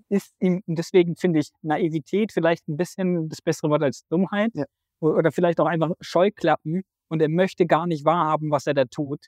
ist 0.09 0.35
ihm, 0.41 0.63
deswegen 0.67 1.17
finde 1.17 1.41
ich 1.41 1.51
Naivität 1.63 2.33
vielleicht 2.33 2.69
ein 2.69 2.77
bisschen 2.77 3.29
das 3.29 3.43
bessere 3.43 3.71
Wort 3.71 3.83
als 3.83 4.07
Dummheit. 4.09 4.51
Ja. 4.55 4.65
Oder 5.01 5.31
vielleicht 5.31 5.61
auch 5.61 5.67
einfach 5.67 5.93
Scheuklappen 6.01 6.83
und 7.09 7.21
er 7.21 7.29
möchte 7.29 7.67
gar 7.67 7.87
nicht 7.87 8.05
wahrhaben, 8.05 8.51
was 8.51 8.67
er 8.67 8.75
da 8.75 8.85
tut, 8.85 9.27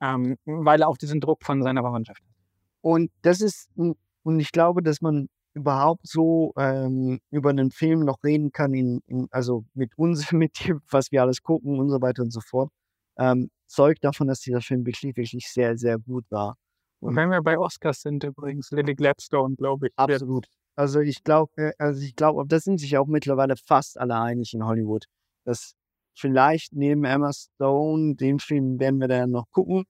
ähm, 0.00 0.36
weil 0.44 0.80
er 0.82 0.88
auch 0.88 0.96
diesen 0.96 1.20
Druck 1.20 1.44
von 1.44 1.62
seiner 1.62 1.82
Verwandtschaft 1.82 2.20
hat. 2.20 2.34
Und 2.80 3.10
das 3.22 3.40
ist, 3.40 3.70
und 3.76 4.40
ich 4.40 4.50
glaube, 4.52 4.82
dass 4.82 5.00
man 5.00 5.28
überhaupt 5.54 6.06
so 6.06 6.52
ähm, 6.58 7.20
über 7.30 7.50
einen 7.50 7.70
Film 7.70 8.00
noch 8.00 8.22
reden 8.24 8.50
kann, 8.50 8.74
in, 8.74 9.00
in, 9.06 9.28
also 9.30 9.64
mit 9.74 9.96
uns, 9.96 10.30
mit 10.32 10.66
dem, 10.66 10.80
was 10.90 11.12
wir 11.12 11.22
alles 11.22 11.42
gucken 11.42 11.78
und 11.78 11.90
so 11.90 12.00
weiter 12.02 12.22
und 12.22 12.32
so 12.32 12.40
fort, 12.40 12.70
ähm, 13.16 13.50
zeugt 13.66 14.04
davon, 14.04 14.26
dass 14.26 14.40
dieser 14.40 14.60
Film 14.60 14.84
wirklich, 14.84 15.16
wirklich 15.16 15.48
sehr, 15.48 15.76
sehr 15.78 15.98
gut 15.98 16.24
war. 16.30 16.56
Und 17.04 17.16
wenn 17.16 17.28
wir 17.28 17.42
bei 17.42 17.58
Oscars 17.58 18.00
sind 18.00 18.24
übrigens, 18.24 18.70
Lily 18.70 18.94
Gladstone, 18.94 19.56
glaube 19.56 19.88
ich. 19.88 19.92
Absolut. 19.96 20.46
Also 20.74 21.00
ich 21.00 21.22
glaube, 21.22 21.72
also 21.78 22.00
ich 22.00 22.16
glaube, 22.16 22.44
das 22.46 22.64
sind 22.64 22.78
sich 22.78 22.96
auch 22.96 23.06
mittlerweile 23.06 23.56
fast 23.56 23.98
alle 23.98 24.18
einig 24.18 24.54
in 24.54 24.64
Hollywood, 24.64 25.04
dass 25.44 25.74
vielleicht 26.14 26.72
neben 26.72 27.04
Emma 27.04 27.30
Stone, 27.32 28.14
den 28.14 28.38
Film 28.38 28.80
werden 28.80 29.00
wir 29.00 29.08
dann 29.08 29.32
noch 29.32 29.50
gucken, 29.50 29.84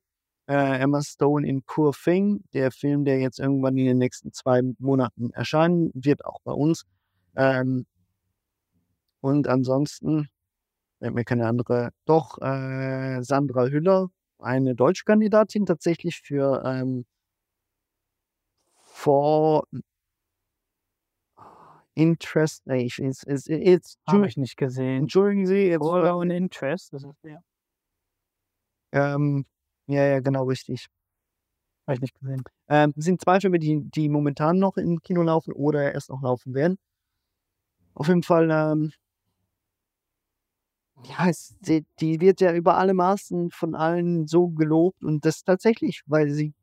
äh, 0.49 0.81
Emma 0.81 1.03
Stone 1.03 1.47
in 1.47 1.63
Poor 1.63 1.93
Thing, 1.93 2.43
der 2.53 2.73
Film, 2.73 3.05
der 3.05 3.21
jetzt 3.21 3.39
irgendwann 3.39 3.79
in 3.79 3.87
den 3.87 3.99
nächsten 3.99 4.33
zwei 4.33 4.63
Monaten 4.79 5.31
erscheinen 5.31 5.93
wird, 5.95 6.25
auch 6.25 6.41
bei 6.43 6.53
uns. 6.53 6.85
Ähm, 7.37 7.87
und 9.21 9.47
ansonsten, 9.47 10.29
mir 10.99 11.25
keine 11.25 11.47
andere, 11.47 11.91
doch 12.07 12.39
äh, 12.43 13.23
Sandra 13.23 13.67
Hüller, 13.67 14.09
eine 14.45 14.75
Deutschkandidatin 14.75 15.67
tatsächlich 15.67 16.21
für 16.21 16.63
ähm, 16.65 17.07
For 18.83 19.65
Interest, 21.97 22.67
ich, 22.67 22.99
it's, 22.99 23.23
it's, 23.25 23.47
it's, 23.49 23.97
Habe 24.07 24.27
ich 24.27 24.37
nicht 24.37 24.57
gesehen. 24.57 25.03
Entschuldigen 25.03 25.47
Sie, 25.47 25.69
jetzt, 25.69 25.83
For 25.83 26.13
Own 26.15 26.31
Interest, 26.31 26.93
das 26.93 27.05
ist 27.05 27.23
der. 27.23 27.43
ähm, 28.93 29.47
ja, 29.87 30.05
ja, 30.05 30.21
genau, 30.21 30.45
richtig. 30.45 30.87
Habe 31.87 31.97
ich 31.97 32.01
nicht 32.01 32.19
gesehen. 32.19 32.43
Ähm, 32.69 32.93
sind 32.97 33.21
zwei 33.21 33.41
Filme, 33.41 33.59
die, 33.59 33.81
die 33.83 34.09
momentan 34.09 34.59
noch 34.59 34.77
im 34.77 35.03
Kino 35.03 35.23
laufen 35.23 35.53
oder 35.53 35.93
erst 35.93 36.11
noch 36.11 36.23
laufen 36.23 36.55
werden. 36.55 36.79
Auf 37.95 38.09
jeden 38.09 38.23
Fall, 38.23 38.51
ähm, 38.51 38.93
ja, 41.03 41.29
es, 41.29 41.57
die, 41.61 41.85
die 42.01 42.21
wird 42.21 42.41
ja 42.41 42.55
über 42.55 42.77
alle 42.77 42.95
Maßen 42.95 43.51
von 43.51 43.75
allen 43.75 44.27
so 44.27 44.49
gelobt 44.49 45.03
und 45.03 45.25
das 45.25 45.43
tatsächlich, 45.43 46.03
weil 46.07 46.31
sie 46.31 46.55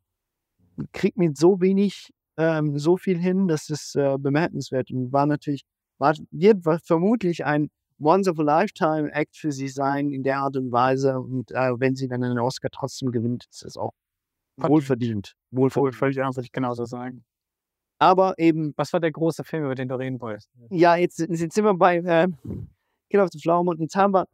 kriegt 0.94 1.18
mit 1.18 1.38
so 1.38 1.62
wenig 1.62 2.12
ähm, 2.38 2.78
so 2.78 2.98
viel 2.98 3.18
hin, 3.18 3.48
dass 3.48 3.70
es 3.70 3.96
äh, 3.96 4.18
bemerkenswert 4.18 4.90
und 4.92 5.12
war 5.12 5.26
natürlich, 5.26 5.64
war, 5.98 6.16
wird 6.32 6.64
vermutlich 6.84 7.46
ein 7.46 7.70
Once 8.00 8.28
of 8.28 8.40
a 8.40 8.44
Lifetime 8.44 9.12
Act 9.12 9.38
für 9.38 9.52
sie 9.52 9.68
sein 9.68 10.12
in 10.12 10.24
der 10.24 10.40
Art 10.40 10.58
und 10.58 10.72
Weise 10.72 11.20
und 11.20 11.52
äh, 11.52 11.80
wenn 11.80 11.96
sie 11.96 12.08
dann 12.08 12.24
einen 12.24 12.40
Oscar 12.40 12.70
trotzdem 12.72 13.12
gewinnt, 13.12 13.46
ist 13.52 13.64
es 13.64 13.78
auch 13.78 13.94
wohlverdient. 14.58 15.36
Wohlverdient. 15.52 15.76
Wohlverdient, 15.76 16.16
ja, 16.16 16.36
würde 16.36 16.46
ich 16.46 16.52
genauso 16.52 16.86
sagen. 16.86 17.24
Aber 18.00 18.40
eben, 18.40 18.74
Was 18.78 18.92
war 18.94 19.00
der 19.00 19.12
große 19.12 19.44
Film, 19.44 19.66
über 19.66 19.76
den 19.76 19.88
du 19.88 19.96
reden 19.96 20.20
wolltest? 20.20 20.50
ja, 20.72 20.96
jetzt, 20.96 21.20
jetzt 21.20 21.54
sind 21.54 21.64
wir 21.64 21.76
bei 21.76 21.98
äh, 21.98 22.28
Kill 23.12 23.20
of 23.20 23.30
the 23.32 23.40
Flower 23.40 23.64
Moon. 23.64 23.78
Jetzt 23.80 23.96
haben 23.96 24.14
wir, 24.14 24.28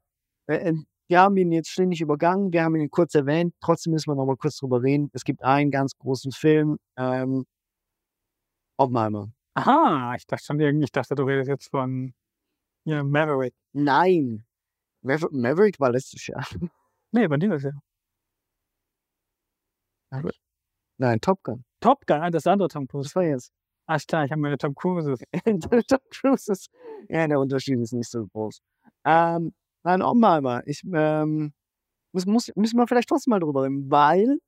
äh, 0.47 0.73
wir 1.09 1.19
haben 1.19 1.35
ihn 1.37 1.51
jetzt 1.51 1.69
ständig 1.69 2.01
übergangen, 2.01 2.53
wir 2.53 2.63
haben 2.63 2.75
ihn 2.75 2.89
kurz 2.89 3.15
erwähnt, 3.15 3.53
trotzdem 3.61 3.93
müssen 3.93 4.11
wir 4.11 4.15
noch 4.15 4.25
mal 4.25 4.37
kurz 4.37 4.57
drüber 4.57 4.81
reden. 4.83 5.09
Es 5.13 5.23
gibt 5.23 5.43
einen 5.43 5.71
ganz 5.71 5.97
großen 5.97 6.31
Film, 6.31 6.77
ähm, 6.97 7.45
Oppenheimer. 8.77 9.31
Aha, 9.55 10.13
ich 10.15 10.27
dachte 10.27 10.43
schon 10.45 10.59
irgendwie, 10.59 10.85
ich 10.85 10.91
dachte, 10.91 11.15
du 11.15 11.23
redest 11.23 11.49
jetzt 11.49 11.69
von 11.69 12.13
ja, 12.85 13.03
Maverick. 13.03 13.55
Nein, 13.73 14.45
Maver 15.01 15.29
Maverick 15.31 15.79
war 15.79 15.91
letztes 15.91 16.27
Jahr. 16.27 16.45
Nee, 17.13 17.25
bei 17.29 17.37
dieses 17.37 17.63
Jahr. 17.63 17.81
Nein, 20.97 21.21
Top 21.21 21.41
Gun. 21.41 21.63
Top 21.79 22.05
Gun, 22.05 22.17
ah, 22.21 22.29
das 22.29 22.45
andere 22.47 22.67
Tom 22.67 22.85
Cruise. 22.85 23.07
Das 23.07 23.15
war 23.15 23.23
jetzt. 23.23 23.51
Alles 23.88 24.05
klar, 24.05 24.26
ich 24.26 24.31
habe 24.31 24.41
meine 24.41 24.57
Tom 24.57 24.76
Cruise. 24.76 25.15
Tom 25.88 25.99
Cruise 26.11 26.51
ist, 26.51 26.69
ja, 27.09 27.26
der 27.26 27.39
Unterschied 27.39 27.80
ist 27.80 27.93
nicht 27.93 28.09
so 28.09 28.27
groß. 28.27 28.59
Ähm, 29.05 29.53
nein, 29.84 30.01
Oppenheimer. 30.01 30.61
Ich, 30.68 30.81
ähm, 30.93 31.53
muss, 32.11 32.26
muss, 32.26 32.51
müssen 32.55 32.77
wir 32.77 32.88
vielleicht 32.88 33.07
trotzdem 33.09 33.31
mal 33.31 33.39
drüber 33.39 33.64
reden, 33.64 33.89
weil 33.89 34.39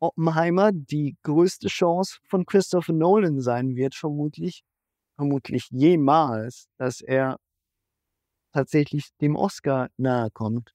Oppenheimer 0.00 0.72
die 0.72 1.16
größte 1.22 1.68
Chance 1.68 2.18
von 2.24 2.46
Christopher 2.46 2.92
Nolan 2.92 3.40
sein 3.40 3.76
wird, 3.76 3.94
vermutlich, 3.94 4.62
vermutlich 5.16 5.68
jemals, 5.70 6.66
dass 6.78 7.00
er 7.00 7.38
tatsächlich 8.52 9.10
dem 9.20 9.36
Oscar 9.36 9.88
nahe 9.96 10.30
kommt. 10.32 10.72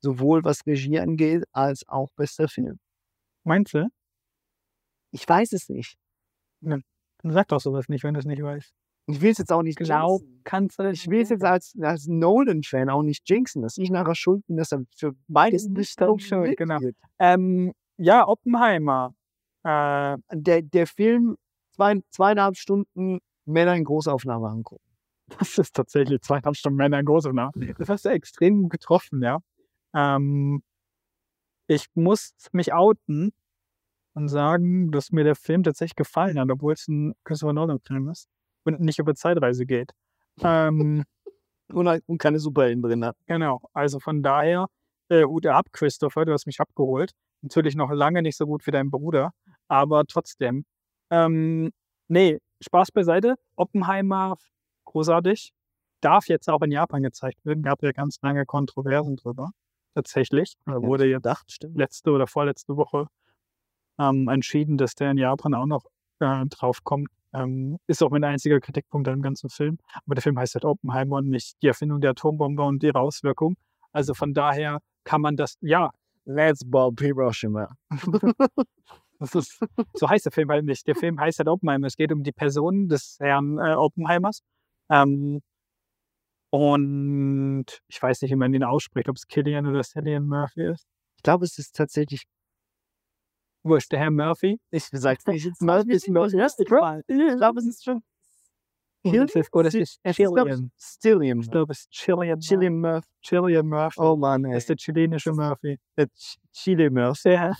Sowohl 0.00 0.44
was 0.44 0.66
Regie 0.66 0.98
angeht, 0.98 1.44
als 1.52 1.88
auch 1.88 2.10
bester 2.16 2.48
Film. 2.48 2.78
Meinst 3.44 3.74
du? 3.74 3.88
Ich 5.12 5.26
weiß 5.28 5.52
es 5.52 5.68
nicht. 5.70 5.96
Dann 7.24 7.32
sag 7.32 7.48
doch 7.48 7.60
sowas 7.60 7.88
nicht, 7.88 8.04
wenn 8.04 8.12
du 8.12 8.20
es 8.20 8.26
nicht 8.26 8.42
weißt. 8.42 8.74
Ich 9.06 9.20
will 9.22 9.30
es 9.32 9.38
jetzt 9.38 9.50
auch 9.50 9.62
nicht 9.62 9.78
Glaub, 9.78 10.20
jinxen. 10.20 10.40
kannst 10.44 10.78
du 10.78 10.90
Ich 10.90 11.08
will 11.08 11.22
es 11.22 11.30
jetzt 11.30 11.42
als, 11.44 11.74
als 11.80 12.06
Nolan-Fan 12.06 12.90
auch 12.90 13.02
nicht 13.02 13.28
jinxen, 13.28 13.62
dass 13.62 13.78
ich 13.78 13.90
nachher 13.90 14.14
schuld 14.14 14.46
bin, 14.46 14.58
dass 14.58 14.72
er 14.72 14.84
für 14.94 15.14
beides 15.26 15.66
nicht 15.68 15.98
schuld, 15.98 16.56
genau. 16.56 16.80
wird. 16.80 16.96
Ähm, 17.18 17.72
ja, 17.96 18.28
Oppenheimer. 18.28 19.14
Äh, 19.62 20.18
Der, 20.32 20.60
der 20.62 20.86
Film, 20.86 21.36
zwei, 21.72 22.00
zweieinhalb 22.10 22.56
Stunden 22.56 23.20
Männer 23.46 23.74
in 23.74 23.84
Großaufnahme 23.84 24.48
angucken. 24.48 24.84
das 25.38 25.56
ist 25.56 25.74
tatsächlich 25.74 26.20
zweieinhalb 26.20 26.56
Stunden 26.56 26.76
Männer 26.76 26.98
in 27.00 27.06
Großaufnahme. 27.06 27.52
Das 27.78 27.88
hast 27.88 28.04
du 28.04 28.10
extrem 28.10 28.68
getroffen, 28.68 29.22
ja. 29.22 29.38
Ähm, 29.94 30.62
ich 31.68 31.86
muss 31.94 32.34
mich 32.52 32.74
outen 32.74 33.32
und 34.14 34.28
sagen, 34.28 34.90
dass 34.90 35.12
mir 35.12 35.24
der 35.24 35.34
Film 35.36 35.62
tatsächlich 35.62 35.96
gefallen 35.96 36.38
hat, 36.38 36.50
obwohl 36.50 36.72
es 36.72 36.88
ein 36.88 37.14
Christopher 37.24 37.52
Nolan-Film 37.52 38.08
ist 38.08 38.28
und 38.64 38.80
nicht 38.80 38.98
über 38.98 39.14
Zeitreise 39.14 39.66
geht. 39.66 39.92
Ähm, 40.42 41.04
Und, 41.72 41.88
und 42.06 42.18
keine 42.18 42.38
Superhelden 42.38 42.82
drin 42.82 43.04
hat. 43.04 43.16
Genau, 43.26 43.60
also 43.72 43.98
von 43.98 44.22
daher, 44.22 44.66
äh, 45.08 45.24
Hut 45.24 45.46
ab, 45.46 45.66
Christopher, 45.72 46.26
du 46.26 46.32
hast 46.32 46.46
mich 46.46 46.60
abgeholt. 46.60 47.12
Natürlich 47.40 47.74
noch 47.74 47.90
lange 47.90 48.22
nicht 48.22 48.36
so 48.36 48.46
gut 48.46 48.66
wie 48.66 48.70
dein 48.70 48.90
Bruder, 48.90 49.32
aber 49.66 50.04
trotzdem. 50.06 50.66
Ähm, 51.10 51.70
nee, 52.08 52.38
Spaß 52.60 52.92
beiseite. 52.92 53.36
Oppenheimer, 53.56 54.36
großartig. 54.84 55.52
Darf 56.00 56.28
jetzt 56.28 56.48
auch 56.50 56.60
in 56.62 56.70
Japan 56.70 57.02
gezeigt 57.02 57.44
werden. 57.44 57.62
Gab 57.62 57.82
ja 57.82 57.92
ganz 57.92 58.18
lange 58.22 58.44
Kontroversen 58.44 59.16
drüber. 59.16 59.50
Tatsächlich. 59.94 60.54
Da 60.66 60.82
wurde 60.82 61.06
jetzt 61.06 61.22
gedacht, 61.22 61.50
stimmt. 61.50 61.78
letzte 61.78 62.10
oder 62.10 62.26
vorletzte 62.26 62.76
Woche 62.76 63.06
ähm, 63.98 64.28
entschieden, 64.28 64.76
dass 64.76 64.94
der 64.94 65.10
in 65.10 65.18
Japan 65.18 65.54
auch 65.54 65.66
noch 65.66 65.84
äh, 66.20 66.44
draufkommt. 66.46 67.08
Ähm, 67.32 67.78
ist 67.88 68.02
auch 68.02 68.10
mein 68.10 68.24
einziger 68.24 68.60
Kritikpunkt 68.60 69.08
an 69.08 69.16
dem 69.16 69.22
ganzen 69.22 69.50
Film. 69.50 69.78
Aber 70.06 70.14
der 70.14 70.22
Film 70.22 70.38
heißt 70.38 70.54
halt 70.54 70.64
Oppenheimer 70.64 71.16
und 71.16 71.28
nicht 71.28 71.56
die 71.62 71.66
Erfindung 71.66 72.00
der 72.00 72.10
Atombombe 72.10 72.62
und 72.62 72.82
ihre 72.82 73.00
Auswirkung. 73.00 73.56
Also 73.92 74.14
von 74.14 74.34
daher 74.34 74.78
kann 75.04 75.20
man 75.20 75.36
das, 75.36 75.56
ja, 75.60 75.90
Let's 76.26 76.64
bomb 76.64 77.00
Hiroshima. 77.00 77.76
ist, 79.20 79.60
so 79.94 80.08
heißt 80.08 80.24
der 80.24 80.32
Film 80.32 80.50
halt 80.50 80.64
nicht. 80.64 80.86
Der 80.86 80.94
Film 80.94 81.20
heißt 81.20 81.38
halt 81.38 81.48
Oppenheimer. 81.48 81.86
Es 81.86 81.96
geht 81.96 82.12
um 82.12 82.22
die 82.22 82.32
Person 82.32 82.88
des 82.88 83.16
Herrn 83.20 83.58
äh, 83.58 83.74
Oppenheimers. 83.74 84.40
Ähm, 84.90 85.40
und 86.50 87.66
ich 87.88 88.00
weiß 88.00 88.22
nicht, 88.22 88.30
wie 88.30 88.36
man 88.36 88.54
ihn 88.54 88.64
ausspricht, 88.64 89.08
ob 89.08 89.16
es 89.16 89.26
Killian 89.26 89.66
oder 89.66 89.82
Cillian 89.82 90.26
Murphy 90.26 90.70
ist. 90.70 90.86
Ich 91.16 91.22
glaube, 91.22 91.44
es 91.44 91.58
ist 91.58 91.74
tatsächlich, 91.74 92.24
Wurscht, 93.64 93.90
der 93.92 93.98
Herr 93.98 94.10
Murphy. 94.10 94.60
ich 94.70 94.84
sag's 94.92 95.26
nicht, 95.26 95.46
Murphy 95.60 95.92
ist 95.92 96.08
Murphy. 96.08 96.36
Ich 97.08 97.36
glaube, 97.36 97.60
es 97.60 97.66
ist 97.66 97.84
schon 97.84 98.02
ist- 99.24 99.54
Oder 99.54 99.68
es 99.68 99.74
ist 99.74 100.00
ist, 100.02 100.16
glaub 100.32 100.48
ich, 100.48 101.50
glaube, 101.50 101.72
es 101.72 101.80
ist 101.80 101.90
Chilean, 101.90 102.40
Chilean 102.40 102.80
Murphy. 102.80 103.06
Chilean 103.22 103.66
Murphy. 103.66 104.00
Oh 104.00 104.16
Mann, 104.16 104.44
ey. 104.46 104.52
Das 104.52 104.62
ist 104.62 104.68
der 104.70 104.76
chilenische 104.76 105.32
Murphy. 105.32 105.78
Der 105.96 106.06
Ch- 106.06 106.36
Chile 106.52 106.90
Murphy. 106.90 107.28
Der 107.30 107.54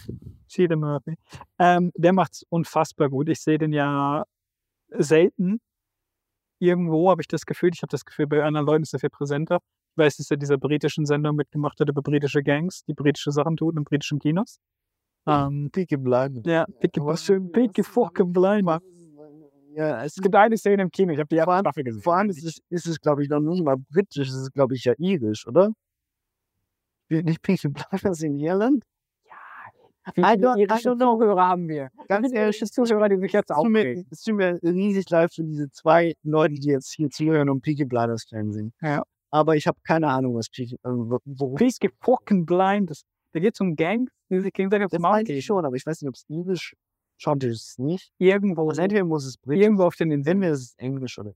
Chile 0.48 0.76
Murphy. 0.76 1.16
Ähm, 1.58 1.90
der 1.96 2.12
macht's 2.14 2.44
unfassbar 2.48 3.10
gut. 3.10 3.28
Ich 3.28 3.40
sehe 3.42 3.58
den 3.58 3.72
ja 3.74 4.24
selten. 4.90 5.60
Irgendwo 6.60 7.10
habe 7.10 7.20
ich 7.20 7.28
das 7.28 7.44
Gefühl, 7.44 7.70
ich 7.74 7.82
habe 7.82 7.90
das 7.90 8.04
Gefühl, 8.04 8.26
bei 8.26 8.42
anderen 8.42 8.66
Leuten 8.66 8.82
ist 8.84 8.94
er 8.94 9.00
viel 9.00 9.10
präsenter. 9.10 9.58
Ich 9.92 9.98
weiß, 9.98 10.16
dass 10.16 10.30
er 10.30 10.36
dieser 10.38 10.56
britischen 10.56 11.04
Sendung 11.04 11.36
mitgemacht 11.36 11.78
hat 11.78 11.88
über 11.88 12.00
britische 12.00 12.42
Gangs, 12.42 12.84
die 12.84 12.94
britische 12.94 13.32
Sachen 13.32 13.56
tun 13.56 13.76
in 13.76 13.84
britischen 13.84 14.18
Kinos. 14.18 14.58
Ähm, 15.26 15.70
Peaky 15.72 15.96
Blinders. 15.96 16.42
ja, 16.46 16.66
Peaky, 16.80 17.00
Was 17.00 17.24
schön, 17.24 17.50
Peaky 17.50 17.82
fucking 17.82 18.32
Blinders. 18.32 18.80
Ja, 19.74 20.04
es 20.04 20.14
gibt 20.16 20.34
eine 20.34 20.56
Szene 20.56 20.82
im 20.82 20.90
Kino, 20.90 21.12
ich 21.12 21.18
habe 21.18 21.26
die 21.28 21.36
Vor 21.36 21.40
erste 21.40 21.52
allem- 21.52 21.62
Staffel 21.64 21.84
gesehen. 21.84 22.02
Vor 22.02 22.14
allem 22.16 22.30
ist 22.30 22.44
es, 22.44 22.58
ist 22.68 22.86
es 22.86 23.00
glaube 23.00 23.22
ich, 23.22 23.28
noch 23.28 23.40
nicht 23.40 23.64
mal 23.64 23.76
britisch, 23.90 24.28
es 24.28 24.34
ist, 24.34 24.52
glaube 24.52 24.74
ich, 24.74 24.84
ja 24.84 24.92
irisch, 24.98 25.46
oder? 25.48 25.72
Spielt 27.06 27.24
nicht 27.26 27.42
Peaky 27.42 27.68
Blinders 27.68 28.22
in 28.22 28.38
Irland? 28.38 28.84
Wie 30.14 30.20
I 30.20 30.24
viele 30.34 30.48
don't- 30.48 30.58
I 30.58 30.62
irische 30.64 30.90
don't. 30.90 30.98
Zuhörer 30.98 31.48
haben 31.48 31.66
wir? 31.66 31.88
Ganz 32.08 32.30
irische 32.30 32.66
Zuhörer, 32.66 33.08
die 33.08 33.16
sich 33.16 33.32
jetzt 33.32 33.50
aufregen. 33.50 34.06
es 34.10 34.20
tut 34.22 34.34
mir 34.34 34.58
riesig 34.62 35.08
leid 35.08 35.32
für 35.32 35.42
diese 35.42 35.70
zwei 35.70 36.12
Leute, 36.22 36.54
die 36.54 36.68
jetzt 36.68 36.92
hier 36.92 37.08
zuhören 37.08 37.48
und 37.48 37.62
Peaky 37.62 37.86
Blinders 37.86 38.24
Fan 38.28 38.52
sind. 38.52 38.74
Ja. 38.82 39.02
Aber 39.30 39.56
ich 39.56 39.66
habe 39.66 39.78
keine 39.82 40.08
Ahnung, 40.08 40.34
was 40.34 40.50
Peaky, 40.50 40.74
äh, 40.74 40.78
wo- 40.90 41.20
worum 41.24 41.54
Peaky 41.56 41.88
fucking 42.02 42.44
Blinders. 42.44 43.02
Da 43.34 43.40
geht 43.40 43.54
es 43.54 43.60
um 43.60 43.74
Gangs, 43.74 44.12
die 44.30 44.40
sich 44.40 44.52
gegenseitig 44.52 44.86
aufs 44.86 44.98
Maul 44.98 45.24
geben. 45.24 45.38
ich 45.38 45.44
schon, 45.44 45.64
aber 45.64 45.74
ich 45.74 45.84
weiß 45.84 46.00
nicht, 46.00 46.08
ob 46.08 46.14
es 46.14 46.24
irisch, 46.28 46.74
Schottisch 47.16 47.52
ist 47.52 47.68
es 47.70 47.78
nicht. 47.78 48.12
Irgendwo, 48.18 48.68
Also 48.68 48.82
entweder 48.82 49.04
muss 49.04 49.24
es 49.24 49.36
britisch, 49.38 49.62
irgendwo 49.64 49.84
auf 49.84 49.96
den 49.96 50.10
Inseln. 50.10 50.36
entweder 50.36 50.52
ist 50.52 50.62
es 50.62 50.74
Englisch 50.78 51.18
oder 51.18 51.34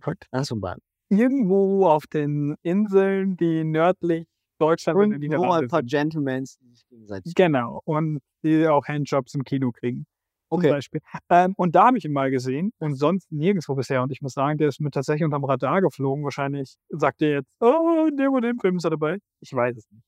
von 0.00 0.60
beiden. 0.60 0.82
Irgendwo 1.10 1.86
auf 1.86 2.06
den 2.06 2.56
Inseln, 2.62 3.36
die 3.36 3.64
nördlich 3.64 4.26
Deutschland 4.58 4.98
und 4.98 5.14
Und 5.14 5.38
wo 5.38 5.50
ein 5.50 5.68
paar. 5.68 5.82
Gentlemen 5.82 6.44
die 6.44 6.68
sich 6.70 6.86
gegenseitig. 6.88 7.34
Genau. 7.34 7.80
Und 7.84 8.20
die 8.42 8.66
auch 8.66 8.86
Handjobs 8.86 9.34
im 9.34 9.44
Kino 9.44 9.72
kriegen. 9.72 10.06
Zum 10.48 10.58
Okay. 10.58 10.70
Beispiel. 10.70 11.00
Ähm, 11.30 11.54
und 11.56 11.74
da 11.74 11.86
habe 11.86 11.98
ich 11.98 12.04
ihn 12.04 12.12
mal 12.12 12.30
gesehen 12.30 12.72
und 12.78 12.94
sonst 12.96 13.30
nirgendwo 13.32 13.74
bisher. 13.74 14.02
Und 14.02 14.12
ich 14.12 14.20
muss 14.20 14.34
sagen, 14.34 14.58
der 14.58 14.68
ist 14.68 14.80
mir 14.80 14.90
tatsächlich 14.90 15.24
unterm 15.24 15.44
Radar 15.44 15.80
geflogen. 15.80 16.24
Wahrscheinlich 16.24 16.76
sagt 16.90 17.22
er 17.22 17.30
jetzt, 17.30 17.56
oh, 17.60 18.06
in 18.08 18.16
dem 18.16 18.32
und 18.32 18.42
dem 18.42 18.58
Film 18.58 18.76
ist 18.76 18.84
er 18.84 18.90
dabei. 18.90 19.18
Ich 19.40 19.52
weiß 19.52 19.76
es 19.76 19.90
nicht. 19.90 20.04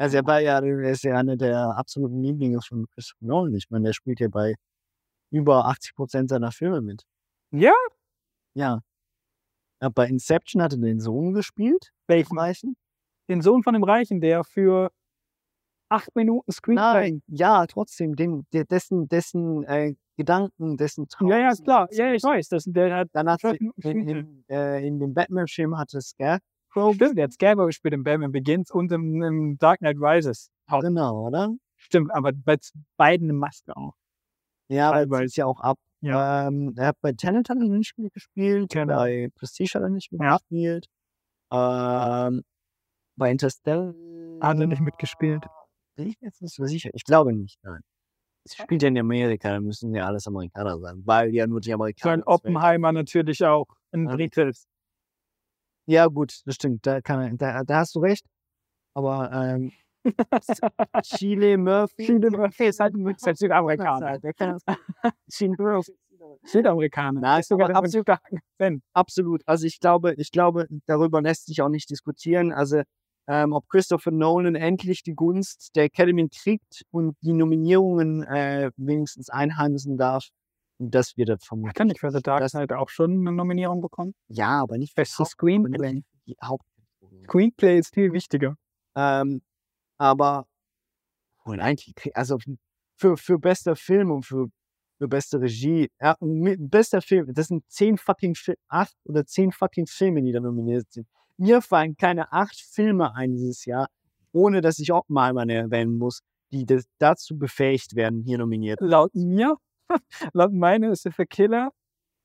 Also 0.00 0.16
er 0.16 0.26
war 0.26 0.40
ja, 0.40 0.58
er 0.60 0.90
ist 0.90 1.04
ja 1.04 1.18
einer 1.18 1.36
der 1.36 1.76
absoluten 1.76 2.22
Lieblinge 2.22 2.58
von 2.66 2.86
Christopher 2.94 3.26
Nolan. 3.26 3.54
Ich 3.54 3.68
meine, 3.68 3.84
der 3.84 3.92
spielt 3.92 4.18
ja 4.18 4.28
bei 4.28 4.54
über 5.30 5.66
80 5.66 5.94
Prozent 5.94 6.30
seiner 6.30 6.52
Filme 6.52 6.80
mit. 6.80 7.02
Ja? 7.50 7.74
Ja. 8.54 8.80
ja 9.82 9.88
bei 9.90 10.06
Inception 10.06 10.62
hat 10.62 10.72
er 10.72 10.78
den 10.78 11.00
Sohn 11.00 11.34
gespielt. 11.34 11.92
Welchen? 12.06 12.38
Reichen? 12.38 12.76
Den 13.28 13.42
Sohn 13.42 13.62
von 13.62 13.74
dem 13.74 13.84
Reichen, 13.84 14.22
der 14.22 14.42
für 14.42 14.90
acht 15.90 16.16
Minuten 16.16 16.50
Screentime. 16.50 16.92
Nein, 16.92 17.22
ja, 17.26 17.66
trotzdem, 17.66 18.16
dem, 18.16 18.46
dessen, 18.52 19.06
dessen 19.06 19.64
äh, 19.64 19.96
Gedanken, 20.16 20.78
dessen 20.78 21.08
Traum. 21.08 21.28
Ja, 21.28 21.40
ja, 21.40 21.52
klar. 21.54 21.88
Ja, 21.92 22.10
ich 22.14 22.22
weiß. 22.22 22.48
Das, 22.48 22.64
der 22.64 22.96
hat 22.96 23.12
Minuten 23.60 23.82
in, 23.82 24.08
in, 24.08 24.44
äh, 24.48 24.86
in 24.86 24.98
dem 24.98 25.12
Batman-Film 25.12 25.76
hatte 25.76 25.98
Scarecrow. 26.70 26.94
Stimmt, 26.94 27.18
der 27.18 27.24
hat 27.24 27.32
Scarecrow 27.32 27.66
gespielt 27.66 27.94
in 27.94 28.02
Batman 28.04 28.32
Begins 28.32 28.70
und 28.70 28.90
im, 28.92 29.22
im 29.22 29.58
Dark 29.58 29.78
Knight 29.80 29.96
Rises. 29.98 30.50
Haut- 30.70 30.82
Genau, 30.82 31.26
oder? 31.26 31.50
Stimmt, 31.76 32.12
aber 32.12 32.32
bei 32.32 32.56
beiden 32.96 33.26
eine 33.30 33.32
Maske 33.38 33.76
auch. 33.76 33.94
Ja, 34.68 35.08
weil 35.10 35.24
es 35.24 35.34
ja 35.36 35.46
auch 35.46 35.60
ab. 35.60 35.78
Ja. 36.02 36.46
Ähm, 36.48 36.74
er 36.76 36.88
hat 36.88 36.96
bei 37.00 37.12
Tenet 37.12 37.48
hat 37.50 37.56
er 37.58 37.64
nicht 37.68 37.98
mitgespielt, 37.98 38.70
Genau. 38.70 38.96
bei 38.96 39.28
Prestige 39.34 39.72
hat 39.74 39.82
er 39.82 39.88
nicht 39.88 40.12
Ja. 40.12 40.18
mitgespielt. 40.18 40.86
Ähm, 41.52 42.42
bei 43.16 43.30
Interstellar 43.30 43.94
Hat 44.40 44.58
er 44.58 44.66
nicht 44.66 44.80
mitgespielt. 44.80 45.44
Bin 45.96 46.06
ich 46.08 46.20
mir 46.20 46.28
jetzt 46.28 46.40
nicht 46.40 46.54
so 46.54 46.64
sicher. 46.64 46.90
Ich 46.94 47.04
glaube 47.04 47.32
nicht, 47.34 47.58
nein. 47.62 47.80
Es 48.46 48.54
spielt 48.56 48.82
ja 48.82 48.88
in 48.88 48.96
Amerika, 48.98 49.50
da 49.50 49.60
müssen 49.60 49.94
ja 49.94 50.06
alles 50.06 50.26
Amerikaner 50.26 50.78
sein, 50.78 51.02
weil 51.04 51.34
ja 51.34 51.46
nur 51.46 51.60
die 51.60 51.74
Amerikaner. 51.74 52.18
Welt- 52.18 52.26
Oppenheimer 52.26 52.92
natürlich 52.92 53.44
auch. 53.44 53.66
Ein 53.92 54.08
Ja. 54.08 54.14
Ja, 55.90 56.06
gut, 56.06 56.42
das 56.44 56.54
stimmt. 56.54 56.86
Da, 56.86 57.00
kann, 57.00 57.36
da, 57.36 57.64
da 57.64 57.78
hast 57.78 57.96
du 57.96 57.98
recht. 57.98 58.24
Aber 58.94 59.32
ähm, 59.32 59.72
Chile 61.02 61.58
Murphy. 61.58 62.06
Chile 62.06 62.30
Murphy 62.30 62.66
ist 62.66 62.78
halt 62.78 62.94
ein 62.94 63.16
Südamerikaner. 63.34 64.20
Chile 65.28 65.56
Murphy. 65.58 65.92
Südamerikaner. 66.44 67.20
Nein, 67.20 67.40
ist 67.40 67.48
sogar 67.48 67.74
Akzent. 67.74 68.84
Absolut. 68.92 69.42
Also 69.46 69.66
ich 69.66 69.80
glaube, 69.80 70.14
ich 70.16 70.30
glaube, 70.30 70.68
darüber 70.86 71.20
lässt 71.22 71.46
sich 71.46 71.60
auch 71.60 71.68
nicht 71.68 71.90
diskutieren. 71.90 72.52
Also 72.52 72.82
ähm, 73.26 73.52
ob 73.52 73.68
Christopher 73.68 74.12
Nolan 74.12 74.54
endlich 74.54 75.02
die 75.02 75.14
Gunst 75.14 75.74
der 75.74 75.84
Academy 75.84 76.28
kriegt 76.28 76.82
und 76.92 77.16
die 77.22 77.32
Nominierungen 77.32 78.22
äh, 78.22 78.70
wenigstens 78.76 79.28
einheimsen 79.28 79.96
darf, 79.96 80.28
das 80.80 81.16
wird 81.16 81.28
er 81.28 81.38
vermutlich. 81.38 81.70
Hat 81.70 81.80
er 81.80 81.84
nicht 81.86 82.00
für 82.00 82.10
The 82.10 82.20
Dark 82.22 82.40
Das- 82.40 82.52
Knight 82.52 82.72
auch 82.72 82.88
schon 82.88 83.12
eine 83.20 83.32
Nominierung 83.32 83.80
bekommen? 83.80 84.14
Ja, 84.28 84.62
aber 84.62 84.78
nicht 84.78 84.94
für 84.94 85.02
Haupt- 85.04 85.30
Screenplay. 85.30 86.02
die 86.26 86.36
Hauptkategorie. 86.42 87.24
Screenplay 87.24 87.78
ist 87.78 87.94
viel 87.94 88.12
wichtiger. 88.12 88.56
Ähm, 88.96 89.42
aber 89.98 90.46
wohl 91.44 91.60
eigentlich, 91.60 91.94
also 92.16 92.38
für, 92.96 93.16
für 93.16 93.38
bester 93.38 93.76
Film 93.76 94.10
und 94.10 94.24
für, 94.26 94.46
für 94.98 95.08
beste 95.08 95.40
Regie, 95.40 95.88
ja, 96.00 96.16
bester 96.20 97.00
Film, 97.02 97.32
das 97.34 97.48
sind 97.48 97.64
zehn 97.70 97.96
fucking 97.98 98.34
acht 98.68 98.94
oder 99.04 99.24
zehn 99.26 99.52
fucking 99.52 99.86
Filme, 99.86 100.22
die 100.22 100.32
da 100.32 100.40
nominiert 100.40 100.90
sind. 100.92 101.06
Mir 101.36 101.62
fallen 101.62 101.96
keine 101.96 102.32
acht 102.32 102.60
Filme 102.60 103.14
ein 103.14 103.32
dieses 103.34 103.64
Jahr, 103.64 103.88
ohne 104.32 104.60
dass 104.60 104.78
ich 104.78 104.92
Oppenheimer 104.92 105.48
erwähnen 105.48 105.96
muss, 105.98 106.20
die 106.52 106.66
das, 106.66 106.84
dazu 106.98 107.38
befähigt 107.38 107.94
werden, 107.96 108.22
hier 108.24 108.38
nominiert. 108.38 108.78
Laut 108.82 109.14
mir, 109.14 109.56
laut 110.32 110.52
meiner 110.52 110.90
ist 110.90 111.06
er 111.06 111.12
für 111.12 111.26
Killer, 111.26 111.70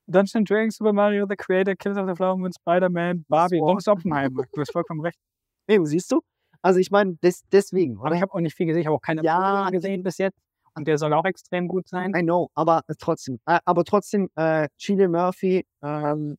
Dungeons 0.06 0.36
and 0.36 0.50
Dragons, 0.50 0.76
Super 0.76 0.92
Mario, 0.92 1.26
The 1.28 1.36
Creator, 1.36 1.74
Killers 1.74 1.98
of 1.98 2.08
the 2.08 2.14
Flower 2.14 2.36
Moon, 2.36 2.52
Spider-Man, 2.52 3.24
Barbie 3.28 3.60
und 3.60 3.86
Oppenheimer. 3.88 4.44
Du 4.52 4.60
hast 4.60 4.72
vollkommen 4.72 5.00
recht. 5.00 5.18
Eben, 5.68 5.84
siehst 5.86 6.10
du? 6.12 6.20
Also 6.62 6.78
ich 6.80 6.90
meine, 6.90 7.16
des, 7.22 7.42
deswegen. 7.52 7.98
Aber 8.00 8.14
ich 8.14 8.22
habe 8.22 8.32
auch 8.32 8.40
nicht 8.40 8.56
viel 8.56 8.66
gesehen. 8.66 8.80
Ich 8.80 8.86
habe 8.86 8.96
auch 8.96 9.02
keine 9.02 9.22
Ja, 9.22 9.68
gesehen 9.70 10.02
bis 10.02 10.18
jetzt. 10.18 10.38
Und 10.74 10.86
der 10.86 10.98
soll 10.98 11.12
auch 11.12 11.24
extrem 11.24 11.68
gut 11.68 11.88
sein. 11.88 12.12
I 12.14 12.22
know, 12.22 12.50
aber 12.54 12.82
trotzdem, 12.98 13.38
äh, 13.46 13.58
aber 13.64 13.84
trotzdem, 13.84 14.28
äh, 14.36 14.68
Chile 14.76 15.08
Murphy, 15.08 15.64
ähm, 15.82 16.36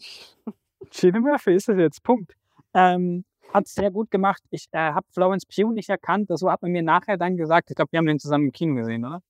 Chile 0.90 1.20
Murphy 1.20 1.54
ist 1.54 1.68
es 1.68 1.76
jetzt. 1.76 2.02
Punkt. 2.02 2.34
Ähm, 2.72 3.24
hat 3.52 3.66
sehr 3.68 3.90
gut 3.90 4.10
gemacht. 4.10 4.42
Ich 4.50 4.66
äh, 4.72 4.78
habe 4.78 5.06
Florence 5.12 5.44
Pugh 5.44 5.72
nicht 5.72 5.88
erkannt. 5.88 6.30
Das 6.30 6.40
so 6.40 6.50
hat 6.50 6.62
man 6.62 6.70
mir 6.70 6.82
nachher 6.82 7.16
dann 7.16 7.36
gesagt. 7.36 7.70
Ich 7.70 7.76
glaube, 7.76 7.92
wir 7.92 7.98
haben 7.98 8.06
den 8.06 8.18
zusammen 8.18 8.46
im 8.46 8.52
Kino 8.52 8.74
gesehen, 8.74 9.04
oder? 9.04 9.20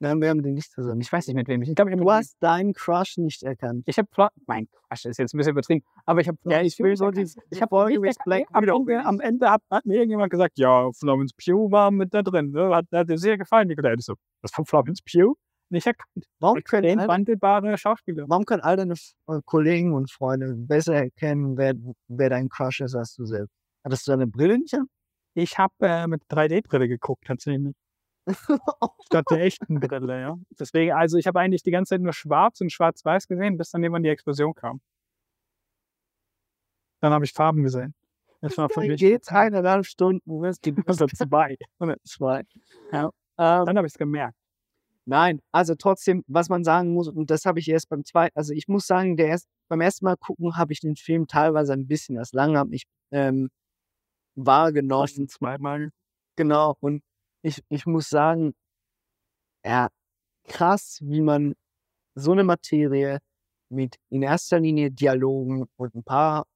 Nein, 0.00 0.20
wir 0.20 0.30
haben 0.30 0.42
den 0.42 0.54
nicht 0.54 0.72
zusammen. 0.72 1.00
Ich 1.00 1.12
weiß 1.12 1.26
nicht 1.26 1.36
mit 1.36 1.48
wem. 1.48 1.62
Ich 1.62 1.70
ich 1.70 1.78
habe 1.78 1.94
Du 1.96 2.10
hast 2.10 2.36
deinen 2.40 2.72
Crush 2.72 3.16
nicht 3.18 3.42
erkannt. 3.42 3.84
Ich 3.86 3.98
habe 3.98 4.08
Flo 4.12 4.28
mein 4.46 4.68
Quatsch, 4.68 5.04
ist 5.04 5.18
jetzt 5.18 5.34
ein 5.34 5.38
bisschen 5.38 5.52
übertrieben, 5.52 5.84
aber 6.04 6.20
ich 6.20 6.28
habe 6.28 6.38
Ja, 6.44 6.60
ich 6.60 6.78
will 6.78 6.96
so 6.96 7.10
die, 7.10 7.28
ich 7.50 7.62
habe 7.62 7.86
nicht 7.88 8.02
Respect 8.02 8.48
am 8.52 9.20
Ende, 9.20 9.50
hat, 9.50 9.62
hat 9.70 9.86
mir 9.86 9.94
irgendjemand 9.94 10.30
gesagt, 10.30 10.58
ja, 10.58 10.90
Florence 10.92 11.32
Pugh 11.32 11.70
war 11.70 11.90
mit 11.90 12.12
da 12.12 12.22
drin, 12.22 12.50
ne? 12.50 12.74
hat, 12.74 12.86
hat 12.92 13.08
dir 13.08 13.18
sehr 13.18 13.38
gefallen. 13.38 13.70
Ich 13.70 13.76
dachte 13.76 14.00
so, 14.00 14.14
das 14.42 14.50
von 14.50 14.64
Florence 14.64 15.00
Pugh 15.02 15.36
nicht 15.70 15.86
erkannt. 15.86 16.26
Warum 16.40 16.62
können, 16.64 16.98
all, 16.98 17.08
wandelbare 17.08 17.78
Schauspieler. 17.78 18.24
warum 18.28 18.44
können 18.44 18.62
all 18.62 18.76
deine 18.76 18.94
äh, 18.94 19.40
Kollegen 19.44 19.92
und 19.94 20.10
Freunde 20.10 20.54
besser 20.54 20.94
erkennen, 20.94 21.56
wer, 21.56 21.74
wer 22.08 22.30
dein 22.30 22.48
Crush 22.48 22.80
ist, 22.80 22.94
als 22.94 23.14
du 23.14 23.24
selbst? 23.24 23.54
Hattest 23.84 24.06
du 24.06 24.12
deine 24.12 24.26
Brille 24.26 24.58
nicht 24.58 24.74
an? 24.74 24.86
Ich 25.34 25.58
habe 25.58 25.74
äh, 25.80 26.06
mit 26.06 26.22
3D-Brille 26.28 26.88
geguckt 26.88 27.24
tatsächlich. 27.26 27.74
Statt 29.06 29.24
der 29.30 29.42
echten 29.42 29.80
Brille, 29.80 30.20
ja. 30.20 30.38
Deswegen, 30.58 30.92
also 30.92 31.18
ich 31.18 31.26
habe 31.26 31.40
eigentlich 31.40 31.62
die 31.62 31.70
ganze 31.70 31.90
Zeit 31.90 32.00
nur 32.00 32.12
schwarz 32.12 32.60
und 32.60 32.72
schwarz-weiß 32.72 33.28
gesehen, 33.28 33.56
bis 33.56 33.70
dann 33.70 33.82
irgendwann 33.82 34.02
die 34.02 34.08
Explosion 34.08 34.54
kam. 34.54 34.80
Dann 37.00 37.12
habe 37.12 37.24
ich 37.24 37.32
Farben 37.32 37.62
gesehen. 37.62 37.94
Das 38.40 38.56
war 38.56 38.68
für 38.70 38.80
mich 38.80 38.98
geht's 38.98 39.28
eineinhalb 39.28 39.84
Stunden, 39.84 40.40
wirst 40.40 40.64
die 40.64 40.72
oder 40.72 41.08
zwei. 41.08 41.56
zwei. 42.04 42.42
Ja. 42.92 43.10
Ähm, 43.38 43.66
Dann 43.66 43.76
habe 43.76 43.86
ich 43.86 43.92
es 43.92 43.98
gemerkt. 43.98 44.36
Nein, 45.06 45.40
also 45.50 45.74
trotzdem, 45.74 46.24
was 46.26 46.48
man 46.48 46.62
sagen 46.62 46.92
muss, 46.92 47.08
und 47.08 47.30
das 47.30 47.44
habe 47.44 47.58
ich 47.58 47.68
erst 47.68 47.88
beim 47.88 48.04
zweiten, 48.04 48.36
also 48.36 48.52
ich 48.52 48.68
muss 48.68 48.86
sagen, 48.86 49.16
der 49.16 49.28
erst, 49.28 49.48
beim 49.68 49.80
ersten 49.80 50.04
Mal 50.04 50.16
gucken 50.16 50.56
habe 50.56 50.72
ich 50.72 50.80
den 50.80 50.96
Film 50.96 51.26
teilweise 51.26 51.72
ein 51.72 51.86
bisschen 51.86 52.18
als 52.18 52.32
langsam 52.32 52.72
ich, 52.72 52.84
ähm, 53.10 53.50
wahrgenommen. 54.36 55.28
zweimal. 55.28 55.90
Genau, 56.36 56.76
und 56.80 57.02
ich, 57.42 57.62
ich 57.68 57.86
muss 57.86 58.08
sagen, 58.08 58.54
ja, 59.64 59.88
krass, 60.44 60.98
wie 61.02 61.20
man 61.20 61.54
so 62.14 62.32
eine 62.32 62.44
Materie 62.44 63.20
mit 63.70 63.96
in 64.10 64.22
erster 64.22 64.60
Linie 64.60 64.90
Dialogen 64.90 65.66
und 65.76 65.94
ein 65.94 66.04
paar 66.04 66.46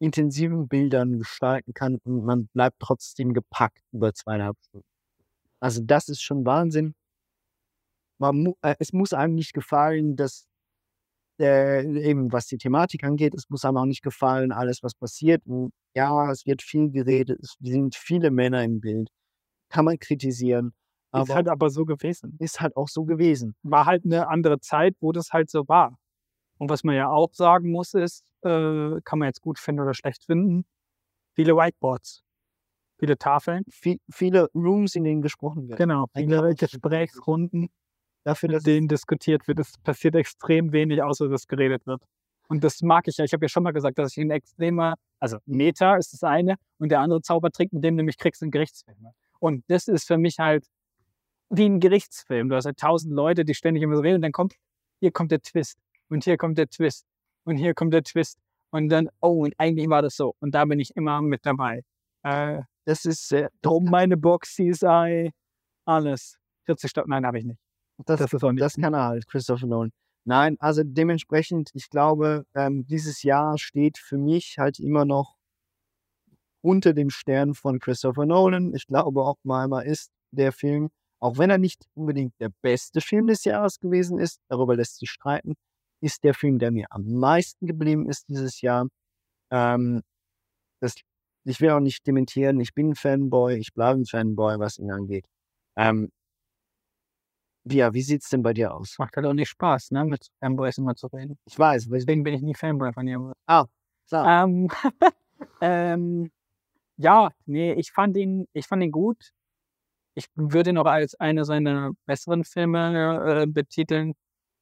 intensiven 0.00 0.68
Bildern 0.68 1.18
gestalten 1.18 1.74
kann 1.74 1.98
und 2.04 2.24
man 2.24 2.48
bleibt 2.54 2.76
trotzdem 2.80 3.34
gepackt 3.34 3.82
über 3.92 4.14
zweieinhalb 4.14 4.56
Stunden. 4.68 4.86
Also 5.60 5.82
das 5.82 6.08
ist 6.08 6.22
schon 6.22 6.46
Wahnsinn. 6.46 6.94
Mu 8.18 8.54
äh, 8.62 8.74
es 8.78 8.92
muss 8.92 9.12
einem 9.12 9.34
nicht 9.34 9.54
gefallen, 9.54 10.16
dass 10.16 10.46
äh, 11.40 11.84
eben 12.02 12.32
was 12.32 12.46
die 12.46 12.58
Thematik 12.58 13.04
angeht, 13.04 13.34
es 13.34 13.48
muss 13.50 13.64
einem 13.64 13.76
auch 13.78 13.84
nicht 13.86 14.02
gefallen, 14.02 14.52
alles 14.52 14.82
was 14.82 14.94
passiert. 14.94 15.42
Und 15.46 15.72
ja, 15.94 16.30
es 16.30 16.46
wird 16.46 16.62
viel 16.62 16.90
geredet, 16.90 17.40
es 17.42 17.56
sind 17.60 17.94
viele 17.96 18.30
Männer 18.30 18.64
im 18.64 18.80
Bild. 18.80 19.08
Kann 19.68 19.84
man 19.84 19.98
kritisieren, 19.98 20.72
Ist 21.12 21.34
halt 21.34 21.48
aber 21.48 21.70
so 21.70 21.84
gewesen. 21.84 22.36
ist 22.38 22.60
halt 22.60 22.76
auch 22.76 22.88
so 22.88 23.04
gewesen. 23.04 23.54
War 23.62 23.86
halt 23.86 24.04
eine 24.04 24.28
andere 24.28 24.60
Zeit, 24.60 24.96
wo 25.00 25.12
das 25.12 25.32
halt 25.32 25.50
so 25.50 25.66
war. 25.68 25.96
Und 26.58 26.70
was 26.70 26.84
man 26.84 26.94
ja 26.94 27.08
auch 27.08 27.32
sagen 27.32 27.70
muss, 27.70 27.94
ist, 27.94 28.24
äh, 28.42 29.00
kann 29.04 29.18
man 29.18 29.26
jetzt 29.26 29.40
gut 29.40 29.58
finden 29.58 29.82
oder 29.82 29.94
schlecht 29.94 30.24
finden, 30.24 30.64
viele 31.34 31.54
Whiteboards, 31.56 32.22
viele 32.98 33.16
Tafeln. 33.16 33.64
Vie 33.70 34.00
viele 34.10 34.48
Rooms, 34.54 34.94
in 34.96 35.04
denen 35.04 35.22
gesprochen 35.22 35.68
wird. 35.68 35.78
Genau, 35.78 36.06
viele. 36.14 36.54
Gesprächsrunden, 36.54 37.68
Dafür, 38.24 38.50
mit 38.50 38.66
denen 38.66 38.88
diskutiert 38.88 39.46
wird. 39.48 39.60
Es 39.60 39.78
passiert 39.78 40.14
extrem 40.14 40.72
wenig, 40.72 41.02
außer 41.02 41.28
dass 41.28 41.46
geredet 41.46 41.86
wird. 41.86 42.02
Und 42.48 42.64
das 42.64 42.82
mag 42.82 43.06
ich 43.08 43.16
ja. 43.16 43.24
Ich 43.24 43.32
habe 43.32 43.44
ja 43.44 43.48
schon 43.48 43.62
mal 43.62 43.72
gesagt, 43.72 43.98
dass 43.98 44.16
ich 44.16 44.22
ein 44.22 44.30
extremer, 44.30 44.94
also 45.20 45.38
Meta 45.46 45.96
ist 45.96 46.12
das 46.12 46.22
eine 46.22 46.56
und 46.78 46.90
der 46.90 47.00
andere 47.00 47.22
Zaubertrick, 47.22 47.72
mit 47.72 47.84
dem 47.84 47.96
du 47.96 48.02
mich 48.02 48.18
kriegst, 48.18 48.40
sind 48.40 48.50
Gerichtsfilme. 48.50 49.12
Und 49.40 49.64
das 49.68 49.88
ist 49.88 50.06
für 50.06 50.18
mich 50.18 50.38
halt 50.38 50.66
wie 51.50 51.66
ein 51.66 51.80
Gerichtsfilm. 51.80 52.48
Du 52.48 52.56
hast 52.56 52.66
halt 52.66 52.78
tausend 52.78 53.14
Leute, 53.14 53.44
die 53.44 53.54
ständig 53.54 53.82
immer 53.82 53.96
so 53.96 54.02
reden 54.02 54.16
und 54.16 54.22
dann 54.22 54.32
kommt, 54.32 54.54
hier 55.00 55.10
kommt 55.12 55.30
der 55.30 55.40
Twist 55.40 55.78
und 56.08 56.24
hier 56.24 56.36
kommt 56.36 56.58
der 56.58 56.68
Twist 56.68 57.06
und 57.44 57.56
hier 57.56 57.74
kommt 57.74 57.94
der 57.94 58.02
Twist 58.02 58.38
und 58.70 58.88
dann, 58.88 59.08
oh, 59.20 59.44
und 59.44 59.54
eigentlich 59.58 59.88
war 59.88 60.02
das 60.02 60.16
so. 60.16 60.34
Und 60.40 60.54
da 60.54 60.64
bin 60.64 60.80
ich 60.80 60.94
immer 60.96 61.22
mit 61.22 61.46
dabei. 61.46 61.82
Äh, 62.22 62.62
das 62.84 63.04
ist 63.04 63.28
sehr, 63.28 63.50
drum 63.62 63.84
meine 63.84 64.16
Box, 64.16 64.54
CSI, 64.54 65.30
alles. 65.84 66.38
40 66.66 66.90
Stunden, 66.90 67.10
nein, 67.10 67.24
habe 67.24 67.38
ich 67.38 67.44
nicht. 67.44 67.60
Das, 68.04 68.20
Das 68.20 68.32
ist 68.32 68.44
auch 68.44 68.52
nicht. 68.52 68.62
das 68.62 68.74
kann 68.76 68.94
er 68.94 69.04
halt, 69.04 69.26
Christopher 69.26 69.66
Nolan. 69.66 69.90
Nein, 70.24 70.56
also 70.60 70.82
dementsprechend, 70.84 71.70
ich 71.72 71.88
glaube, 71.88 72.44
ähm, 72.54 72.86
dieses 72.86 73.22
Jahr 73.22 73.56
steht 73.56 73.96
für 73.96 74.18
mich 74.18 74.56
halt 74.58 74.78
immer 74.78 75.06
noch 75.06 75.37
unter 76.62 76.92
dem 76.92 77.10
Stern 77.10 77.54
von 77.54 77.78
Christopher 77.78 78.26
Nolan. 78.26 78.74
Ich 78.74 78.86
glaube, 78.86 79.24
Oppenheimer 79.24 79.84
ist 79.84 80.10
der 80.32 80.52
Film, 80.52 80.90
auch 81.20 81.38
wenn 81.38 81.50
er 81.50 81.58
nicht 81.58 81.84
unbedingt 81.94 82.34
der 82.40 82.50
beste 82.62 83.00
Film 83.00 83.26
des 83.26 83.44
Jahres 83.44 83.80
gewesen 83.80 84.18
ist, 84.18 84.40
darüber 84.48 84.76
lässt 84.76 84.98
sich 84.98 85.10
streiten, 85.10 85.54
ist 86.00 86.22
der 86.24 86.34
Film, 86.34 86.58
der 86.58 86.70
mir 86.70 86.86
am 86.90 87.04
meisten 87.04 87.66
geblieben 87.66 88.08
ist 88.08 88.28
dieses 88.28 88.60
Jahr. 88.60 88.86
Ähm, 89.50 90.02
das, 90.80 90.94
ich 91.44 91.60
will 91.60 91.70
auch 91.70 91.80
nicht 91.80 92.06
dementieren, 92.06 92.60
ich 92.60 92.74
bin 92.74 92.90
ein 92.90 92.94
Fanboy, 92.94 93.56
ich 93.56 93.72
bleibe 93.72 94.00
ein 94.00 94.06
Fanboy, 94.06 94.58
was 94.58 94.78
ihn 94.78 94.92
angeht. 94.92 95.26
Ähm, 95.76 96.10
ja, 97.64 97.92
wie 97.92 98.02
sieht's 98.02 98.30
denn 98.30 98.42
bei 98.42 98.52
dir 98.52 98.74
aus? 98.74 98.96
Macht 98.98 99.16
halt 99.16 99.26
auch 99.26 99.34
nicht 99.34 99.48
Spaß, 99.48 99.90
ne, 99.90 100.04
mit 100.04 100.28
Fanboys 100.40 100.78
immer 100.78 100.94
zu 100.94 101.08
reden. 101.08 101.38
Ich 101.46 101.58
weiß, 101.58 101.88
Deswegen 101.90 102.22
bin 102.22 102.34
ich 102.34 102.42
nie 102.42 102.54
Fanboy 102.54 102.92
von 102.92 103.06
ihr. 103.06 103.32
ah, 103.46 103.66
klar. 104.08 104.44
Ähm, 104.44 104.68
ähm, 105.60 106.30
ja, 106.98 107.30
nee, 107.46 107.72
ich 107.74 107.92
fand 107.92 108.16
ihn, 108.16 108.46
ich 108.52 108.66
fand 108.66 108.82
ihn 108.82 108.92
gut. 108.92 109.30
Ich 110.14 110.26
würde 110.34 110.70
ihn 110.70 110.78
auch 110.78 110.86
als 110.86 111.14
eine 111.14 111.44
seiner 111.44 111.92
besseren 112.06 112.44
Filme 112.44 113.42
äh, 113.44 113.46
betiteln. 113.46 114.14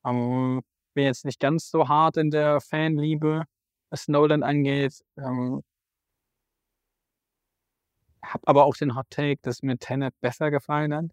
Ähm, 0.04 0.62
bin 0.94 1.04
jetzt 1.04 1.24
nicht 1.24 1.40
ganz 1.40 1.70
so 1.70 1.88
hart 1.88 2.16
in 2.18 2.30
der 2.30 2.60
Fanliebe, 2.60 3.44
was 3.90 4.08
Nolan 4.08 4.42
angeht. 4.42 5.02
Ähm, 5.16 5.62
hab 8.22 8.46
aber 8.48 8.64
auch 8.64 8.76
den 8.76 8.94
Hot 8.96 9.06
Take, 9.10 9.40
dass 9.42 9.62
mir 9.62 9.78
Tenet 9.78 10.14
besser 10.20 10.50
gefallen 10.50 10.94
hat. 10.94 11.06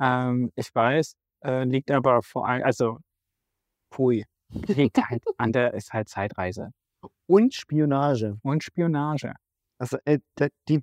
Ähm, 0.00 0.52
ich 0.54 0.74
weiß, 0.74 1.14
äh, 1.44 1.64
liegt 1.64 1.90
aber 1.90 2.22
vor 2.22 2.46
allem, 2.46 2.62
also, 2.64 2.98
pui, 3.90 4.24
liegt 4.50 4.98
halt 4.98 5.24
an 5.38 5.52
der, 5.52 5.74
ist 5.74 5.92
halt 5.92 6.08
Zeitreise 6.08 6.72
Und 7.26 7.54
Spionage. 7.54 8.38
und 8.42 8.62
Spionage. 8.62 9.34
Also, 9.78 9.98
äh, 10.04 10.18
die, 10.68 10.82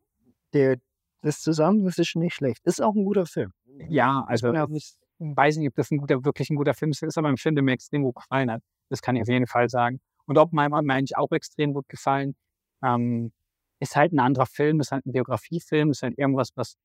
der, 0.54 0.78
das 1.22 1.42
zusammen 1.42 1.84
das 1.86 1.98
ist 1.98 2.16
nicht 2.16 2.36
schlecht. 2.36 2.66
Ist 2.66 2.82
auch 2.82 2.96
ein 2.96 3.06
guter 3.06 3.26
Film. 3.26 3.52
Ja, 3.90 4.24
also 4.28 4.54
ich 4.72 4.96
weiß 5.20 5.58
nicht, 5.58 5.68
ob 5.68 5.76
das 5.76 5.92
ein 5.92 5.98
guter, 5.98 6.24
wirklich 6.24 6.50
ein 6.50 6.56
guter 6.56 6.74
Film 6.74 6.92
ist, 6.92 7.04
ist 7.04 7.18
aber 7.18 7.30
ein 7.30 7.38
Film, 7.38 7.56
der 7.56 7.64
mir 7.64 7.74
extrem 7.74 8.04
gut 8.04 8.16
gefallen 8.16 8.52
hat. 8.52 8.62
Das 8.90 9.02
kann 9.02 9.16
ich 9.16 9.22
auf 9.24 9.28
jeden 9.28 9.48
Fall 9.48 9.70
sagen. 9.70 10.00
Und 10.26 10.38
Oppenheimer 10.38 10.78
hat 10.78 10.86
mir 10.86 10.94
eigentlich 10.94 11.18
auch 11.18 11.32
extrem 11.32 11.74
gut 11.74 11.88
gefallen. 11.90 12.36
Ähm, 12.84 13.32
ist 13.80 13.96
halt 13.96 14.14
ein 14.14 14.20
anderer 14.20 14.46
Film, 14.46 14.80
ist 14.80 14.92
halt 14.92 15.06
ein 15.06 15.12
Biografiefilm, 15.12 15.92
ist 15.92 16.04
halt 16.04 16.18
irgendwas, 16.18 16.50
was 16.56 16.76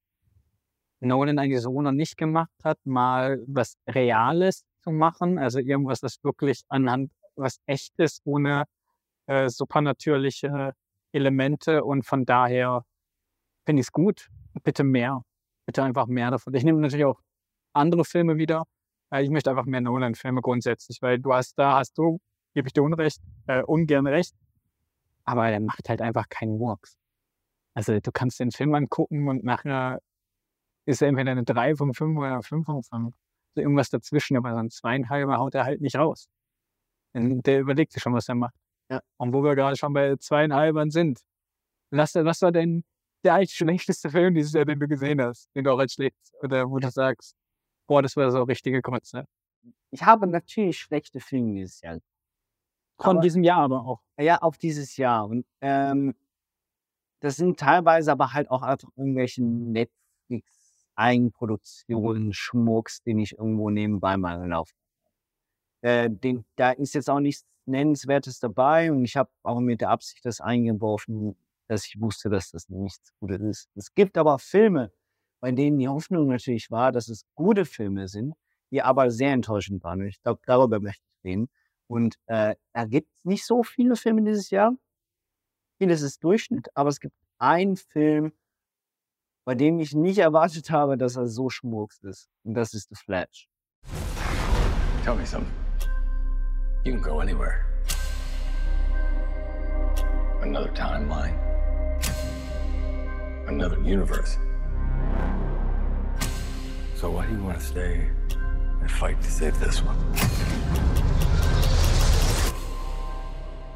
Nolan 1.01 1.39
eigentlich 1.39 1.61
so 1.61 1.81
noch 1.81 1.93
nicht 1.93 2.17
gemacht 2.17 2.51
hat, 2.63 2.79
mal 2.85 3.43
was 3.47 3.77
Reales 3.89 4.65
zu 4.83 4.91
machen, 4.91 5.39
also 5.39 5.59
irgendwas, 5.59 6.01
das 6.01 6.23
wirklich 6.23 6.63
anhand 6.69 7.11
was 7.37 7.59
Echtes, 7.67 8.21
ohne 8.25 8.65
äh, 9.27 9.49
supernatürliche 9.49 10.75
Elemente 11.13 11.85
und 11.85 12.05
von 12.05 12.25
daher 12.25 12.85
finde 13.67 13.81
ich 13.81 13.87
es 13.89 13.93
gut. 13.93 14.29
Bitte 14.63 14.85
mehr. 14.85 15.23
Bitte 15.67 15.83
einfach 15.83 16.07
mehr 16.07 16.31
davon. 16.31 16.55
Ich 16.55 16.65
nehme 16.65 16.81
natürlich 16.81 17.05
auch 17.07 17.21
andere 17.73 18.05
Filme 18.05 18.37
wieder. 18.37 18.65
Äh, 19.13 19.23
Ich 19.23 19.31
möchte 19.31 19.51
einfach 19.51 19.67
mehr 19.67 19.81
Nolan-Filme 19.81 20.41
grundsätzlich, 20.41 21.01
weil 21.03 21.19
du 21.19 21.33
hast, 21.33 21.55
da 21.59 21.79
hast 21.79 21.97
du, 21.99 22.21
gebe 22.55 22.69
ich 22.69 22.73
dir 22.73 22.83
Unrecht, 22.83 23.21
äh, 23.47 23.63
ungern 23.63 24.07
recht, 24.07 24.35
aber 25.25 25.49
er 25.49 25.61
macht 25.61 25.89
halt 25.89 26.03
einfach 26.03 26.29
keinen 26.29 26.59
Murks. 26.59 26.97
Also 27.75 28.01
du 28.01 28.11
kannst 28.13 28.41
den 28.41 28.51
Film 28.51 28.75
angucken 28.75 29.29
und 29.29 29.45
nachher 29.45 30.01
ist 30.87 31.03
er 31.03 31.09
entweder 31.09 31.31
eine 31.33 31.45
3 31.45 31.77
von 31.77 31.95
5 31.95 32.19
oder 32.19 32.33
eine 32.33 32.43
5 32.43 32.67
von 32.67 32.83
5. 32.83 33.15
So 33.55 33.61
irgendwas 33.61 33.91
dazwischen, 33.91 34.37
aber 34.37 34.53
so 34.53 34.59
ein 34.59 34.71
zweieinhalber 34.71 35.39
haut 35.39 35.55
er 35.55 35.65
halt 35.65 35.81
nicht 35.81 35.97
raus. 35.97 36.29
Der 37.15 37.61
überlegt 37.61 37.93
sich 37.93 38.03
schon, 38.03 38.15
was 38.15 38.29
er 38.29 38.37
macht. 38.37 38.55
Ja. 38.91 39.01
Und 39.19 39.33
wo 39.33 39.43
wir 39.43 39.55
gerade 39.55 39.77
schon 39.77 39.93
bei 39.93 40.17
zweieinhalbern 40.17 40.91
sind, 40.91 41.21
was, 41.91 42.15
was 42.15 42.43
war 42.43 42.53
denn 42.53 42.85
der 43.25 43.35
eigentlich 43.35 43.55
schlechteste 43.55 44.11
Film 44.11 44.35
dieses 44.35 44.53
Jahr, 44.53 44.65
den 44.65 44.81
du 44.81 44.89
gesehen 44.89 45.21
hast, 45.21 45.49
den 45.55 45.65
du 45.65 45.73
auch 45.73 45.79
als 45.79 45.93
schlecht, 45.93 46.17
oder 46.43 46.69
wo 46.71 46.79
du 46.79 46.91
sagst, 46.91 47.37
boah, 47.87 48.03
das 48.03 48.17
war 48.17 48.31
so 48.31 48.43
richtige 48.43 48.81
Grütze. 48.83 49.27
Ich 49.91 50.03
habe 50.03 50.27
natürlich 50.27 50.79
schlechte 50.79 51.21
Filme 51.21 51.55
dieses 51.55 51.81
Jahr. 51.83 51.99
Von 52.99 53.17
Aber- 53.17 53.21
diesem 53.21 53.45
Jahr 53.45 53.61
aber 53.63 53.85
auch. 53.85 54.01
Ja, 54.19 54.39
auf 54.39 54.59
dieses 54.59 54.97
Jahr. 54.97 55.27
Und 55.27 55.47
ähm, 55.61 56.15
das 57.21 57.37
sind 57.37 57.61
teilweise 57.61 58.13
aber 58.13 58.33
halt 58.33 58.51
auch 58.51 58.63
einfach 58.63 58.89
irgendwelche 58.97 59.43
Netflix-Eigenproduktionen, 59.43 62.33
Schmucks, 62.33 63.03
den 63.03 63.19
ich 63.19 63.33
irgendwo 63.39 63.69
nebenbei 63.71 64.17
mal 64.17 64.49
laufe. 64.49 64.73
Äh, 65.83 66.11
den, 66.11 66.45
da 66.57 66.71
ist 66.73 66.95
jetzt 66.95 67.09
auch 67.11 67.21
nichts 67.21 67.45
Nennenswertes 67.67 68.41
dabei 68.41 68.91
und 68.91 69.05
ich 69.05 69.17
habe 69.17 69.31
auch 69.43 69.61
mit 69.61 69.81
der 69.81 69.91
Absicht 69.91 70.25
das 70.25 70.41
eingeworfen, 70.41 71.37
dass 71.69 71.87
ich 71.87 72.01
wusste, 72.01 72.29
dass 72.31 72.51
das 72.51 72.69
nichts 72.69 73.13
Gutes 73.21 73.41
ist. 73.41 73.71
Es 73.77 73.95
gibt 73.95 74.19
aber 74.19 74.39
Filme, 74.39 74.93
bei 75.41 75.53
denen 75.53 75.79
die 75.79 75.89
Hoffnung 75.89 76.29
natürlich 76.29 76.71
war, 76.71 76.93
dass 76.93 77.09
es 77.09 77.25
gute 77.35 77.65
Filme 77.65 78.09
sind, 78.09 78.35
die 78.71 78.83
aber 78.83 79.11
sehr 79.11 79.33
enttäuschend 79.33 79.83
waren. 79.83 80.03
Ich 80.07 80.21
glaube, 80.23 80.41
darüber 80.47 80.81
möchte 80.81 81.03
ich 81.19 81.25
reden. 81.25 81.49
Und 81.87 82.17
äh, 82.27 82.55
da 82.73 82.85
gibt 82.85 83.13
es 83.17 83.25
nicht 83.25 83.45
so 83.45 83.63
viele 83.63 83.97
Filme 83.97 84.23
dieses 84.23 84.51
Jahr. 84.51 84.73
Vieles 85.79 86.03
ist 86.03 86.23
Durchschnitt, 86.23 86.69
aber 86.75 86.91
es 86.91 87.01
gibt 87.01 87.15
einen 87.39 87.77
Film, 87.77 88.33
bei 89.45 89.55
dem 89.55 89.81
ich 89.81 89.95
nicht 89.95 90.19
erwartet 90.19 90.71
habe, 90.71 90.97
dass 90.97 91.17
er 91.17 91.27
so 91.27 91.51
schmurks 91.51 91.99
ist. 92.03 92.29
Und 92.45 92.55
das 92.55 92.75
ist 92.75 92.89
The 92.91 92.97
Flash. 92.97 93.49
Tell 95.03 95.17
me 95.17 95.25
something. 95.25 95.60
You 96.83 96.93
can 96.93 97.03
go 97.03 97.21
anywhere. 97.21 97.67
Another 100.41 100.71
timeline. 100.71 101.37
Another 103.47 103.79
universe. 103.83 104.39
So 106.95 107.11
why 107.11 107.27
do 107.27 107.35
you 107.35 107.43
want 107.43 107.61
to 107.61 107.65
stay 107.65 108.09
and 108.81 108.91
fight 108.91 109.21
to 109.21 109.31
save 109.31 109.61
this 109.61 109.83
one? 109.83 109.99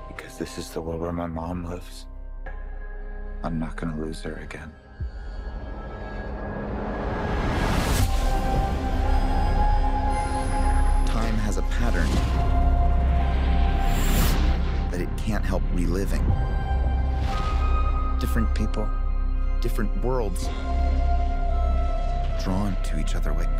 Because 0.08 0.38
this 0.38 0.56
is 0.56 0.70
the 0.70 0.80
world 0.80 1.02
where 1.02 1.12
my 1.12 1.26
mom 1.26 1.66
lives. 1.66 2.06
I'm 3.42 3.58
not 3.58 3.76
gonna 3.76 4.00
lose 4.00 4.22
her 4.22 4.36
again. 4.36 4.72
Time 11.06 11.34
has 11.34 11.58
a 11.58 11.62
pattern 11.62 12.63
that 14.94 15.02
it 15.02 15.08
can't 15.16 15.44
help 15.44 15.62
reliving. 15.72 16.24
Different 18.20 18.54
people, 18.54 18.88
different 19.60 19.90
worlds, 20.04 20.48
drawn 22.44 22.76
to 22.84 23.00
each 23.00 23.16
other 23.16 23.32
like 23.32 23.50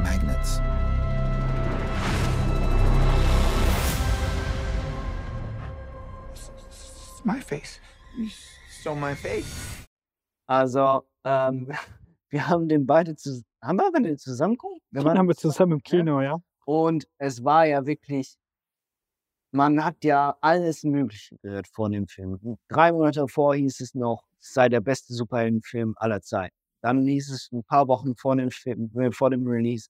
magnets. 0.00 0.60
My 7.24 7.40
face. 7.40 7.80
You 8.16 8.28
stole 8.70 8.94
my 8.94 9.16
face. 9.16 9.84
Also, 10.46 11.06
ähm, 11.24 11.72
wir 12.30 12.48
haben 12.48 12.68
den 12.68 12.86
beide 12.86 13.16
zusammen. 13.16 13.44
Haben 13.60 13.78
wir 13.78 14.00
den 14.00 14.18
zusammen 14.18 14.54
geguckt? 14.54 14.80
Den 14.92 15.18
haben 15.18 15.26
wir 15.26 15.34
zusammen 15.34 15.72
im 15.72 15.82
Kino, 15.82 16.20
ja. 16.20 16.36
Und 16.66 17.08
es 17.18 17.42
war 17.42 17.66
ja 17.66 17.84
wirklich, 17.84 18.36
man 19.54 19.84
hat 19.84 20.02
ja 20.02 20.36
alles 20.40 20.82
Mögliche 20.82 21.36
gehört 21.38 21.68
vor 21.68 21.88
dem 21.88 22.08
Film. 22.08 22.58
Drei 22.68 22.90
Monate 22.90 23.20
davor 23.20 23.54
hieß 23.54 23.80
es 23.80 23.94
noch, 23.94 24.24
es 24.40 24.52
sei 24.52 24.68
der 24.68 24.80
beste 24.80 25.14
Superheldenfilm 25.14 25.94
aller 25.96 26.20
Zeiten. 26.22 26.56
Dann 26.82 27.06
hieß 27.06 27.30
es 27.30 27.52
ein 27.52 27.62
paar 27.62 27.86
Wochen 27.86 28.16
vor 28.16 28.34
dem 28.34 28.50
Film, 28.50 28.90
äh, 28.98 29.12
vor 29.12 29.30
dem 29.30 29.46
Release, 29.46 29.88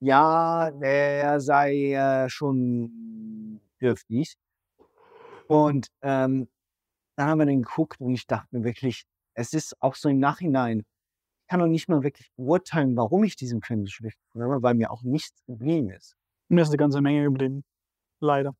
ja, 0.00 0.70
der 0.70 1.40
sei 1.40 1.94
äh, 1.94 2.28
schon 2.28 3.60
dürftig. 3.80 4.36
Und 5.48 5.88
ähm, 6.02 6.48
dann 7.16 7.28
haben 7.28 7.38
wir 7.38 7.46
den 7.46 7.62
geguckt 7.62 8.00
und 8.00 8.12
ich 8.12 8.26
dachte 8.26 8.48
mir 8.50 8.64
wirklich, 8.64 9.04
es 9.32 9.54
ist 9.54 9.74
auch 9.80 9.94
so 9.94 10.10
im 10.10 10.18
Nachhinein, 10.18 10.80
ich 10.80 11.48
kann 11.48 11.60
noch 11.60 11.66
nicht 11.66 11.88
mal 11.88 12.02
wirklich 12.02 12.30
beurteilen, 12.36 12.94
warum 12.94 13.24
ich 13.24 13.36
diesen 13.36 13.62
Film 13.62 13.86
so 13.86 13.90
schlecht 13.90 14.18
habe, 14.34 14.62
weil 14.62 14.74
mir 14.74 14.90
auch 14.90 15.02
nichts 15.02 15.42
geblieben 15.46 15.88
ist. 15.90 16.14
Mir 16.48 16.60
ist 16.60 16.68
eine 16.68 16.76
ganze 16.76 17.00
Menge 17.00 17.24
geblieben. 17.24 17.64
Leider. 18.20 18.54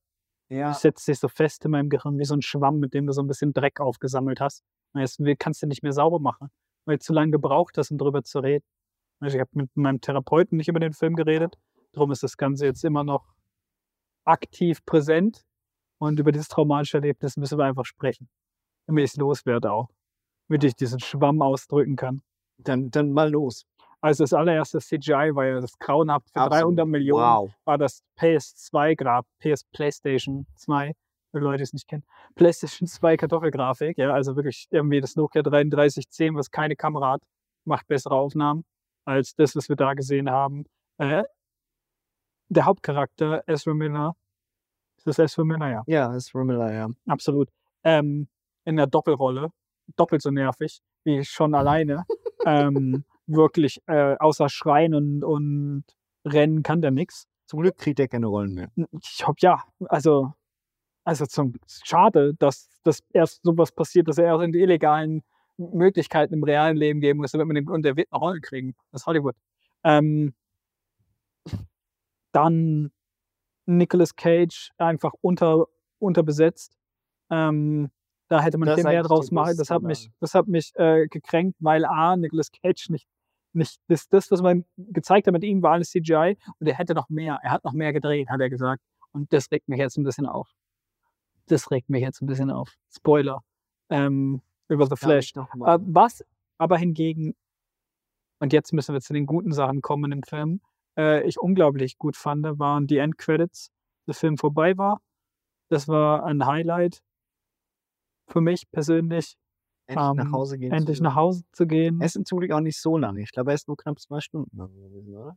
Ja, 0.48 0.68
Das 0.68 0.82
setzt 0.82 1.04
sich 1.04 1.18
so 1.18 1.28
fest 1.28 1.64
in 1.64 1.72
meinem 1.72 1.90
Gehirn 1.90 2.18
wie 2.18 2.24
so 2.24 2.34
ein 2.34 2.42
Schwamm, 2.42 2.78
mit 2.78 2.94
dem 2.94 3.06
du 3.06 3.12
so 3.12 3.22
ein 3.22 3.26
bisschen 3.26 3.52
Dreck 3.52 3.80
aufgesammelt 3.80 4.40
hast. 4.40 4.62
Und 4.94 5.00
jetzt 5.00 5.20
kannst 5.38 5.62
du 5.62 5.66
nicht 5.66 5.82
mehr 5.82 5.92
sauber 5.92 6.18
machen, 6.18 6.48
weil 6.86 6.96
du 6.96 7.04
zu 7.04 7.12
lange 7.12 7.32
gebraucht 7.32 7.76
hast, 7.76 7.90
um 7.90 7.98
drüber 7.98 8.22
zu 8.22 8.38
reden. 8.38 8.64
Also 9.20 9.36
ich 9.36 9.40
habe 9.40 9.50
mit 9.52 9.76
meinem 9.76 10.00
Therapeuten 10.00 10.56
nicht 10.56 10.68
über 10.68 10.80
den 10.80 10.92
Film 10.92 11.16
geredet. 11.16 11.58
Darum 11.92 12.12
ist 12.12 12.22
das 12.22 12.36
Ganze 12.36 12.66
jetzt 12.66 12.84
immer 12.84 13.04
noch 13.04 13.26
aktiv 14.24 14.84
präsent. 14.84 15.44
Und 15.98 16.20
über 16.20 16.30
dieses 16.32 16.48
traumatische 16.48 16.98
Erlebnis 16.98 17.36
müssen 17.36 17.58
wir 17.58 17.64
einfach 17.64 17.84
sprechen. 17.84 18.28
Damit 18.86 19.04
ich 19.04 19.10
es 19.10 19.16
loswerde 19.16 19.72
auch. 19.72 19.88
Damit 20.48 20.64
ich 20.64 20.76
diesen 20.76 21.00
Schwamm 21.00 21.42
ausdrücken 21.42 21.96
kann. 21.96 22.22
dann, 22.58 22.90
dann 22.90 23.12
mal 23.12 23.30
los. 23.30 23.66
Also 24.00 24.24
das 24.24 24.32
allererste 24.32 24.78
CGI 24.78 25.34
war 25.34 25.46
ja 25.46 25.60
das 25.60 25.78
grauenhaft 25.78 26.30
für 26.30 26.40
Absolut. 26.40 26.78
300 26.78 26.86
Millionen 26.86 27.22
Wow. 27.22 27.50
war 27.64 27.78
das 27.78 28.02
PS2 28.18 28.96
Grab, 28.96 29.26
PS 29.40 29.64
PlayStation 29.64 30.46
2, 30.56 30.94
für 31.32 31.38
Leute, 31.40 31.62
es 31.64 31.72
nicht 31.72 31.88
kennen. 31.88 32.04
PlayStation 32.36 32.86
2 32.86 33.16
Kartoffelgrafik, 33.16 33.98
ja, 33.98 34.12
also 34.12 34.36
wirklich 34.36 34.66
irgendwie 34.70 35.00
das 35.00 35.16
Nokia 35.16 35.42
3310, 35.42 36.36
was 36.36 36.50
keine 36.50 36.76
Kamera 36.76 37.12
hat, 37.12 37.22
macht 37.64 37.86
bessere 37.88 38.14
Aufnahmen 38.14 38.64
als 39.04 39.34
das, 39.34 39.56
was 39.56 39.68
wir 39.68 39.76
da 39.76 39.94
gesehen 39.94 40.30
haben. 40.30 40.64
Äh, 40.98 41.24
der 42.50 42.64
Hauptcharakter, 42.64 43.42
Ezra 43.46 43.74
Miller, 43.74 44.14
ist 44.96 45.06
das 45.06 45.18
Ezra 45.18 45.44
Miller, 45.44 45.70
ja. 45.70 45.82
Ja, 45.86 46.14
ist 46.14 46.34
Miller, 46.34 46.72
ja. 46.72 46.88
Absolut. 47.06 47.48
Ähm, 47.84 48.28
in 48.64 48.76
der 48.76 48.86
Doppelrolle, 48.86 49.50
doppelt 49.96 50.22
so 50.22 50.30
nervig 50.30 50.80
wie 51.04 51.24
schon 51.24 51.54
alleine. 51.54 52.04
ähm, 52.46 53.04
wirklich, 53.28 53.80
äh, 53.86 54.16
außer 54.18 54.48
Schreien 54.48 54.94
und, 54.94 55.22
und 55.22 55.84
Rennen 56.24 56.62
kann 56.62 56.80
der 56.82 56.90
nix. 56.90 57.26
Zum 57.46 57.60
Glück 57.60 57.76
kriegt 57.76 58.00
er 58.00 58.08
keine 58.08 58.26
Rollen 58.26 58.54
mehr. 58.54 58.70
Ich 59.00 59.26
hoffe, 59.26 59.38
ja. 59.40 59.62
Also, 59.86 60.32
also 61.04 61.26
zum, 61.26 61.54
schade, 61.84 62.34
dass, 62.34 62.68
dass 62.82 63.00
erst 63.12 63.42
sowas 63.42 63.72
passiert, 63.72 64.08
dass 64.08 64.18
er 64.18 64.34
auch 64.34 64.40
in 64.40 64.52
die 64.52 64.60
illegalen 64.60 65.22
Möglichkeiten 65.56 66.34
im 66.34 66.44
realen 66.44 66.76
Leben 66.76 67.00
geben 67.00 67.20
muss, 67.20 67.32
damit 67.32 67.46
man 67.46 67.54
den, 67.54 67.68
und 67.68 67.82
der 67.82 67.96
wird 67.96 68.08
eine 68.10 68.20
Rolle 68.20 68.40
kriegen. 68.40 68.74
Das 68.92 69.02
ist 69.02 69.06
Hollywood. 69.06 69.34
Ähm, 69.84 70.34
dann 72.32 72.90
Nicolas 73.66 74.14
Cage 74.14 74.70
einfach 74.78 75.12
unter, 75.20 75.66
unterbesetzt. 75.98 76.76
Ähm, 77.30 77.90
da 78.28 78.42
hätte 78.42 78.58
man 78.58 78.66
Das 78.66 78.76
viel 78.76 78.84
mehr 78.84 79.02
draus 79.02 79.30
machen. 79.30 79.56
Das 79.56 79.70
hat 79.70 79.82
mich, 79.82 80.10
das 80.20 80.34
hat 80.34 80.46
mich 80.46 80.72
äh, 80.76 81.06
gekränkt, 81.08 81.56
weil 81.60 81.84
A, 81.84 82.16
Nicolas 82.16 82.50
Cage 82.52 82.90
nicht, 82.90 83.08
nicht 83.52 83.80
das, 83.88 84.08
das, 84.08 84.30
was 84.30 84.42
man 84.42 84.64
gezeigt 84.76 85.26
hat 85.26 85.32
mit 85.32 85.44
ihm, 85.44 85.62
war 85.62 85.72
alles 85.72 85.90
CGI 85.90 86.36
und 86.58 86.66
er 86.66 86.74
hätte 86.74 86.94
noch 86.94 87.08
mehr, 87.08 87.38
er 87.42 87.50
hat 87.50 87.64
noch 87.64 87.72
mehr 87.72 87.92
gedreht, 87.92 88.28
hat 88.28 88.40
er 88.40 88.50
gesagt. 88.50 88.82
Und 89.12 89.32
das 89.32 89.50
regt 89.50 89.68
mich 89.68 89.78
jetzt 89.78 89.96
ein 89.96 90.04
bisschen 90.04 90.26
auf. 90.26 90.50
Das 91.46 91.70
regt 91.70 91.88
mich 91.88 92.02
jetzt 92.02 92.20
ein 92.20 92.26
bisschen 92.26 92.50
auf. 92.50 92.74
Spoiler. 92.94 93.42
Ähm, 93.88 94.42
über 94.68 94.86
The 94.86 94.96
Flash. 94.96 95.32
mal. 95.56 95.76
Äh, 95.76 95.78
was 95.82 96.24
aber 96.58 96.76
hingegen, 96.76 97.34
und 98.38 98.52
jetzt 98.52 98.72
müssen 98.72 98.92
wir 98.92 99.00
zu 99.00 99.12
den 99.12 99.26
guten 99.26 99.52
Sachen 99.52 99.80
kommen 99.80 100.12
im 100.12 100.22
Film, 100.22 100.60
äh, 100.96 101.26
ich 101.26 101.40
unglaublich 101.40 101.96
gut 101.98 102.16
fand, 102.16 102.44
waren 102.58 102.86
die 102.86 102.98
Endcredits, 102.98 103.70
der 104.06 104.14
Film 104.14 104.36
vorbei 104.36 104.76
war. 104.76 105.00
Das 105.68 105.88
war 105.88 106.24
ein 106.24 106.44
Highlight 106.46 107.02
für 108.26 108.40
mich 108.40 108.70
persönlich. 108.70 109.36
Endlich 109.88 110.16
nach 110.16 110.24
ähm, 110.26 110.32
Hause 110.32 110.58
gehen. 110.58 110.72
Endlich 110.72 110.98
zu 110.98 111.02
nach 111.02 111.14
Hause 111.14 111.42
zu 111.52 111.66
gehen. 111.66 112.00
Er 112.00 112.06
ist 112.06 112.26
zum 112.26 112.38
Glück 112.38 112.52
auch 112.52 112.60
nicht 112.60 112.80
so 112.80 112.96
lange. 112.98 113.22
Ich 113.22 113.32
glaube, 113.32 113.50
er 113.52 113.54
ist 113.54 113.68
nur 113.68 113.76
knapp 113.76 113.98
zwei 113.98 114.20
Stunden 114.20 114.56
gewesen, 114.56 115.16
oder? 115.16 115.36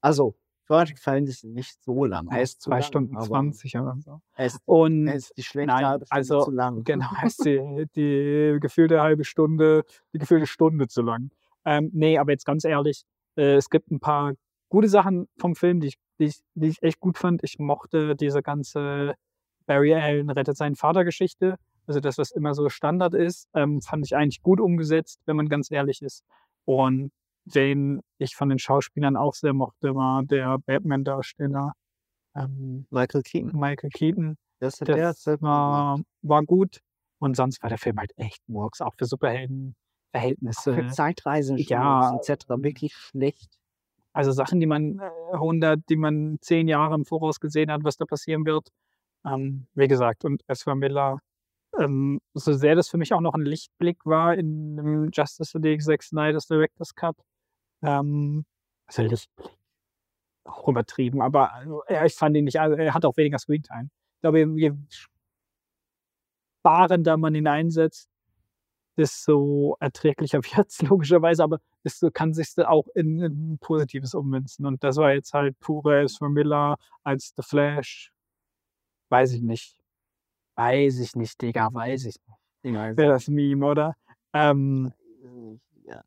Also, 0.00 0.36
gefallen 0.66 1.26
ist 1.26 1.44
nicht 1.44 1.82
so 1.82 2.04
lang. 2.04 2.28
Er 2.28 2.42
ist 2.42 2.62
zwei 2.62 2.76
lang, 2.76 2.82
Stunden 2.82 3.16
aber 3.16 3.26
20 3.26 3.76
oder 3.76 3.96
so. 3.98 4.20
Ist, 4.38 4.60
Und 4.64 5.08
er 5.08 5.14
ist 5.14 5.36
die 5.36 5.42
schlechte 5.42 5.72
nein, 5.72 5.86
halbe 5.86 6.06
Stunde 6.06 6.16
also 6.16 6.44
zu 6.44 6.50
lang. 6.50 6.84
genau, 6.84 7.10
ist 7.24 7.44
die, 7.44 7.86
die 7.94 8.58
gefühlte 8.60 9.00
halbe 9.00 9.24
Stunde, 9.24 9.84
die 10.12 10.18
gefühlte 10.18 10.46
Stunde 10.46 10.86
zu 10.88 11.02
lang. 11.02 11.30
Ähm, 11.64 11.90
nee, 11.92 12.18
aber 12.18 12.32
jetzt 12.32 12.44
ganz 12.44 12.64
ehrlich, 12.64 13.04
äh, 13.36 13.56
es 13.56 13.70
gibt 13.70 13.90
ein 13.90 14.00
paar 14.00 14.34
gute 14.68 14.88
Sachen 14.88 15.28
vom 15.38 15.54
Film, 15.54 15.80
die 15.80 15.88
ich, 15.88 15.98
die, 16.18 16.24
ich, 16.24 16.40
die 16.54 16.68
ich 16.68 16.82
echt 16.82 17.00
gut 17.00 17.18
fand. 17.18 17.42
Ich 17.42 17.58
mochte 17.58 18.16
diese 18.16 18.42
ganze 18.42 19.14
Barry 19.66 19.94
Allen 19.94 20.30
rettet 20.30 20.56
seinen 20.56 20.76
Vater 20.76 21.04
Geschichte. 21.04 21.56
Also 21.86 22.00
das, 22.00 22.18
was 22.18 22.30
immer 22.30 22.54
so 22.54 22.68
Standard 22.68 23.14
ist, 23.14 23.48
ähm, 23.54 23.80
fand 23.82 24.06
ich 24.06 24.16
eigentlich 24.16 24.42
gut 24.42 24.60
umgesetzt, 24.60 25.20
wenn 25.26 25.36
man 25.36 25.48
ganz 25.48 25.70
ehrlich 25.70 26.02
ist. 26.02 26.24
Und 26.64 27.12
den 27.44 28.00
ich 28.18 28.36
von 28.36 28.48
den 28.48 28.58
Schauspielern 28.58 29.16
auch 29.16 29.34
sehr 29.34 29.52
mochte, 29.52 29.94
war 29.94 30.22
der 30.22 30.58
Batman-Darsteller 30.58 31.72
ähm, 32.34 32.86
Michael 32.90 33.22
Keaton. 33.22 33.58
Michael 33.58 33.90
Keaton. 33.90 34.36
Das 34.60 34.80
er 34.80 34.86
Das 34.86 35.22
sehr 35.22 35.36
gut 35.36 35.42
war, 35.42 36.00
war 36.22 36.42
gut. 36.42 36.80
Und 37.18 37.36
sonst 37.36 37.62
war 37.62 37.68
der 37.68 37.78
Film 37.78 37.98
halt 37.98 38.12
echt 38.16 38.40
Murks, 38.48 38.80
auch 38.80 38.94
für 38.98 39.04
Superhelden-Verhältnisse. 39.04 40.74
Für 40.74 40.86
Zeitreisen 40.88 41.56
ja, 41.58 42.14
etc. 42.16 42.48
wirklich 42.58 42.94
schlecht. 42.94 43.58
Also 44.12 44.32
Sachen, 44.32 44.60
die 44.60 44.66
man 44.66 45.00
äh, 45.00 45.34
100, 45.34 45.80
die 45.88 45.96
man 45.96 46.38
zehn 46.40 46.68
Jahre 46.68 46.94
im 46.94 47.04
Voraus 47.04 47.40
gesehen 47.40 47.70
hat, 47.70 47.82
was 47.82 47.96
da 47.96 48.04
passieren 48.04 48.46
wird. 48.46 48.68
Ähm, 49.24 49.66
wie 49.74 49.88
gesagt, 49.88 50.24
und 50.24 50.42
Ezra 50.48 50.74
Miller, 50.74 51.18
ähm, 51.78 52.20
so 52.34 52.52
sehr 52.52 52.74
das 52.74 52.88
für 52.88 52.96
mich 52.98 53.12
auch 53.12 53.20
noch 53.20 53.34
ein 53.34 53.44
Lichtblick 53.44 54.04
war 54.04 54.34
in 54.34 54.76
dem 54.76 55.10
Justice 55.12 55.58
League 55.58 55.82
Zack 55.82 56.02
Snyder's 56.02 56.46
Director's 56.46 56.94
Cut. 56.94 57.16
Ähm, 57.82 58.44
also 58.86 59.02
Lichtblick. 59.02 59.50
Auch 60.46 60.68
übertrieben, 60.68 61.22
aber 61.22 61.54
also, 61.54 61.82
ja, 61.88 62.04
ich 62.04 62.14
fand 62.14 62.36
ihn 62.36 62.44
nicht, 62.44 62.60
also, 62.60 62.76
er 62.76 62.92
hat 62.92 63.04
auch 63.06 63.16
weniger 63.16 63.38
Screentime. 63.38 63.88
Ich 64.16 64.20
glaube, 64.20 64.40
je- 64.40 64.72
sparender 66.60 67.16
man 67.16 67.34
ihn 67.34 67.46
einsetzt, 67.46 68.08
desto 68.96 69.76
erträglicher 69.80 70.38
wird 70.56 70.68
es 70.68 70.82
logischerweise, 70.82 71.42
aber 71.42 71.60
desto 71.84 72.10
kann 72.10 72.32
sich 72.34 72.48
auch 72.58 72.86
in, 72.94 73.20
in 73.20 73.58
Positives 73.58 74.14
ummünzen. 74.14 74.66
Und 74.66 74.82
das 74.84 74.96
war 74.96 75.12
jetzt 75.12 75.32
halt 75.34 75.58
pure 75.60 76.02
Ezra 76.02 76.28
Miller 76.28 76.76
als 77.02 77.32
The 77.36 77.42
Flash. 77.42 78.12
Weiß 79.10 79.32
ich 79.32 79.42
nicht. 79.42 79.76
Weiß 80.56 80.98
ich 81.00 81.16
nicht, 81.16 81.40
Digga, 81.42 81.68
weiß 81.72 82.06
ich 82.06 82.16
nicht. 82.62 82.74
Wäre 82.96 83.12
das 83.12 83.28
Meme, 83.28 83.66
oder? 83.66 83.94
Ähm, 84.32 84.92
Ja. 85.84 86.02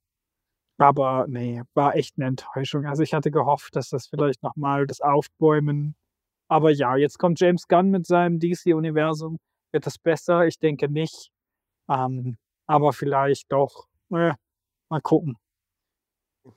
aber 0.77 1.25
nee, 1.27 1.61
war 1.73 1.95
echt 1.95 2.17
eine 2.17 2.27
Enttäuschung. 2.27 2.85
Also 2.85 3.03
ich 3.03 3.13
hatte 3.13 3.31
gehofft, 3.31 3.75
dass 3.75 3.89
das 3.89 4.07
vielleicht 4.07 4.43
nochmal 4.43 4.87
das 4.87 5.01
Aufbäumen. 5.01 5.95
Aber 6.49 6.71
ja, 6.71 6.95
jetzt 6.95 7.19
kommt 7.19 7.39
James 7.39 7.67
Gunn 7.67 7.91
mit 7.91 8.07
seinem 8.07 8.39
DC-Universum. 8.39 9.37
Wird 9.71 9.85
das 9.85 9.97
besser? 9.99 10.45
Ich 10.47 10.59
denke 10.59 10.89
nicht. 10.89 11.29
Ähm, 11.89 12.37
aber 12.67 12.93
vielleicht 12.93 13.51
doch. 13.51 13.87
Äh, 14.11 14.33
mal 14.89 15.01
gucken. 15.01 15.37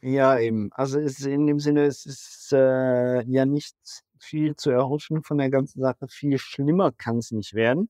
Ja, 0.02 0.38
eben. 0.38 0.70
Also 0.72 1.00
es 1.00 1.18
ist 1.18 1.26
in 1.26 1.46
dem 1.46 1.58
Sinne, 1.58 1.84
es 1.84 2.06
ist 2.06 2.52
äh, 2.52 3.22
ja 3.24 3.44
nicht 3.44 3.76
viel 4.20 4.56
zu 4.56 4.70
erhoffen 4.70 5.22
von 5.22 5.38
der 5.38 5.50
ganzen 5.50 5.80
Sache. 5.80 6.06
Viel 6.08 6.38
schlimmer 6.38 6.92
kann 6.92 7.18
es 7.18 7.30
nicht 7.30 7.54
werden. 7.54 7.88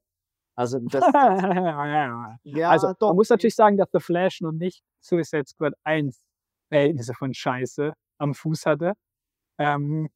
Also 0.55 0.79
das, 0.79 1.03
ja, 2.45 2.71
also 2.71 2.93
doch. 2.99 3.09
man 3.09 3.17
muss 3.17 3.31
natürlich 3.31 3.55
sagen, 3.55 3.77
dass 3.77 3.89
The 3.93 4.01
Flash 4.01 4.41
noch 4.41 4.53
nicht 4.53 4.83
Suicide 5.01 5.47
Squad 5.47 5.75
1 5.85 6.21
Verhältnisse 6.69 7.15
von 7.15 7.33
Scheiße 7.35 7.93
am 8.19 8.35
Fuß 8.35 8.67
hatte. 8.67 8.93
Ähm, 9.59 10.11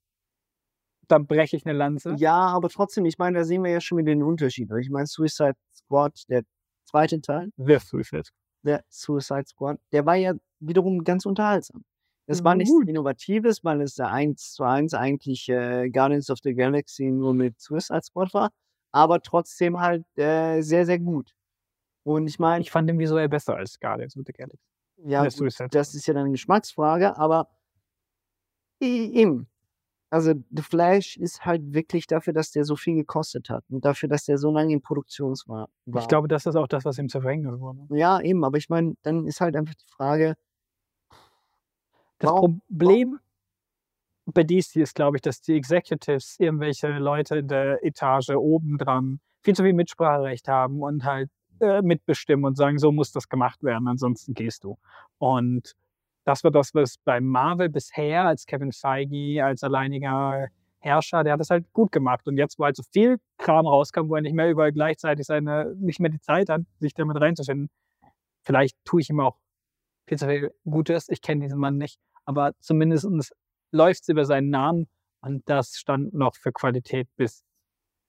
dann 1.09 1.27
breche 1.27 1.57
ich 1.57 1.66
eine 1.66 1.77
Lanze. 1.77 2.15
Ja, 2.19 2.35
aber 2.35 2.69
trotzdem, 2.69 3.05
ich 3.05 3.19
meine, 3.19 3.39
da 3.39 3.45
sehen 3.45 3.62
wir 3.62 3.70
ja 3.70 3.81
schon 3.81 3.99
wieder 3.99 4.12
den 4.12 4.23
Unterschied. 4.23 4.70
Ich 4.81 4.91
meine, 4.91 5.07
Suicide 5.07 5.57
Squad, 5.74 6.23
der 6.28 6.43
zweite 6.85 7.20
Teil, 7.20 7.51
The 7.57 7.78
Suicide 7.78 8.24
Squad. 8.24 8.31
der 8.62 8.85
Suicide 8.89 9.45
Squad, 9.47 9.78
der 9.93 10.07
war 10.07 10.16
ja 10.16 10.35
wiederum 10.61 11.05
ganz 11.05 11.27
unterhaltsam. 11.27 11.85
Es 12.27 12.43
war 12.43 12.55
nichts 12.55 12.73
Gut. 12.73 12.89
Innovatives, 12.89 13.63
weil 13.65 13.83
es 13.83 13.95
der 13.95 14.11
1 14.11 14.55
zu 14.55 14.65
1 14.65 14.95
eigentlich 14.95 15.49
äh, 15.49 15.91
Guardians 15.91 16.31
of 16.31 16.39
the 16.43 16.55
Galaxy 16.55 17.11
nur 17.11 17.35
mit 17.35 17.61
Suicide 17.61 18.03
Squad 18.03 18.33
war, 18.33 18.51
aber 18.93 19.21
trotzdem 19.21 19.79
halt 19.81 20.05
äh, 20.17 20.63
sehr, 20.63 20.87
sehr 20.87 20.99
gut. 20.99 21.35
Und 22.03 22.27
ich 22.27 22.39
meine, 22.39 22.63
Ich 22.63 22.71
fand 22.71 22.89
den 22.89 22.99
visuell 22.99 23.29
besser 23.29 23.57
als 23.57 23.79
Guardians 23.79 24.17
of 24.17 24.23
the 24.27 24.33
Galaxy. 24.33 24.59
ja, 24.99 25.23
der 25.23 25.31
gut, 25.31 25.39
Suicide 25.39 25.69
das 25.71 25.95
ist 25.95 26.07
ja 26.07 26.15
dann 26.15 26.25
eine 26.25 26.33
Geschmacksfrage, 26.33 27.17
aber 27.19 27.49
eben. 28.81 29.49
Also 30.11 30.33
The 30.51 30.63
Flash 30.63 31.17
ist 31.17 31.45
halt 31.45 31.75
wirklich 31.75 32.07
dafür, 32.07 32.33
dass 32.33 32.53
der 32.53 32.65
so 32.65 32.77
viel 32.77 32.95
gekostet 32.95 33.51
hat 33.51 33.65
und 33.69 33.85
dafür, 33.85 34.09
dass 34.09 34.25
der 34.25 34.39
so 34.39 34.53
lange 34.53 34.73
in 34.73 34.81
Produktion 34.81 35.35
war. 35.47 35.69
Ich 35.87 36.07
glaube, 36.07 36.29
das 36.29 36.47
ist 36.47 36.55
auch 36.55 36.69
das, 36.69 36.85
was 36.85 36.99
ihm 36.99 37.09
zu 37.09 37.21
Verhängnis 37.21 37.59
wurde. 37.59 37.81
Ja, 37.91 38.21
eben, 38.21 38.45
aber 38.45 38.57
ich 38.57 38.69
meine, 38.69 38.95
dann 39.03 39.27
ist 39.27 39.41
halt 39.41 39.57
einfach 39.57 39.75
die 39.75 39.89
Frage, 39.89 40.37
Das 42.25 42.33
Warum- 42.33 42.61
Problem 42.69 43.19
bei 44.27 44.43
DC 44.43 44.77
ist, 44.77 44.95
glaube 44.95 45.19
ich, 45.19 45.21
dass 45.23 45.41
die 45.43 45.55
Executives 45.55 46.37
irgendwelche 46.39 46.89
Leute 46.89 47.37
in 47.37 47.49
der 47.49 47.85
Etage 47.85 48.31
oben 48.31 48.79
dran 48.79 49.21
viel 49.43 49.55
zu 49.55 49.63
viel 49.63 49.75
Mitspracherecht 49.75 50.49
haben 50.49 50.83
und 50.83 51.05
halt 51.05 51.31
äh, 51.61 51.83
mitbestimmen 51.83 52.45
und 52.47 52.57
sagen, 52.57 52.79
so 52.79 52.91
muss 52.91 53.13
das 53.13 53.29
gemacht 53.29 53.63
werden, 53.63 53.87
ansonsten 53.87 54.33
gehst 54.35 54.65
du. 54.65 54.79
Und 55.19 55.75
das 56.25 56.43
war 56.43 56.51
das, 56.51 56.75
was 56.75 56.97
bei 57.05 57.21
Marvel 57.21 57.69
bisher 57.69 58.25
als 58.25 58.47
Kevin 58.47 58.73
Feige, 58.73 59.45
als 59.45 59.63
alleiniger 59.63 60.49
Herrscher, 60.79 61.23
der 61.23 61.35
hat 61.35 61.41
das 61.41 61.51
halt 61.51 61.71
gut 61.73 61.93
gemacht. 61.93 62.27
Und 62.27 62.39
jetzt, 62.39 62.59
wo 62.59 62.65
halt 62.65 62.77
so 62.77 62.83
viel 62.93 63.19
Kram 63.39 63.67
rauskam, 63.67 64.09
wo 64.09 64.17
er 64.17 64.23
nicht 64.23 64.35
mehr 64.35 64.51
überall 64.51 64.73
gleichzeitig 64.73 65.27
seine, 65.27 65.75
nicht 65.79 66.01
mehr 66.01 66.11
die 66.11 66.21
Zeit 66.21 66.49
hat, 66.49 66.63
sich 66.81 66.95
damit 66.95 67.21
reinzufinden, 67.21 67.69
vielleicht 68.43 68.77
tue 68.85 69.03
ich 69.03 69.11
ihm 69.11 69.21
auch 69.21 69.37
viel 70.09 70.19
zu 70.19 70.27
viel 70.27 70.55
Gutes. 70.65 71.09
Ich 71.09 71.21
kenne 71.23 71.43
diesen 71.43 71.59
Mann 71.59 71.77
nicht, 71.77 71.99
aber 72.25 72.53
zumindest 72.61 73.07
läuft 73.73 74.03
es 74.03 74.09
über 74.09 74.25
seinen 74.25 74.51
Namen 74.51 74.89
und 75.21 75.43
das 75.49 75.77
stand 75.77 76.15
noch 76.15 76.37
für 76.37 76.53
Qualität 76.53 77.09
bis 77.17 77.43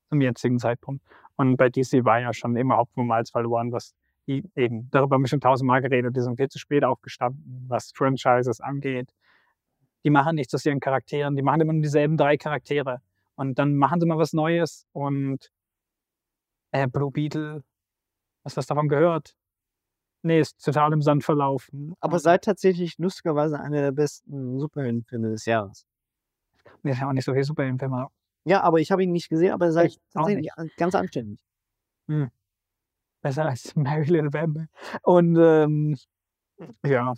zum 0.09 0.21
jetzigen 0.21 0.59
Zeitpunkt. 0.59 1.03
Und 1.35 1.57
bei 1.57 1.69
DC 1.69 2.05
war 2.05 2.19
ja 2.19 2.33
schon 2.33 2.55
immer 2.55 2.77
Malz 2.95 3.31
verloren, 3.31 3.71
was 3.71 3.93
die 4.27 4.43
eben, 4.55 4.89
darüber 4.91 5.15
haben 5.15 5.23
wir 5.23 5.27
schon 5.27 5.41
tausendmal 5.41 5.81
geredet, 5.81 6.15
die 6.15 6.21
sind 6.21 6.37
viel 6.37 6.49
zu 6.49 6.57
spät 6.57 6.83
aufgestanden, 6.83 7.65
was 7.67 7.91
Franchises 7.93 8.59
angeht. 8.59 9.11
Die 10.03 10.09
machen 10.09 10.35
nichts 10.35 10.53
aus 10.53 10.65
ihren 10.65 10.79
Charakteren, 10.79 11.35
die 11.35 11.41
machen 11.41 11.61
immer 11.61 11.73
nur 11.73 11.83
dieselben 11.83 12.17
drei 12.17 12.37
Charaktere. 12.37 13.01
Und 13.35 13.59
dann 13.59 13.75
machen 13.75 13.99
sie 13.99 14.07
mal 14.07 14.17
was 14.17 14.33
Neues 14.33 14.87
und 14.93 15.51
äh, 16.71 16.87
Blue 16.87 17.11
Beetle, 17.11 17.63
du 18.43 18.57
was 18.57 18.65
davon 18.65 18.87
gehört? 18.87 19.35
Nee, 20.25 20.39
ist 20.39 20.59
total 20.59 20.91
im 20.91 21.03
Sand 21.03 21.23
verlaufen. 21.23 21.93
Aber 21.99 22.17
seid 22.17 22.43
tatsächlich 22.43 22.97
lustigerweise 22.97 23.59
einer 23.59 23.79
der 23.79 23.91
besten 23.91 24.57
Superheldenfilme 24.59 25.29
des 25.29 25.45
Jahres. 25.45 25.85
Mir 26.81 26.93
ist 26.93 26.99
ja 26.99 27.07
auch 27.07 27.13
nicht 27.13 27.25
so 27.25 27.33
viel 27.35 27.43
Superheldenfilme. 27.43 28.07
Ja, 28.43 28.63
aber 28.63 28.79
ich 28.79 28.91
habe 28.91 29.03
ihn 29.03 29.11
nicht 29.11 29.29
gesehen, 29.29 29.53
aber 29.53 29.65
er 29.65 29.71
sei 29.71 29.85
Ich 29.85 29.99
auch 30.15 30.21
tatsächlich 30.23 30.51
ganz 30.77 30.95
anständig. 30.95 31.39
Hm. 32.07 32.31
Besser 33.21 33.45
als 33.45 33.75
Mary 33.75 34.05
Little 34.05 34.31
Bambi. 34.31 34.65
Und 35.03 35.37
ähm, 35.39 35.95
ja. 36.83 37.13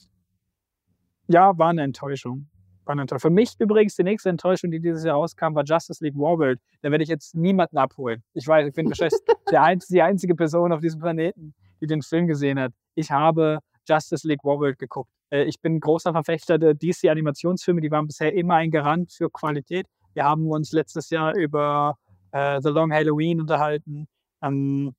Ja, 1.29 1.57
war 1.57 1.69
eine 1.69 1.84
Enttäuschung. 1.84 2.49
War 2.84 2.91
eine 2.91 3.03
Enttäuschung. 3.03 3.31
Für 3.31 3.34
mich 3.34 3.55
übrigens 3.57 3.95
die 3.95 4.03
nächste 4.03 4.27
Enttäuschung, 4.27 4.69
die 4.69 4.81
dieses 4.81 5.05
Jahr 5.05 5.15
rauskam, 5.15 5.55
war 5.55 5.63
Justice 5.63 6.03
League 6.03 6.17
Warworld. 6.17 6.59
Da 6.81 6.91
werde 6.91 7.05
ich 7.05 7.09
jetzt 7.09 7.35
niemanden 7.35 7.77
abholen. 7.77 8.21
Ich 8.34 8.45
weiß, 8.45 8.67
ich 8.67 8.73
bin 8.73 8.85
wahrscheinlich 8.89 9.17
der 9.49 9.63
einz 9.63 9.88
die 9.88 10.01
einzige 10.01 10.35
Person 10.35 10.73
auf 10.73 10.81
diesem 10.81 10.99
Planeten, 10.99 11.55
die 11.82 11.88
den 11.88 12.02
Film 12.02 12.28
gesehen 12.28 12.60
hat. 12.60 12.74
Ich 12.95 13.12
habe 13.12 13.60
Justice 13.88 14.28
League 14.28 14.44
Warworld 14.44 14.80
geguckt. 14.80 15.10
Äh, 15.30 15.44
Ich 15.45 15.60
bin 15.62 15.80
großer 15.80 16.12
Verfechter 16.12 16.58
der 16.58 16.74
DC-Animationsfilme, 16.74 17.82
die 17.82 17.91
waren 17.91 18.08
bisher 18.08 18.34
immer 18.34 18.56
ein 18.56 18.72
Garant 18.72 19.12
für 19.12 19.30
Qualität. 19.30 19.88
Wir 20.14 20.24
haben 20.24 20.48
uns 20.48 20.72
letztes 20.72 21.10
Jahr 21.10 21.36
über 21.36 21.98
äh, 22.32 22.60
The 22.62 22.70
Long 22.70 22.91
Halloween 22.91 23.41
unterhalten. 23.41 24.08
Ähm, 24.41 24.94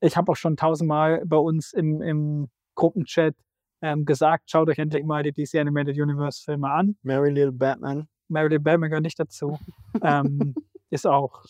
ich 0.00 0.16
habe 0.16 0.32
auch 0.32 0.36
schon 0.36 0.56
tausendmal 0.56 1.22
bei 1.24 1.36
uns 1.36 1.72
im, 1.72 2.02
im 2.02 2.48
Gruppenchat 2.74 3.34
ähm, 3.82 4.04
gesagt, 4.04 4.50
schaut 4.50 4.68
euch 4.68 4.78
endlich 4.78 5.04
mal 5.04 5.22
die 5.22 5.32
DC 5.32 5.56
Animated 5.56 5.96
Universe 5.98 6.42
Filme 6.42 6.70
an. 6.70 6.96
Mary 7.02 7.30
Little 7.30 7.52
Batman. 7.52 8.08
Mary 8.28 8.48
Little 8.48 8.60
Batman 8.60 8.90
gehört 8.90 9.04
nicht 9.04 9.18
dazu. 9.18 9.58
ähm, 10.02 10.54
ist 10.90 11.06
auch, 11.06 11.44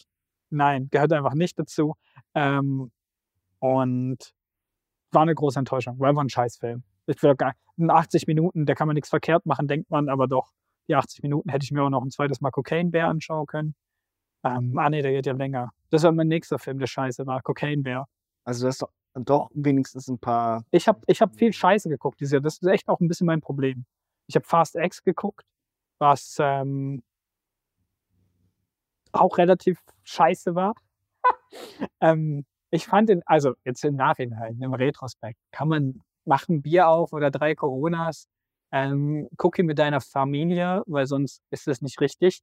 nein, 0.51 0.89
gehört 0.91 1.13
einfach 1.13 1.35
nicht 1.35 1.59
dazu. 1.59 1.95
Ähm, 2.35 2.91
und 3.61 4.35
war 5.13 5.23
eine 5.23 5.35
große 5.35 5.59
Enttäuschung. 5.59 5.99
War 5.99 6.09
einfach 6.09 6.23
ein 6.23 6.29
Scheißfilm. 6.29 6.83
Ich 7.07 7.23
will 7.23 7.35
gar, 7.35 7.55
in 7.77 7.91
80 7.91 8.27
Minuten, 8.27 8.67
da 8.67 8.75
kann 8.75 8.87
man 8.87 8.95
nichts 8.95 9.09
verkehrt 9.09 9.47
machen, 9.47 9.69
denkt 9.69 9.91
man, 9.91 10.09
aber 10.09 10.29
doch, 10.29 10.53
die 10.89 10.95
80 10.95 11.23
Minuten 11.23 11.51
hätte 11.51 11.65
ich 11.65 11.73
mir 11.73 11.83
auch 11.83 11.91
noch 11.91 12.03
ein 12.03 12.11
zweites 12.11 12.41
Mal 12.41 12.51
Cocaine 12.51 12.91
Bear 12.91 13.09
anschauen 13.09 13.47
können. 13.47 13.75
Ähm, 14.45 14.77
ah 14.79 14.89
nee, 14.91 15.03
der 15.03 15.13
geht 15.13 15.27
ja 15.27 15.33
länger. 15.33 15.73
Das 15.91 16.03
war 16.03 16.13
mein 16.13 16.29
nächster 16.29 16.59
Film, 16.59 16.79
der 16.79 16.87
scheiße 16.87 17.27
war, 17.27 17.43
Cocaine 17.43 17.83
Bear. 17.83 18.09
Also 18.45 18.67
das 18.67 18.77
ist 18.77 18.83
doch, 18.83 18.91
doch 19.15 19.51
wenigstens 19.55 20.09
ein 20.09 20.19
paar. 20.19 20.65
Ich 20.71 20.89
habe 20.89 21.01
ich 21.07 21.21
hab 21.21 21.37
viel 21.37 21.53
Scheiße 21.53 21.89
geguckt 21.89 22.21
dieses 22.21 22.33
Jahr. 22.33 22.41
Das 22.41 22.55
ist 22.55 22.67
echt 22.67 22.89
auch 22.89 23.01
ein 23.01 23.09
bisschen 23.09 23.27
mein 23.27 23.41
Problem. 23.41 23.85
Ich 24.27 24.37
habe 24.37 24.47
Fast 24.47 24.77
X 24.77 25.03
geguckt, 25.03 25.45
was 25.99 26.37
ähm, 26.41 27.03
auch 29.13 29.39
relativ 29.39 29.81
scheiße 30.05 30.55
war. 30.55 30.75
ähm, 32.01 32.45
ich 32.71 32.87
fand 32.87 33.09
den, 33.09 33.23
also 33.27 33.55
jetzt 33.65 33.85
im 33.85 33.97
Nachhinein, 33.97 34.61
im 34.61 34.75
Retrospekt, 34.75 35.39
kann 35.53 35.69
man 35.69 36.03
machen 36.25 36.63
Bier 36.63 36.89
auf 36.89 37.13
oder 37.13 37.31
drei 37.31 37.55
Coronas, 37.55 38.29
ähm, 38.73 39.29
guck 39.37 39.59
ihn 39.59 39.67
mit 39.67 39.79
deiner 39.79 40.01
Familie, 40.01 40.83
weil 40.87 41.07
sonst 41.07 41.43
ist 41.51 41.69
es 41.69 41.83
nicht 41.83 42.01
richtig. 42.01 42.43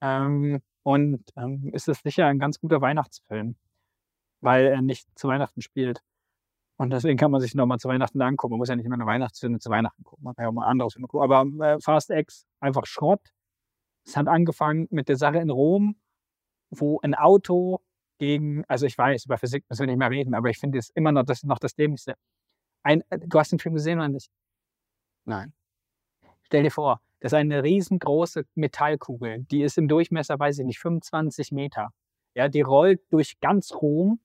Ähm, 0.00 0.60
und 0.82 1.22
ähm, 1.36 1.70
ist 1.72 1.88
es 1.88 2.00
sicher 2.00 2.26
ein 2.26 2.38
ganz 2.38 2.60
guter 2.60 2.80
Weihnachtsfilm, 2.80 3.56
weil 4.40 4.66
er 4.66 4.82
nicht 4.82 5.06
zu 5.18 5.28
Weihnachten 5.28 5.62
spielt. 5.62 6.02
Und 6.78 6.90
deswegen 6.90 7.18
kann 7.18 7.30
man 7.32 7.40
sich 7.40 7.54
nochmal 7.54 7.78
zu 7.78 7.88
Weihnachten 7.88 8.22
angucken. 8.22 8.52
Man 8.52 8.58
muss 8.58 8.68
ja 8.68 8.76
nicht 8.76 8.86
immer 8.86 8.94
eine 8.94 9.06
Weihnachtsfilme 9.06 9.58
zu 9.58 9.68
Weihnachten 9.70 10.04
gucken. 10.04 10.24
Man 10.24 10.34
kann 10.34 10.44
ja 10.44 10.48
auch 10.48 10.52
mal 10.52 10.66
andere 10.66 10.90
Filme 10.90 11.08
gucken. 11.08 11.30
Aber 11.30 11.44
äh, 11.66 11.80
Fast 11.80 12.10
X, 12.10 12.46
einfach 12.60 12.86
Schrott. 12.86 13.20
Es 14.06 14.16
hat 14.16 14.28
angefangen 14.28 14.86
mit 14.90 15.08
der 15.08 15.16
Sache 15.16 15.38
in 15.38 15.50
Rom, 15.50 15.96
wo 16.70 17.00
ein 17.00 17.14
Auto 17.14 17.80
gegen, 18.18 18.64
also 18.66 18.86
ich 18.86 18.96
weiß, 18.96 19.26
über 19.26 19.38
Physik 19.38 19.64
müssen 19.68 19.80
wir 19.80 19.86
nicht 19.86 19.98
mehr 19.98 20.10
reden, 20.10 20.34
aber 20.34 20.50
ich 20.50 20.58
finde 20.58 20.78
es 20.78 20.90
immer 20.90 21.12
noch 21.12 21.24
das, 21.24 21.42
noch 21.44 21.58
das 21.58 21.74
Dämlichste. 21.74 22.14
Ein, 22.82 23.02
äh, 23.10 23.18
du 23.18 23.38
hast 23.38 23.52
den 23.52 23.58
Film 23.58 23.74
gesehen 23.74 23.98
oder 23.98 24.08
nicht? 24.08 24.30
Nein. 25.24 25.52
Stell 26.42 26.62
dir 26.62 26.70
vor, 26.70 27.00
das 27.20 27.32
ist 27.32 27.36
eine 27.36 27.62
riesengroße 27.62 28.44
Metallkugel, 28.54 29.44
die 29.44 29.62
ist 29.62 29.78
im 29.78 29.88
Durchmesser, 29.88 30.38
weiß 30.38 30.58
ich 30.58 30.66
nicht, 30.66 30.78
25 30.78 31.52
Meter. 31.52 31.90
Ja, 32.34 32.48
die 32.48 32.60
rollt 32.60 33.00
durch 33.10 33.40
ganz 33.40 33.72
Rom, 33.74 34.20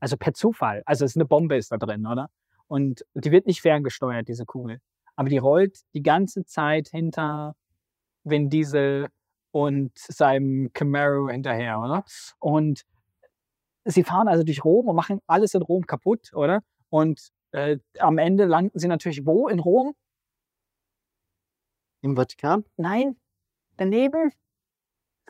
also 0.00 0.16
per 0.16 0.34
Zufall. 0.34 0.82
Also 0.84 1.04
es 1.04 1.12
ist 1.12 1.16
eine 1.16 1.24
Bombe 1.24 1.56
ist 1.56 1.72
da 1.72 1.78
drin, 1.78 2.06
oder? 2.06 2.28
Und 2.66 3.04
die 3.14 3.30
wird 3.30 3.46
nicht 3.46 3.60
ferngesteuert, 3.60 4.28
diese 4.28 4.44
Kugel. 4.44 4.78
Aber 5.16 5.28
die 5.28 5.38
rollt 5.38 5.80
die 5.94 6.02
ganze 6.02 6.44
Zeit 6.44 6.88
hinter 6.88 7.54
Vin 8.24 8.50
Diesel 8.50 9.08
und 9.50 9.96
seinem 9.96 10.72
Camaro 10.72 11.28
hinterher, 11.28 11.80
oder? 11.80 12.04
Und 12.38 12.82
sie 13.84 14.04
fahren 14.04 14.28
also 14.28 14.44
durch 14.44 14.64
Rom 14.64 14.88
und 14.88 14.96
machen 14.96 15.20
alles 15.26 15.54
in 15.54 15.62
Rom 15.62 15.86
kaputt, 15.86 16.32
oder? 16.34 16.60
Und 16.88 17.28
äh, 17.52 17.78
am 17.98 18.18
Ende 18.18 18.44
landen 18.44 18.78
sie 18.78 18.88
natürlich 18.88 19.26
wo 19.26 19.48
in 19.48 19.58
Rom? 19.58 19.94
Im 22.00 22.16
Vatikan? 22.16 22.64
Nein, 22.76 23.16
daneben. 23.76 24.32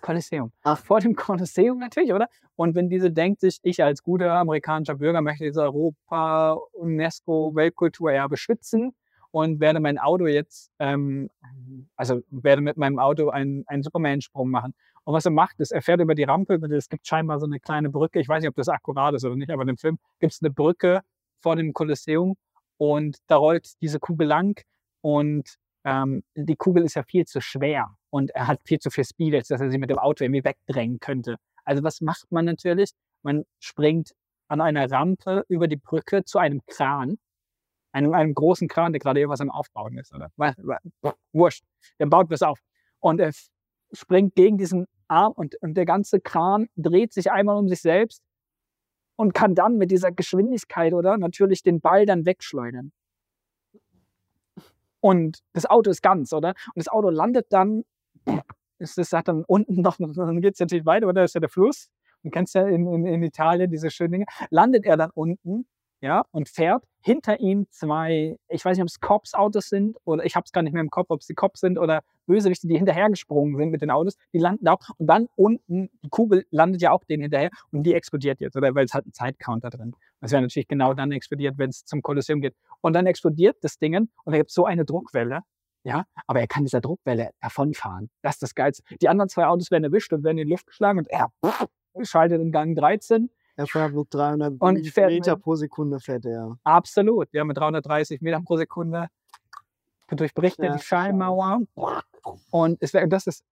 Kolosseum. 0.00 0.52
Ach. 0.62 0.78
Vor 0.78 1.00
dem 1.00 1.14
Kolosseum 1.14 1.78
natürlich, 1.78 2.12
oder? 2.12 2.28
Und 2.56 2.74
wenn 2.74 2.88
diese 2.88 3.10
denkt 3.10 3.40
sich, 3.40 3.58
ich 3.62 3.82
als 3.82 4.02
guter 4.02 4.32
amerikanischer 4.32 4.96
Bürger 4.96 5.20
möchte 5.20 5.44
diese 5.44 5.62
Europa, 5.62 6.58
UNESCO, 6.72 7.54
Weltkulturerbe 7.54 8.36
schützen 8.36 8.94
und 9.30 9.60
werde 9.60 9.80
mein 9.80 9.98
Auto 9.98 10.26
jetzt, 10.26 10.70
ähm, 10.78 11.30
also 11.96 12.20
werde 12.30 12.62
mit 12.62 12.76
meinem 12.76 12.98
Auto 12.98 13.30
einen, 13.30 13.64
einen 13.66 13.82
Superman-Sprung 13.82 14.50
machen. 14.50 14.74
Und 15.04 15.14
was 15.14 15.24
er 15.24 15.32
macht, 15.32 15.58
ist, 15.60 15.72
er 15.72 15.82
fährt 15.82 16.00
über 16.00 16.14
die 16.14 16.22
Rampe, 16.22 16.54
es 16.54 16.88
gibt 16.88 17.06
scheinbar 17.06 17.40
so 17.40 17.46
eine 17.46 17.58
kleine 17.58 17.90
Brücke, 17.90 18.20
ich 18.20 18.28
weiß 18.28 18.40
nicht, 18.42 18.48
ob 18.48 18.54
das 18.54 18.68
akkurat 18.68 19.14
ist 19.14 19.24
oder 19.24 19.36
nicht, 19.36 19.50
aber 19.50 19.62
in 19.62 19.68
dem 19.68 19.76
Film 19.76 19.98
gibt 20.20 20.32
es 20.32 20.42
eine 20.42 20.50
Brücke 20.50 21.00
vor 21.40 21.56
dem 21.56 21.72
Kolosseum 21.72 22.36
und 22.76 23.18
da 23.26 23.36
rollt 23.36 23.80
diese 23.80 23.98
Kugel 23.98 24.28
lang 24.28 24.60
und 25.00 25.56
ähm, 25.84 26.22
die 26.36 26.54
Kugel 26.54 26.84
ist 26.84 26.94
ja 26.94 27.02
viel 27.02 27.26
zu 27.26 27.40
schwer 27.40 27.96
und 28.10 28.30
er 28.30 28.46
hat 28.46 28.60
viel 28.64 28.78
zu 28.78 28.90
viel 28.90 29.04
Speed, 29.04 29.34
als 29.34 29.48
dass 29.48 29.60
er 29.60 29.70
sie 29.70 29.78
mit 29.78 29.90
dem 29.90 29.98
Auto 29.98 30.22
irgendwie 30.22 30.44
wegdrängen 30.44 31.00
könnte. 31.00 31.36
Also 31.64 31.82
was 31.82 32.00
macht 32.00 32.30
man 32.30 32.44
natürlich? 32.44 32.92
Man 33.22 33.44
springt 33.58 34.12
an 34.48 34.60
einer 34.60 34.90
Rampe 34.90 35.44
über 35.48 35.66
die 35.66 35.76
Brücke 35.76 36.24
zu 36.24 36.38
einem 36.38 36.60
Kran, 36.66 37.18
einem, 37.92 38.14
einem 38.14 38.34
großen 38.34 38.68
Kran, 38.68 38.92
der 38.92 39.00
gerade 39.00 39.20
irgendwas 39.20 39.40
am 39.40 39.50
Aufbauen 39.50 39.98
ist, 39.98 40.14
oder? 40.14 40.30
Wurscht. 41.32 41.64
Der 41.98 42.06
baut 42.06 42.30
was 42.30 42.42
auf. 42.42 42.60
Und 43.00 43.20
er 43.20 43.32
springt 43.93 44.35
gegen 44.35 44.59
diesen 44.59 44.86
Arm 45.09 45.32
und, 45.32 45.56
und 45.62 45.74
der 45.74 45.85
ganze 45.85 46.20
Kran 46.20 46.69
dreht 46.77 47.12
sich 47.12 47.31
einmal 47.31 47.56
um 47.56 47.69
sich 47.69 47.81
selbst 47.81 48.23
und 49.16 49.35
kann 49.35 49.55
dann 49.55 49.77
mit 49.77 49.90
dieser 49.90 50.10
Geschwindigkeit, 50.10 50.94
oder? 50.94 51.19
Natürlich 51.19 51.62
den 51.62 51.81
Ball 51.81 52.06
dann 52.06 52.27
wegschleudern. 52.27 52.93
Und 55.01 55.40
das 55.52 55.66
Auto 55.66 55.90
ist 55.90 56.02
ganz, 56.02 56.32
oder? 56.32 56.51
Und 56.74 56.77
das 56.77 56.89
Auto 56.89 57.10
landet 57.10 57.47
dann, 57.51 57.85
ist 58.78 58.98
das 58.98 59.12
hat 59.12 59.28
dann 59.28 59.44
unten 59.44 59.82
noch, 59.82 59.97
dann 60.16 60.40
geht 60.40 60.55
es 60.55 60.60
natürlich 60.60 60.86
weiter, 60.86 61.09
oder? 61.09 61.23
Das 61.23 61.31
ist 61.31 61.35
ja 61.35 61.40
der 61.40 61.48
Fluss. 61.48 61.89
Du 62.23 62.31
kennst 62.31 62.55
ja 62.55 62.66
in, 62.66 62.86
in, 62.86 63.05
in 63.05 63.23
Italien 63.23 63.70
diese 63.70 63.90
schönen 63.90 64.12
Dinge. 64.12 64.27
Landet 64.51 64.86
er 64.86 64.97
dann 64.97 65.10
unten, 65.10 65.66
ja, 66.02 66.24
und 66.32 66.48
fährt 66.48 66.84
hinter 67.00 67.38
ihm 67.38 67.66
zwei, 67.70 68.36
ich 68.48 68.64
weiß 68.64 68.76
nicht, 68.76 68.82
ob 68.82 68.88
es 68.88 68.98
Cops-Autos 69.00 69.68
sind 69.68 69.96
oder 70.04 70.24
ich 70.24 70.34
habe 70.34 70.44
es 70.44 70.52
gar 70.52 70.62
nicht 70.62 70.72
mehr 70.72 70.82
im 70.82 70.90
Kopf, 70.90 71.10
ob 71.10 71.20
es 71.20 71.28
die 71.28 71.34
Cops 71.34 71.60
sind 71.60 71.78
oder 71.78 72.02
Bösewichte, 72.26 72.66
die 72.66 72.76
hinterhergesprungen 72.76 73.56
sind 73.56 73.70
mit 73.70 73.82
den 73.82 73.90
Autos, 73.90 74.16
die 74.32 74.38
landen 74.38 74.66
auch 74.66 74.80
und 74.98 75.06
dann 75.06 75.28
unten, 75.36 75.90
die 76.02 76.08
Kugel 76.10 76.44
landet 76.50 76.82
ja 76.82 76.90
auch 76.90 77.04
denen 77.04 77.22
hinterher 77.22 77.50
und 77.70 77.84
die 77.84 77.94
explodiert 77.94 78.40
jetzt, 78.40 78.56
oder? 78.56 78.74
Weil 78.74 78.84
es 78.84 78.94
hat 78.94 79.04
einen 79.04 79.12
Zeitcounter 79.12 79.70
drin. 79.70 79.94
Das 80.20 80.32
wäre 80.32 80.42
natürlich 80.42 80.66
genau 80.66 80.92
dann 80.92 81.12
explodiert, 81.12 81.56
wenn 81.56 81.70
es 81.70 81.84
zum 81.84 82.02
Kolosseum 82.02 82.40
geht. 82.40 82.54
Und 82.80 82.94
dann 82.94 83.06
explodiert 83.06 83.58
das 83.62 83.78
Ding 83.78 83.96
und 83.96 84.10
da 84.24 84.36
gibt 84.36 84.50
es 84.50 84.54
so 84.54 84.64
eine 84.64 84.84
Druckwelle, 84.84 85.40
ja, 85.84 86.04
aber 86.26 86.40
er 86.40 86.48
kann 86.48 86.64
dieser 86.64 86.80
Druckwelle 86.80 87.30
davonfahren. 87.40 88.10
Das 88.22 88.36
ist 88.36 88.42
das 88.42 88.54
Geilste. 88.56 88.82
Die 89.00 89.08
anderen 89.08 89.28
zwei 89.28 89.46
Autos 89.46 89.70
werden 89.70 89.84
erwischt 89.84 90.12
und 90.12 90.24
werden 90.24 90.38
in 90.38 90.46
die 90.46 90.50
Luft 90.50 90.66
geschlagen 90.66 90.98
und 90.98 91.08
er 91.08 91.28
schaltet 92.02 92.40
in 92.40 92.50
Gang 92.50 92.76
13 92.76 93.30
Er 93.56 93.66
fährt 93.66 93.92
mit 93.92 94.12
300 94.12 94.54
Und 94.60 94.86
fährt 94.88 95.10
Meter 95.10 95.34
mit- 95.34 95.42
pro 95.42 95.54
Sekunde 95.56 96.00
fährt 96.00 96.24
er. 96.24 96.58
Absolut, 96.64 97.28
ja, 97.32 97.44
mit 97.44 97.56
330 97.56 98.20
Metern 98.20 98.44
pro 98.44 98.56
Sekunde 98.56 99.08
durchbricht 100.10 100.58
er 100.58 100.66
Ja, 100.66 100.76
die 100.76 100.82
Schallmauer. 100.82 101.60
Und 102.50 102.78
es 102.80 102.92
das 102.92 103.26
ist 103.26 103.44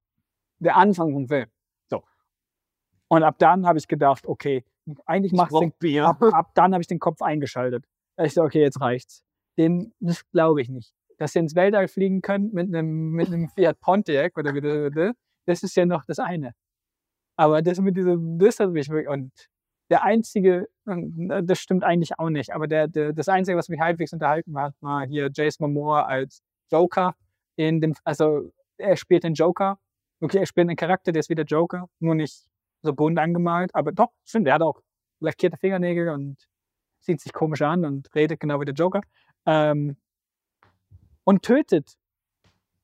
der 0.59 0.77
Anfang 0.77 1.13
vom 1.13 1.27
Film. 1.27 1.49
So. 1.89 2.03
Und 3.09 3.23
ab 3.23 3.37
dann 3.39 3.67
habe 3.67 3.79
ich 3.79 3.89
gedacht, 3.89 4.27
okay, 4.27 4.65
eigentlich 5.07 5.33
macht 5.33 5.53
den, 5.53 5.73
Bier. 5.79 6.07
ab, 6.07 6.23
ab 6.23 6.51
dann 6.55 6.73
habe 6.73 6.83
ich 6.83 6.87
den 6.87 6.99
Kopf 6.99 7.23
eingeschaltet. 7.23 7.85
Ich 8.19 8.35
so, 8.35 8.43
okay, 8.43 8.61
jetzt 8.61 8.81
reicht's. 8.81 9.25
Den, 9.57 9.95
das 10.01 10.29
glaube 10.31 10.61
ich 10.61 10.69
nicht. 10.69 10.95
Dass 11.19 11.35
ihr 11.35 11.41
ins 11.41 11.55
Weltall 11.55 11.89
fliegen 11.89 12.23
könnt 12.23 12.53
mit 12.53 12.69
einem, 12.75 13.11
mit 13.11 13.29
einem 13.29 13.49
Fiat 13.49 13.81
Pontiac 13.81 14.37
oder 14.37 14.55
wie 14.55 14.61
das, 14.61 15.15
das 15.47 15.63
ist 15.63 15.77
ja 15.77 15.87
noch 15.87 16.05
das 16.05 16.19
eine. 16.19 16.55
Aber 17.37 17.63
das 17.63 17.79
mit 17.81 17.97
diesem, 17.97 18.39
das 18.39 18.61
hat 18.61 18.71
mich 18.71 18.89
wirklich, 18.89 19.09
und 19.09 19.33
der 19.91 20.05
einzige, 20.05 20.69
äh, 20.87 21.43
das 21.43 21.59
stimmt 21.59 21.85
eigentlich 21.85 22.19
auch 22.19 22.31
nicht, 22.31 22.53
aber 22.53 22.67
der, 22.67 22.89
der, 22.89 23.13
das 23.13 23.29
Einzige, 23.29 23.59
was 23.59 23.69
mich 23.69 23.81
halbwegs 23.81 24.13
unterhalten 24.13 24.57
hat, 24.57 24.75
war 24.81 25.07
hier 25.07 25.31
Jason 25.33 25.73
Momoa 25.73 26.03
als 26.05 26.43
Joker 26.71 27.15
in 27.57 27.81
dem, 27.81 27.95
also 28.05 28.53
er 28.79 28.97
spielt 28.97 29.25
den 29.25 29.35
Joker. 29.35 29.79
Okay, 30.21 30.39
er 30.39 30.47
spielt 30.47 30.69
einen 30.69 30.77
Charakter, 30.77 31.13
der 31.13 31.21
ist 31.21 31.29
wie 31.29 31.35
der 31.35 31.45
Joker, 31.45 31.89
nur 31.99 32.15
nicht 32.15 32.47
so 32.83 32.93
bunt 32.95 33.19
angemalt, 33.19 33.75
aber 33.75 33.93
doch, 33.93 34.13
stimmt, 34.25 34.47
er 34.47 34.55
hat 34.55 34.63
auch 34.63 34.81
lackierte 35.21 35.57
Fingernägel 35.57 36.09
und 36.09 36.37
sieht 37.01 37.21
sich 37.21 37.33
komisch 37.33 37.63
an 37.63 37.85
und 37.85 38.15
redet 38.15 38.41
genau 38.41 38.61
wie 38.61 38.65
der 38.65 38.75
Joker. 38.75 39.01
Ähm, 39.47 39.97
und 41.25 41.43
tötet 41.43 41.95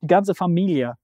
die 0.00 0.06
ganze 0.06 0.34
Familie. 0.34 0.96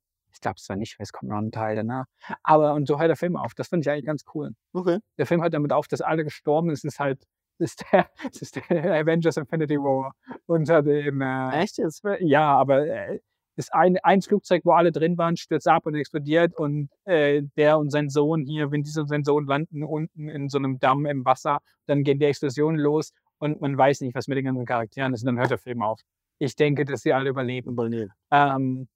Ich 0.43 0.45
glaube 0.45 0.57
es 0.59 0.65
zwar 0.65 0.77
nicht, 0.77 0.99
weil 0.99 1.05
es 1.05 1.13
kommt 1.13 1.31
noch 1.31 1.39
ein 1.39 1.53
Teil 1.53 1.77
danach. 1.77 2.07
Aber 2.43 2.75
und 2.75 2.89
so 2.89 2.99
hört 2.99 3.09
der 3.09 3.17
Film 3.17 3.37
auf. 3.37 3.55
Das 3.55 3.69
finde 3.69 3.83
ich 3.83 3.91
eigentlich 3.91 4.07
ganz 4.07 4.25
cool. 4.35 4.51
Okay. 4.73 4.99
Der 5.17 5.25
Film 5.25 5.41
hört 5.41 5.55
damit 5.55 5.73
auf, 5.73 5.87
dass 5.87 6.01
alle 6.01 6.25
gestorben 6.25 6.75
sind. 6.75 6.89
Es 6.89 6.95
ist 6.95 6.99
halt, 6.99 7.23
ist 7.59 7.85
der, 7.93 8.11
ist 8.41 8.57
der 8.57 8.93
Avengers 8.93 9.37
Infinity 9.37 9.77
War 9.77 10.17
unter 10.47 10.83
dem. 10.83 11.21
Äh, 11.21 11.63
Echt 11.63 11.79
jetzt? 11.79 12.03
Ja, 12.19 12.57
aber 12.57 12.89
äh, 12.89 13.21
ist 13.55 13.73
ein, 13.73 13.99
ein 14.03 14.21
Flugzeug, 14.21 14.63
wo 14.65 14.73
alle 14.73 14.91
drin 14.91 15.17
waren, 15.17 15.37
stürzt 15.37 15.69
ab 15.69 15.87
und 15.87 15.95
explodiert 15.95 16.57
und 16.57 16.91
äh, 17.05 17.43
der 17.57 17.79
und 17.79 17.91
sein 17.91 18.09
Sohn 18.09 18.45
hier, 18.45 18.73
wenn 18.73 18.83
diese 18.83 19.03
und 19.03 19.07
sein 19.07 19.23
Sohn 19.23 19.47
landen 19.47 19.85
unten 19.85 20.29
in 20.29 20.49
so 20.49 20.59
einem 20.59 20.81
Damm 20.81 21.07
im 21.07 21.25
Wasser, 21.25 21.61
dann 21.87 22.03
gehen 22.03 22.19
die 22.19 22.25
Explosionen 22.25 22.81
los 22.81 23.13
und 23.39 23.61
man 23.61 23.79
weiß 23.79 24.01
nicht, 24.01 24.17
was 24.17 24.27
mit 24.27 24.39
den 24.39 24.47
ganzen 24.47 24.67
Charakteren 24.67 25.15
ist 25.15 25.23
und 25.23 25.27
dann 25.27 25.39
hört 25.39 25.53
der 25.53 25.59
Film 25.59 25.83
auf. 25.83 26.01
Ich 26.41 26.57
denke, 26.57 26.85
dass 26.85 27.03
sie 27.03 27.13
alle 27.13 27.31
überleben. 27.31 27.71
Überleben. 27.71 28.11
Ähm, 28.33 28.89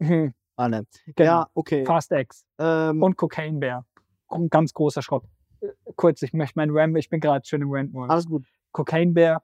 hm, 0.00 0.34
Alle. 0.56 0.86
genau. 1.06 1.24
Ja, 1.30 1.46
okay. 1.54 1.84
Fast 1.84 2.12
X 2.12 2.44
Ähm, 2.58 3.02
und 3.02 3.16
Cocaine 3.16 3.58
Bear. 3.58 3.86
Ein 4.28 4.48
ganz 4.48 4.72
großer 4.72 5.02
Schrott. 5.02 5.24
Äh, 5.60 5.68
Kurz, 5.96 6.22
ich 6.22 6.32
möchte 6.32 6.58
meinen 6.58 6.76
Ram, 6.76 6.96
ich 6.96 7.08
bin 7.08 7.20
gerade 7.20 7.46
schön 7.46 7.62
im 7.62 7.70
Rant-Modus. 7.70 8.10
alles 8.10 8.26
gut. 8.26 8.44
Cocaine 8.72 9.12
Bear, 9.12 9.42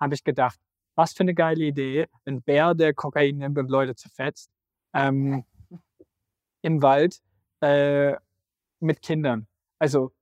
habe 0.00 0.14
ich 0.14 0.24
gedacht, 0.24 0.58
was 0.94 1.12
für 1.12 1.20
eine 1.22 1.34
geile 1.34 1.64
Idee. 1.64 2.06
Ein 2.24 2.42
Bär, 2.42 2.74
der 2.74 2.94
Kokain 2.94 3.38
nimmt 3.38 3.58
und 3.58 3.70
Leute 3.70 3.94
zerfetzt. 3.94 4.50
Ähm, 4.92 5.44
Im 6.62 6.82
Wald 6.82 7.20
äh, 7.60 8.14
mit 8.80 9.02
Kindern. 9.02 9.46
Also, 9.78 10.12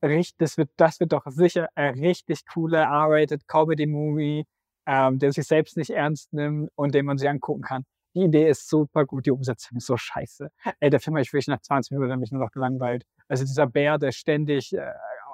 das 0.00 0.58
wird, 0.58 0.70
das 0.76 0.98
wird 0.98 1.12
doch 1.12 1.24
sicher 1.26 1.68
ein 1.76 1.98
richtig 1.98 2.44
cooler 2.46 2.82
R-rated 2.82 3.46
Comedy-Movie, 3.46 4.44
ähm, 4.86 5.18
der 5.18 5.32
sich 5.32 5.46
selbst 5.46 5.76
nicht 5.76 5.90
ernst 5.90 6.32
nimmt 6.32 6.70
und 6.74 6.94
den 6.94 7.06
man 7.06 7.18
sich 7.18 7.28
angucken 7.28 7.62
kann. 7.62 7.84
Die 8.14 8.24
Idee 8.24 8.48
ist 8.48 8.68
super 8.68 9.06
gut, 9.06 9.26
die 9.26 9.30
Umsetzung 9.30 9.78
ist 9.78 9.86
so 9.86 9.96
scheiße. 9.96 10.50
Ey, 10.80 10.90
der 10.90 11.00
Film 11.00 11.14
habe 11.14 11.22
ich 11.22 11.32
wirklich 11.32 11.48
nach 11.48 11.60
20 11.60 11.92
Minuten 11.92 12.18
mich 12.20 12.30
nur 12.30 12.42
noch 12.42 12.50
gelangweilt. 12.50 13.04
Also 13.28 13.44
dieser 13.44 13.66
Bär, 13.66 13.98
der 13.98 14.12
ständig 14.12 14.74
äh, 14.74 14.92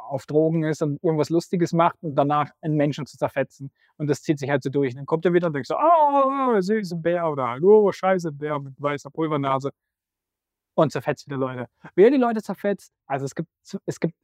auf 0.08 0.26
Drogen 0.26 0.64
ist 0.64 0.82
und 0.82 1.02
irgendwas 1.02 1.28
Lustiges 1.30 1.72
macht 1.72 1.96
und 2.02 2.14
danach 2.14 2.50
einen 2.60 2.76
Menschen 2.76 3.06
zu 3.06 3.16
zerfetzen. 3.18 3.70
Und 3.96 4.08
das 4.08 4.22
zieht 4.22 4.38
sich 4.38 4.48
halt 4.48 4.62
so 4.62 4.70
durch. 4.70 4.92
Und 4.92 4.98
dann 4.98 5.06
kommt 5.06 5.24
er 5.24 5.32
wieder 5.32 5.48
und 5.48 5.54
denkt 5.54 5.68
so, 5.68 5.76
oh, 5.76 6.60
süße 6.60 6.96
Bär 6.96 7.30
oder 7.30 7.58
oh, 7.62 7.90
scheiße 7.92 8.32
Bär 8.32 8.58
mit 8.58 8.80
weißer 8.80 9.10
Pulvernase. 9.10 9.70
Und 10.74 10.92
zerfetzt 10.92 11.26
wieder 11.26 11.36
Leute. 11.36 11.66
Wer 11.96 12.10
die 12.10 12.16
Leute 12.16 12.40
zerfetzt, 12.40 12.92
also 13.06 13.24
es 13.24 13.34
gibt, 13.34 13.48
es 13.84 13.98
gibt 13.98 14.14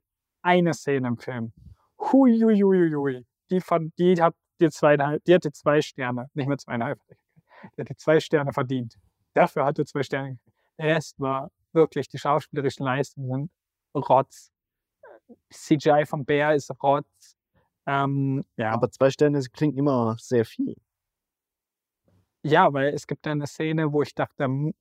eine 0.43 0.73
Szene 0.73 1.09
im 1.09 1.19
Film. 1.19 1.53
Hui, 1.99 2.41
hui, 2.41 2.61
hui, 2.61 2.95
hui. 2.95 3.27
Die, 3.51 3.61
von, 3.61 3.93
die 3.99 4.21
hat 4.23 4.35
die 4.61 4.71
zweieinhalb, 4.71 5.25
die 5.25 5.35
hatte 5.35 5.51
zwei 5.53 5.83
Sterne, 5.83 6.31
nicht 6.35 6.47
mehr 6.47 6.59
zweieinhalb. 6.59 7.01
Die 7.77 7.81
hatte 7.81 7.97
zwei 7.97 8.21
Sterne 8.21 8.53
verdient. 8.53 8.97
Dafür 9.35 9.65
hatte 9.65 9.85
zwei 9.85 10.03
Sterne. 10.03 10.39
Der 10.79 10.97
Rest 10.97 11.19
war 11.21 11.51
wirklich, 11.73 12.09
die 12.09 12.19
schauspielerischen 12.19 12.85
Leistungen 12.85 13.51
sind 13.93 14.09
Rotz. 14.09 14.51
CGI 15.51 16.05
vom 16.07 16.25
Bär 16.25 16.55
ist 16.55 16.71
Rotz. 16.83 17.37
Ähm, 17.87 18.45
ja. 18.57 18.71
Aber 18.73 18.91
zwei 18.91 19.11
Sterne 19.11 19.41
klingt 19.53 19.77
immer 19.77 20.17
sehr 20.19 20.45
viel. 20.45 20.77
ja, 22.43 22.73
weil 22.73 22.95
es 22.95 23.07
gibt 23.07 23.27
eine 23.27 23.47
Szene, 23.47 23.93
wo 23.93 24.03
ich 24.03 24.15
dachte, 24.15 24.45
m- 24.45 24.75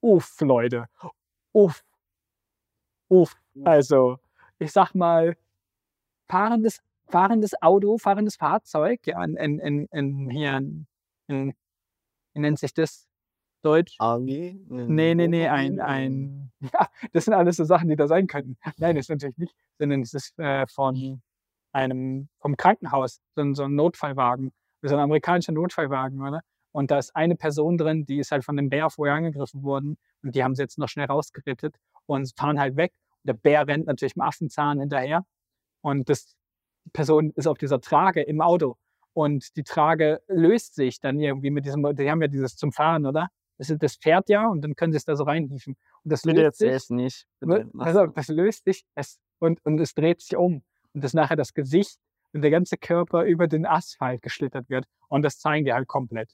uff, 0.00 0.40
Leute, 0.40 0.86
uff, 1.52 1.82
uff. 3.08 3.34
Also, 3.64 4.18
ich 4.58 4.72
sag 4.72 4.94
mal, 4.94 5.36
fahrendes, 6.28 6.82
fahrendes 7.08 7.60
Auto, 7.62 7.98
fahrendes 7.98 8.36
Fahrzeug, 8.36 9.06
ja, 9.06 9.22
in, 9.24 9.36
in, 9.36 9.58
in, 9.58 9.86
in 9.92 10.30
hier, 10.30 10.56
in, 10.58 10.86
in, 11.28 11.54
wie 12.34 12.40
nennt 12.40 12.58
sich 12.58 12.74
das? 12.74 13.06
Deutsch? 13.62 13.94
AG? 13.98 14.18
Nee, 14.20 15.14
nee, 15.14 15.28
nee, 15.28 15.46
ein, 15.46 15.80
ein, 15.80 16.52
ja, 16.60 16.88
das 17.12 17.24
sind 17.26 17.34
alles 17.34 17.56
so 17.56 17.64
Sachen, 17.64 17.88
die 17.88 17.96
da 17.96 18.08
sein 18.08 18.26
könnten. 18.26 18.56
Nein, 18.78 18.96
das 18.96 19.04
ist 19.04 19.10
natürlich 19.10 19.38
nicht, 19.38 19.54
sondern 19.78 20.02
es 20.02 20.14
ist 20.14 20.38
äh, 20.38 20.66
von 20.66 21.22
einem, 21.72 22.28
vom 22.40 22.56
Krankenhaus, 22.56 23.20
so 23.36 23.42
ein, 23.42 23.54
so 23.54 23.64
ein 23.64 23.74
Notfallwagen. 23.74 24.52
Ist 24.82 24.92
ein 24.92 24.98
amerikanischer 24.98 25.52
Notfallwagen, 25.52 26.20
oder? 26.20 26.40
Und 26.72 26.90
da 26.90 26.98
ist 26.98 27.14
eine 27.14 27.36
Person 27.36 27.78
drin, 27.78 28.04
die 28.04 28.18
ist 28.18 28.32
halt 28.32 28.44
von 28.44 28.56
dem 28.56 28.68
Bär 28.68 28.90
vorher 28.90 29.14
angegriffen 29.14 29.62
worden 29.62 29.96
und 30.22 30.34
die 30.34 30.42
haben 30.42 30.54
sie 30.56 30.62
jetzt 30.62 30.78
noch 30.78 30.88
schnell 30.88 31.06
rausgerettet 31.06 31.76
und 32.06 32.32
fahren 32.36 32.58
halt 32.58 32.76
weg. 32.76 32.92
Und 33.22 33.28
der 33.28 33.34
Bär 33.34 33.66
rennt 33.68 33.86
natürlich 33.86 34.16
im 34.16 34.22
Affenzahn 34.22 34.80
hinterher 34.80 35.24
und 35.82 36.08
das, 36.08 36.34
die 36.84 36.90
Person 36.90 37.30
ist 37.36 37.46
auf 37.46 37.58
dieser 37.58 37.80
Trage 37.80 38.22
im 38.22 38.40
Auto 38.40 38.76
und 39.14 39.56
die 39.56 39.64
Trage 39.64 40.20
löst 40.28 40.74
sich 40.74 41.00
dann 41.00 41.18
irgendwie 41.20 41.50
mit 41.50 41.64
diesem, 41.66 41.82
die 41.96 42.10
haben 42.10 42.22
ja 42.22 42.28
dieses 42.28 42.56
zum 42.56 42.72
Fahren, 42.72 43.06
oder? 43.06 43.28
Das, 43.58 43.70
ist- 43.70 43.82
das 43.82 43.96
fährt 43.96 44.28
ja 44.28 44.46
und 44.48 44.62
dann 44.62 44.74
können 44.74 44.92
sie 44.92 44.96
es 44.96 45.04
da 45.04 45.14
so 45.16 45.24
reinhieven. 45.24 45.76
Und 46.04 46.12
das 46.12 46.22
Bitte 46.22 46.42
löst 46.42 46.58
sich, 46.58 46.90
nicht. 46.90 47.26
Bitte, 47.40 47.70
Also, 47.78 48.06
das 48.06 48.28
löst 48.28 48.64
sich 48.64 48.84
es, 48.94 49.18
und, 49.38 49.64
und 49.64 49.78
es 49.80 49.94
dreht 49.94 50.20
sich 50.20 50.36
um. 50.36 50.62
Und 50.94 51.04
das 51.04 51.14
nachher 51.14 51.36
das 51.36 51.54
Gesicht 51.54 51.98
und 52.32 52.42
der 52.42 52.50
ganze 52.50 52.76
Körper 52.78 53.24
über 53.24 53.46
den 53.48 53.66
Asphalt 53.66 54.22
geschlittert 54.22 54.68
wird. 54.68 54.86
Und 55.08 55.22
das 55.22 55.38
zeigen 55.38 55.64
die 55.64 55.72
halt 55.72 55.86
komplett. 55.88 56.30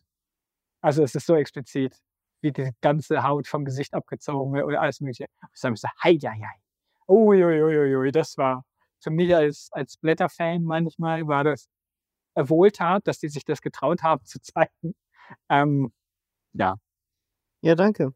Also 0.80 1.02
es 1.02 1.14
ist 1.14 1.26
so 1.26 1.34
explizit, 1.34 1.96
wie 2.40 2.52
die 2.52 2.70
ganze 2.80 3.22
Haut 3.24 3.46
vom 3.48 3.64
Gesicht 3.64 3.94
abgezogen 3.94 4.52
wird 4.54 4.64
oder 4.64 4.80
alles 4.80 5.00
mögliche. 5.00 5.26
Ich 5.52 5.60
sage 5.60 5.76
so, 5.76 5.88
hei, 6.02 6.14
hei, 6.22 6.38
hei. 6.40 6.60
Uiuiuiui, 7.08 8.12
das 8.12 8.36
war 8.38 8.64
für 9.00 9.10
mich 9.10 9.34
als, 9.34 9.68
als 9.72 9.96
Blätter-Fan 9.96 10.62
manchmal 10.62 11.26
war 11.26 11.44
das 11.44 11.68
Wohltat, 12.46 13.06
dass 13.06 13.18
die 13.18 13.28
sich 13.28 13.44
das 13.44 13.62
getraut 13.62 14.02
haben 14.02 14.24
zu 14.24 14.40
zeigen. 14.40 14.94
Ähm, 15.48 15.92
ja, 16.54 16.76
Ja, 17.62 17.74
danke. 17.74 18.12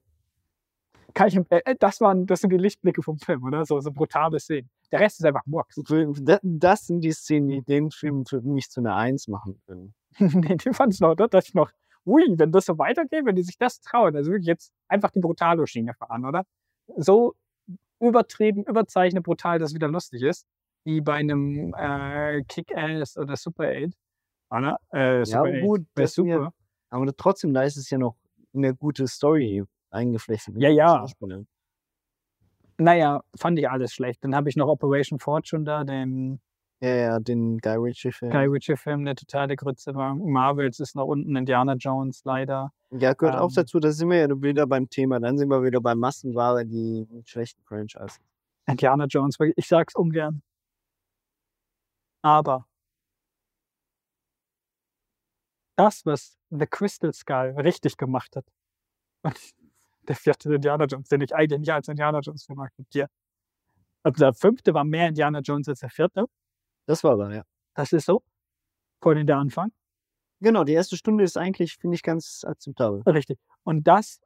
kann 1.15 1.29
ich, 1.29 1.39
äh, 1.51 1.75
das, 1.79 2.01
waren, 2.01 2.27
das 2.27 2.41
sind 2.41 2.51
die 2.51 2.57
Lichtblicke 2.59 3.03
vom 3.03 3.19
Film, 3.19 3.45
oder? 3.45 3.65
So, 3.67 3.81
so 3.81 3.91
brutale 3.93 4.41
Szenen. 4.41 4.71
Der 4.91 5.01
Rest 5.01 5.21
ist 5.21 5.27
einfach 5.27 5.45
Murks. 5.47 5.81
Das 6.43 6.87
sind 6.87 7.01
die 7.03 7.13
Szenen, 7.13 7.49
die 7.49 7.63
den 7.63 7.91
Film 7.91 8.25
für 8.27 8.41
mich 8.43 8.71
zu 8.71 8.81
einer 8.81 8.97
Eins 8.97 9.29
machen 9.29 9.61
können. 9.67 9.95
nee, 10.19 10.57
die 10.57 10.73
fand 10.73 10.95
ich 10.95 11.01
noch, 11.01 11.15
da 11.15 11.27
dachte 11.29 11.49
ich 11.49 11.55
noch, 11.55 11.71
ui, 12.07 12.23
wenn 12.37 12.53
das 12.53 12.67
so 12.67 12.79
weitergeht, 12.79 13.25
wenn 13.25 13.37
die 13.37 13.43
sich 13.43 13.59
das 13.59 13.81
trauen, 13.81 14.17
also 14.17 14.31
wirklich 14.31 14.47
jetzt 14.49 14.73
einfach 14.89 15.11
die 15.11 15.21
Brutalo-Schiene 15.21 15.95
fahren, 15.95 16.25
oder? 16.27 16.45
So 16.97 17.35
übertrieben, 18.01 18.65
überzeichnet, 18.65 19.25
brutal, 19.25 19.59
dass 19.59 19.71
es 19.71 19.75
wieder 19.75 19.89
lustig 19.89 20.23
ist, 20.23 20.47
wie 20.85 21.01
bei 21.01 21.15
einem 21.15 21.75
äh, 21.75 22.43
Kick-Ass 22.45 23.17
oder 23.17 23.37
Super 23.37 23.71
8, 23.71 23.93
oder? 24.59 24.79
Äh, 24.93 25.19
Ja, 25.21 25.25
Super 25.25 25.51
8 25.55 25.61
gut, 25.63 25.87
das 25.95 26.15
super. 26.15 26.53
Aber 26.91 27.17
trotzdem, 27.17 27.55
da 27.55 27.63
ist 27.63 27.77
es 27.77 27.89
ja 27.91 27.99
noch 27.99 28.17
eine 28.55 28.75
gute 28.75 29.07
Story 29.07 29.65
eingeflechten. 29.91 30.55
mit 30.55 30.63
Ja, 30.63 30.69
ja. 30.69 31.07
Naja, 32.79 33.23
fand 33.39 33.59
ich 33.59 33.69
alles 33.69 33.93
schlecht. 33.93 34.25
Dann 34.25 34.35
habe 34.35 34.49
ich 34.49 34.57
noch 34.57 34.69
Operation 34.69 35.19
Fortune 35.19 35.65
da, 35.65 35.85
den 35.85 36.41
Ja, 36.81 36.95
ja, 36.95 37.21
den 37.21 37.59
Guy 37.59 37.77
Ritchie-Film. 37.77 38.33
Guy 38.33 38.47
Ritchie-Film, 38.47 39.05
der 39.05 39.15
totale 39.15 39.55
Grütze 39.57 39.95
war. 39.95 40.15
Marvels 40.17 40.81
ist 40.81 40.97
noch 40.97 41.07
unten, 41.07 41.37
Indiana 41.37 41.75
Jones 41.75 42.23
leider. 42.25 42.73
Ja, 42.91 43.13
gehört 43.15 43.37
auch 43.39 43.49
Ähm. 43.51 43.55
dazu, 43.55 43.79
da 43.79 43.93
sind 43.93 44.11
wir 44.11 44.19
ja 44.19 44.43
wieder 44.43 44.67
beim 44.67 44.89
Thema. 44.91 45.21
Dann 45.21 45.39
sind 45.39 45.49
wir 45.49 45.63
wieder 45.63 45.81
bei 45.81 45.95
Massenware, 45.95 46.65
die 46.67 47.07
schlechten 47.25 47.63
Franchise. 47.63 48.19
Indiana 48.67 49.05
Jones, 49.07 49.37
ich 49.57 49.67
sag's 49.69 49.95
ungern. 49.95 50.43
Aber 52.23 52.67
das, 55.77 56.05
was 56.05 56.39
The 56.51 56.67
Crystal 56.67 57.13
Skull 57.13 57.55
richtig 57.59 57.97
gemacht 57.97 58.37
hat, 58.37 58.45
und 59.23 59.35
der 60.09 60.17
vierte 60.17 60.53
Indiana 60.55 60.85
Jones, 60.85 61.09
den 61.09 61.21
ich 61.21 61.35
eigentlich 61.35 61.73
als 61.73 61.89
Indiana 61.89 62.21
Jones 62.21 62.45
Film 62.45 62.61
akzeptiere. 62.61 63.09
Also 64.03 64.19
der 64.19 64.35
fünfte 64.35 64.75
war 64.75 64.85
mehr 64.85 65.09
Indiana 65.09 65.41
Jones 65.41 65.69
als 65.69 65.81
der 65.81 65.91
vierte. 65.91 66.27
Das 66.87 67.05
war 67.05 67.17
da, 67.17 67.33
ja. 67.33 67.45
Das 67.75 67.93
ist 67.93 68.07
so. 68.07 68.23
Vor 69.01 69.13
allem 69.13 69.27
der 69.27 69.39
Anfang. 69.39 69.73
Genau, 70.41 70.65
die 70.65 70.73
erste 70.73 70.97
Stunde 70.97 71.23
ist 71.23 71.37
eigentlich, 71.37 71.77
finde 71.77 71.95
ich, 71.95 72.03
ganz 72.03 72.45
akzeptabel. 72.45 73.03
Richtig. 73.03 73.39
Und 73.63 73.87
das, 73.87 74.21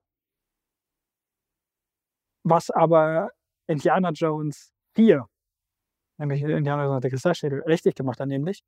was 2.43 2.70
aber 2.70 3.31
Indiana 3.66 4.10
Jones 4.10 4.73
4, 4.94 5.27
nämlich 6.18 6.43
Indiana 6.43 6.85
Jones 6.85 6.97
und 6.97 7.05
der 7.05 7.10
Kristallschädel, 7.10 7.62
richtig 7.64 7.94
gemacht 7.97 8.18
hat, 8.18 8.28
nämlich, 8.28 8.62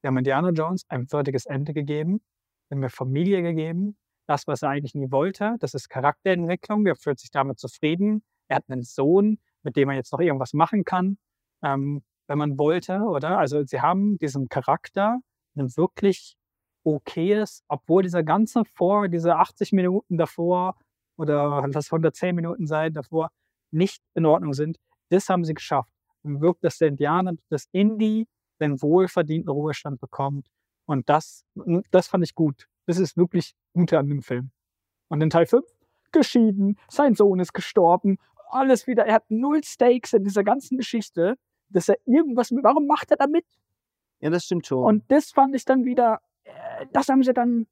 wir 0.00 0.08
haben 0.08 0.18
Indiana 0.18 0.50
Jones 0.50 0.84
ein 0.88 1.10
würdiges 1.12 1.46
Ende 1.46 1.72
gegeben, 1.72 2.20
wir 2.68 2.76
haben 2.76 2.90
Familie 2.90 3.42
gegeben, 3.42 3.96
das, 4.26 4.46
was 4.46 4.62
er 4.62 4.70
eigentlich 4.70 4.94
nie 4.94 5.10
wollte, 5.10 5.56
das 5.60 5.74
ist 5.74 5.88
Charakterentwicklung, 5.88 6.86
er 6.86 6.96
fühlt 6.96 7.18
sich 7.18 7.30
damit 7.30 7.58
zufrieden, 7.58 8.22
er 8.48 8.56
hat 8.56 8.64
einen 8.68 8.82
Sohn, 8.82 9.38
mit 9.62 9.76
dem 9.76 9.90
er 9.90 9.96
jetzt 9.96 10.12
noch 10.12 10.20
irgendwas 10.20 10.52
machen 10.52 10.84
kann. 10.84 11.18
ähm, 11.62 12.02
wenn 12.30 12.38
man 12.38 12.58
wollte, 12.58 13.00
oder? 13.00 13.38
Also 13.38 13.64
sie 13.64 13.80
haben 13.80 14.16
diesem 14.18 14.48
Charakter 14.48 15.18
ein 15.56 15.76
wirklich 15.76 16.36
okayes, 16.84 17.64
obwohl 17.66 18.04
dieser 18.04 18.22
ganze 18.22 18.64
vor, 18.64 19.08
diese 19.08 19.34
80 19.34 19.72
Minuten 19.72 20.16
davor 20.16 20.76
oder 21.16 21.64
was 21.74 21.88
110 21.92 22.36
Minuten 22.36 22.68
sein 22.68 22.92
davor 22.92 23.30
nicht 23.72 24.00
in 24.14 24.26
Ordnung 24.26 24.54
sind, 24.54 24.78
das 25.08 25.28
haben 25.28 25.44
sie 25.44 25.54
geschafft. 25.54 25.92
Wirkt, 26.22 26.62
der 26.62 26.88
Indianer, 26.88 27.34
das 27.48 27.66
Indie 27.72 28.28
den 28.60 28.80
wohlverdienten 28.82 29.50
Ruhestand 29.50 30.00
bekommt. 30.00 30.48
Und 30.86 31.08
das, 31.08 31.44
das 31.90 32.08
fand 32.08 32.24
ich 32.24 32.34
gut. 32.34 32.68
Das 32.86 32.98
ist 32.98 33.16
wirklich 33.16 33.54
gut 33.72 33.92
an 33.92 34.08
dem 34.08 34.22
Film. 34.22 34.50
Und 35.08 35.20
in 35.20 35.30
Teil 35.30 35.46
5 35.46 35.64
geschieden, 36.12 36.78
sein 36.88 37.14
Sohn 37.14 37.38
ist 37.40 37.52
gestorben, 37.52 38.18
alles 38.50 38.86
wieder, 38.86 39.06
er 39.06 39.14
hat 39.14 39.30
null 39.30 39.62
Stakes 39.62 40.12
in 40.12 40.24
dieser 40.24 40.42
ganzen 40.42 40.76
Geschichte, 40.76 41.36
dass 41.68 41.88
er 41.88 41.98
irgendwas, 42.04 42.50
mit, 42.50 42.64
warum 42.64 42.86
macht 42.86 43.10
er 43.10 43.16
da 43.16 43.26
mit? 43.26 43.46
Ja, 44.20 44.30
das 44.30 44.44
stimmt 44.44 44.66
schon. 44.66 44.84
Und 44.84 45.04
das 45.10 45.30
fand 45.30 45.54
ich 45.54 45.64
dann 45.64 45.84
wieder, 45.84 46.20
äh, 46.44 46.86
das 46.92 47.08
haben 47.08 47.22
sie 47.22 47.32
dann, 47.32 47.66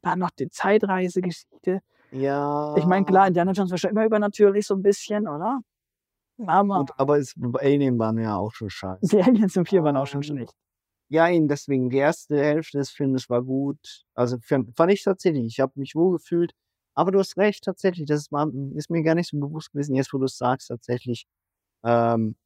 dann 0.00 0.20
noch 0.20 0.30
die 0.30 0.48
Zeitreisegeschichte. 0.48 1.80
ja. 2.12 2.76
Ich 2.76 2.86
meine, 2.86 3.04
klar, 3.04 3.26
Indiana 3.26 3.52
Jones 3.52 3.70
war 3.70 3.78
schon 3.78 3.90
immer 3.90 4.04
übernatürlich 4.04 4.66
so 4.66 4.74
ein 4.74 4.82
bisschen, 4.82 5.28
oder? 5.28 5.60
Aber 6.48 6.80
Und, 6.80 6.98
aber 6.98 7.18
es, 7.18 7.34
Alien 7.60 7.98
waren 7.98 8.18
ja 8.18 8.36
auch 8.36 8.52
schon 8.52 8.70
scheiße. 8.70 9.16
die 9.16 9.22
Aliens 9.22 9.56
im 9.56 9.66
4 9.66 9.82
waren 9.84 9.96
auch 9.96 10.06
schon 10.06 10.20
Ähm, 10.20 10.22
schlecht. 10.22 10.54
Ja, 11.08 11.28
eben 11.28 11.48
deswegen. 11.48 11.90
Die 11.90 11.98
erste 11.98 12.38
Hälfte 12.42 12.78
des 12.78 12.90
Films 12.90 13.28
war 13.28 13.42
gut. 13.42 14.04
Also 14.14 14.38
fand 14.40 14.92
ich 14.92 15.02
tatsächlich. 15.04 15.46
Ich 15.46 15.60
habe 15.60 15.72
mich 15.76 15.94
wohl 15.94 16.12
gefühlt. 16.16 16.52
Aber 16.94 17.10
du 17.10 17.18
hast 17.18 17.36
recht, 17.36 17.64
tatsächlich. 17.64 18.06
Das 18.06 18.30
war, 18.32 18.48
ist 18.74 18.90
mir 18.90 19.02
gar 19.02 19.14
nicht 19.14 19.28
so 19.30 19.38
bewusst 19.38 19.72
gewesen, 19.72 19.94
jetzt 19.94 20.12
wo 20.12 20.18
du 20.18 20.24
es 20.24 20.36
sagst, 20.38 20.68
tatsächlich. 20.68 21.26
Ähm, 21.84 22.36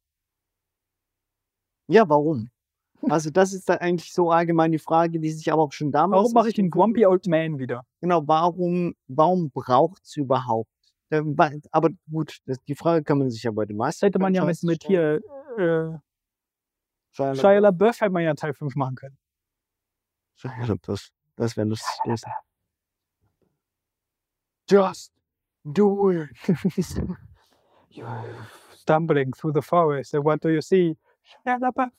ja, 1.87 2.07
warum? 2.09 2.49
Also, 3.09 3.29
das 3.29 3.53
ist 3.53 3.69
da 3.69 3.75
eigentlich 3.75 4.11
so 4.11 4.31
allgemein 4.31 4.71
die 4.71 4.79
Frage, 4.79 5.19
die 5.19 5.29
sich 5.29 5.51
aber 5.53 5.61
auch 5.61 5.71
schon 5.71 5.91
damals. 5.91 6.17
Warum 6.19 6.33
mache 6.33 6.49
ich 6.49 6.55
den 6.55 6.71
Grumpy 6.71 7.05
Old 7.05 7.27
Man 7.27 7.59
wieder? 7.59 7.83
Genau, 8.01 8.27
warum, 8.27 8.95
warum 9.07 9.51
braucht 9.51 10.03
es 10.03 10.15
überhaupt? 10.15 10.71
Ähm, 11.09 11.35
Aber 11.71 11.89
gut, 12.11 12.39
die 12.67 12.75
Frage 12.75 13.03
kann 13.03 13.19
man 13.19 13.29
sich 13.29 13.43
ja 13.43 13.51
bei 13.51 13.65
den 13.65 13.77
meisten. 13.77 14.05
Hätte 14.05 14.19
man 14.19 14.33
ja 14.33 14.43
mit, 14.43 14.61
mit 14.63 14.83
hier 14.83 15.21
äh, 15.57 15.97
Shia 17.11 17.35
Shia 17.35 17.59
LaBeouf. 17.59 18.01
Hätte 18.01 18.11
man 18.11 18.23
ja 18.23 18.33
Teil 18.33 18.53
5 18.53 18.75
machen 18.75 18.95
können. 18.95 19.17
Shia 20.35 20.65
LaBeouf. 20.65 21.09
Das 21.35 21.55
wäre 21.55 21.67
lustig. 21.67 21.87
Just 24.69 25.13
do 25.63 26.09
it. 26.11 26.29
Stumbling 28.75 29.31
through 29.33 29.53
the 29.53 29.61
forest, 29.61 30.13
and 30.13 30.23
what 30.23 30.41
do 30.41 30.49
you 30.49 30.61
see? 30.61 30.97
Shia 31.45 31.57
LaBeouf. 31.59 31.91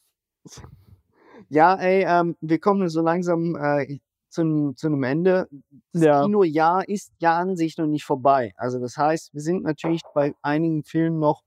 Ja, 1.48 1.76
ey, 1.76 2.04
ähm, 2.06 2.36
wir 2.40 2.58
kommen 2.58 2.88
so 2.88 3.00
langsam 3.00 3.56
äh, 3.56 3.98
zu, 4.28 4.72
zu 4.74 4.86
einem 4.88 5.02
Ende. 5.02 5.48
Das 5.92 6.02
Ja. 6.02 6.22
Kinojahr 6.22 6.88
ist 6.88 7.12
ja 7.18 7.38
an 7.38 7.56
sich 7.56 7.76
noch 7.78 7.86
nicht 7.86 8.04
vorbei. 8.04 8.52
Also 8.56 8.78
das 8.78 8.96
heißt, 8.96 9.34
wir 9.34 9.40
sind 9.40 9.62
natürlich 9.62 10.02
bei 10.14 10.34
einigen 10.42 10.84
Filmen 10.84 11.18
noch, 11.18 11.42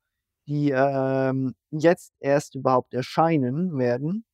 die 0.48 0.72
ähm, 0.72 1.54
jetzt 1.70 2.14
erst 2.20 2.56
überhaupt 2.56 2.94
erscheinen 2.94 3.78
werden, 3.78 4.26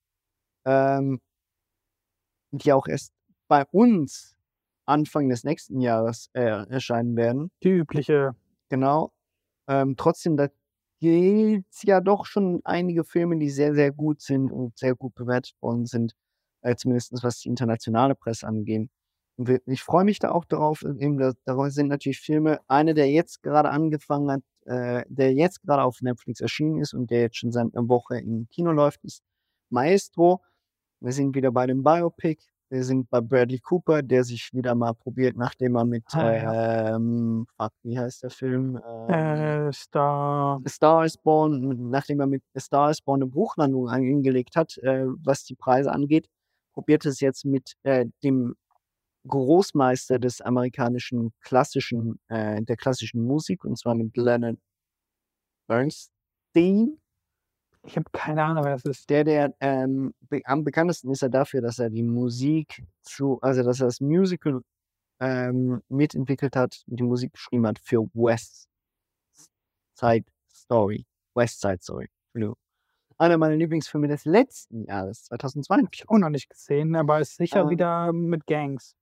ähm, 0.65 1.19
die 2.51 2.73
auch 2.73 2.87
erst 2.87 3.13
bei 3.47 3.65
uns 3.71 4.35
Anfang 4.85 5.29
des 5.29 5.43
nächsten 5.43 5.81
Jahres 5.81 6.29
äh, 6.33 6.65
erscheinen 6.69 7.15
werden. 7.15 7.51
Die 7.63 7.69
übliche. 7.69 8.35
Genau. 8.69 9.11
Ähm, 9.67 9.95
trotzdem, 9.97 10.37
da 10.37 10.47
gibt 10.99 11.65
es 11.73 11.83
ja 11.83 11.99
doch 12.01 12.25
schon 12.25 12.61
einige 12.63 13.03
Filme, 13.03 13.37
die 13.37 13.49
sehr, 13.49 13.75
sehr 13.75 13.91
gut 13.91 14.21
sind 14.21 14.51
und 14.51 14.77
sehr 14.77 14.95
gut 14.95 15.13
bewertet 15.13 15.55
worden 15.61 15.85
sind, 15.85 16.13
äh, 16.61 16.75
zumindest 16.75 17.13
was 17.23 17.39
die 17.39 17.49
internationale 17.49 18.15
Presse 18.15 18.47
angeht. 18.47 18.89
Und 19.37 19.61
ich 19.67 19.83
freue 19.83 20.03
mich 20.03 20.19
da 20.19 20.31
auch 20.31 20.45
darauf. 20.45 20.81
Eben, 20.83 21.17
da, 21.17 21.33
daraus 21.45 21.73
sind 21.75 21.87
natürlich 21.89 22.19
Filme. 22.19 22.59
Einer, 22.67 22.93
der 22.95 23.09
jetzt 23.11 23.43
gerade 23.43 23.69
angefangen 23.69 24.31
hat, 24.31 24.41
äh, 24.65 25.03
der 25.07 25.33
jetzt 25.33 25.61
gerade 25.61 25.83
auf 25.83 26.01
Netflix 26.01 26.41
erschienen 26.41 26.79
ist 26.81 26.93
und 26.93 27.11
der 27.11 27.21
jetzt 27.21 27.37
schon 27.37 27.51
seit 27.51 27.67
einer 27.75 27.87
Woche 27.87 28.17
im 28.19 28.47
Kino 28.49 28.71
läuft, 28.71 29.03
ist 29.03 29.21
Maestro. 29.69 30.41
Wir 30.99 31.11
sind 31.11 31.35
wieder 31.35 31.51
bei 31.51 31.67
dem 31.67 31.83
Biopic. 31.83 32.41
Wir 32.69 32.83
sind 32.83 33.09
bei 33.09 33.21
Bradley 33.21 33.59
Cooper, 33.59 34.01
der 34.01 34.25
sich 34.25 34.49
wieder 34.53 34.75
mal 34.75 34.93
probiert, 34.93 35.37
nachdem 35.37 35.77
er 35.77 35.85
mit, 35.85 36.03
Ah, 36.11 36.95
ähm, 36.95 37.45
fuck, 37.55 37.71
wie 37.83 37.97
heißt 37.97 38.23
der 38.23 38.29
Film? 38.29 38.81
Ähm, 39.07 39.67
Äh, 39.69 39.71
Star. 39.71 40.59
Star 40.67 41.05
is 41.05 41.17
Born, 41.17 41.89
nachdem 41.89 42.19
er 42.19 42.27
mit 42.27 42.43
Star 42.59 42.89
is 42.91 43.01
Born 43.01 43.21
eine 43.21 43.29
Buchlandung 43.31 43.87
angelegt 43.87 44.57
hat, 44.57 44.77
äh, 44.79 45.05
was 45.23 45.43
die 45.45 45.55
Preise 45.55 45.91
angeht, 45.93 46.27
probiert 46.77 47.07
es 47.07 47.21
jetzt 47.21 47.43
mit 47.43 47.73
äh, 47.81 48.05
dem 48.23 48.55
Großmeister 49.27 50.19
des 50.19 50.41
amerikanischen 50.41 51.33
klassischen, 51.41 52.19
äh, 52.27 52.61
der 52.61 52.77
klassischen 52.77 53.25
Musik, 53.25 53.65
und 53.65 53.79
zwar 53.79 53.95
mit 53.95 54.15
Leonard 54.15 54.59
Bernstein. 55.67 56.99
Ich 57.83 57.95
habe 57.95 58.05
keine 58.11 58.43
Ahnung, 58.43 58.63
wer 58.63 58.73
das 58.73 58.85
ist. 58.85 59.09
Der, 59.09 59.23
der 59.23 59.55
ähm, 59.59 60.13
be 60.29 60.41
am 60.45 60.63
bekanntesten 60.63 61.09
ist 61.09 61.23
er 61.23 61.29
dafür, 61.29 61.61
dass 61.61 61.79
er 61.79 61.89
die 61.89 62.03
Musik 62.03 62.85
zu, 63.01 63.39
also 63.41 63.63
dass 63.63 63.79
er 63.79 63.87
das 63.87 63.99
Musical 63.99 64.61
ähm, 65.19 65.81
mitentwickelt 65.89 66.55
hat, 66.55 66.83
die 66.85 67.01
Musik 67.01 67.33
geschrieben 67.33 67.65
hat 67.65 67.79
für 67.79 68.03
West 68.13 68.69
Side 69.95 70.25
Story. 70.53 71.07
West 71.33 71.59
Side 71.59 71.79
Story. 71.81 72.07
Entschuldigung. 72.27 72.66
Einer 73.19 73.37
meiner 73.37 73.55
Lieblingsfilme 73.55 74.07
des 74.07 74.25
letzten 74.25 74.83
Jahres, 74.85 75.23
2020. 75.25 76.07
Auch 76.09 76.17
noch 76.17 76.29
nicht 76.29 76.49
gesehen, 76.49 76.95
aber 76.95 77.19
ist 77.19 77.37
sicher 77.37 77.61
Ähm. 77.61 77.69
wieder 77.69 78.13
mit 78.13 78.45
Gangs. 78.45 78.95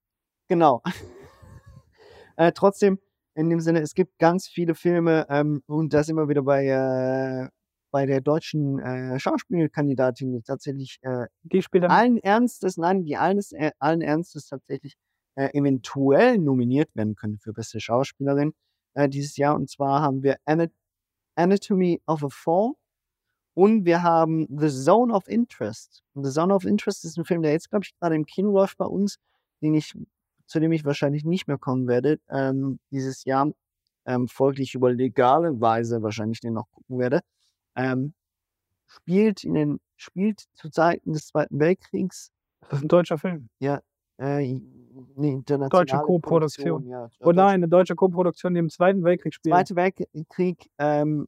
Genau. 0.47 0.81
äh, 2.37 2.51
trotzdem, 2.53 2.99
in 3.35 3.49
dem 3.49 3.59
Sinne, 3.59 3.81
es 3.81 3.93
gibt 3.93 4.17
ganz 4.19 4.47
viele 4.47 4.75
Filme 4.75 5.25
ähm, 5.29 5.63
und 5.67 5.93
das 5.93 6.07
immer 6.07 6.29
wieder 6.29 6.43
bei, 6.43 6.65
äh, 6.67 7.49
bei 7.91 8.05
der 8.05 8.21
deutschen 8.21 8.79
äh, 8.79 9.19
Schauspielkandidatin, 9.19 10.31
die 10.31 10.41
tatsächlich 10.41 10.99
äh, 11.01 11.25
Die 11.43 11.61
spielt 11.61 11.83
allen 11.85 12.17
Ernstes, 12.17 12.77
nein, 12.77 13.03
die 13.03 13.17
alles, 13.17 13.51
äh, 13.51 13.71
allen 13.79 14.01
Ernstes 14.01 14.47
tatsächlich 14.47 14.95
äh, 15.35 15.49
eventuell 15.57 16.37
nominiert 16.37 16.95
werden 16.95 17.15
können 17.15 17.39
für 17.39 17.51
beste 17.53 17.79
Schauspielerin 17.81 18.53
dieses 19.09 19.35
Jahr. 19.35 19.55
Und 19.55 19.69
zwar 19.69 20.01
haben 20.01 20.23
wir 20.23 20.37
Ana- 20.45 20.69
Anatomy 21.35 22.01
of 22.07 22.23
a 22.23 22.29
Fall 22.29 22.71
und 23.55 23.85
wir 23.85 24.03
haben 24.03 24.47
The 24.49 24.69
Zone 24.69 25.13
of 25.13 25.27
Interest. 25.27 26.03
Und 26.13 26.25
The 26.25 26.31
Zone 26.31 26.53
of 26.53 26.65
Interest 26.65 27.03
ist 27.05 27.17
ein 27.17 27.25
Film, 27.25 27.41
der 27.41 27.53
jetzt, 27.53 27.69
glaube 27.69 27.85
ich, 27.85 27.97
gerade 27.97 28.15
im 28.15 28.25
Kino 28.25 28.51
läuft 28.51 28.77
bei 28.77 28.85
uns, 28.85 29.17
den 29.61 29.73
ich, 29.73 29.93
zu 30.45 30.59
dem 30.59 30.73
ich 30.73 30.83
wahrscheinlich 30.83 31.23
nicht 31.23 31.47
mehr 31.47 31.57
kommen 31.57 31.87
werde 31.87 32.19
ähm, 32.29 32.79
dieses 32.91 33.23
Jahr. 33.23 33.51
Ähm, 34.05 34.27
folglich 34.27 34.75
über 34.75 34.93
legale 34.93 35.59
Weise 35.59 36.03
wahrscheinlich 36.03 36.41
den 36.41 36.53
noch 36.53 36.69
gucken 36.69 36.99
werde. 36.99 37.21
Ähm, 37.75 38.13
spielt 38.85 39.43
in 39.43 39.53
den, 39.55 39.79
spielt 39.95 40.43
zu 40.53 40.69
Zeiten 40.69 41.13
des 41.13 41.27
Zweiten 41.27 41.57
Weltkriegs 41.59 42.31
Das 42.69 42.79
ist 42.79 42.85
ein 42.85 42.87
deutscher 42.89 43.17
Film. 43.17 43.49
ja, 43.59 43.79
äh, 44.17 44.53
nee, 45.15 45.31
internationale 45.31 45.69
Deutsche 45.69 45.97
Co-Produktion. 45.97 46.83
Produktion, 46.83 46.87
Ja, 46.87 47.09
Oh 47.19 47.31
nein, 47.31 47.55
eine 47.55 47.67
deutsche 47.67 47.95
Co-Produktion, 47.95 48.53
die 48.53 48.59
im 48.59 48.69
Zweiten 48.69 49.03
Weltkrieg 49.03 49.33
spielt. 49.33 49.53
Zweite 49.53 49.75
Weltkrieg 49.75 50.69
ähm, 50.77 51.27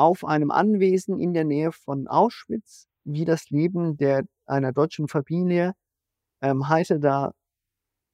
auf 0.00 0.24
einem 0.24 0.50
Anwesen 0.50 1.20
in 1.20 1.34
der 1.34 1.44
Nähe 1.44 1.72
von 1.72 2.08
Auschwitz, 2.08 2.88
wie 3.04 3.24
das 3.24 3.50
Leben 3.50 3.96
der 3.96 4.24
einer 4.46 4.72
deutschen 4.72 5.08
Familie 5.08 5.74
ähm, 6.40 6.68
heute 6.68 6.98
da 7.00 7.32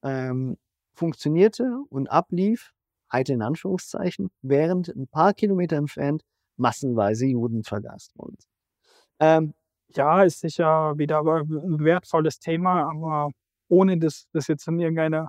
ähm, 0.02 0.56
funktionierte 0.94 1.78
und 1.90 2.10
ablief, 2.10 2.72
heute 3.12 3.34
in 3.34 3.42
Anführungszeichen, 3.42 4.30
während 4.42 4.88
ein 4.88 5.06
paar 5.08 5.32
Kilometer 5.34 5.76
entfernt 5.76 6.22
massenweise 6.56 7.26
Juden 7.26 7.62
vergast 7.62 8.12
wurden. 8.16 8.36
Ähm, 9.20 9.54
Ja, 9.94 10.24
ist 10.24 10.40
sicher 10.40 10.98
wieder 10.98 11.20
ein 11.20 11.80
wertvolles 11.84 12.38
Thema, 12.40 12.90
aber 12.90 13.30
ohne 13.68 13.98
das, 13.98 14.26
das 14.32 14.48
jetzt 14.48 14.66
in 14.68 14.80
irgendeiner. 14.80 15.28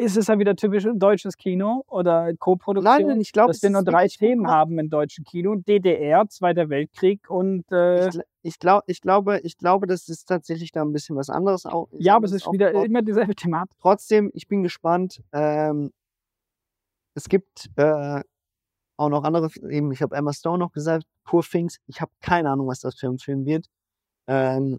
Ist 0.00 0.16
es 0.16 0.26
ja 0.28 0.38
wieder 0.38 0.56
typisch 0.56 0.86
ein 0.86 0.98
deutsches 0.98 1.36
Kino 1.36 1.84
oder 1.88 2.32
Co-Produktion? 2.38 3.06
Nein, 3.06 3.20
ich 3.20 3.32
glaube, 3.32 3.52
dass 3.52 3.62
wir 3.62 3.70
nur 3.70 3.82
drei 3.84 4.04
gut 4.06 4.18
Themen 4.18 4.42
gemacht. 4.44 4.52
haben 4.52 4.78
im 4.78 4.88
deutschen 4.90 5.24
Kino: 5.24 5.54
DDR, 5.56 6.26
Zweiter 6.28 6.68
Weltkrieg 6.68 7.28
und. 7.28 7.70
Äh, 7.70 8.08
ich, 8.08 8.14
gl- 8.14 8.22
ich, 8.42 8.58
glaub, 8.58 8.82
ich, 8.86 9.00
glaube, 9.00 9.40
ich 9.40 9.56
glaube, 9.58 9.86
das 9.86 10.08
ist 10.08 10.26
tatsächlich 10.26 10.72
da 10.72 10.82
ein 10.82 10.92
bisschen 10.92 11.16
was 11.16 11.28
anderes. 11.30 11.66
Auch, 11.66 11.88
ja, 11.92 12.16
aber 12.16 12.24
es 12.24 12.32
ist 12.32 12.50
wieder 12.50 12.66
aufgebaut. 12.68 12.86
immer 12.86 13.02
dieselbe 13.02 13.34
Thematik. 13.34 13.76
Trotzdem, 13.80 14.30
ich 14.34 14.48
bin 14.48 14.62
gespannt. 14.62 15.22
Ähm, 15.32 15.92
es 17.14 17.28
gibt 17.28 17.70
äh, 17.76 18.22
auch 18.96 19.08
noch 19.08 19.24
andere, 19.24 19.50
eben, 19.68 19.92
ich 19.92 20.00
habe 20.02 20.16
Emma 20.16 20.32
Stone 20.32 20.58
noch 20.58 20.72
gesagt, 20.72 21.04
Poor 21.24 21.42
Things. 21.42 21.78
Ich 21.86 22.00
habe 22.00 22.10
keine 22.20 22.50
Ahnung, 22.50 22.66
was 22.68 22.80
das 22.80 22.94
für 22.96 23.08
ein 23.08 23.18
Film 23.18 23.44
wird. 23.44 23.66
Ähm, 24.26 24.78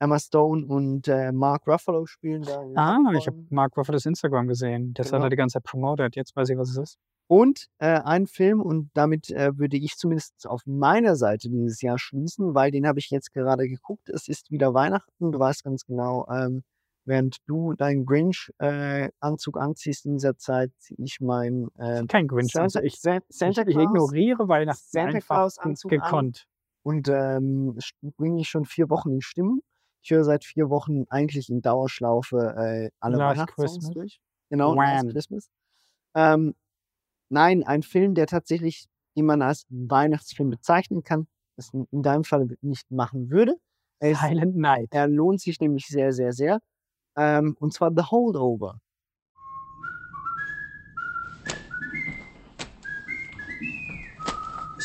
Emma 0.00 0.18
Stone 0.18 0.66
und 0.66 1.06
äh, 1.08 1.30
Mark 1.30 1.66
Ruffalo 1.68 2.06
spielen 2.06 2.42
da. 2.42 2.60
Ah, 2.74 2.98
ich 3.16 3.26
habe. 3.26 3.44
Mark 3.50 3.76
Ruffalo's 3.76 4.06
Instagram 4.06 4.48
gesehen. 4.48 4.94
Das 4.94 5.06
hat 5.08 5.12
Genau. 5.12 5.26
er 5.26 5.30
die 5.30 5.36
ganze 5.36 5.54
Zeit 5.54 5.64
promotet. 5.64 6.16
Jetzt 6.16 6.34
weiß 6.34 6.48
ich, 6.48 6.56
was 6.58 6.70
es 6.70 6.76
ist. 6.78 6.98
Und 7.28 7.66
äh, 7.78 8.00
ein 8.00 8.26
Film, 8.26 8.60
und 8.60 8.90
damit 8.94 9.30
äh, 9.30 9.56
würde 9.56 9.76
ich 9.76 9.96
zumindest 9.96 10.48
auf 10.48 10.62
meiner 10.66 11.14
Seite 11.14 11.48
dieses 11.48 11.80
Jahr 11.80 11.96
schließen, 11.98 12.54
weil 12.54 12.70
den 12.72 12.86
habe 12.88 12.98
ich 12.98 13.10
jetzt 13.10 13.32
gerade 13.32 13.68
geguckt. 13.68 14.08
Es 14.08 14.26
ist 14.26 14.50
wieder 14.50 14.74
Weihnachten. 14.74 15.30
Du 15.30 15.38
weißt 15.38 15.62
ganz 15.62 15.84
genau, 15.84 16.26
ähm, 16.28 16.64
während 17.04 17.36
du 17.46 17.74
deinen 17.74 18.04
Grinch-Anzug 18.04 19.58
anziehst 19.58 20.06
in 20.06 20.14
dieser 20.14 20.36
Zeit, 20.36 20.72
ziehe 20.78 20.98
ich 21.04 21.20
meinen 21.20 21.68
äh, 21.78 22.04
Kein 22.06 22.26
Grinch. 22.26 22.52
Santa, 22.52 22.78
Also 22.78 22.80
ich, 22.80 23.00
Sa- 23.00 23.16
ich, 23.18 23.22
Santa 23.36 23.62
ich 23.62 23.74
Claus, 23.74 23.84
ignoriere 23.84 24.48
Weihnachten 24.48 24.80
Santa 24.82 25.20
Claus-Anzug 25.20 25.92
an. 25.92 25.98
gekonnt. 26.00 26.46
und 26.82 27.08
ähm, 27.08 27.78
bringe 28.16 28.40
ich 28.40 28.48
schon 28.48 28.64
vier 28.64 28.88
Wochen 28.90 29.10
in 29.12 29.20
Stimmung. 29.20 29.60
Ich 30.02 30.10
höre 30.10 30.24
seit 30.24 30.44
vier 30.44 30.70
Wochen 30.70 31.04
eigentlich 31.10 31.50
in 31.50 31.60
Dauerschlaufe 31.60 32.36
äh, 32.56 32.90
alle 33.00 33.18
Last 33.18 33.38
Weihnachtssongs 33.38 33.72
Christmas. 33.72 33.90
durch. 33.90 34.20
Genau, 34.48 34.74
Last. 34.74 35.10
Christmas. 35.10 35.50
Ähm, 36.14 36.54
nein, 37.28 37.62
ein 37.64 37.82
Film, 37.82 38.14
der 38.14 38.26
tatsächlich, 38.26 38.86
den 39.16 39.26
man 39.26 39.42
als 39.42 39.66
Weihnachtsfilm 39.68 40.50
bezeichnen 40.50 41.02
kann, 41.02 41.26
das 41.56 41.72
in 41.72 41.86
in 41.90 42.02
deinem 42.02 42.24
Fall 42.24 42.48
nicht 42.62 42.90
machen 42.90 43.30
würde. 43.30 43.56
Silent 44.02 44.56
Night. 44.56 44.88
er 44.92 45.08
lohnt 45.08 45.40
sich 45.40 45.60
nämlich 45.60 45.86
sehr, 45.86 46.12
sehr, 46.12 46.32
sehr. 46.32 46.60
Ähm, 47.16 47.56
und 47.60 47.74
zwar 47.74 47.92
The 47.94 48.04
Holdover. 48.04 48.80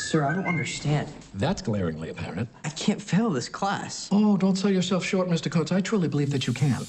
Sir, 0.06 0.22
I 0.22 0.34
don't 0.34 0.46
understand. 0.46 1.08
That's 1.34 1.60
glaringly 1.60 2.10
apparent. 2.10 2.48
I 2.62 2.68
can't 2.68 3.02
fail 3.02 3.28
this 3.28 3.48
class. 3.48 4.08
Oh, 4.12 4.36
don't 4.36 4.54
sell 4.54 4.70
yourself 4.70 5.04
short, 5.04 5.28
Mr. 5.28 5.50
Coates. 5.50 5.72
I 5.72 5.80
truly 5.80 6.06
believe 6.06 6.30
that 6.30 6.46
you 6.46 6.52
can. 6.52 6.86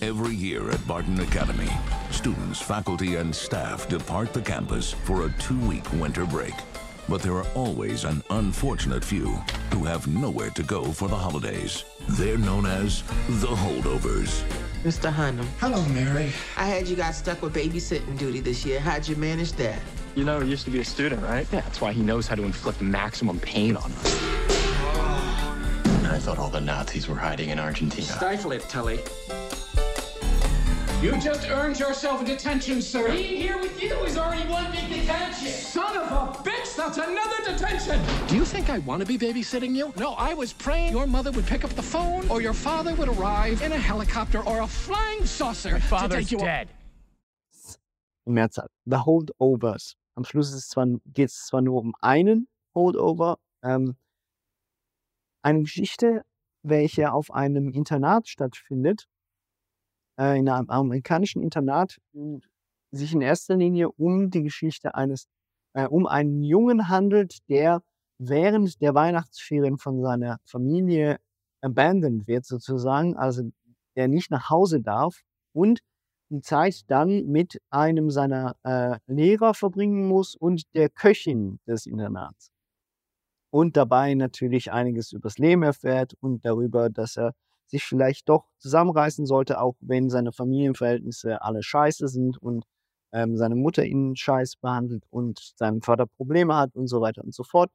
Every 0.00 0.34
year 0.34 0.70
at 0.70 0.86
Barton 0.88 1.20
Academy, 1.20 1.68
students, 2.10 2.62
faculty, 2.62 3.16
and 3.16 3.36
staff 3.36 3.86
depart 3.90 4.32
the 4.32 4.40
campus 4.40 4.92
for 5.04 5.26
a 5.26 5.34
two 5.38 5.58
week 5.68 5.84
winter 5.92 6.24
break. 6.24 6.54
But 7.10 7.20
there 7.20 7.34
are 7.34 7.46
always 7.54 8.04
an 8.04 8.22
unfortunate 8.30 9.04
few 9.04 9.26
who 9.74 9.84
have 9.84 10.06
nowhere 10.06 10.50
to 10.50 10.62
go 10.62 10.84
for 10.92 11.08
the 11.08 11.16
holidays. 11.16 11.84
They're 12.08 12.38
known 12.38 12.64
as 12.64 13.02
the 13.28 13.48
holdovers. 13.48 14.42
Mr. 14.84 15.12
Hunnam. 15.12 15.44
Hello, 15.58 15.82
Mary. 15.88 16.32
I 16.56 16.66
had 16.66 16.86
you 16.86 16.94
guys 16.94 17.18
stuck 17.18 17.42
with 17.42 17.54
babysitting 17.54 18.16
duty 18.16 18.40
this 18.40 18.64
year. 18.64 18.78
How'd 18.78 19.08
you 19.08 19.16
manage 19.16 19.52
that? 19.52 19.80
You 20.14 20.24
know, 20.24 20.40
he 20.40 20.50
used 20.50 20.64
to 20.66 20.70
be 20.70 20.80
a 20.80 20.84
student, 20.84 21.22
right? 21.22 21.46
Yeah, 21.52 21.60
that's 21.60 21.80
why 21.80 21.92
he 21.92 22.02
knows 22.02 22.26
how 22.26 22.36
to 22.36 22.44
inflict 22.44 22.80
maximum 22.80 23.40
pain 23.40 23.76
on 23.76 23.90
us. 23.92 24.22
And 25.84 26.06
I 26.06 26.18
thought 26.18 26.38
all 26.38 26.50
the 26.50 26.60
Nazis 26.60 27.08
were 27.08 27.16
hiding 27.16 27.50
in 27.50 27.58
Argentina. 27.58 28.06
Stifle 28.06 28.52
it, 28.52 28.62
Tully. 28.68 29.00
You 31.00 31.16
just 31.20 31.48
earned 31.48 31.78
yourself 31.78 32.22
a 32.22 32.24
detention, 32.24 32.82
sir. 32.82 33.08
Being 33.12 33.40
here 33.40 33.56
with 33.56 33.80
you 33.80 33.94
is 34.02 34.18
already 34.18 34.50
one 34.50 34.68
big 34.72 34.88
detention. 34.88 35.46
Son 35.46 35.96
of 35.96 36.10
a 36.10 36.32
bitch, 36.42 36.74
that's 36.74 36.98
another 36.98 37.36
detention. 37.46 38.00
Do 38.26 38.34
you 38.34 38.44
think 38.44 38.68
I 38.68 38.80
want 38.80 39.00
to 39.02 39.06
be 39.06 39.16
babysitting 39.16 39.76
you? 39.76 39.92
No, 39.96 40.14
I 40.14 40.34
was 40.34 40.52
praying 40.52 40.90
your 40.90 41.06
mother 41.06 41.30
would 41.30 41.46
pick 41.46 41.62
up 41.64 41.70
the 41.70 41.82
phone 41.82 42.28
or 42.28 42.42
your 42.42 42.52
father 42.52 42.96
would 42.96 43.08
arrive 43.08 43.62
in 43.62 43.70
a 43.70 43.78
helicopter 43.78 44.42
or 44.42 44.62
a 44.62 44.66
flying 44.66 45.24
saucer. 45.24 45.74
My 45.74 45.78
to 45.78 45.86
father's 45.86 46.24
take 46.24 46.32
you 46.32 46.38
dead. 46.38 46.68
Mehrzahl. 48.28 48.66
The 48.84 48.98
Holdovers. 48.98 49.94
Am 50.16 50.24
Schluss 50.24 50.52
ist 50.52 50.70
zwar, 50.70 50.86
geht 51.06 51.28
es 51.28 51.46
zwar 51.46 51.60
nur 51.60 51.80
um 51.80 51.94
einen 52.00 52.48
Holdover, 52.74 53.38
ähm, 53.62 53.94
eine 55.42 55.60
Geschichte, 55.60 56.24
welche 56.64 57.12
auf 57.12 57.30
einem 57.30 57.70
Internat 57.70 58.26
stattfindet, 58.26 59.06
äh, 60.18 60.38
in 60.38 60.48
einem 60.48 60.68
amerikanischen 60.70 61.42
Internat, 61.42 61.98
und 62.12 62.48
sich 62.90 63.12
in 63.12 63.20
erster 63.20 63.56
Linie 63.56 63.90
um 63.90 64.30
die 64.30 64.42
Geschichte 64.42 64.94
eines, 64.94 65.26
äh, 65.74 65.86
um 65.86 66.06
einen 66.06 66.42
Jungen 66.42 66.88
handelt, 66.88 67.38
der 67.48 67.82
während 68.18 68.80
der 68.80 68.94
Weihnachtsferien 68.94 69.78
von 69.78 70.02
seiner 70.02 70.38
Familie 70.44 71.18
abandoned 71.60 72.26
wird 72.26 72.44
sozusagen, 72.44 73.16
also 73.16 73.50
der 73.96 74.08
nicht 74.08 74.30
nach 74.30 74.50
Hause 74.50 74.80
darf 74.80 75.20
und 75.52 75.80
die 76.30 76.40
Zeit 76.40 76.82
dann 76.88 77.26
mit 77.26 77.60
einem 77.70 78.10
seiner 78.10 78.54
äh, 78.62 78.98
Lehrer 79.06 79.54
verbringen 79.54 80.06
muss 80.06 80.34
und 80.34 80.62
der 80.74 80.90
Köchin 80.90 81.58
des 81.66 81.86
Internats. 81.86 82.50
Und 83.50 83.76
dabei 83.76 84.14
natürlich 84.14 84.72
einiges 84.72 85.12
übers 85.12 85.38
Leben 85.38 85.62
erfährt 85.62 86.14
und 86.20 86.44
darüber, 86.44 86.90
dass 86.90 87.16
er 87.16 87.32
sich 87.70 87.84
vielleicht 87.84 88.28
doch 88.28 88.46
zusammenreißen 88.58 89.26
sollte, 89.26 89.60
auch 89.60 89.76
wenn 89.80 90.10
seine 90.10 90.32
Familienverhältnisse 90.32 91.42
alle 91.42 91.62
scheiße 91.62 92.08
sind 92.08 92.38
und 92.38 92.64
ähm, 93.12 93.36
seine 93.36 93.54
Mutter 93.54 93.84
ihn 93.84 94.16
scheiß 94.16 94.56
behandelt 94.56 95.04
und 95.10 95.52
sein 95.56 95.82
Vater 95.82 96.06
Probleme 96.06 96.56
hat 96.56 96.74
und 96.74 96.88
so 96.88 97.00
weiter 97.00 97.24
und 97.24 97.34
so 97.34 97.44
fort. 97.44 97.70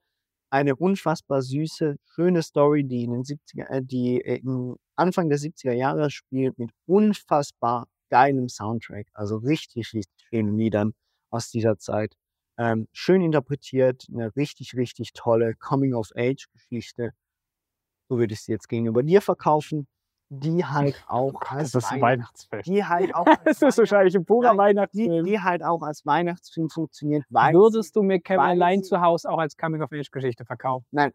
Eine 0.49 0.75
unfassbar 0.75 1.41
süße, 1.41 1.95
schöne 2.05 2.43
Story, 2.43 2.83
die 2.83 3.03
in 3.03 3.11
den 3.11 3.23
70er, 3.23 3.67
äh, 3.69 3.81
die 3.83 4.17
im 4.17 4.75
Anfang 4.95 5.29
der 5.29 5.39
70er 5.39 5.73
Jahre 5.73 6.11
spielt, 6.11 6.57
mit 6.59 6.71
unfassbar 6.85 7.87
geilem 8.09 8.49
Soundtrack. 8.49 9.07
Also 9.13 9.37
richtig, 9.37 9.93
richtig 9.93 10.27
schönen 10.29 10.57
Liedern 10.57 10.93
aus 11.31 11.49
dieser 11.49 11.77
Zeit. 11.79 12.13
Ähm, 12.57 12.87
schön 12.91 13.23
interpretiert, 13.23 14.05
eine 14.13 14.35
richtig, 14.35 14.75
richtig 14.75 15.13
tolle 15.13 15.55
Coming-of-Age-Geschichte. 15.55 17.11
So 18.09 18.17
würde 18.17 18.33
ich 18.33 18.41
sie 18.41 18.51
jetzt 18.51 18.67
gegenüber 18.69 19.03
dir 19.03 19.21
verkaufen. 19.21 19.87
Die 20.29 20.65
halt 20.65 21.03
auch 21.07 21.33
als 21.51 21.71
Das 21.71 21.83
ist 21.85 21.91
ein 21.91 22.01
Weihnachts- 22.01 22.47
Weihnachtsfest. 22.51 22.67
die 22.67 22.83
halt 22.83 23.13
auch 23.13 23.25
Das 23.45 23.61
ist 23.61 23.77
wahrscheinlich 23.77 24.15
ein 24.15 24.25
purer 24.25 24.57
Weihnachtsfilm. 24.57 25.23
die, 25.25 25.31
die 25.31 25.39
halt 25.39 25.63
auch 25.63 25.81
als 25.83 26.05
Weihnachtsfilm 26.05 26.69
funktioniert, 26.69 27.23
Würdest 27.29 27.95
du 27.95 28.01
mir 28.03 28.19
Kevin 28.19 28.39
allein 28.41 28.83
zu 28.83 28.99
Hause 29.01 29.29
auch 29.29 29.37
als 29.37 29.55
Coming-of-Age-Geschichte 29.57 30.45
verkaufen? 30.45 30.85
Nein. 30.91 31.11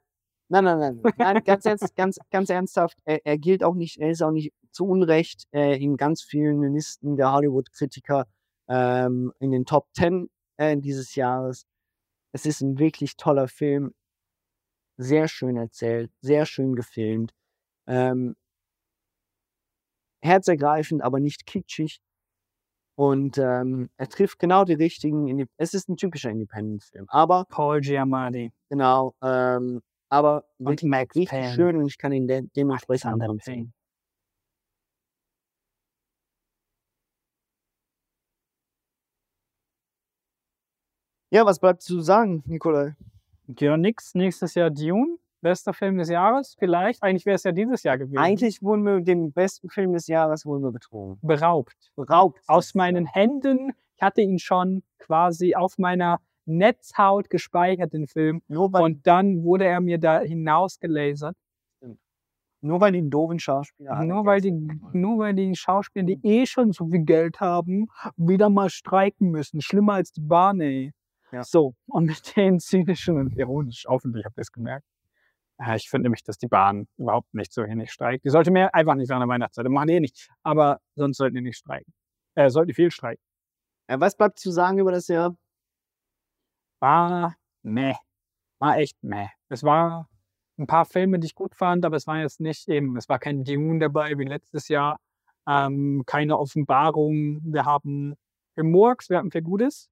Nein, 0.51 0.65
nein, 0.65 0.79
nein. 0.79 1.01
Nein, 1.03 1.15
nein 1.19 1.45
ganz, 1.45 1.67
ernst, 1.67 1.95
ganz, 1.95 2.19
ganz 2.31 2.49
ernsthaft. 2.49 2.99
Er, 3.05 3.25
er 3.27 3.37
gilt 3.39 3.63
auch 3.65 3.75
nicht, 3.75 3.99
er 3.99 4.11
ist 4.11 4.23
auch 4.23 4.31
nicht 4.31 4.53
zu 4.71 4.87
Unrecht 4.87 5.45
äh, 5.53 5.77
in 5.83 5.97
ganz 5.99 6.23
vielen 6.23 6.63
Listen 6.73 7.17
der 7.17 7.33
Hollywood-Kritiker 7.33 8.25
ähm, 8.69 9.33
in 9.41 9.51
den 9.51 9.67
Top 9.67 9.89
Ten 9.95 10.31
äh, 10.57 10.77
dieses 10.79 11.15
Jahres. 11.17 11.67
Es 12.33 12.47
ist 12.47 12.61
ein 12.63 12.79
wirklich 12.79 13.17
toller 13.17 13.49
Film. 13.49 13.93
Sehr 15.01 15.29
schön 15.29 15.57
erzählt, 15.57 16.11
sehr 16.21 16.45
schön 16.45 16.75
gefilmt. 16.75 17.33
Ähm, 17.87 18.37
herzergreifend, 20.23 21.03
aber 21.03 21.21
nicht 21.21 21.47
kitschig. 21.47 22.01
Und 22.97 23.39
ähm, 23.39 23.91
er 23.97 24.09
trifft 24.09 24.41
genau 24.41 24.65
die 24.65 24.75
richtigen. 24.75 25.27
Indi- 25.29 25.47
Es 25.57 25.73
ist 25.73 25.89
ein 25.89 25.97
typischer 25.97 26.31
Independent-Film. 26.31 27.07
Aber 27.09 27.45
Paul 27.49 27.81
Giamatti. 27.81 28.53
Genau, 28.71 29.15
ähm, 29.23 29.81
aber 30.09 30.45
Und 30.59 30.83
Max 30.83 31.15
richtig 31.15 31.31
Payne. 31.31 31.55
schön 31.55 31.77
und 31.77 31.87
ich 31.87 31.97
kann 31.99 32.13
ihn 32.13 32.27
de 32.27 32.43
dementsprechend 32.57 33.23
empfehlen. 33.23 33.73
Ja, 41.31 41.45
was 41.47 41.59
bleibt 41.61 41.83
zu 41.83 42.01
sagen, 42.01 42.43
Nikolai? 42.47 42.95
Ja, 43.59 43.77
nix. 43.77 44.15
Nächstes 44.15 44.55
Jahr 44.55 44.71
Dune. 44.71 45.17
Bester 45.41 45.73
Film 45.73 45.99
des 45.99 46.09
Jahres. 46.09 46.57
Vielleicht. 46.59 47.03
Eigentlich 47.03 47.25
wäre 47.25 47.37
es 47.37 47.45
ja 47.45 47.53
dieses 47.53 47.83
Jahr 47.85 47.97
gewesen. 47.97 48.19
Eigentlich 48.19 48.61
wurden 48.63 48.83
wir 48.85 49.01
den 49.01 49.33
besten 49.33 49.69
Film 49.71 49.93
des 49.93 50.09
Jahres 50.09 50.45
wurden 50.45 50.65
wir 50.65 50.73
betrogen. 50.73 51.19
beraubt. 51.23 51.77
Beraubt. 51.95 52.41
Aus 52.49 52.75
meinen 52.75 53.07
Händen. 53.07 53.73
Ich 53.95 54.03
hatte 54.03 54.21
ihn 54.21 54.39
schon 54.39 54.83
quasi 54.99 55.55
auf 55.55 55.79
meiner 55.79 56.21
Netzhaut 56.45 57.31
gespeichert, 57.31 57.93
den 57.93 58.07
Film. 58.09 58.43
Nur 58.49 58.73
weil, 58.73 58.83
Und 58.83 59.07
dann 59.07 59.45
wurde 59.45 59.67
er 59.67 59.81
mir 59.81 59.99
da 59.99 60.21
hinausgelasert. 60.21 61.37
nur 62.61 62.81
weil 62.81 62.93
die 62.93 63.09
doofen 63.09 63.39
Schauspieler 63.39 64.05
Nur 64.05 64.25
weil, 64.25 64.41
die, 64.41 64.51
nur 64.51 65.19
weil 65.19 65.35
die 65.35 65.55
Schauspieler, 65.55 66.05
die 66.07 66.19
eh 66.25 66.47
schon 66.47 66.73
so 66.73 66.87
viel 66.89 67.05
Geld 67.05 67.41
haben, 67.41 67.87
wieder 68.17 68.51
mal 68.51 68.71
streiken 68.71 69.31
müssen. 69.31 69.61
Schlimmer 69.61 69.95
als 69.95 70.11
die 70.13 70.21
Bahn, 70.23 70.61
ey. 70.61 70.93
Ja. 71.33 71.43
So, 71.43 71.75
und 71.87 72.07
mit 72.07 72.37
den 72.37 72.61
zynischen 72.61 73.19
und 73.19 73.37
ironisch, 73.37 73.85
hoffentlich 73.89 74.25
habt 74.25 74.39
ihr 74.39 74.43
es 74.43 74.53
gemerkt. 74.53 74.87
Ja, 75.61 75.75
ich 75.75 75.91
finde 75.91 76.05
nämlich, 76.05 76.23
dass 76.23 76.39
die 76.39 76.47
Bahn 76.47 76.87
überhaupt 76.97 77.35
nicht 77.35 77.53
so 77.53 77.65
wenig 77.65 77.91
streikt. 77.91 78.25
Die 78.25 78.31
sollte 78.31 78.53
mehr 78.53 78.75
einfach 78.75 78.95
nicht 78.95 79.09
während 79.09 79.23
der 79.25 79.29
Weihnachtszeit. 79.29 79.67
Machen 79.69 79.89
die 79.89 79.95
eh 79.95 80.01
nicht. 80.01 80.31
Aber 80.45 80.81
sonst 80.95 81.17
sollten 81.17 81.35
die 81.35 81.43
nicht 81.43 81.59
streiken. 81.59 81.93
Äh, 82.37 82.49
sollten 82.51 82.69
die 82.69 82.75
viel 82.75 82.93
streiken. 82.93 83.23
Ja, 83.91 83.99
was 84.01 84.17
bleibt 84.17 84.39
zu 84.39 84.53
sagen 84.53 84.79
über 84.79 84.93
das 84.93 85.09
Jahr? 85.09 85.37
War 86.81 87.35
meh. 87.63 87.95
War 88.61 88.79
echt 88.79 89.03
meh. 89.03 89.29
Es 89.49 89.65
war 89.65 90.09
ein 90.59 90.67
paar 90.69 90.85
Filme, 90.85 91.19
die 91.19 91.27
ich 91.27 91.35
gut 91.35 91.57
fand, 91.57 91.85
aber 91.85 91.97
es 91.97 92.07
war 92.07 92.19
jetzt 92.19 92.41
nicht 92.41 92.69
eben, 92.69 92.97
es 92.97 93.09
war 93.09 93.19
kein 93.19 93.45
Dune 93.45 93.81
dabei 93.81 94.17
wie 94.17 94.25
letztes 94.25 94.69
Jahr. 94.69 95.01
Ähm, 95.49 96.05
keine 96.07 96.39
Offenbarung. 96.39 97.41
Wir 97.43 97.65
haben 97.65 98.15
viel 98.55 98.65
Murks, 98.65 99.11
wir 99.11 99.19
hatten 99.19 99.31
viel 99.31 99.43
Gutes. 99.43 99.89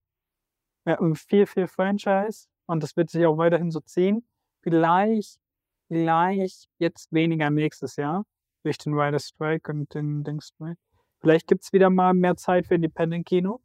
Hatten 0.86 1.14
viel, 1.16 1.46
viel 1.46 1.66
Franchise 1.66 2.46
und 2.66 2.82
das 2.82 2.96
wird 2.96 3.10
sich 3.10 3.26
auch 3.26 3.38
weiterhin 3.38 3.70
so 3.70 3.80
ziehen. 3.80 4.26
Vielleicht 4.62 5.40
Vielleicht 5.88 6.68
jetzt 6.78 7.12
weniger 7.12 7.50
nächstes 7.50 7.96
Jahr 7.96 8.24
durch 8.62 8.78
den 8.78 8.94
Rider 8.94 9.18
Strike 9.18 9.70
und 9.70 9.92
den 9.94 10.24
Dings 10.24 10.48
Strike. 10.48 10.80
Vielleicht 11.20 11.46
gibt 11.46 11.64
es 11.64 11.72
wieder 11.72 11.90
mal 11.90 12.14
mehr 12.14 12.36
Zeit 12.36 12.66
für 12.66 12.74
Independent-Kino, 12.74 13.60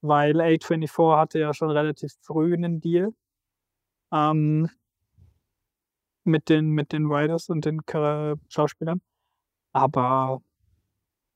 weil 0.00 0.40
A24 0.40 1.16
hatte 1.16 1.38
ja 1.40 1.52
schon 1.52 1.70
relativ 1.70 2.12
früh 2.22 2.54
einen 2.54 2.80
Deal 2.80 3.12
ähm, 4.12 4.70
mit, 6.24 6.48
den, 6.48 6.70
mit 6.70 6.92
den 6.92 7.06
Riders 7.06 7.48
und 7.48 7.64
den 7.64 7.80
Schauspielern. 8.48 9.00
Aber 9.72 10.42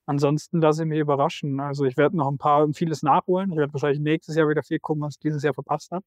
ansonsten 0.07 0.61
lasse 0.61 0.83
ich 0.83 0.89
mich 0.89 0.99
überraschen. 0.99 1.61
Also 1.61 1.85
ich 1.85 1.97
werde 1.97 2.17
noch 2.17 2.29
ein 2.31 2.39
paar, 2.39 2.69
vieles 2.75 3.03
nachholen. 3.03 3.51
Ich 3.53 3.59
werde 3.59 3.73
wahrscheinlich 3.73 4.01
nächstes 4.01 4.37
Jahr 4.37 4.49
wieder 4.49 4.63
viel 4.63 4.79
gucken, 4.79 5.03
was 5.03 5.15
ich 5.15 5.21
dieses 5.21 5.43
Jahr 5.43 5.55
verpasst 5.55 5.91
habe. 5.91 6.05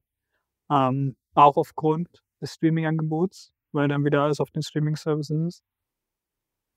Ähm, 0.70 1.16
auch 1.36 1.58
aufgrund 1.58 2.24
des 2.42 2.54
Streaming-Angebots, 2.56 3.52
weil 3.72 3.88
dann 3.88 4.04
wieder 4.06 4.22
alles 4.24 4.40
auf 4.40 4.52
den 4.52 4.64
Streaming-Services 4.64 5.48
ist. 5.48 5.64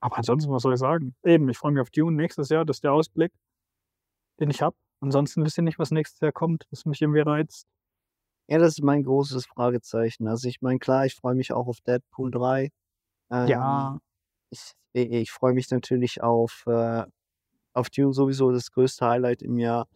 Aber 0.01 0.17
ansonsten, 0.19 0.53
was 0.53 0.63
soll 0.63 0.75
ich 0.75 0.81
sagen? 0.81 1.15
Eben, 1.25 1.49
ich 1.49 1.59
freue 1.59 1.73
mich 1.73 1.81
auf 1.81 1.91
Dune 1.91 2.17
nächstes 2.17 2.49
Jahr. 2.51 2.65
Das 2.65 2.77
ist 2.79 2.85
der 2.85 2.93
Ausblick, 2.93 3.33
den 4.41 4.51
ich 4.51 4.63
habe. 4.63 4.77
Ansonsten 5.01 5.45
wisst 5.45 5.59
ihr 5.59 5.65
nicht, 5.65 5.79
was 5.79 5.91
nächstes 5.91 6.21
Jahr 6.21 6.33
kommt, 6.33 6.67
was 6.71 6.85
mich 6.85 7.01
irgendwie 7.03 7.21
reizt. 7.21 7.67
Ja, 8.49 8.59
das 8.59 8.79
ist 8.79 8.83
mein 8.83 9.03
großes 9.03 9.47
Fragezeichen. 9.47 10.27
Also 10.27 10.49
ich 10.49 10.61
meine, 10.63 10.79
klar, 10.79 11.05
ich 11.07 11.15
freue 11.15 11.35
mich 11.35 11.53
auch 11.53 11.67
auf 11.67 11.81
Deadpool 11.81 12.31
3. 12.31 12.71
Ähm, 13.31 13.47
Ja. 13.49 13.99
Ich, 14.51 14.73
ich 14.93 15.31
freue 15.31 15.53
mich 15.55 15.71
natürlich 15.71 16.23
auf, 16.23 16.65
äh, 16.67 17.05
auf 17.75 17.91
Dune 17.91 18.13
sowieso 18.15 18.53
das 18.53 18.73
größte 18.73 19.07
Highlight 19.07 19.43
im 19.43 19.59
Jahr. 19.59 19.89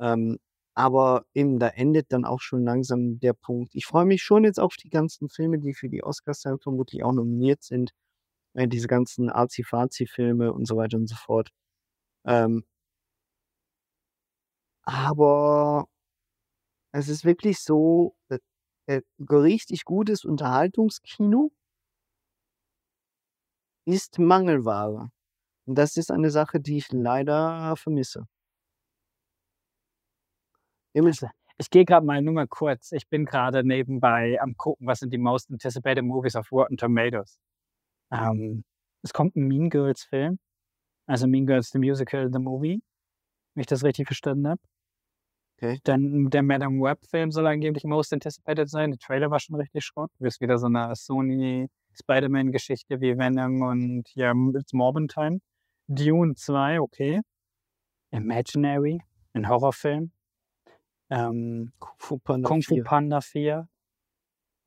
Ähm, 0.00 0.38
aber 0.74 1.26
eben, 1.34 1.58
da 1.58 1.68
endet 1.68 2.12
dann 2.12 2.24
auch 2.24 2.40
schon 2.40 2.64
langsam 2.64 3.20
der 3.20 3.34
Punkt. 3.34 3.74
Ich 3.74 3.86
freue 3.86 4.06
mich 4.06 4.22
schon 4.22 4.44
jetzt 4.44 4.60
auf 4.60 4.76
die 4.76 4.90
ganzen 4.90 5.28
Filme, 5.28 5.58
die 5.58 5.74
für 5.74 5.88
die 5.88 6.04
Oscars 6.04 6.42
dann 6.42 6.58
vermutlich 6.60 7.04
auch 7.04 7.12
nominiert 7.12 7.62
sind. 7.62 7.92
Äh, 8.54 8.68
diese 8.68 8.88
ganzen 8.88 9.30
Arzi-Fazi-Filme 9.30 10.52
und 10.52 10.66
so 10.66 10.76
weiter 10.76 10.98
und 10.98 11.08
so 11.08 11.16
fort. 11.16 11.50
Ähm, 12.26 12.64
aber 14.84 15.86
es 16.92 17.08
ist 17.08 17.24
wirklich 17.24 17.58
so, 17.60 18.14
äh, 18.28 18.38
äh, 18.86 19.02
richtig 19.30 19.84
gutes 19.84 20.24
Unterhaltungskino 20.24 21.52
ist 23.92 24.18
Mangelware. 24.18 25.10
Und 25.66 25.74
das 25.76 25.96
ist 25.96 26.10
eine 26.10 26.30
Sache, 26.30 26.60
die 26.60 26.78
ich 26.78 26.90
leider 26.92 27.76
vermisse. 27.76 28.26
Also, 30.94 31.28
ich 31.58 31.70
gehe 31.70 31.84
gerade 31.84 32.04
mal 32.04 32.22
nur 32.22 32.34
mal 32.34 32.48
kurz. 32.48 32.92
Ich 32.92 33.08
bin 33.08 33.24
gerade 33.24 33.62
nebenbei 33.64 34.40
am 34.40 34.56
gucken, 34.56 34.86
was 34.86 35.00
sind 35.00 35.12
die 35.12 35.18
most 35.18 35.50
anticipated 35.50 36.04
movies 36.04 36.34
of 36.34 36.50
Rotten 36.50 36.76
Tomatoes. 36.76 37.38
Ähm, 38.10 38.64
es 39.02 39.12
kommt 39.12 39.36
ein 39.36 39.46
Mean 39.46 39.70
Girls 39.70 40.04
Film. 40.04 40.38
Also 41.06 41.26
Mean 41.26 41.46
Girls 41.46 41.70
the 41.70 41.78
Musical, 41.78 42.30
the 42.32 42.38
Movie. 42.38 42.82
Wenn 43.54 43.60
ich 43.60 43.66
das 43.66 43.84
richtig 43.84 44.06
verstanden 44.06 44.48
habe. 44.48 44.60
Okay. 45.56 45.78
Dann 45.84 46.30
der 46.30 46.42
Madame 46.42 46.80
Web 46.80 47.04
Film 47.04 47.30
soll 47.30 47.46
angeblich 47.46 47.84
most 47.84 48.12
anticipated 48.12 48.70
sein. 48.70 48.92
Der 48.92 48.98
Trailer 48.98 49.30
war 49.30 49.40
schon 49.40 49.56
richtig 49.56 49.84
Schrott. 49.84 50.10
Du 50.18 50.24
wirst 50.24 50.40
wieder 50.40 50.56
so 50.56 50.66
eine 50.66 50.94
Sony 50.96 51.68
Spider-Man 51.98 52.52
Geschichte 52.52 53.00
wie 53.00 53.16
Venom 53.16 53.62
und 53.62 54.04
ja, 54.14 54.32
It's 54.54 54.72
Morbin 54.72 55.08
Time. 55.08 55.40
Dune 55.88 56.34
2, 56.34 56.80
okay. 56.80 57.20
Imaginary, 58.12 59.00
ein 59.32 59.48
Horrorfilm. 59.48 60.12
Ähm, 61.10 61.72
Kung 61.78 61.94
Fu 61.98 62.18
Panda 62.18 62.48
Kung 62.48 62.62
Fu 62.62 62.74
4. 62.74 62.84
Panda 62.84 63.20
4. 63.20 63.68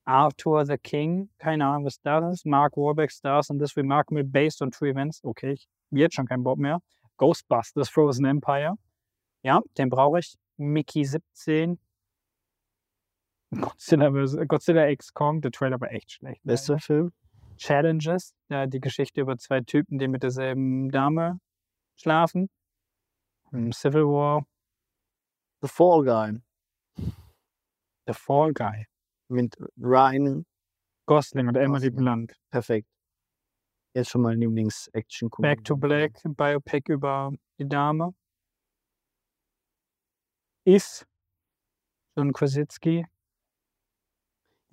Arthur 0.05 0.65
the 0.65 0.77
King, 0.77 1.29
keine 1.37 1.65
Ahnung, 1.65 1.85
was 1.85 2.01
das 2.01 2.33
ist. 2.33 2.45
Mark 2.45 2.75
Warbeck 2.75 3.09
Stars 3.09 3.49
and 3.49 3.61
this 3.61 3.77
remarkable 3.77 4.23
based 4.23 4.61
on 4.61 4.69
true 4.69 4.89
events. 4.89 5.23
Okay, 5.23 5.53
ich 5.53 5.67
jetzt 5.91 6.15
schon 6.15 6.27
keinen 6.27 6.43
Bock 6.43 6.57
mehr. 6.57 6.79
Ghostbusters 7.17 7.89
Frozen 7.89 8.25
Empire. 8.25 8.75
Ja, 9.43 9.61
den 9.77 9.89
brauche 9.89 10.19
ich. 10.19 10.35
Mickey 10.57 11.05
17. 11.05 11.79
Godzilla, 13.61 14.11
vs. 14.11 14.38
Godzilla 14.47 14.88
X 14.89 15.13
Kong, 15.13 15.41
der 15.41 15.51
Trailer 15.51 15.80
war 15.80 15.91
echt 15.91 16.11
schlecht. 16.11 16.41
Bester 16.43 16.80
Film? 16.80 17.11
Challenges, 17.57 18.34
ja, 18.49 18.65
die 18.65 18.80
Geschichte 18.80 19.21
über 19.21 19.38
zwei 19.38 19.61
Typen, 19.61 19.99
die 19.99 20.07
mit 20.07 20.23
derselben 20.23 20.89
Dame 20.89 21.39
schlafen. 21.95 22.49
Hm, 23.51 23.71
Civil 23.71 24.05
War, 24.05 24.45
The 25.63 25.69
Fall 25.69 26.03
Guy. 26.03 26.41
The 28.05 28.13
Fall 28.13 28.53
Guy. 28.53 28.85
Mit 29.30 29.55
Ryan 29.77 30.45
Gosling 31.05 31.47
und 31.47 31.55
Emily 31.55 31.89
Blunt. 31.89 32.34
Perfekt. 32.51 32.89
Jetzt 33.93 34.09
schon 34.09 34.23
mal 34.23 34.35
Lieblings-Action 34.35 35.30
Back 35.38 35.63
to 35.63 35.77
Black, 35.77 36.19
ein 36.25 36.35
Biopic 36.35 36.91
über 36.91 37.31
die 37.59 37.69
Dame. 37.69 38.13
Ist 40.65 41.07
John 42.17 42.34
Krasinski. 42.34 43.05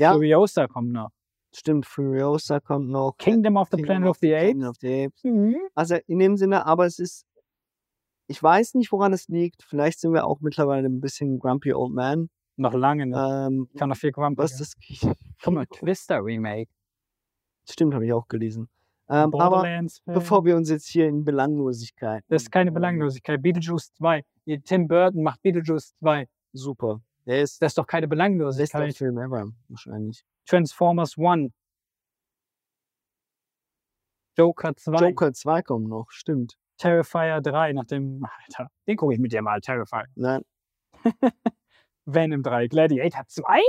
Ja. 0.01 0.13
Furiosa 0.15 0.67
kommt 0.67 0.93
noch. 0.93 1.11
Stimmt, 1.53 1.87
Furiosa 1.87 2.61
kommt 2.61 2.89
noch. 2.89 3.17
Kingdom 3.19 3.57
of 3.57 3.69
the 3.71 3.77
Kingdom 3.77 3.87
Planet 3.87 4.09
of 4.11 4.19
the 4.21 4.35
Apes. 4.35 4.51
Planet 4.53 4.69
of 4.69 4.77
the 4.81 5.05
Apes. 5.05 5.25
Mhm. 5.25 5.57
Also 5.75 5.97
in 6.07 6.19
dem 6.19 6.37
Sinne, 6.37 6.65
aber 6.65 6.87
es 6.87 6.99
ist, 6.99 7.27
ich 8.29 8.43
weiß 8.43 8.75
nicht, 8.75 8.93
woran 8.93 9.13
es 9.13 9.29
liegt. 9.29 9.63
Vielleicht 9.65 10.01
sind 10.01 10.13
wir 10.13 10.27
auch 10.27 10.41
mittlerweile 10.41 10.89
ein 10.89 11.01
bisschen 11.01 11.39
Grumpy 11.39 11.73
Old 11.73 11.93
Man. 11.93 12.31
Noch 12.57 12.75
lange 12.75 13.07
nicht. 13.07 13.17
Ähm, 13.19 13.69
Kann 13.77 13.89
noch 13.89 13.97
viel 13.97 14.13
Grumpy. 14.13 14.39
was 14.39 14.57
das? 14.59 14.75
Guck 15.43 15.55
mal, 15.55 15.67
Twister 15.67 16.25
Remake. 16.25 16.71
Stimmt, 17.69 17.95
habe 17.95 18.07
ich 18.07 18.13
auch 18.13 18.29
gelesen. 18.29 18.69
Ähm, 19.09 19.17
aber 19.17 19.31
Borderlands-Film. 19.31 20.15
bevor 20.15 20.45
wir 20.45 20.57
uns 20.57 20.71
jetzt 20.71 20.87
hier 20.87 21.09
in 21.09 21.25
Belanglosigkeit. 21.25 22.23
Das 22.29 22.43
ist 22.43 22.53
keine 22.53 22.71
Belanglosigkeit. 22.71 23.43
Beetlejuice 23.43 23.93
2. 23.95 24.23
Hier, 24.45 24.63
Tim 24.63 24.87
Burton 24.87 25.23
macht 25.25 25.43
Beetlejuice 25.43 25.95
2. 25.99 26.29
Super. 26.53 27.01
Der 27.31 27.43
ist 27.43 27.63
Das 27.63 27.71
ist 27.71 27.79
doch 27.79 27.87
keine 27.87 28.09
bester 28.09 28.17
Belanglosigkeit. 28.17 28.97
Film 28.97 29.17
ever, 29.19 29.53
wahrscheinlich. 29.69 30.25
Transformers 30.47 31.17
1. 31.17 31.53
Joker 34.37 34.75
2. 34.75 35.11
Joker 35.11 35.33
2 35.33 35.63
kommt 35.63 35.87
noch, 35.87 36.11
stimmt. 36.11 36.59
Terrifier 36.77 37.41
3. 37.41 37.75
Nach 37.75 37.85
dem. 37.85 38.25
Alter, 38.25 38.69
den 38.89 38.97
gucke 38.97 39.15
ich 39.15 39.21
mit 39.21 39.33
dir 39.33 39.43
mal, 39.43 39.61
Terrifier. 39.61 40.07
Nein, 40.17 40.43
Venom 42.05 42.43
3. 42.43 42.67
Gladiator 42.67 43.25
2? 43.25 43.61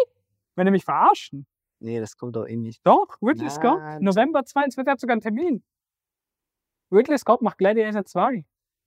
Wenn 0.55 0.65
ihr 0.65 0.71
mich 0.71 0.85
verarschen. 0.85 1.45
nee, 1.77 1.99
das 1.99 2.17
kommt 2.17 2.37
doch 2.37 2.47
eh 2.47 2.57
nicht. 2.57 2.81
Doch, 2.83 3.15
Ridley 3.21 3.51
Scott. 3.51 3.77
Nein. 3.77 4.01
November 4.01 4.43
22 4.43 4.91
hat 4.91 4.99
sogar 4.99 5.13
einen 5.13 5.21
Termin. 5.21 5.63
Ridley 6.91 7.19
Scott 7.19 7.43
macht 7.43 7.59
Gladiator 7.59 8.05
2. 8.05 8.43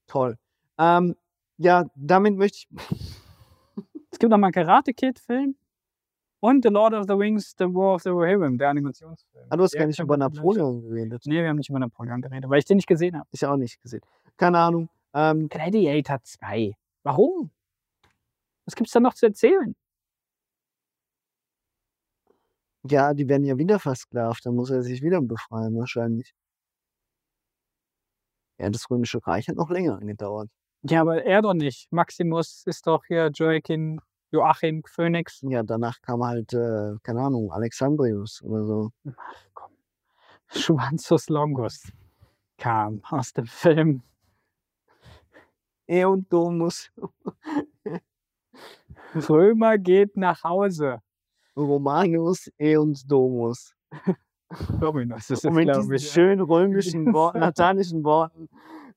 Toll. 0.09 0.37
Ähm, 0.79 1.15
ja, 1.59 1.85
damit 1.95 2.35
möchte 2.35 2.59
ich. 2.59 3.24
Es 4.15 4.19
gibt 4.21 4.31
noch 4.31 4.39
mal 4.39 4.47
einen 4.47 4.53
Karate 4.53 4.95
Kid-Film. 4.95 5.57
Und 6.39 6.63
The 6.63 6.69
Lord 6.69 6.95
of 6.95 7.07
the 7.09 7.15
Rings, 7.15 7.53
The 7.59 7.65
War 7.65 7.97
of 7.97 8.03
the 8.03 8.11
Rohirrim, 8.11 8.57
der 8.57 8.69
Animationsfilm. 8.69 9.47
Ah, 9.51 9.57
du 9.57 9.65
hast 9.65 9.73
Der 9.73 9.81
gar 9.81 9.87
nicht 9.89 9.99
über. 9.99 10.17
Napoleon 10.17 10.83
geredet. 10.83 11.25
Nee, 11.27 11.43
wir 11.43 11.49
haben 11.49 11.57
nicht 11.57 11.69
über 11.69 11.81
Napoleon 11.81 12.23
geredet, 12.23 12.49
weil 12.49 12.61
ich 12.61 12.65
den 12.65 12.77
nicht 12.77 12.87
gesehen 12.87 13.19
habe. 13.19 13.29
Ich 13.33 13.45
auch 13.45 13.57
nicht 13.57 13.83
gesehen. 13.83 14.03
Keine 14.37 14.61
Ahnung. 14.61 14.89
Ähm, 15.15 15.49
Gladiator 15.49 16.23
2. 16.23 16.77
Warum? 17.03 17.51
Was 18.67 18.77
gibt's 18.77 18.93
da 18.93 19.01
noch 19.01 19.15
zu 19.15 19.27
erzählen? 19.27 19.75
ja, 22.89 23.15
die 23.15 23.29
werden 23.29 23.45
ja 23.45 23.59
wieder 23.59 23.81
versklavt. 23.81 24.47
Dann 24.47 24.55
muss 24.55 24.71
er 24.71 24.83
sich 24.83 25.03
wieder 25.03 25.21
befreien, 25.23 25.77
wahrscheinlich. 25.77 26.33
Ja, 28.59 28.71
das 28.71 28.89
Römische 28.89 29.19
Reich 29.27 29.49
hat 29.49 29.57
noch 29.57 29.71
länger 29.71 29.97
angedauert. 29.99 30.51
Ja, 30.87 31.01
aber 31.01 31.25
er 31.25 31.41
doch 31.43 31.55
nicht. 31.55 31.91
Maximus 31.91 32.63
ist 32.67 32.87
doch 32.87 33.05
hier 33.07 33.31
Joachim, 33.35 34.01
Joachim 34.31 34.83
Phoenix. 34.87 35.41
Ja, 35.43 35.63
danach 35.63 36.01
kam 36.03 36.23
halt, 36.23 36.53
äh, 36.53 36.97
keine 37.03 37.23
Ahnung, 37.23 37.51
Alexandrius 37.51 38.43
oder 38.43 38.65
so. 38.67 38.91
Ach 39.09 39.45
komm. 39.55 39.73
Schwanzus 40.49 41.29
Longus 41.31 41.91
kam 42.59 43.01
aus 43.09 43.33
dem 43.33 43.47
Film. 43.47 44.03
Er 45.87 46.11
und 46.11 46.31
Domus. 46.33 46.91
Römer 49.29 49.79
geht 49.79 50.17
nach 50.17 50.45
Hause. 50.45 51.01
Romanus 51.57 52.51
e 52.59 52.77
und 52.77 53.11
Domus. 53.11 53.75
Dominus, 54.81 55.29
das 55.29 55.45
ist, 55.45 55.51
mit 55.51 55.65
glaub 55.65 55.89
diesen 55.89 55.99
schönen 55.99 56.41
römischen 56.41 57.13
Worten, 57.13 57.39
lateinischen 57.41 58.05
Worten, 58.05 58.49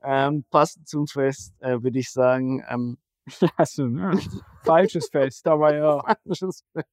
ähm, 0.02 0.44
passend 0.49 0.88
zum 0.88 1.07
Fest, 1.07 1.53
äh, 1.60 1.82
würde 1.82 1.99
ich 1.99 2.11
sagen, 2.11 2.64
ähm, 2.69 2.98
ne? 3.78 4.19
falsches 4.64 5.10
Fest, 5.10 5.48
aber 5.48 5.76
ja. 5.76 6.15
falsches 6.24 6.64
Fest. 6.74 6.90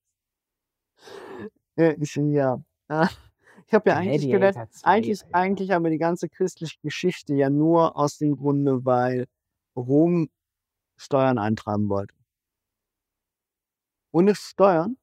Ja, 1.76 1.90
ich, 1.90 2.14
ja. 2.16 2.62
Ah, 2.88 3.08
Ich 3.66 3.74
habe 3.74 3.90
ja 3.90 3.96
eigentlich 3.96 4.30
gedacht, 4.30 4.72
2, 4.72 4.86
eigentlich, 4.88 5.22
eigentlich 5.32 5.70
haben 5.70 5.84
wir 5.84 5.90
die 5.90 5.98
ganze 5.98 6.28
christliche 6.28 6.78
Geschichte 6.82 7.34
ja 7.34 7.50
nur 7.50 7.96
aus 7.96 8.18
dem 8.18 8.36
Grunde, 8.36 8.84
weil 8.84 9.26
Rom 9.76 10.28
Steuern 10.96 11.38
eintreiben 11.38 11.88
wollte. 11.88 12.14
Ohne 14.12 14.34
Steuern 14.36 14.96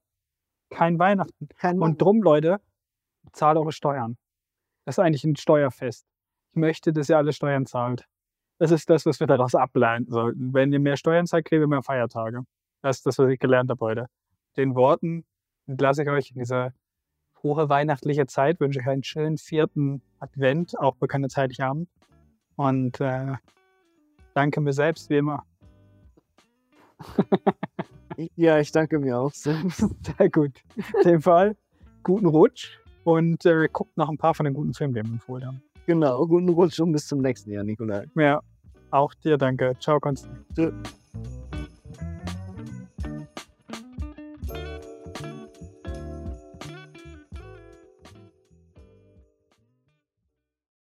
Kein 0.69 0.97
Weihnachten. 0.99 1.49
kein 1.57 1.79
Und 1.79 2.01
drum, 2.01 2.23
Leute, 2.23 2.61
zahlt 3.33 3.57
eure 3.57 3.73
Steuern. 3.73 4.17
Das 4.85 4.95
ist 4.95 4.99
eigentlich 4.99 5.25
ein 5.25 5.35
Steuerfest. 5.35 6.05
Ich 6.51 6.57
möchte, 6.57 6.91
dass 6.91 7.09
ihr 7.09 7.17
alle 7.17 7.31
Steuern 7.31 7.65
zahlt. 7.65 8.05
Das 8.59 8.71
ist 8.71 8.89
das, 8.89 9.05
was 9.05 9.19
wir 9.19 9.27
daraus 9.27 9.55
ableiten 9.55 10.11
sollten. 10.11 10.53
Wenn 10.53 10.73
ihr 10.73 10.79
mehr 10.79 10.97
Steuern 10.97 11.25
zahlt, 11.25 11.45
kriegt 11.45 11.61
ihr 11.61 11.67
mehr 11.67 11.81
Feiertage. 11.81 12.43
Das 12.81 12.97
ist 12.97 13.05
das, 13.05 13.17
was 13.17 13.29
ich 13.29 13.39
gelernt 13.39 13.69
habe 13.69 13.83
heute. 13.83 14.07
Den 14.57 14.75
Worten 14.75 15.23
entlasse 15.65 16.03
ich 16.03 16.09
euch 16.09 16.31
in 16.31 16.39
diese 16.39 16.73
frohe 17.31 17.69
weihnachtliche 17.69 18.27
Zeit, 18.27 18.59
wünsche 18.59 18.79
euch 18.79 18.87
einen 18.87 19.03
schönen 19.03 19.37
vierten 19.37 20.01
Advent, 20.19 20.77
auch 20.77 20.95
bekannte 20.95 21.29
zeitlich 21.29 21.63
Abend. 21.63 21.89
Und 22.57 22.99
äh, 22.99 23.35
danke 24.33 24.59
mir 24.59 24.73
selbst, 24.73 25.09
wie 25.09 25.17
immer. 25.17 25.45
ja, 28.35 28.59
ich 28.59 28.71
danke 28.71 28.99
mir 28.99 29.17
auch 29.17 29.33
sehr. 29.33 29.55
Sehr 29.69 30.29
gut. 30.29 30.61
In 30.75 31.11
dem 31.11 31.21
Fall, 31.21 31.55
guten 32.03 32.27
Rutsch 32.27 32.77
und 33.05 33.45
äh, 33.45 33.69
guckt 33.71 33.95
noch 33.97 34.09
ein 34.09 34.17
paar 34.17 34.35
von 34.35 34.43
den 34.43 34.53
guten 34.53 34.73
Filmen, 34.73 34.93
die 34.93 35.01
wir 35.01 35.09
empfohlen 35.09 35.47
haben. 35.47 35.70
Genau, 35.87 36.25
guten 36.27 36.49
Rutsch 36.49 36.79
und 36.79 36.91
bis 36.91 37.07
zum 37.07 37.19
nächsten 37.19 37.51
Jahr, 37.51 37.63
Nikolai. 37.63 38.05
Ja, 38.15 38.39
auch 38.91 39.13
dir 39.15 39.37
danke. 39.37 39.75
Ciao, 39.79 39.99
Konstantin. 39.99 40.45
Tschö. 40.55 40.71